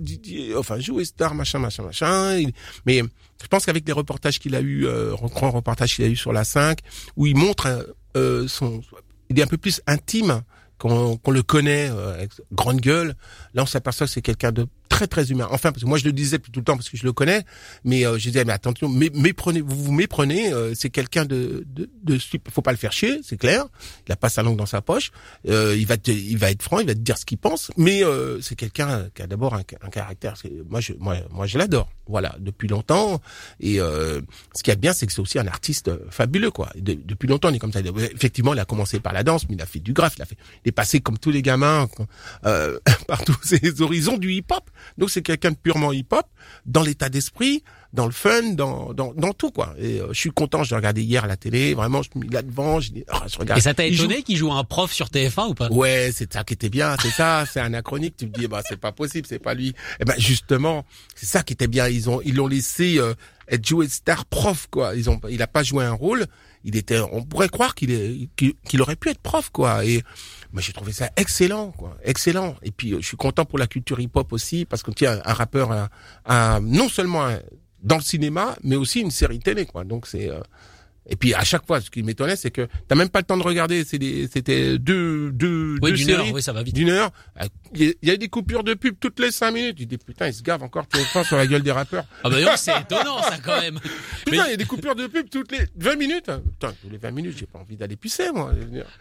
Didier, 0.00 0.56
enfin 0.56 0.78
Joe 0.80 1.04
Star, 1.04 1.34
machin, 1.34 1.60
machin, 1.60 1.84
machin. 1.84 2.42
Mais 2.84 3.02
je 3.42 3.46
pense 3.48 3.64
qu'avec 3.64 3.86
les 3.86 3.92
reportages 3.92 4.38
qu'il 4.38 4.54
a 4.54 4.60
eu, 4.60 4.86
euh, 4.86 5.14
grand 5.16 5.50
reportage 5.50 5.96
qu'il 5.96 6.04
a 6.04 6.08
eu 6.08 6.16
sur 6.16 6.32
la 6.32 6.44
5, 6.44 6.78
où 7.16 7.26
il 7.26 7.36
montre 7.36 7.66
euh, 7.66 7.82
euh, 8.16 8.48
son, 8.48 8.82
il 9.32 9.40
est 9.40 9.42
un 9.42 9.46
peu 9.48 9.56
plus 9.58 9.80
intime 9.86 10.42
qu'on 10.78 11.20
le 11.30 11.42
connaît, 11.44 11.88
euh, 11.92 12.26
grande 12.50 12.80
gueule. 12.80 13.14
Là, 13.54 13.62
on 13.62 13.66
s'aperçoit 13.66 14.08
que 14.08 14.12
c'est 14.12 14.20
quelqu'un 14.20 14.50
de 14.50 14.66
très 14.88 15.06
très 15.06 15.30
humain. 15.30 15.46
Enfin, 15.52 15.70
parce 15.70 15.84
que 15.84 15.88
moi 15.88 15.96
je 15.96 16.04
le 16.04 16.10
disais 16.12 16.40
tout 16.40 16.50
le 16.56 16.64
temps 16.64 16.74
parce 16.76 16.88
que 16.88 16.96
je 16.96 17.04
le 17.04 17.12
connais, 17.12 17.44
mais 17.84 18.04
euh, 18.04 18.18
je 18.18 18.24
disais 18.28 18.44
mais 18.44 18.52
attention, 18.52 18.88
mé- 18.88 19.16
méprenez, 19.16 19.60
vous 19.60 19.76
vous 19.80 19.92
méprenez. 19.92 20.52
euh, 20.52 20.72
c'est 20.74 20.90
quelqu'un 20.90 21.24
de, 21.24 21.64
de, 21.68 21.88
de 22.02 22.18
faut 22.50 22.62
pas 22.62 22.72
le 22.72 22.76
faire 22.78 22.90
chier, 22.92 23.20
c'est 23.22 23.36
clair. 23.36 23.66
Il 24.08 24.12
a 24.12 24.16
pas 24.16 24.28
sa 24.28 24.42
langue 24.42 24.56
dans 24.56 24.66
sa 24.66 24.82
poche. 24.82 25.12
Euh, 25.48 25.76
il 25.78 25.86
va 25.86 25.98
te, 25.98 26.10
il 26.10 26.36
va 26.36 26.50
être 26.50 26.62
franc, 26.64 26.80
il 26.80 26.86
va 26.88 26.94
te 26.94 26.98
dire 26.98 27.16
ce 27.16 27.26
qu'il 27.26 27.38
pense, 27.38 27.70
mais 27.76 28.02
euh, 28.02 28.40
c'est 28.40 28.56
quelqu'un 28.56 29.08
qui 29.14 29.22
a 29.22 29.28
d'abord 29.28 29.54
un, 29.54 29.62
un 29.82 29.88
caractère. 29.88 30.34
Moi 30.68 30.80
je, 30.80 30.94
moi, 30.98 31.14
moi 31.30 31.46
je 31.46 31.58
l'adore. 31.58 31.91
Voilà, 32.08 32.34
depuis 32.40 32.66
longtemps. 32.68 33.20
Et 33.60 33.80
euh, 33.80 34.20
ce 34.54 34.62
qui 34.62 34.70
est 34.70 34.76
bien, 34.76 34.92
c'est 34.92 35.06
que 35.06 35.12
c'est 35.12 35.20
aussi 35.20 35.38
un 35.38 35.46
artiste 35.46 35.90
fabuleux, 36.10 36.50
quoi. 36.50 36.68
De- 36.74 36.94
depuis 36.94 37.28
longtemps, 37.28 37.48
on 37.50 37.54
est 37.54 37.58
comme 37.60 37.72
ça. 37.72 37.80
Effectivement, 37.80 38.54
il 38.54 38.60
a 38.60 38.64
commencé 38.64 38.98
par 38.98 39.12
la 39.12 39.22
danse, 39.22 39.48
mais 39.48 39.54
il 39.54 39.62
a 39.62 39.66
fait 39.66 39.78
du 39.78 39.92
graphe, 39.92 40.14
il 40.16 40.22
a 40.22 40.26
fait, 40.26 40.36
il 40.64 40.68
est 40.68 40.72
passé 40.72 41.00
comme 41.00 41.16
tous 41.18 41.30
les 41.30 41.42
gamins 41.42 41.88
euh, 42.44 42.78
par 43.06 43.24
tous 43.24 43.36
ces 43.44 43.80
horizons 43.80 44.18
du 44.18 44.32
hip-hop. 44.32 44.68
Donc 44.98 45.10
c'est 45.10 45.22
quelqu'un 45.22 45.52
de 45.52 45.56
purement 45.56 45.92
hip-hop, 45.92 46.26
dans 46.66 46.82
l'état 46.82 47.08
d'esprit, 47.08 47.62
dans 47.92 48.06
le 48.06 48.12
fun, 48.12 48.42
dans, 48.54 48.94
dans, 48.94 49.12
dans 49.14 49.32
tout, 49.32 49.50
quoi. 49.50 49.74
Et 49.78 50.00
euh, 50.00 50.08
je 50.12 50.18
suis 50.18 50.30
content. 50.30 50.64
Je 50.64 50.70
l'ai 50.70 50.76
regardé 50.76 51.02
hier 51.02 51.24
à 51.24 51.26
la 51.26 51.36
télé. 51.36 51.74
Vraiment, 51.74 52.02
je 52.02 52.08
me 52.14 52.24
mis 52.24 52.30
là 52.30 52.40
devant. 52.42 52.80
Je, 52.80 52.90
dis, 52.92 53.04
ah, 53.08 53.24
je 53.30 53.36
regarde. 53.38 53.58
Et 53.58 53.62
ça 53.62 53.74
t'a 53.74 53.86
joue- 53.90 54.04
étonné 54.04 54.22
qu'il 54.22 54.36
joue 54.36 54.50
un 54.52 54.64
prof 54.64 54.90
sur 54.92 55.08
TF1 55.08 55.50
ou 55.50 55.54
pas? 55.54 55.68
Ouais, 55.70 56.10
c'est 56.14 56.32
ça 56.32 56.42
qui 56.44 56.54
était 56.54 56.70
bien, 56.70 56.96
c'est 57.02 57.10
ça, 57.10 57.44
c'est 57.52 57.60
anachronique. 57.60 58.16
Tu 58.16 58.26
me 58.26 58.30
dis, 58.32 58.46
bah 58.48 58.62
c'est 58.66 58.78
pas 58.80 58.92
possible, 58.92 59.26
c'est 59.28 59.38
pas 59.38 59.54
lui. 59.54 59.74
Eh 60.00 60.04
ben 60.04 60.14
justement, 60.18 60.84
c'est 61.14 61.26
ça 61.26 61.42
qui 61.42 61.52
était 61.52 61.68
bien. 61.68 61.86
Ils 61.88 62.08
ont, 62.08 62.20
ils 62.24 62.34
l'ont 62.34 62.46
laissé 62.46 62.98
euh, 62.98 63.12
être 63.48 63.66
joué 63.66 63.88
star 63.88 64.24
prof, 64.24 64.68
quoi. 64.70 64.94
Ils 64.94 65.10
ont, 65.10 65.20
il 65.28 65.42
a 65.42 65.46
pas 65.46 65.62
joué 65.62 65.84
un 65.84 65.92
rôle. 65.92 66.26
Il 66.64 66.76
était, 66.76 67.00
on 67.00 67.22
pourrait 67.24 67.48
croire 67.48 67.74
qu'il 67.74 67.90
est, 67.90 68.28
qu'il 68.36 68.80
aurait 68.82 68.94
pu 68.96 69.10
être 69.10 69.18
prof, 69.20 69.50
quoi. 69.50 69.84
Et 69.84 70.02
moi 70.52 70.62
j'ai 70.62 70.72
trouvé 70.72 70.92
ça 70.92 71.10
excellent, 71.16 71.72
quoi, 71.72 71.96
excellent. 72.04 72.54
Et 72.62 72.70
puis 72.70 72.92
euh, 72.94 72.98
je 73.00 73.06
suis 73.06 73.16
content 73.16 73.44
pour 73.44 73.58
la 73.58 73.66
culture 73.66 73.98
hip-hop 74.00 74.32
aussi 74.32 74.64
parce 74.64 74.82
qu'on 74.82 74.92
tient 74.92 75.20
un 75.24 75.32
rappeur, 75.34 75.72
un, 75.72 75.88
un- 76.26 76.60
non 76.60 76.88
seulement 76.88 77.26
un- 77.26 77.40
dans 77.82 77.96
le 77.96 78.02
cinéma, 78.02 78.56
mais 78.62 78.76
aussi 78.76 79.00
une 79.00 79.10
série 79.10 79.40
télé, 79.40 79.66
quoi. 79.66 79.84
Donc 79.84 80.06
c'est 80.06 80.30
euh, 80.30 80.40
et 81.08 81.16
puis 81.16 81.34
à 81.34 81.42
chaque 81.44 81.66
fois, 81.66 81.80
ce 81.80 81.90
qui 81.90 82.02
m'étonnait, 82.02 82.36
c'est 82.36 82.50
que 82.50 82.68
t'as 82.88 82.94
même 82.94 83.08
pas 83.08 83.18
le 83.20 83.24
temps 83.24 83.36
de 83.36 83.42
regarder. 83.42 83.84
C'était 83.84 84.78
deux, 84.78 85.30
deux, 85.32 85.76
Oui, 85.82 85.90
deux 85.90 85.96
d'une 85.96 86.06
séries 86.06 86.28
heure, 86.28 86.34
oui, 86.34 86.42
ça 86.42 86.52
va 86.52 86.62
vite. 86.62 86.74
d'une 86.74 86.90
heure. 86.90 87.10
Il 87.74 87.94
y 88.02 88.10
a- 88.10 88.16
des 88.16 88.28
coupures 88.28 88.62
de 88.62 88.74
pub 88.74 88.94
toutes 89.00 89.18
les 89.18 89.30
cinq 89.32 89.52
minutes. 89.52 89.76
Tu 89.76 89.86
dis 89.86 89.98
putain, 89.98 90.28
ils 90.28 90.34
se 90.34 90.42
gavent 90.42 90.62
encore 90.62 90.86
tout 90.86 90.98
le 90.98 91.12
temps 91.12 91.24
sur 91.24 91.36
la 91.36 91.46
gueule 91.46 91.62
des 91.62 91.72
rappeurs. 91.72 92.04
Ah 92.22 92.30
bah 92.30 92.36
c'est 92.56 92.72
étonnant 92.80 93.20
ça 93.22 93.38
quand 93.44 93.60
même. 93.60 93.78
Putain, 94.26 94.46
il 94.46 94.50
y 94.50 94.54
a 94.54 94.56
des 94.56 94.64
coupures 94.64 94.94
de 94.94 95.06
pub 95.06 95.28
toutes 95.28 95.50
les 95.52 95.66
20 95.76 95.96
minutes. 95.96 96.26
Putain, 96.26 96.72
tous 96.80 96.88
les 96.90 96.98
20 96.98 97.10
minutes, 97.10 97.36
j'ai 97.38 97.46
pas 97.46 97.58
envie 97.58 97.76
d'aller 97.76 97.96
pisser, 97.96 98.30
moi. 98.32 98.52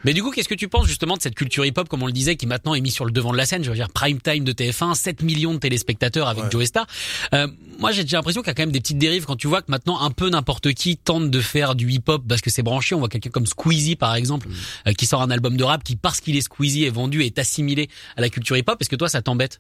Mais 0.03 0.13
du 0.13 0.23
coup, 0.23 0.31
qu'est-ce 0.31 0.49
que 0.49 0.55
tu 0.55 0.67
penses 0.67 0.87
justement 0.87 1.15
de 1.17 1.21
cette 1.21 1.35
culture 1.35 1.65
hip-hop, 1.65 1.87
comme 1.87 2.01
on 2.03 2.07
le 2.07 2.11
disait, 2.13 2.35
qui 2.35 2.47
maintenant 2.47 2.73
est 2.73 2.81
mise 2.81 2.93
sur 2.95 3.05
le 3.05 3.11
devant 3.11 3.31
de 3.31 3.37
la 3.37 3.45
scène? 3.45 3.63
Je 3.63 3.69
veux 3.69 3.75
dire, 3.75 3.89
prime 3.89 4.19
time 4.21 4.43
de 4.43 4.51
TF1, 4.51 4.95
7 4.95 5.21
millions 5.21 5.53
de 5.53 5.59
téléspectateurs 5.59 6.27
avec 6.27 6.45
Joe 6.51 6.65
Star. 6.65 6.87
Euh, 7.33 7.47
moi, 7.79 7.91
j'ai 7.91 8.05
j'ai 8.07 8.17
l'impression 8.17 8.41
qu'il 8.41 8.47
y 8.49 8.51
a 8.51 8.53
quand 8.55 8.63
même 8.63 8.71
des 8.71 8.79
petites 8.81 8.97
dérives 8.97 9.25
quand 9.25 9.35
tu 9.35 9.47
vois 9.47 9.61
que 9.61 9.69
maintenant 9.71 9.99
un 10.01 10.11
peu 10.11 10.29
n'importe 10.29 10.73
qui 10.73 10.97
tente 10.97 11.29
de 11.29 11.39
faire 11.41 11.75
du 11.75 11.85
hip-hop 11.91 12.23
parce 12.27 12.41
que 12.41 12.49
c'est 12.49 12.63
branché. 12.63 12.95
On 12.95 12.99
voit 12.99 13.09
quelqu'un 13.09 13.29
comme 13.29 13.45
Squeezie 13.45 13.95
par 13.95 14.15
exemple, 14.15 14.47
euh, 14.87 14.93
qui 14.93 15.05
sort 15.05 15.21
un 15.21 15.31
album 15.31 15.57
de 15.57 15.63
rap 15.63 15.83
qui 15.83 15.95
parce 15.95 16.19
qu'il 16.21 16.35
est 16.35 16.41
Squeezie 16.41 16.85
est 16.85 16.89
vendu 16.89 17.21
et 17.23 17.27
est 17.27 17.39
assimilé 17.39 17.89
à 18.15 18.21
la 18.21 18.29
culture 18.29 18.57
hip-hop. 18.57 18.77
Est-ce 18.81 18.89
que 18.89 18.95
toi, 18.95 19.09
ça 19.09 19.21
t'embête? 19.21 19.59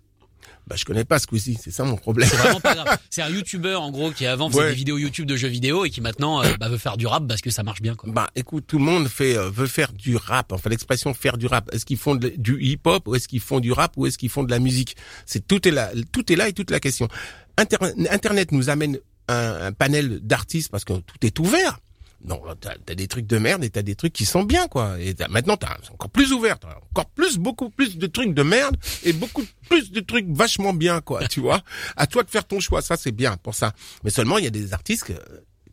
Bah, 0.67 0.75
je 0.75 0.85
connais 0.85 1.03
pas 1.05 1.17
Squeezie, 1.17 1.57
c'est 1.61 1.71
ça 1.71 1.83
mon 1.83 1.95
problème. 1.97 2.29
C'est 2.29 2.37
vraiment 2.37 2.59
pas 2.59 2.75
grave. 2.75 2.97
C'est 3.09 3.23
un 3.23 3.29
YouTuber 3.29 3.73
en 3.75 3.89
gros 3.89 4.11
qui 4.11 4.27
avant 4.27 4.47
faisait 4.49 4.61
Ouais. 4.61 4.69
des 4.69 4.75
vidéos 4.75 4.97
YouTube 4.99 5.25
de 5.25 5.35
jeux 5.35 5.47
vidéo 5.47 5.85
et 5.85 5.89
qui 5.89 6.01
maintenant 6.01 6.43
euh, 6.43 6.53
bah, 6.59 6.69
veut 6.69 6.77
faire 6.77 6.97
du 6.97 7.07
rap 7.07 7.27
parce 7.27 7.41
que 7.41 7.49
ça 7.49 7.63
marche 7.63 7.81
bien. 7.81 7.95
Quoi. 7.95 8.11
Bah, 8.13 8.29
écoute, 8.35 8.65
tout 8.67 8.77
le 8.77 8.83
monde 8.85 9.07
fait 9.07 9.35
euh, 9.35 9.49
veut 9.49 9.65
faire 9.65 9.91
du 9.91 10.15
rap. 10.15 10.51
Enfin, 10.51 10.69
l'expression 10.69 11.13
faire 11.15 11.37
du 11.39 11.47
rap. 11.47 11.69
Est-ce 11.73 11.83
qu'ils 11.85 11.97
font 11.97 12.13
de- 12.15 12.33
du 12.37 12.61
hip-hop 12.61 13.07
ou 13.07 13.15
est-ce 13.15 13.27
qu'ils 13.27 13.39
font 13.39 13.59
du 13.59 13.71
rap 13.71 13.93
ou 13.97 14.05
est-ce 14.05 14.19
qu'ils 14.19 14.29
font 14.29 14.43
de 14.43 14.51
la 14.51 14.59
musique? 14.59 14.95
C'est 15.25 15.45
tout 15.47 15.67
est 15.67 15.71
là, 15.71 15.89
tout 16.11 16.31
est 16.31 16.35
là 16.35 16.47
et 16.47 16.53
toute 16.53 16.69
la 16.69 16.79
question. 16.79 17.07
Inter- 17.57 17.77
Internet 18.11 18.51
nous 18.51 18.69
amène 18.69 18.99
un, 19.29 19.65
un 19.67 19.71
panel 19.71 20.19
d'artistes 20.21 20.69
parce 20.69 20.85
que 20.85 20.93
tout 20.93 21.17
est 21.25 21.39
ouvert. 21.39 21.79
Non, 22.23 22.39
t'as 22.59 22.73
as 22.87 22.95
des 22.95 23.07
trucs 23.07 23.25
de 23.25 23.37
merde 23.39 23.63
et 23.63 23.69
t'as 23.71 23.81
des 23.81 23.95
trucs 23.95 24.13
qui 24.13 24.25
sont 24.25 24.43
bien, 24.43 24.67
quoi. 24.67 24.99
Et 24.99 25.15
t'as- 25.15 25.27
maintenant, 25.27 25.57
t'as 25.57 25.75
encore 25.91 26.09
plus 26.11 26.31
ouvert, 26.33 26.57
encore 26.91 27.07
plus, 27.09 27.37
beaucoup 27.37 27.69
plus 27.69 27.97
de 27.97 28.05
trucs 28.07 28.33
de 28.33 28.43
merde 28.43 28.77
et 29.03 29.11
beaucoup 29.13 29.43
plus 29.69 29.91
de 29.91 29.99
trucs 30.01 30.27
vachement 30.29 30.73
bien, 30.73 31.01
quoi. 31.01 31.27
Tu 31.27 31.39
vois 31.39 31.61
À 31.97 32.05
toi 32.07 32.21
de 32.23 32.29
faire 32.29 32.45
ton 32.45 32.59
choix, 32.59 32.81
ça 32.83 32.95
c'est 32.97 33.11
bien 33.11 33.37
pour 33.37 33.55
ça. 33.55 33.73
Mais 34.03 34.11
seulement, 34.11 34.37
il 34.37 34.43
y 34.43 34.47
a 34.47 34.51
des 34.51 34.73
artistes 34.73 35.11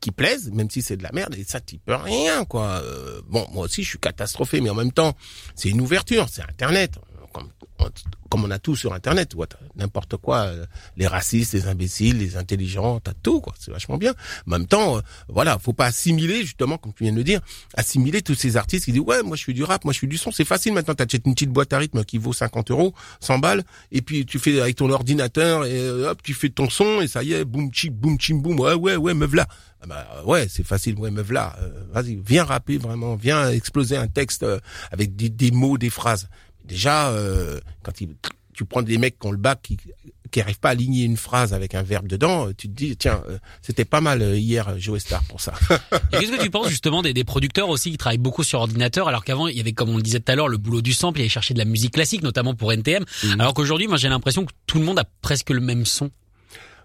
qui 0.00 0.10
plaisent, 0.12 0.50
même 0.52 0.70
si 0.70 0.80
c'est 0.80 0.96
de 0.96 1.02
la 1.02 1.10
merde, 1.12 1.34
et 1.36 1.44
ça, 1.44 1.60
t'y 1.60 1.78
peux 1.78 1.94
rien, 1.96 2.44
quoi. 2.44 2.80
Euh, 2.84 3.20
bon, 3.26 3.46
moi 3.52 3.64
aussi, 3.64 3.82
je 3.82 3.88
suis 3.90 3.98
catastrophé, 3.98 4.60
mais 4.60 4.70
en 4.70 4.74
même 4.74 4.92
temps, 4.92 5.16
c'est 5.56 5.68
une 5.68 5.80
ouverture, 5.80 6.28
c'est 6.30 6.42
Internet. 6.42 6.98
Comme, 7.32 7.48
comme 8.28 8.44
on 8.44 8.50
a 8.50 8.58
tout 8.58 8.76
sur 8.76 8.92
Internet, 8.92 9.34
t'as 9.48 9.56
n'importe 9.76 10.16
quoi, 10.16 10.46
euh, 10.46 10.66
les 10.96 11.06
racistes, 11.06 11.54
les 11.54 11.66
imbéciles, 11.66 12.18
les 12.18 12.36
intelligents, 12.36 13.00
t'as 13.00 13.14
tout, 13.22 13.40
quoi. 13.40 13.54
C'est 13.58 13.70
vachement 13.70 13.96
bien. 13.96 14.12
En 14.46 14.50
même 14.50 14.66
temps, 14.66 14.98
euh, 14.98 15.00
voilà, 15.28 15.58
faut 15.58 15.72
pas 15.72 15.86
assimiler, 15.86 16.42
justement, 16.42 16.78
comme 16.78 16.92
tu 16.92 17.04
viens 17.04 17.12
de 17.12 17.18
le 17.18 17.24
dire, 17.24 17.40
assimiler 17.74 18.22
tous 18.22 18.34
ces 18.34 18.56
artistes 18.56 18.84
qui 18.84 18.92
disent, 18.92 19.00
ouais, 19.00 19.22
moi 19.22 19.36
je 19.36 19.42
suis 19.42 19.54
du 19.54 19.64
rap, 19.64 19.84
moi 19.84 19.92
je 19.92 19.98
suis 19.98 20.08
du 20.08 20.18
son, 20.18 20.30
c'est 20.30 20.44
facile 20.44 20.72
maintenant, 20.72 20.94
t'achètes 20.94 21.26
une 21.26 21.34
petite 21.34 21.50
boîte 21.50 21.72
à 21.72 21.78
rythme 21.78 22.04
qui 22.04 22.18
vaut 22.18 22.32
50 22.32 22.70
euros, 22.70 22.94
100 23.20 23.38
balles, 23.38 23.64
et 23.92 24.02
puis 24.02 24.26
tu 24.26 24.38
fais 24.38 24.60
avec 24.60 24.76
ton 24.76 24.90
ordinateur, 24.90 25.64
et 25.64 25.78
euh, 25.78 26.10
hop, 26.10 26.22
tu 26.22 26.34
fais 26.34 26.50
ton 26.50 26.68
son, 26.68 27.00
et 27.00 27.08
ça 27.08 27.22
y 27.22 27.32
est, 27.32 27.44
boum, 27.44 27.72
chic, 27.72 27.92
boum, 27.92 28.18
chim, 28.18 28.36
boum, 28.36 28.58
ouais, 28.60 28.74
ouais, 28.74 28.96
ouais, 28.96 29.14
me 29.14 29.26
v'là. 29.26 29.46
Ah 29.80 29.86
bah, 29.86 30.22
ouais, 30.26 30.48
c'est 30.48 30.66
facile, 30.66 30.96
ouais, 30.96 31.10
me 31.10 31.22
v'là. 31.22 31.56
Euh, 31.60 31.84
Vas-y, 31.92 32.20
viens 32.24 32.44
rapper 32.44 32.78
vraiment, 32.78 33.14
viens 33.14 33.50
exploser 33.50 33.96
un 33.96 34.08
texte 34.08 34.42
euh, 34.42 34.58
avec 34.90 35.14
des, 35.14 35.28
des 35.28 35.52
mots, 35.52 35.78
des 35.78 35.90
phrases. 35.90 36.28
Déjà, 36.68 37.08
euh, 37.08 37.58
quand 37.82 38.00
il, 38.00 38.10
tu 38.54 38.64
prends 38.64 38.82
des 38.82 38.98
mecs 38.98 39.18
qui 39.18 39.26
ont 39.26 39.32
le 39.32 39.38
bac, 39.38 39.60
qui 39.62 39.76
qui 40.30 40.42
arrivent 40.42 40.58
pas 40.60 40.68
à 40.68 40.72
aligner 40.72 41.04
une 41.04 41.16
phrase 41.16 41.54
avec 41.54 41.74
un 41.74 41.82
verbe 41.82 42.06
dedans, 42.06 42.48
euh, 42.48 42.52
tu 42.54 42.68
te 42.68 42.74
dis, 42.74 42.94
tiens, 42.98 43.22
euh, 43.30 43.38
c'était 43.62 43.86
pas 43.86 44.02
mal 44.02 44.20
hier, 44.36 44.78
Joe 44.78 45.00
Star 45.00 45.24
pour 45.24 45.40
ça. 45.40 45.54
Et 46.12 46.18
qu'est-ce 46.18 46.32
que 46.32 46.42
tu 46.42 46.50
penses 46.50 46.68
justement 46.68 47.00
des, 47.00 47.14
des 47.14 47.24
producteurs 47.24 47.70
aussi 47.70 47.90
qui 47.92 47.96
travaillent 47.96 48.18
beaucoup 48.18 48.42
sur 48.44 48.60
ordinateur, 48.60 49.08
alors 49.08 49.24
qu'avant 49.24 49.48
il 49.48 49.56
y 49.56 49.60
avait, 49.60 49.72
comme 49.72 49.88
on 49.88 49.96
le 49.96 50.02
disait 50.02 50.20
tout 50.20 50.30
à 50.30 50.34
l'heure, 50.34 50.48
le 50.48 50.58
boulot 50.58 50.82
du 50.82 50.92
sample, 50.92 51.20
il 51.20 51.22
allait 51.22 51.28
chercher 51.30 51.54
de 51.54 51.58
la 51.58 51.64
musique 51.64 51.94
classique, 51.94 52.22
notamment 52.22 52.54
pour 52.54 52.70
NTM, 52.74 53.06
Mhm. 53.24 53.40
alors 53.40 53.54
qu'aujourd'hui, 53.54 53.86
moi 53.88 53.96
j'ai 53.96 54.10
l'impression 54.10 54.44
que 54.44 54.52
tout 54.66 54.78
le 54.78 54.84
monde 54.84 54.98
a 54.98 55.04
presque 55.22 55.48
le 55.48 55.60
même 55.60 55.86
son. 55.86 56.10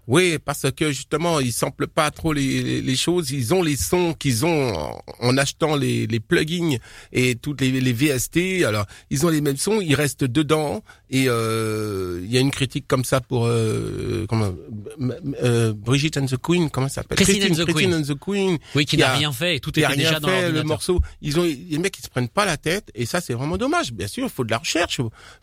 Oui, 0.06 0.38
parce 0.44 0.66
que 0.74 0.90
justement, 0.92 1.40
ils 1.40 1.52
samplent 1.52 1.86
pas 1.86 2.10
trop 2.10 2.32
les, 2.32 2.80
les, 2.80 2.96
choses. 2.96 3.30
Ils 3.30 3.54
ont 3.54 3.62
les 3.62 3.76
sons 3.76 4.14
qu'ils 4.14 4.44
ont 4.44 4.74
en, 4.74 5.02
en 5.20 5.36
achetant 5.38 5.76
les, 5.76 6.06
les 6.06 6.20
plugins 6.20 6.76
et 7.12 7.34
toutes 7.36 7.60
les, 7.60 7.70
les 7.70 7.92
VST. 7.92 8.64
Alors, 8.66 8.86
ils 9.10 9.24
ont 9.24 9.28
les 9.30 9.40
mêmes 9.40 9.56
sons, 9.56 9.80
ils 9.80 9.94
restent 9.94 10.24
dedans. 10.24 10.82
Et 11.10 11.26
euh, 11.28 12.20
il 12.24 12.32
y 12.32 12.36
a 12.36 12.40
une 12.40 12.50
critique 12.50 12.86
comme 12.88 13.04
ça 13.04 13.20
pour 13.20 13.46
euh, 13.46 14.26
comment, 14.28 14.52
euh, 15.42 15.72
Brigitte 15.72 16.16
and 16.16 16.26
the 16.26 16.36
Queen, 16.36 16.70
comment 16.70 16.88
ça 16.88 17.02
s'appelle? 17.02 17.18
Christine 17.18 17.52
and 17.52 17.54
the 17.54 17.64
Christine 17.64 17.90
Queen. 17.90 17.94
and 17.94 18.02
the 18.02 18.18
Queen. 18.18 18.58
Oui, 18.74 18.84
qui 18.84 18.96
n'a 18.96 19.12
rien 19.12 19.30
fait 19.30 19.56
et 19.56 19.60
tout 19.60 19.70
était 19.78 19.94
déjà 19.96 20.18
dans 20.18 20.28
le 20.28 20.62
morceau. 20.64 21.00
Ils 21.22 21.38
ont 21.38 21.44
les 21.44 21.78
mecs 21.78 21.96
ils 21.98 22.02
se 22.04 22.08
prennent 22.08 22.28
pas 22.28 22.44
la 22.44 22.56
tête 22.56 22.90
et 22.96 23.06
ça 23.06 23.20
c'est 23.20 23.34
vraiment 23.34 23.56
dommage. 23.56 23.92
Bien 23.92 24.08
sûr, 24.08 24.24
il 24.24 24.30
faut 24.30 24.42
de 24.44 24.50
la 24.50 24.58
recherche. 24.58 25.00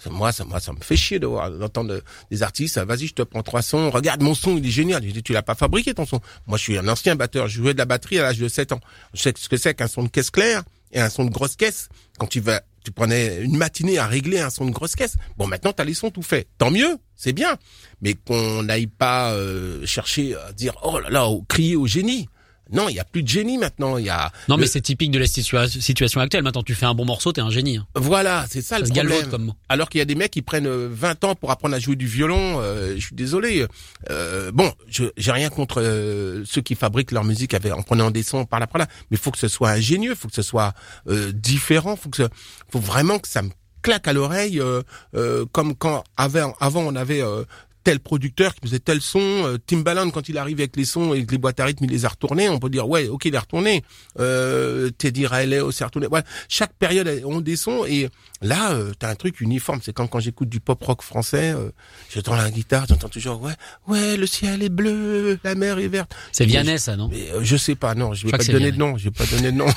Moi 0.09 0.31
ça 0.33 0.43
moi 0.43 0.59
ça 0.59 0.73
me 0.73 0.81
fait 0.81 0.97
chier 0.97 1.19
de 1.19 1.27
voir 1.27 1.49
d'entendre 1.51 2.01
des 2.29 2.43
artistes. 2.43 2.77
ah, 2.77 2.83
Vas-y, 2.83 3.07
je 3.07 3.13
te 3.13 3.21
prends 3.21 3.43
trois 3.43 3.61
sons. 3.61 3.89
Regarde 3.91 4.21
mon 4.21 4.33
son, 4.33 4.51
il 4.57 4.65
est 4.65 4.72
génial. 4.72 5.03
Tu 5.23 5.34
l'as 5.34 5.41
pas 5.41 5.56
fabriqué 5.56 5.94
ton 5.94 6.06
son. 6.06 6.19
Moi 6.48 6.57
je 6.57 6.64
suis 6.64 6.78
un 6.78 6.88
ancien 6.88 7.15
batteur. 7.15 7.48
Je 7.48 7.57
jouais 7.57 7.73
de 7.73 7.80
la 7.80 7.86
batterie 7.86 8.19
à 8.19 8.23
l'âge 8.23 8.40
de 8.40 8.48
7 8.48 8.73
ans. 8.73 8.82
Je 9.14 9.22
sais 9.22 9.34
ce 9.38 9.49
que 9.49 9.57
c'est 9.57 9.73
qu'un 9.73 9.88
son 9.88 10.03
de 10.03 10.10
caisse 10.10 10.30
claire 10.30 10.64
et 10.91 10.99
un 10.99 11.10
son 11.10 11.26
de 11.26 11.32
grosse 11.32 11.56
caisse. 11.56 11.90
Quand 12.18 12.28
tu 12.28 12.40
vas 12.40 12.61
tu 12.84 12.91
prenais 12.91 13.41
une 13.41 13.57
matinée 13.57 13.99
à 13.99 14.07
régler 14.07 14.40
un 14.40 14.49
son 14.49 14.65
de 14.65 14.72
grosse 14.72 14.95
caisse. 14.95 15.15
Bon, 15.38 15.48
maintenant, 15.48 15.72
t'as 15.72 15.84
les 15.84 15.94
sons 15.94 16.10
tout 16.10 16.23
faits. 16.23 16.48
Tant 16.57 16.72
mieux, 16.72 16.98
c'est 17.15 17.34
bien. 17.34 17.57
Mais 18.02 18.15
qu'on 18.15 18.64
n'aille 18.64 18.88
pas 18.88 19.34
euh, 19.34 19.86
chercher 19.86 20.36
à 20.36 20.52
dire, 20.52 20.73
oh 20.84 20.99
là 20.99 21.10
là, 21.10 21.28
crier 21.48 21.76
au 21.76 21.86
génie. 21.86 22.28
Non, 22.72 22.89
il 22.89 22.95
y 22.95 22.99
a 22.99 23.03
plus 23.03 23.23
de 23.23 23.27
génie 23.27 23.57
maintenant. 23.57 23.98
Il 23.98 24.06
y 24.06 24.10
a 24.10 24.31
Non, 24.48 24.56
mais 24.57 24.64
le- 24.64 24.68
c'est 24.69 24.81
typique 24.81 25.11
de 25.11 25.19
la 25.19 25.26
situa- 25.26 25.68
situation 25.68 26.22
actuelle. 26.22 26.43
Maintenant, 26.43 26.64
tu 26.64 26.73
fais 26.76 26.85
un 26.85 26.93
bon 26.93 27.06
morceau, 27.06 27.31
t'es 27.31 27.41
un 27.41 27.49
génie. 27.49 27.77
hein. 27.77 27.85
voilà, 27.95 28.45
c'est 28.49 28.61
ça, 28.61 28.76
Ça 28.76 28.80
le 28.80 28.85
se 28.88 28.91
problème. 28.93 29.30
comme. 29.30 29.53
Alors 29.69 29.89
qu'il 29.89 29.99
y 29.99 30.02
a 30.02 30.06
des 30.06 30.15
mecs 30.15 30.31
qui 30.31 30.41
prennent 30.41 30.68
euh, 30.68 30.88
20 30.91 31.23
ans 31.23 31.35
pour 31.35 31.52
apprendre 31.52 31.76
à 31.76 31.80
jouer 31.80 31.95
du 31.95 32.07
violon. 32.07 32.60
euh, 32.61 32.95
je 32.98 33.06
suis 33.06 33.15
désolé. 33.15 33.65
Euh, 34.10 34.52
bon, 34.52 34.72
j'ai 34.88 35.31
rien 35.31 35.49
contre 35.49 35.81
euh, 35.81 36.43
ceux 36.45 36.61
qui 36.61 36.76
fabriquent 36.76 37.11
leur 37.11 37.23
musique 37.23 37.53
avec 37.53 37.73
en 37.73 37.81
prenant 37.84 38.11
des 38.11 38.23
sons 38.23 38.45
par 38.45 38.60
là 38.60 38.68
par 38.68 38.80
là, 38.80 38.88
mais 39.10 39.18
il 39.18 39.18
faut 39.18 39.31
que 39.31 39.38
ce 39.39 39.48
soit 39.48 39.69
ingénieux, 39.69 40.15
faut 40.15 40.27
que 40.27 40.35
ce 40.35 40.41
soit 40.41 40.73
euh, 41.07 41.31
différent, 41.34 41.95
faut 41.95 42.10
que 42.10 42.18
ce, 42.18 42.23
faut 42.72 42.80
vraiment 42.80 43.19
que 43.19 43.27
ça 43.27 43.41
me 43.41 43.49
claque 43.81 44.07
à 44.07 44.14
l'oreille, 44.14 44.60
euh, 44.60 44.81
euh, 45.15 45.45
comme 45.52 45.76
quand 45.76 46.03
avant, 46.15 46.53
avant 46.60 46.81
on 46.81 46.95
avait 46.95 47.22
euh, 47.22 47.43
tel 47.84 47.99
producteur 47.99 48.53
qui 48.56 48.62
faisait 48.68 48.80
tel 48.80 49.02
son, 49.02 49.20
euh, 49.20 49.58
Timbaland 49.66 50.10
quand 50.12 50.30
il 50.30 50.38
arrive 50.38 50.60
avec 50.60 50.76
les 50.76 50.86
sons 50.86 51.14
et 51.14 51.26
que 51.26 51.32
les 51.32 51.38
boîtes 51.38 51.60
à 51.60 51.66
rythme 51.66 51.86
il 51.86 51.90
les 51.90 52.06
a 52.06 52.10
retournés, 52.10 52.49
on 52.49 52.60
peut 52.60 52.70
dire 52.70 52.88
ouais 52.88 53.08
ok 53.08 53.26
il 53.26 53.36
est 53.36 53.40
retourné, 53.40 53.84
euh, 54.20 54.90
Teddy 54.91 55.26
Riley 55.28 55.60
aussi 55.60 55.84
retourné, 55.84 56.08
voilà. 56.08 56.26
chaque 56.49 56.74
période 56.74 57.08
ont 57.26 57.41
des 57.41 57.56
sons 57.56 57.86
et 57.86 58.10
là 58.41 58.74
euh, 58.74 58.91
t'as 58.98 59.10
un 59.10 59.16
truc 59.16 59.41
uniforme, 59.41 59.80
c'est 59.84 59.94
comme 59.94 60.08
quand 60.10 60.20
j'écoute 60.20 60.49
du 60.49 60.60
pop 60.60 60.82
rock 60.84 61.02
français, 61.02 61.53
euh, 61.56 61.70
j'entends 62.14 62.36
la 62.36 62.49
guitare, 62.52 62.86
j'entends 62.88 63.10
toujours 63.10 63.41
ouais 63.41 63.53
ouais 63.88 64.18
le 64.18 64.28
ciel 64.28 64.62
est 64.64 64.70
bleu, 64.70 65.40
la 65.44 65.56
mer 65.56 65.80
est 65.80 65.88
verte. 65.88 66.14
C'est 66.32 66.45
Vianney, 66.45 66.74
je- 66.74 66.78
ça, 66.78 66.95
non 66.95 67.08
mais, 67.12 67.30
euh, 67.32 67.40
je 67.44 67.58
sais 67.58 67.76
pas, 67.76 67.95
non, 67.95 68.14
je 68.14 68.26
vais 68.26 68.32
pas 68.32 68.38
te 68.40 68.52
donner 68.52 68.72
de 68.72 68.78
nom, 68.78 68.98
je 68.98 69.06
vais 69.06 69.12
pas 69.12 69.26
donner 69.26 69.52
de 69.52 69.58
nom. 69.58 69.68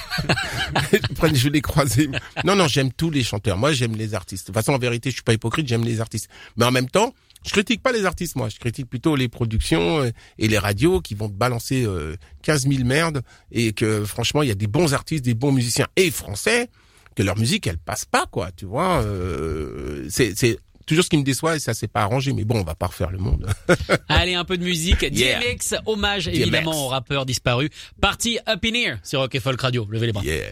Après, 0.74 1.34
je 1.34 1.44
vais 1.44 1.50
les 1.50 1.60
croiser. 1.60 2.08
Non, 2.44 2.56
non, 2.56 2.68
j'aime 2.68 2.92
tous 2.92 3.10
les 3.10 3.22
chanteurs. 3.22 3.56
Moi, 3.56 3.72
j'aime 3.72 3.96
les 3.96 4.14
artistes. 4.14 4.44
De 4.44 4.46
toute 4.46 4.54
façon, 4.54 4.72
en 4.72 4.78
vérité, 4.78 5.10
je 5.10 5.14
suis 5.14 5.22
pas 5.22 5.32
hypocrite, 5.32 5.66
j'aime 5.68 5.84
les 5.84 6.00
artistes. 6.00 6.28
Mais 6.56 6.64
en 6.64 6.70
même 6.70 6.88
temps, 6.88 7.14
je 7.44 7.52
critique 7.52 7.82
pas 7.82 7.92
les 7.92 8.04
artistes, 8.04 8.36
moi. 8.36 8.48
Je 8.48 8.58
critique 8.58 8.88
plutôt 8.88 9.16
les 9.16 9.28
productions 9.28 10.00
euh, 10.00 10.10
et 10.38 10.48
les 10.48 10.58
radios 10.58 11.00
qui 11.00 11.14
vont 11.14 11.28
te 11.28 11.34
balancer 11.34 11.84
euh, 11.84 12.16
15 12.42 12.68
000 12.68 12.84
merdes 12.84 13.22
et 13.52 13.72
que, 13.72 14.04
franchement, 14.04 14.42
il 14.42 14.48
y 14.48 14.52
a 14.52 14.56
des 14.56 14.66
bons 14.66 14.94
artistes, 14.94 15.24
des 15.24 15.34
bons 15.34 15.52
musiciens 15.52 15.86
et 15.96 16.10
français 16.10 16.68
que 17.14 17.22
leur 17.22 17.38
musique, 17.38 17.66
elle 17.66 17.78
passe 17.78 18.04
pas, 18.04 18.26
quoi. 18.30 18.50
Tu 18.56 18.64
vois, 18.64 19.02
euh, 19.02 20.06
c'est, 20.10 20.36
c'est 20.36 20.58
toujours 20.86 21.04
ce 21.04 21.10
qui 21.10 21.16
me 21.16 21.22
déçoit 21.22 21.56
et 21.56 21.58
ça 21.58 21.74
s'est 21.74 21.88
pas 21.88 22.02
arrangé. 22.02 22.32
Mais 22.32 22.44
bon, 22.44 22.60
on 22.60 22.64
va 22.64 22.74
pas 22.74 22.86
refaire 22.86 23.10
le 23.10 23.18
monde. 23.18 23.46
Allez, 24.08 24.34
un 24.34 24.44
peu 24.44 24.56
de 24.56 24.64
musique. 24.64 25.02
Yeah. 25.02 25.40
DMX, 25.40 25.74
hommage 25.86 26.28
évidemment 26.28 26.72
DMX. 26.72 26.80
au 26.80 26.88
rappeur 26.88 27.26
disparu. 27.26 27.70
Parti 28.00 28.38
Up 28.48 28.64
in 28.64 28.74
Here 28.74 28.96
sur 29.02 29.20
Rock 29.20 29.34
et 29.34 29.40
Folk 29.40 29.60
Radio. 29.60 29.86
Levez 29.90 30.06
les 30.06 30.12
bras. 30.12 30.24
Yeah. 30.24 30.50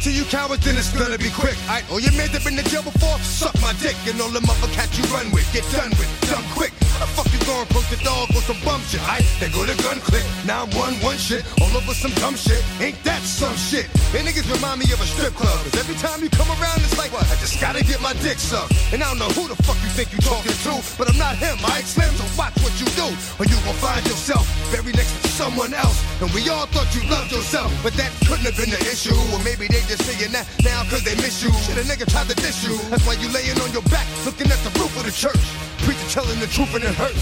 It 0.00 0.04
to 0.04 0.16
you 0.16 0.24
cowards, 0.24 0.64
then 0.64 0.76
it's 0.76 0.92
gonna 0.96 1.18
be 1.18 1.30
quick. 1.30 1.56
I 1.68 1.82
oh 1.90 1.98
you 1.98 2.10
made 2.16 2.30
have 2.32 2.44
been 2.44 2.58
in 2.58 2.64
jail 2.64 2.82
before? 2.82 3.18
Suck 3.20 3.54
my 3.60 3.72
dick 3.80 3.96
and 4.08 4.20
all 4.20 4.30
the 4.30 4.40
mother 4.40 4.68
cats 4.72 4.96
you 4.96 5.04
run 5.12 5.30
with. 5.32 5.44
Get 5.52 5.64
done 5.72 5.90
with, 6.00 6.08
done 6.28 6.44
quick. 6.56 6.72
How 6.96 7.04
the 7.04 7.12
fuck 7.12 7.28
you 7.32 7.40
gonna 7.44 7.68
the 7.90 7.98
dog 8.04 8.28
on 8.32 8.42
some 8.44 8.60
bum 8.64 8.80
shit? 8.88 9.00
I 9.04 9.20
they 9.40 9.50
go 9.50 9.66
to 9.66 9.76
gun 9.82 10.00
click. 10.00 10.24
Now 10.46 10.64
I'm 10.64 10.70
one 10.76 10.94
one 11.04 11.18
shit 11.18 11.44
all 11.60 11.72
over 11.76 11.92
some 11.92 12.12
dumb 12.22 12.36
shit. 12.36 12.62
Ain't 12.80 12.96
that 13.04 13.22
some 13.22 13.56
shit? 13.56 13.86
And 14.16 14.24
niggas 14.24 14.48
remind 14.48 14.80
me 14.80 14.86
of 14.92 15.00
a 15.00 15.08
strip 15.08 15.34
club. 15.34 15.58
Cause 15.64 15.76
every 15.76 15.96
time 15.96 16.22
you 16.22 16.30
come 16.30 16.48
around, 16.48 16.80
it's 16.80 16.96
like 16.96 17.12
what? 17.12 17.26
I 17.28 17.36
just 17.36 17.60
gotta 17.60 17.84
get 17.84 18.00
my 18.00 18.14
dick 18.24 18.38
sucked. 18.38 18.72
And 18.92 19.02
I 19.02 19.08
don't 19.10 19.18
know 19.18 19.32
who 19.36 19.48
the 19.48 19.58
fuck 19.64 19.76
you 19.82 19.90
think 19.92 20.12
you 20.12 20.20
talking 20.22 20.54
to, 20.54 20.80
but 20.96 21.10
I'm 21.10 21.18
not 21.18 21.36
him. 21.36 21.58
I 21.66 21.82
Slim, 21.82 22.12
so 22.14 22.24
watch 22.38 22.54
what 22.62 22.72
you 22.78 22.86
do, 22.94 23.08
or 23.40 23.44
you 23.48 23.56
gon' 23.66 23.76
find 23.82 24.04
yourself 24.06 24.46
buried 24.70 24.96
next 24.96 25.10
to 25.22 25.28
someone 25.28 25.74
else. 25.74 25.98
And 26.22 26.30
we 26.30 26.48
all 26.48 26.66
thought 26.70 26.88
you 26.94 27.02
loved 27.10 27.32
yourself, 27.32 27.72
but 27.82 27.92
that 27.94 28.12
couldn't 28.28 28.46
have 28.46 28.56
been 28.56 28.70
the 28.70 28.82
issue. 28.86 29.16
Or 29.34 29.42
maybe 29.42 29.66
they 29.66 29.82
saying 29.98 30.32
that 30.32 30.46
now 30.62 30.84
cause 30.90 31.02
they 31.02 31.14
miss 31.16 31.42
you. 31.42 31.50
Shit, 31.66 31.78
a 31.78 31.82
nigga 31.82 32.06
tried 32.10 32.28
to 32.28 32.36
diss 32.36 32.62
you. 32.62 32.76
That's 32.90 33.04
why 33.06 33.14
you 33.14 33.28
laying 33.30 33.58
on 33.60 33.72
your 33.72 33.82
back, 33.90 34.06
looking 34.24 34.46
at 34.50 34.58
the 34.62 34.70
roof 34.78 34.94
of 34.96 35.04
the 35.04 35.10
church. 35.10 35.42
Preacher 35.82 36.08
telling 36.08 36.38
the 36.38 36.46
truth 36.46 36.74
and 36.74 36.84
it 36.84 36.94
hurts. 36.94 37.18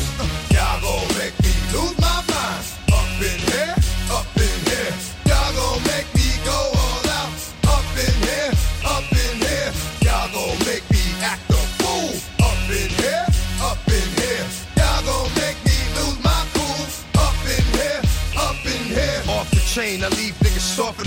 Y'all 0.53 0.81
gon' 0.81 1.09
make 1.17 1.37
me 1.41 1.53
lose 1.73 1.97
my 2.01 2.21
mind. 2.29 2.65
Up 2.93 3.09
in 3.25 3.39
here, 3.53 3.75
up 4.13 4.29
in 4.37 4.57
here. 4.69 4.93
Y'all 5.25 5.53
gon' 5.57 5.81
make 5.89 6.09
me 6.13 6.29
go 6.45 6.59
all 6.77 7.09
out. 7.09 7.33
Up 7.73 7.89
in 7.97 8.15
here, 8.27 8.53
up 8.85 9.07
in 9.13 9.35
here. 9.41 9.71
Y'all 10.05 10.29
gon' 10.33 10.59
make 10.69 10.85
me 10.91 11.05
act 11.25 11.49
a 11.49 11.61
fool. 11.81 12.13
Up 12.45 12.69
in 12.69 12.91
here, 13.01 13.27
up 13.65 13.81
in 13.89 14.09
here. 14.21 14.47
Y'all 14.77 15.01
gon' 15.09 15.31
make 15.41 15.59
me 15.65 15.77
lose 15.97 16.19
my 16.21 16.41
cool. 16.53 16.85
Up 17.17 17.39
in 17.49 17.65
here, 17.81 18.01
up 18.37 18.61
in 18.61 18.83
here. 18.93 19.23
Off 19.33 19.49
the 19.51 19.63
chain, 19.65 20.05
I 20.05 20.09
leave 20.21 20.38
niggas 20.38 20.38
soft 20.38 20.38
in 20.38 20.38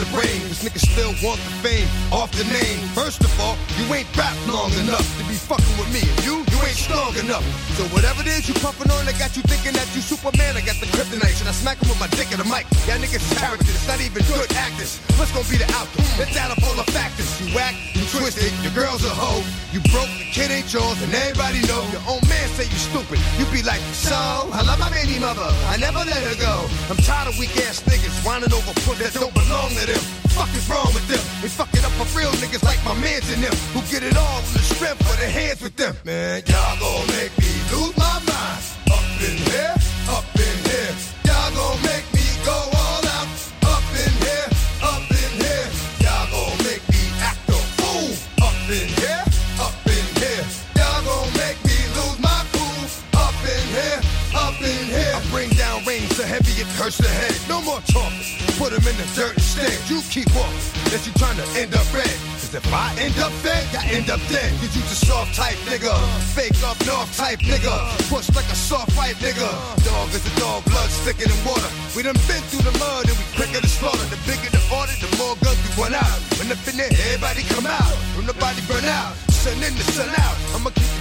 the. 0.01 0.31
Cause 0.51 0.67
niggas 0.67 0.83
still 0.83 1.13
want 1.23 1.39
the 1.39 1.53
fame 1.63 1.87
off 2.11 2.31
the 2.33 2.43
name. 2.49 2.79
First 2.91 3.21
of 3.23 3.31
all, 3.39 3.55
you 3.79 3.87
ain't 3.93 4.09
rap 4.17 4.35
long 4.47 4.73
enough 4.83 5.05
to 5.17 5.23
be 5.25 5.35
fucking 5.35 5.75
with 5.79 5.89
me. 5.93 6.03
You, 6.25 6.43
you 6.51 6.59
ain't 6.65 6.77
strong 6.77 7.15
enough. 7.17 7.45
So 7.77 7.85
whatever 7.95 8.21
it 8.21 8.27
is 8.27 8.47
you 8.49 8.55
puffin' 8.59 8.91
on, 8.91 9.07
I 9.07 9.13
got 9.17 9.37
you 9.37 9.43
thinking 9.47 9.73
that 9.73 9.87
you 9.95 10.01
Superman. 10.01 10.57
I 10.57 10.61
got 10.61 10.77
the 10.81 10.87
kryptonite. 10.91 11.39
And 11.41 11.49
I 11.49 11.55
smack 11.55 11.81
him 11.81 11.89
with 11.89 11.99
my 11.99 12.09
dick 12.13 12.31
in 12.31 12.37
the 12.37 12.47
mic. 12.49 12.67
Y'all 12.85 12.99
niggas 13.01 13.25
characters, 13.37 13.79
not 13.87 14.01
even 14.01 14.21
good 14.29 14.49
actors. 14.53 15.01
What's 15.17 15.31
gonna 15.31 15.47
be 15.49 15.57
the 15.57 15.69
outcome? 15.73 16.05
Let's 16.17 16.35
add 16.37 16.51
up 16.51 16.61
all 16.61 16.75
the 16.75 16.85
factors. 16.91 17.29
You 17.41 17.49
whack, 17.55 17.73
you 17.97 18.05
twisted, 18.11 18.51
your 18.61 18.73
girl's 18.77 19.01
a 19.01 19.13
hoe. 19.13 19.41
You 19.71 19.79
broke, 19.89 20.11
the 20.19 20.27
kid 20.29 20.51
ain't 20.51 20.67
yours, 20.69 20.99
and 21.01 21.09
everybody 21.15 21.63
know. 21.65 21.81
Your 21.95 22.03
own 22.11 22.21
man 22.27 22.47
say 22.53 22.67
you 22.67 22.79
stupid. 22.79 23.17
You 23.39 23.47
be 23.49 23.63
like, 23.63 23.81
so, 23.95 24.15
I 24.51 24.61
love 24.67 24.77
my 24.77 24.91
baby 24.91 25.17
mother. 25.17 25.47
I 25.71 25.79
never 25.79 26.03
let 26.05 26.21
her 26.27 26.37
go. 26.37 26.67
I'm 26.91 26.99
tired 27.01 27.31
of 27.31 27.39
weak 27.39 27.55
ass 27.65 27.81
niggas 27.87 28.19
whining 28.21 28.53
over 28.53 28.75
foot 28.85 28.99
that 28.99 29.15
don't 29.17 29.33
belong 29.33 29.73
to 29.79 29.85
them. 29.89 29.90
Fuck 30.31 30.49
is 30.55 30.67
wrong 30.69 30.87
with 30.93 31.07
them? 31.07 31.19
They 31.41 31.49
fuck 31.49 31.73
it 31.73 31.83
up 31.83 31.91
for 31.99 32.07
real 32.17 32.31
niggas 32.39 32.63
like 32.63 32.83
my 32.85 32.93
mans 32.99 33.29
and 33.31 33.43
them 33.43 33.53
who 33.73 33.81
get 33.91 34.03
it 34.03 34.15
all 34.15 34.39
in 34.39 34.53
the 34.53 34.59
strength 34.59 35.01
for 35.03 35.15
the 35.19 35.27
hands 35.27 35.61
with 35.61 35.75
them. 35.75 35.95
Man, 36.05 36.43
y'all 36.47 36.79
gon' 36.79 37.07
make 37.07 37.33
me 37.39 37.51
lose 37.71 37.95
my 37.97 38.17
mind. 38.25 38.61
Up 38.91 39.03
in 39.21 39.37
here, 39.51 39.75
up 40.09 40.25
in 40.35 40.57
here. 40.69 40.93
Y'all 41.27 41.51
gon' 41.55 41.81
make 41.83 42.05
me 42.13 42.25
go 42.45 42.53
all 42.53 43.03
out. 43.17 43.27
Up 43.67 43.85
in 43.97 44.13
here, 44.23 44.47
up 44.81 45.05
in 45.11 45.31
here. 45.43 45.67
Y'all 46.03 46.27
gon' 46.31 46.57
make 46.63 46.83
me 46.89 47.03
act 47.19 47.43
a 47.49 47.59
fool. 47.77 48.11
Up 48.41 48.55
in 48.69 48.87
here, 49.01 49.23
up 49.59 49.75
in 49.85 50.05
here. 50.21 50.45
Y'all 50.77 51.01
gon' 51.03 51.29
make 51.35 51.59
me 51.67 51.77
lose 51.97 52.19
my 52.21 52.39
cool. 52.53 52.85
Up 53.19 53.35
in 53.43 53.65
here, 53.75 53.99
up 54.35 54.57
in 54.61 54.85
here. 54.87 55.13
I 55.15 55.21
bring 55.29 55.49
down 55.57 55.83
rain 55.85 56.07
so 56.15 56.23
heavy 56.23 56.61
it 56.61 56.67
hurts 56.79 56.97
the 56.97 57.09
head. 57.09 57.35
No 57.49 57.61
more 57.61 57.81
talking. 57.89 58.40
Put 58.61 58.77
'em 58.77 58.85
in 58.85 58.93
the 58.93 59.09
dirt 59.17 59.33
instead. 59.33 59.73
You 59.89 60.05
keep 60.13 60.29
walking. 60.37 60.61
Unless 60.85 61.07
you 61.07 61.13
trying 61.17 61.39
to 61.41 61.47
end 61.57 61.73
up 61.73 61.87
red. 61.89 62.13
Cause 62.37 62.53
if 62.53 62.61
I 62.69 62.93
end 63.01 63.17
up 63.17 63.33
dead, 63.41 63.65
I 63.73 63.89
end 63.89 64.11
up 64.13 64.21
dead. 64.29 64.53
Cause 64.61 64.69
you 64.77 64.85
just 64.85 65.07
soft 65.07 65.33
type 65.33 65.57
nigga. 65.65 65.89
Fake 66.37 66.53
up 66.61 66.77
north 66.85 67.09
type 67.17 67.39
nigga. 67.41 67.73
Push 68.05 68.29
like 68.37 68.45
a 68.53 68.55
soft 68.69 68.91
fight 68.91 69.17
nigga. 69.17 69.49
Dog 69.81 70.13
is 70.13 70.21
a 70.29 70.33
dog, 70.39 70.61
blood 70.65 70.91
thicker 71.01 71.25
than 71.25 71.41
water. 71.43 71.71
We 71.95 72.03
done 72.03 72.21
been 72.29 72.43
through 72.53 72.69
the 72.69 72.77
mud 72.77 73.09
and 73.09 73.17
we 73.17 73.25
quicker 73.33 73.61
to 73.65 73.71
slaughter. 73.77 74.05
The 74.13 74.19
bigger 74.29 74.51
the 74.53 74.61
order, 74.69 74.93
the 75.01 75.09
more 75.17 75.35
guns 75.41 75.57
we 75.65 75.81
run 75.81 75.95
out. 75.95 76.19
When 76.37 76.53
up 76.53 76.61
in 76.69 76.77
there, 76.77 76.93
everybody 77.09 77.41
come 77.49 77.65
out. 77.65 77.97
When 78.13 78.27
the 78.29 78.37
body 78.37 78.61
burn 78.69 78.85
out. 78.85 79.17
Sun 79.41 79.57
in 79.57 79.73
the 79.73 79.85
sun 79.89 80.13
out. 80.21 80.37
I'ma 80.53 80.69
keep 80.69 81.00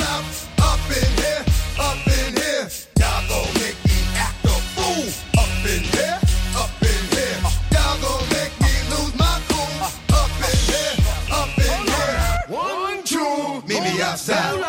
south, 14.17 14.19
stop. 14.19 14.60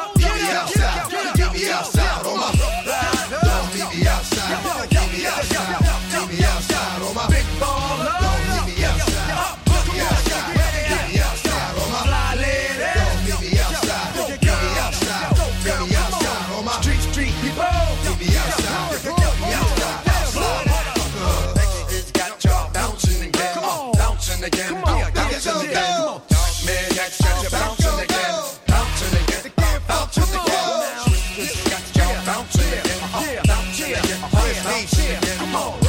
Prestige. 34.00 35.36
Come 35.38 35.56
on. 35.56 35.81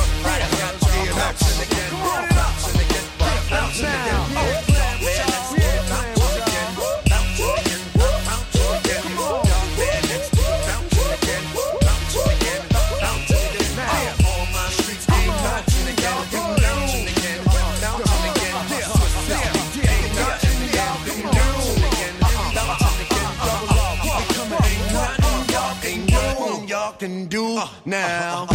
Y'all 27.34 27.56
can 27.56 27.56
do 27.56 27.58
uh, 27.58 27.62
uh, 27.62 27.64
uh, 27.64 27.70
now. 27.86 28.48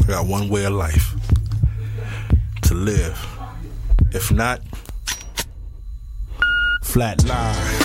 I 0.00 0.06
got 0.08 0.26
one 0.26 0.48
way 0.48 0.64
of 0.64 0.72
life 0.72 1.14
to 2.62 2.74
live. 2.74 3.16
If 4.12 4.32
not, 4.32 4.60
flat 6.82 7.24
line. 7.24 7.83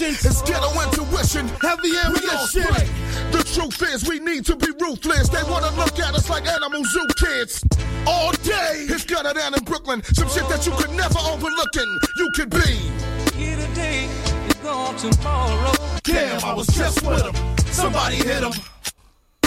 Intermissions. 0.00 0.24
It's 0.24 0.42
ghetto 0.42 0.70
intuition. 0.80 1.48
Heavy 1.60 1.96
air 1.96 2.10
We 2.10 2.28
all 2.30 2.46
spray. 2.46 2.88
The 3.32 3.44
truth 3.54 3.82
is, 3.82 4.08
we 4.08 4.18
need 4.20 4.44
to 4.46 4.56
be 4.56 4.68
ruthless. 4.80 5.28
They 5.28 5.42
wanna 5.44 5.70
look 5.76 5.98
at 5.98 6.14
us 6.14 6.28
like 6.30 6.46
animal 6.46 6.84
zoo 6.84 7.06
kids. 7.16 7.62
All 8.06 8.32
day, 8.42 8.86
it's 8.88 9.04
gutter 9.04 9.32
down 9.34 9.54
in 9.54 9.64
Brooklyn. 9.64 10.02
Some 10.14 10.28
shit 10.28 10.48
that 10.48 10.66
you 10.66 10.72
could 10.72 10.90
never 10.92 11.18
overlooking. 11.18 11.98
You 12.16 12.30
could 12.34 12.50
be. 12.50 12.90
Here 13.36 13.56
today 13.56 14.04
is 14.48 14.54
gone 14.62 14.96
tomorrow. 14.96 15.72
Damn, 16.02 16.44
I 16.44 16.54
was 16.54 16.66
just 16.68 17.02
with 17.02 17.22
him. 17.22 17.56
Somebody 17.66 18.16
hit 18.16 18.42
him. 18.42 18.52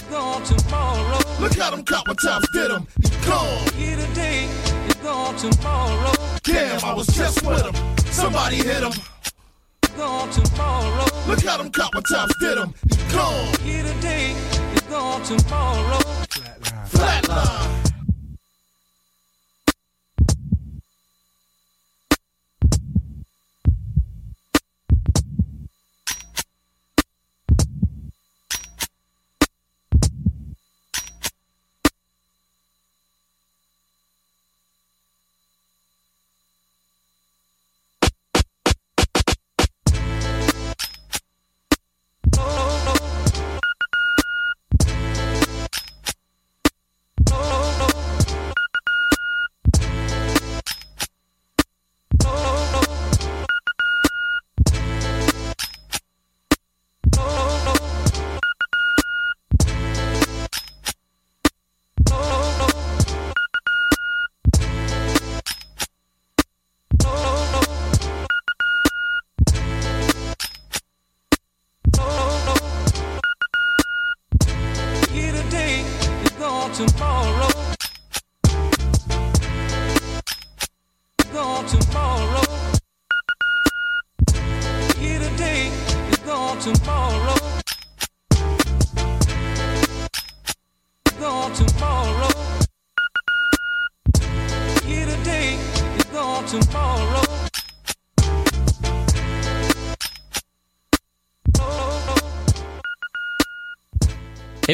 Gone 0.10 0.44
tomorrow. 0.44 1.20
Look 1.40 1.58
how 1.58 1.72
them 1.72 1.84
copper 1.84 2.14
tops 2.14 2.48
did 2.54 2.72
him. 2.72 2.88
He 3.02 3.10
gone. 3.28 3.68
Here 3.74 3.98
today 3.98 4.46
is 4.88 4.96
gone 4.96 5.36
tomorrow. 5.36 6.14
Damn, 6.44 6.84
I 6.84 6.94
was 6.94 7.08
just 7.08 7.44
with 7.44 7.64
him. 7.64 7.98
Somebody 8.12 8.58
hit 8.58 8.84
him. 8.84 9.13
Gone 9.98 10.30
tomorrow. 10.30 11.06
Look 11.28 11.44
how 11.44 11.58
them 11.58 11.70
copper 11.72 12.02
tops 12.02 12.36
did 12.40 12.58
him. 12.58 12.74
He 12.90 13.14
gone. 13.14 13.56
Here 13.62 13.84
today 13.84 14.32
is 14.74 14.82
gone 14.82 15.24
tomorrow. 15.24 16.00
Flatline. 16.90 17.84
Here 17.86 17.93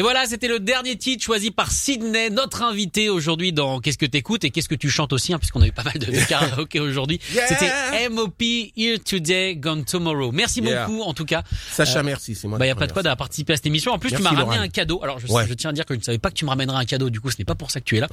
Et 0.00 0.02
voilà, 0.02 0.24
c'était 0.24 0.48
le 0.48 0.60
dernier 0.60 0.96
titre 0.96 1.22
choisi 1.22 1.50
par 1.50 1.70
Sydney, 1.70 2.30
notre 2.30 2.62
invité 2.62 3.10
aujourd'hui 3.10 3.52
dans 3.52 3.80
Qu'est-ce 3.80 3.98
que 3.98 4.06
t'écoutes 4.06 4.44
et 4.44 4.50
qu'est-ce 4.50 4.70
que 4.70 4.74
tu 4.74 4.88
chantes 4.88 5.12
aussi, 5.12 5.34
hein, 5.34 5.38
puisqu'on 5.38 5.60
a 5.60 5.66
eu 5.66 5.72
pas 5.72 5.82
mal 5.82 5.98
de, 5.98 6.06
de 6.10 6.26
karaoké 6.26 6.80
aujourd'hui. 6.80 7.20
Yeah. 7.34 7.46
C'était 7.48 8.08
MOP 8.08 8.40
Here 8.40 8.98
Today, 8.98 9.56
Gone 9.56 9.84
Tomorrow. 9.84 10.32
Merci 10.32 10.62
Yeah. 10.62 10.86
beaucoup 10.86 11.02
en 11.02 11.12
tout 11.12 11.26
cas. 11.26 11.42
Sacha, 11.70 12.02
merci, 12.02 12.34
c'est 12.34 12.48
moi 12.48 12.56
Bah 12.56 12.66
y 12.66 12.70
a 12.70 12.74
pas 12.74 12.86
de 12.86 12.92
quoi 12.92 13.02
d'avoir 13.02 13.18
participé 13.18 13.52
à 13.52 13.56
cette 13.56 13.66
émission. 13.66 13.92
En 13.92 13.98
plus, 13.98 14.10
tu 14.10 14.22
m'as 14.22 14.30
ramené 14.30 14.46
Laurent. 14.56 14.60
un 14.62 14.68
cadeau. 14.68 15.00
Alors 15.02 15.18
je, 15.18 15.26
Ouais. 15.26 15.44
je 15.46 15.52
tiens 15.52 15.68
à 15.68 15.72
dire 15.74 15.84
que 15.84 15.92
je 15.92 15.98
ne 15.98 16.04
savais 16.04 16.16
pas 16.18 16.30
que 16.30 16.34
tu 16.34 16.46
me 16.46 16.50
ramènerais 16.50 16.78
un 16.78 16.84
cadeau. 16.86 17.10
Du 17.10 17.20
coup, 17.20 17.30
ce 17.30 17.36
n'est 17.38 17.44
pas 17.44 17.54
pour 17.54 17.70
ça 17.70 17.80
que 17.80 17.84
tu 17.84 17.98
es 17.98 18.00
là. 18.00 18.08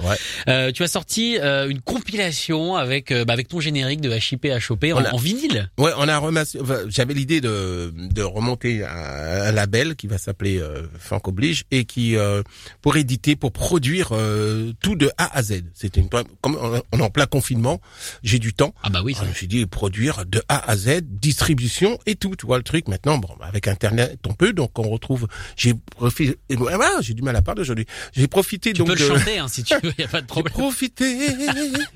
Euh, 0.49 0.73
tu 0.73 0.83
as 0.83 0.87
sorti 0.89 1.37
euh, 1.39 1.69
une 1.69 1.79
compilation 1.79 2.75
avec 2.75 3.11
euh, 3.13 3.23
bah, 3.23 3.31
avec 3.31 3.47
ton 3.47 3.61
générique 3.61 4.01
de 4.01 4.09
HIP 4.11 4.45
en, 4.45 4.57
On 4.97 5.05
a- 5.05 5.13
en 5.13 5.17
vinyle. 5.17 5.69
Ouais, 5.77 5.91
on 5.97 6.07
a 6.09 6.17
remassé. 6.17 6.59
enfin, 6.61 6.79
J'avais 6.89 7.13
l'idée 7.13 7.39
de 7.39 7.93
de 7.95 8.23
remonter 8.23 8.83
un, 8.83 8.89
un 8.89 9.51
label 9.53 9.95
qui 9.95 10.07
va 10.07 10.17
s'appeler 10.17 10.59
euh, 10.59 10.81
Funk 10.99 11.21
Oblige 11.27 11.63
et 11.71 11.76
qui 11.85 12.15
euh, 12.15 12.43
pour 12.81 12.97
éditer, 12.97 13.35
pour 13.35 13.51
produire 13.51 14.09
euh, 14.11 14.73
tout 14.81 14.95
de 14.95 15.09
A 15.17 15.37
à 15.37 15.43
Z. 15.43 15.63
C'était 15.73 16.01
une 16.01 16.09
comme 16.41 16.57
on 16.91 16.99
est 16.99 17.01
en 17.01 17.09
plein 17.09 17.25
confinement, 17.25 17.79
j'ai 18.23 18.39
du 18.39 18.53
temps. 18.53 18.73
Ah 18.83 18.89
bah 18.89 19.01
oui. 19.03 19.15
Je 19.19 19.25
me 19.25 19.33
suis 19.33 19.47
dit 19.47 19.65
produire 19.65 20.25
de 20.25 20.41
A 20.49 20.69
à 20.69 20.75
Z, 20.77 21.01
distribution 21.03 21.97
et 22.05 22.15
tout. 22.15 22.35
Tu 22.35 22.45
vois 22.45 22.57
le 22.57 22.63
truc. 22.63 22.87
Maintenant, 22.87 23.17
bon, 23.17 23.29
avec 23.41 23.67
Internet, 23.67 24.19
on 24.27 24.33
peut. 24.33 24.53
Donc 24.53 24.77
on 24.79 24.89
retrouve. 24.89 25.27
J'ai 25.55 25.73
profité. 25.91 26.37
Voilà, 26.49 26.89
j'ai 27.01 27.13
du 27.13 27.21
mal 27.21 27.35
à 27.35 27.41
parler 27.41 27.61
aujourd'hui. 27.61 27.85
J'ai 28.15 28.27
profité 28.27 28.73
Tu 28.73 28.79
donc 28.79 28.87
peux 28.87 28.93
le 28.95 28.99
de- 28.99 29.05
chanter 29.17 29.39
hein, 29.39 29.47
si 29.47 29.63
tu 29.63 29.73
veux. 29.83 29.93
Y 29.97 30.03
a 30.03 30.07
pas 30.07 30.21
de 30.21 30.27
problème. 30.27 30.53
profiter 30.53 31.17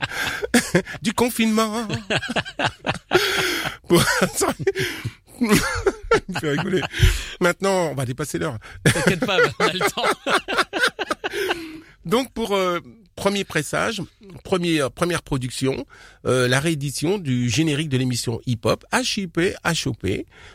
du 1.01 1.13
confinement. 1.13 1.87
Pour- 3.87 4.03
fait 6.39 6.51
rigoler. 6.51 6.81
Maintenant, 7.39 7.89
on 7.91 7.95
va 7.95 8.05
dépasser 8.05 8.37
l'heure. 8.39 8.57
T'inquiète 8.83 9.25
pas, 9.25 9.37
on 9.59 9.63
a 9.65 9.73
le 9.73 9.79
temps. 9.79 10.03
Donc 12.05 12.31
pour 12.33 12.55
euh, 12.55 12.79
premier 13.15 13.43
pressage, 13.43 14.01
premier, 14.43 14.81
première 14.93 15.21
production, 15.21 15.85
euh, 16.25 16.47
la 16.47 16.59
réédition 16.59 17.17
du 17.19 17.49
générique 17.49 17.89
de 17.89 17.97
l'émission 17.97 18.41
Hip 18.47 18.61
Hop, 18.65 18.85
HIP, 18.93 19.39
HOP, 19.85 20.07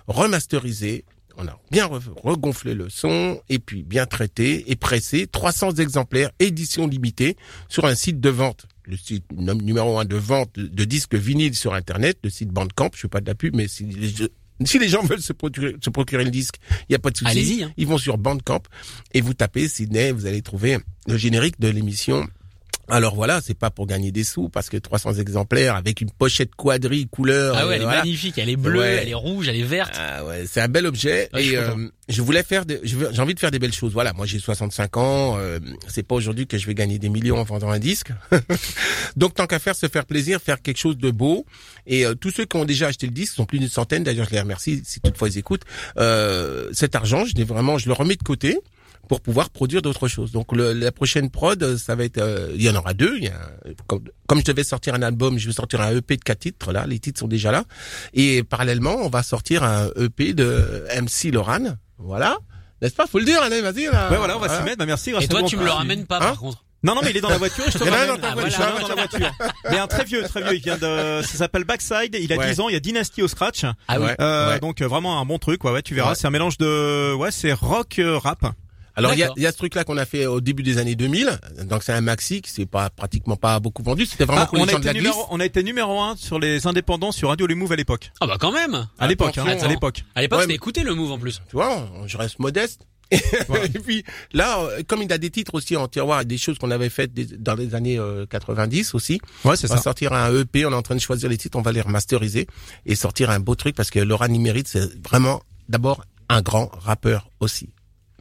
remasterisé. 0.09 1.05
On 1.39 1.47
a 1.47 1.59
bien 1.71 1.87
re- 1.87 2.01
regonflé 2.23 2.75
le 2.75 2.89
son 2.89 3.41
et 3.51 3.59
puis 3.59 3.83
bien 3.83 4.07
traité 4.07 4.71
et 4.71 4.77
pressé. 4.77 5.27
300 5.27 5.75
exemplaires, 5.75 6.31
édition 6.39 6.87
limitée 6.87 7.37
sur 7.69 7.85
un 7.85 7.95
site 7.95 8.21
de 8.21 8.31
vente. 8.31 8.67
Le 8.85 8.97
site 8.97 9.25
num- 9.37 9.61
numéro 9.61 9.99
un 9.99 10.07
de 10.07 10.17
vente 10.17 10.55
de, 10.59 10.85
disques 10.85 11.15
vinyles 11.15 11.55
sur 11.55 11.75
Internet, 11.75 12.19
le 12.25 12.31
site 12.31 12.49
Bandcamp. 12.49 12.91
Je 12.95 13.01
fais 13.03 13.09
pas 13.09 13.21
de 13.21 13.27
la 13.27 13.35
pub, 13.35 13.55
mais 13.55 13.69
si 13.69 13.85
les, 13.85 14.29
si 14.65 14.79
les 14.79 14.89
gens 14.89 15.03
veulent 15.03 15.21
se 15.21 15.33
procurer, 15.33 15.77
se 15.83 15.91
procurer 15.91 16.25
le 16.25 16.31
disque, 16.31 16.57
il 16.83 16.87
n'y 16.91 16.97
a 16.97 16.99
pas 16.99 17.11
de 17.11 17.17
souci. 17.17 17.31
Allez-y, 17.31 17.63
hein. 17.65 17.73
Ils 17.77 17.87
vont 17.87 17.99
sur 17.99 18.19
Bandcamp 18.19 18.63
et 19.13 19.21
vous 19.21 19.35
tapez 19.35 19.69
Sydney, 19.69 20.13
vous 20.13 20.27
allez 20.27 20.43
trouver 20.43 20.79
le 21.07 21.17
générique 21.17 21.61
de 21.61 21.69
l'émission. 21.69 22.27
Alors 22.89 23.15
voilà, 23.17 23.41
c'est 23.41 23.59
pas 23.59 23.71
pour 23.71 23.87
gagner 23.87 24.13
des 24.13 24.23
sous 24.25 24.49
parce 24.49 24.69
que 24.69 24.77
300 24.77 25.15
exemplaires 25.15 25.75
avec 25.75 26.01
une 26.01 26.11
pochette 26.11 26.55
quadrille 26.55 27.09
couleur. 27.09 27.57
Ah 27.59 27.67
ouais, 27.67 27.73
euh, 27.73 27.77
elle 27.77 27.83
est 27.83 27.87
magnifique. 27.87 28.39
Elle 28.39 28.49
est 28.49 28.57
bleue, 28.57 28.79
Ouais. 28.79 28.99
elle 29.03 29.09
est 29.09 29.15
rouge, 29.15 29.49
elle 29.49 29.57
est 29.57 29.63
verte. 29.63 29.95
Ah 29.99 30.25
ouais, 30.25 30.45
c'est 30.49 30.61
un 30.61 30.69
bel 30.69 30.87
objet 30.87 31.29
Ouais, 31.35 31.43
suis 31.43 31.55
et 31.55 31.57
euh, 31.59 31.89
je 32.09 32.23
voulais 32.23 32.43
faire 32.45 32.65
j'ai 32.85 33.21
envie 33.21 33.35
de 33.35 33.41
faire 33.41 33.51
des 33.51 33.59
belles 33.59 33.73
choses. 33.73 33.93
Voilà, 33.93 34.13
moi 34.13 34.27
j'ai 34.27 34.39
65 34.39 34.97
ans, 34.97 35.37
euh, 35.39 35.59
c'est 35.89 36.05
pas 36.05 36.15
aujourd'hui 36.15 36.47
que 36.47 36.59
je 36.59 36.67
vais 36.67 36.75
gagner 36.75 36.99
des 36.99 37.09
millions 37.09 37.39
en 37.39 37.45
vendant 37.45 37.71
un 37.71 37.79
disque. 37.81 38.13
Donc 39.17 39.35
tant 39.35 39.47
qu'à 39.47 39.59
faire 39.59 39.75
se 39.75 39.89
faire 39.89 40.05
plaisir, 40.07 40.41
faire 40.41 40.63
quelque 40.63 40.79
chose 40.79 40.97
de 40.97 41.11
beau 41.11 41.45
et 41.87 42.05
euh, 42.07 42.15
tous 42.15 42.31
ceux 42.31 42.45
qui 42.45 42.57
ont 42.57 42.65
déjà 42.65 42.89
acheté 42.89 43.07
le 43.07 43.13
disque 43.13 43.35
sont 43.35 43.47
plus 43.47 43.59
d'une 43.59 43.69
centaine 43.69 44.05
d'ailleurs, 44.05 44.27
je 44.29 44.35
les 44.35 44.41
remercie 44.41 44.83
si 44.85 45.01
toutefois 45.01 45.29
ils 45.29 45.39
écoutent. 45.39 45.65
Euh, 45.99 46.69
cet 46.73 46.95
argent, 46.95 47.25
je 47.25 47.35
l'ai 47.35 47.45
vraiment 47.45 47.79
je 47.79 47.87
le 47.89 47.93
remets 47.95 48.17
de 48.17 48.23
côté 48.23 48.59
pour 49.09 49.21
pouvoir 49.21 49.51
produire 49.51 49.83
d'autres 49.83 50.09
choses. 50.09 50.33
Donc 50.33 50.53
le- 50.53 50.73
la 50.73 50.93
prochaine 50.93 51.31
prod, 51.31 51.63
euh, 51.63 51.77
ça 51.79 51.95
va 51.95 52.05
être, 52.05 52.19
euh, 52.19 52.51
il 52.55 52.63
y 52.63 52.69
en 52.71 52.75
aura 52.75 52.95
deux. 52.95 53.15
Il 53.19 53.25
y 53.25 53.29
a, 53.29 53.41
comme, 53.87 54.03
comme 54.27 54.41
je 54.41 54.45
devais 54.45 54.65
sortir 54.65 54.95
un 54.95 55.03
album, 55.03 55.39
je 55.39 55.47
vais 55.47 55.53
sortir 55.53 55.81
un 55.81 55.91
EP 55.97 56.17
de 56.17 56.23
quatre 56.23 56.41
titres. 56.41 56.73
Là, 56.73 56.87
les 56.87 56.99
titres 56.99 57.21
sont 57.21 57.29
déjà 57.29 57.51
là. 57.53 57.65
Et 58.15 58.43
parallèlement, 58.43 58.97
on 59.03 59.09
va 59.09 59.23
sortir 59.23 59.63
un 59.65 59.89
EP 59.97 60.33
de 60.35 60.85
MC 61.01 61.31
Loran. 61.33 61.77
Voilà, 61.99 62.37
n'est-ce 62.83 62.95
pas? 62.95 63.07
Faut 63.07 63.19
le 63.19 63.25
dire, 63.25 63.41
allez, 63.43 63.61
vas-y 63.63 63.87
là. 63.87 64.11
Ouais, 64.11 64.17
voilà, 64.19 64.37
on 64.37 64.41
va 64.41 64.49
s'y 64.59 64.63
mettre. 64.65 64.79
Bah, 64.79 64.87
merci. 64.87 65.13
Et 65.21 65.29
toi, 65.29 65.43
tu 65.45 65.57
me 65.57 65.65
le 65.65 65.71
ramènes 65.71 66.07
pas, 66.07 66.17
Hein 66.17 66.21
par 66.21 66.39
contre. 66.39 66.63
Non, 66.83 66.95
non, 66.95 67.01
mais 67.03 67.11
il 67.11 67.17
est 67.17 67.21
dans 67.21 67.31
la 67.31 67.39
voiture 67.39 67.67
et 67.67 67.71
je 67.71 67.79
te 67.79 67.85
ramène. 67.89 68.07
dans 68.09 68.19
ta 68.19 68.29
Ah, 68.31 68.35
voiture. 68.35 68.59
voilà. 68.59 68.81
Dans 68.83 68.89
la 68.89 68.95
voiture. 69.07 69.33
Mais 69.71 69.79
un 69.79 69.87
très 69.89 70.05
vieux, 70.05 70.23
très 70.25 70.43
vieux. 70.43 70.55
Il 70.57 70.63
vient 70.63 70.77
de, 70.77 71.21
ça 71.23 71.39
s'appelle 71.39 71.65
Backside. 71.65 72.15
Il 72.21 72.33
a 72.33 72.37
Ouais. 72.37 72.49
10 72.51 72.61
ans. 72.61 72.69
Il 72.69 72.75
y 72.75 72.77
a 72.77 72.81
Dynasty 72.81 73.23
au 73.23 73.29
scratch. 73.29 73.65
Ah. 73.89 73.99
Ouais, 73.99 74.15
Euh, 74.21 74.51
ouais. 74.53 74.61
donc 74.61 74.83
euh, 74.83 74.87
vraiment 74.87 75.21
un 75.21 75.25
bon 75.25 75.39
truc. 75.39 75.65
Ouais, 75.65 75.73
ouais, 75.73 75.83
tu 75.83 75.95
verras. 75.95 76.11
Ouais. 76.11 76.15
C'est 76.15 76.27
un 76.27 76.31
mélange 76.31 76.59
de, 76.59 77.15
ouais, 77.15 77.31
c'est 77.33 77.53
rock 77.55 77.99
euh, 77.99 78.19
rap. 78.19 78.45
Alors 78.97 79.13
il 79.13 79.19
y 79.19 79.23
a, 79.23 79.31
y 79.37 79.47
a 79.47 79.53
ce 79.53 79.57
truc-là 79.59 79.85
qu'on 79.85 79.97
a 79.99 80.07
fait 80.07 80.27
au 80.27 80.41
début 80.41 80.63
des 80.63 80.79
années 80.79 80.95
2000. 80.95 81.39
Donc 81.65 81.83
c'est 81.83 81.93
un 81.93 82.01
maxi 82.01 82.41
qui 82.43 82.51
s'est 82.51 82.67
pas 82.67 82.89
pratiquement 82.91 83.37
pas 83.37 83.61
beaucoup 83.61 83.83
vendu. 83.83 84.07
C'était 84.07 84.25
vraiment 84.25 84.43
Ah, 84.43 84.47
pour 84.47 84.57
les 84.57 84.63
on 84.65 84.69
a 84.69 84.73
gens 84.73 84.79
de 84.81 84.85
la 84.87 84.93
glisse. 84.93 85.03
numéro, 85.05 85.27
on 85.31 85.41
a 85.41 85.45
été 85.45 85.63
numéro 85.63 86.01
un 86.01 86.17
sur 86.17 86.39
les 86.39 86.67
indépendants 86.67 87.13
sur 87.13 87.29
Radio 87.29 87.47
Les 87.47 87.55
Move 87.55 87.73
à 87.73 87.77
l'époque. 87.77 88.11
Ah 88.21 88.27
bah 88.27 88.37
quand 88.41 88.53
même. 88.53 88.89
À 88.99 89.07
l'époque, 89.07 89.37
hein, 89.39 89.45
à 89.47 89.69
l'époque. 89.69 90.05
À 90.15 90.23
l'époque, 90.23 90.41
Ouais, 90.49 90.59
c'était 90.65 90.83
le 90.83 90.95
move 90.95 91.13
en 91.13 91.19
plus. 91.19 91.41
Tu 91.49 91.57
vois, 91.57 91.89
je 92.07 92.17
reste 92.17 92.39
modeste. 92.39 92.87
et 93.13 93.79
puis 93.79 94.03
là, 94.33 94.59
euh, 94.63 94.83
comme 94.85 95.01
il 95.01 95.13
a 95.13 95.19
des 95.19 95.31
titres 95.31 95.55
aussi 95.55 95.77
en 95.77 95.87
tiroir 95.87 96.23
et 96.23 96.25
des 96.25 96.39
choses 96.39 96.59
qu'on 96.59 96.73
avait 96.73 96.89
faites 96.89 97.13
dans 97.41 97.55
les 97.55 97.77
années 97.77 97.99
euh, 97.99 98.27
90 98.27 98.95
aussi, 98.95 99.21
Ouais, 99.45 99.57
c'est 99.57 99.67
on 99.71 99.75
va 99.75 99.77
ça. 99.77 99.83
sortir 99.85 100.13
un 100.13 100.35
EP, 100.41 100.67
on 100.67 100.73
est 100.73 100.75
en 100.75 100.83
train 100.83 100.97
de 100.97 101.01
choisir 101.01 101.29
les 101.29 101.37
titres, 101.39 101.57
on 101.57 101.63
va 101.63 101.71
les 101.71 101.83
remasteriser 101.83 102.49
et 102.85 102.97
sortir 102.97 103.31
un 103.31 103.39
beau 103.39 103.55
truc 103.55 103.77
parce 103.77 103.91
que 103.91 104.01
Laura 104.01 104.27
Nimérite, 104.27 104.67
c'est 104.67 104.83
vraiment 105.07 105.41
d'abord 105.69 106.05
un 106.29 106.43
grand 106.43 106.69
rappeur 106.81 107.31
aussi. 107.39 107.69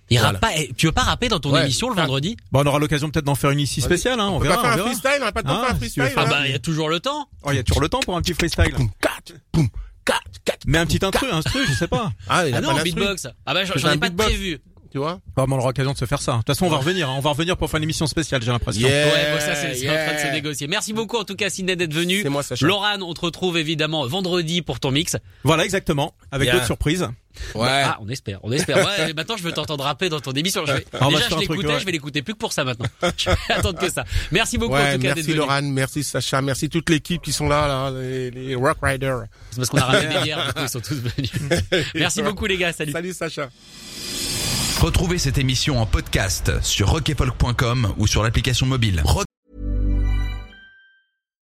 Il 0.09 0.17
Voilà. 0.19 0.33
rappe 0.33 0.41
pas. 0.41 0.49
eh, 0.55 0.71
Tu 0.77 0.85
veux 0.85 0.91
pas 0.91 1.01
rapper 1.01 1.27
dans 1.29 1.39
ton 1.39 1.51
Ouais. 1.51 1.63
émission 1.63 1.89
le 1.89 1.95
Ah. 1.97 2.01
vendredi 2.01 2.37
Bon, 2.51 2.61
on 2.61 2.65
aura 2.67 2.77
l'occasion 2.79 3.09
peut-être 3.09 3.25
d'en 3.25 3.33
faire 3.35 3.49
une 3.51 3.59
ici 3.59 3.81
spéciale, 3.81 4.19
hein. 4.19 4.27
On, 4.29 4.35
On 4.35 4.39
verra. 4.39 4.55
pas 4.57 4.61
faire 4.61 4.69
on 4.69 4.73
un 4.73 4.75
verra. 4.77 4.89
freestyle, 4.89 5.17
on 5.21 5.25
n'a 5.25 5.31
pas 5.31 5.41
de 5.41 5.47
temps 5.47 5.61
Ah, 5.63 5.67
un 5.69 5.73
si 5.73 5.77
freestyle. 5.79 6.03
Ah 6.15 6.21
hein. 6.21 6.27
bah 6.29 6.45
il 6.45 6.51
y 6.51 6.55
a 6.55 6.59
toujours 6.59 6.89
le 6.89 6.99
temps. 6.99 7.27
Oh, 7.43 7.51
il 7.51 7.55
y 7.55 7.59
a 7.59 7.63
toujours 7.63 7.81
le 7.81 7.89
temps 7.89 7.99
pour 8.01 8.15
un 8.15 8.21
petit 8.21 8.33
freestyle. 8.33 8.73
Boum, 8.77 8.89
boum. 9.53 9.67
Mais 10.67 10.77
un 10.77 10.85
petit 10.85 11.03
instru, 11.03 11.27
un 11.31 11.37
instru, 11.37 11.65
je 11.67 11.73
sais 11.73 11.87
pas. 11.87 12.11
Ah, 12.29 12.47
il 12.47 12.53
a 12.53 12.57
Ah 12.57 12.61
pas 12.61 12.67
non, 12.67 12.73
d'instru. 12.73 12.91
beatbox. 12.93 13.27
Ah 13.45 13.53
bah 13.53 13.65
j'en 13.65 13.87
un 13.89 13.93
ai 13.93 13.97
pas 13.97 14.09
de 14.09 14.15
prévu. 14.15 14.59
Tu 14.95 14.99
vois. 14.99 15.19
Ah, 15.35 15.43
mais 15.45 15.55
on 15.55 15.57
aura 15.57 15.67
l'occasion 15.67 15.91
de 15.91 15.97
se 15.97 16.05
faire 16.05 16.21
ça. 16.21 16.31
De 16.31 16.37
toute 16.37 16.47
façon, 16.47 16.67
on 16.67 16.69
va 16.69 16.77
revenir. 16.77 17.09
hein. 17.09 17.15
On 17.17 17.19
va 17.19 17.31
revenir 17.31 17.57
pour 17.57 17.69
faire 17.69 17.79
une 17.79 17.83
émission 17.83 18.07
spéciale, 18.07 18.41
j'ai 18.41 18.49
l'impression. 18.49 18.87
Yeah. 18.87 19.07
Ouais, 19.07 19.33
bon, 19.33 19.39
ça, 19.41 19.53
c'est 19.53 19.89
en 19.89 19.93
train 19.93 20.13
de 20.13 20.19
se 20.19 20.31
négocier. 20.31 20.67
Merci 20.67 20.93
beaucoup, 20.93 21.17
en 21.17 21.25
tout 21.25 21.35
cas, 21.35 21.49
Sidney, 21.49 21.75
d'être 21.75 21.93
venu. 21.93 22.21
C'est 22.21 22.29
moi, 22.29 22.43
Sacha. 22.43 22.65
Laurent, 22.65 22.95
on 23.01 23.13
te 23.13 23.19
retrouve 23.19 23.57
évidemment 23.57 24.07
vendredi 24.07 24.61
pour 24.61 24.79
ton 24.79 24.91
mix. 24.91 25.17
Voilà, 25.43 25.65
exactement. 25.65 26.13
Avec 26.31 26.49
d'autres 26.49 26.65
surprises. 26.65 27.09
Ouais. 27.53 27.67
Ah, 27.67 27.97
on 27.99 28.07
espère, 28.07 28.39
on 28.43 28.51
espère. 28.53 28.77
Ouais, 28.77 29.13
maintenant, 29.13 29.35
je 29.35 29.43
veux 29.43 29.51
t'entendre 29.51 29.83
rapper 29.83 30.07
dans 30.07 30.21
ton 30.21 30.31
émission. 30.31 30.65
Je 30.65 30.71
vais, 30.71 30.85
Ah, 30.97 31.09
déjà, 31.09 31.27
je 31.29 31.35
l'écoutais, 31.39 31.67
ouais. 31.67 31.79
je 31.81 31.85
vais 31.85 31.91
l'écouter 31.91 32.21
plus 32.21 32.33
que 32.33 32.39
pour 32.39 32.53
ça 32.53 32.63
maintenant. 32.63 32.85
Je 33.17 33.29
vais 33.29 33.35
attendre 33.49 33.77
que 33.77 33.89
ça. 33.91 34.05
Merci 34.31 34.57
beaucoup, 34.57 34.75
en 34.75 34.77
Ouais, 34.77 34.95
tout 34.95 35.01
cas, 35.01 35.13
merci. 35.15 35.33
Laurent, 35.33 35.61
merci 35.61 36.05
Sacha, 36.05 36.41
merci 36.41 36.69
toute 36.69 36.89
l'équipe 36.89 37.21
qui 37.21 37.33
sont 37.33 37.49
là, 37.49 37.67
là, 37.67 37.91
les, 37.91 38.31
les 38.31 38.55
Rock 38.55 38.77
Riders. 38.81 39.23
C'est 39.51 39.57
parce 39.57 39.69
qu'on 39.69 39.79
a 39.79 39.83
ramené 39.83 40.15
des 40.15 40.21
bières, 40.23 40.47
du 40.47 40.53
coup, 40.53 40.59
ils 40.61 40.69
sont 40.69 40.79
tous 40.79 40.95
venus. 40.95 41.29
Merci 41.95 42.21
beaucoup, 42.21 42.45
les 42.45 42.55
gars. 42.55 42.71
Salut. 42.71 42.93
Salut 42.93 43.11
Sacha. 43.13 43.49
Retrouvez 44.85 45.17
cette 45.17 45.39
émission 45.39 45.79
en 45.79 45.87
podcast 45.87 46.61
sur 46.61 46.89
rockefolk.com 46.91 47.95
ou 47.97 48.05
sur 48.05 48.21
l'application 48.21 48.67
mobile. 48.67 49.01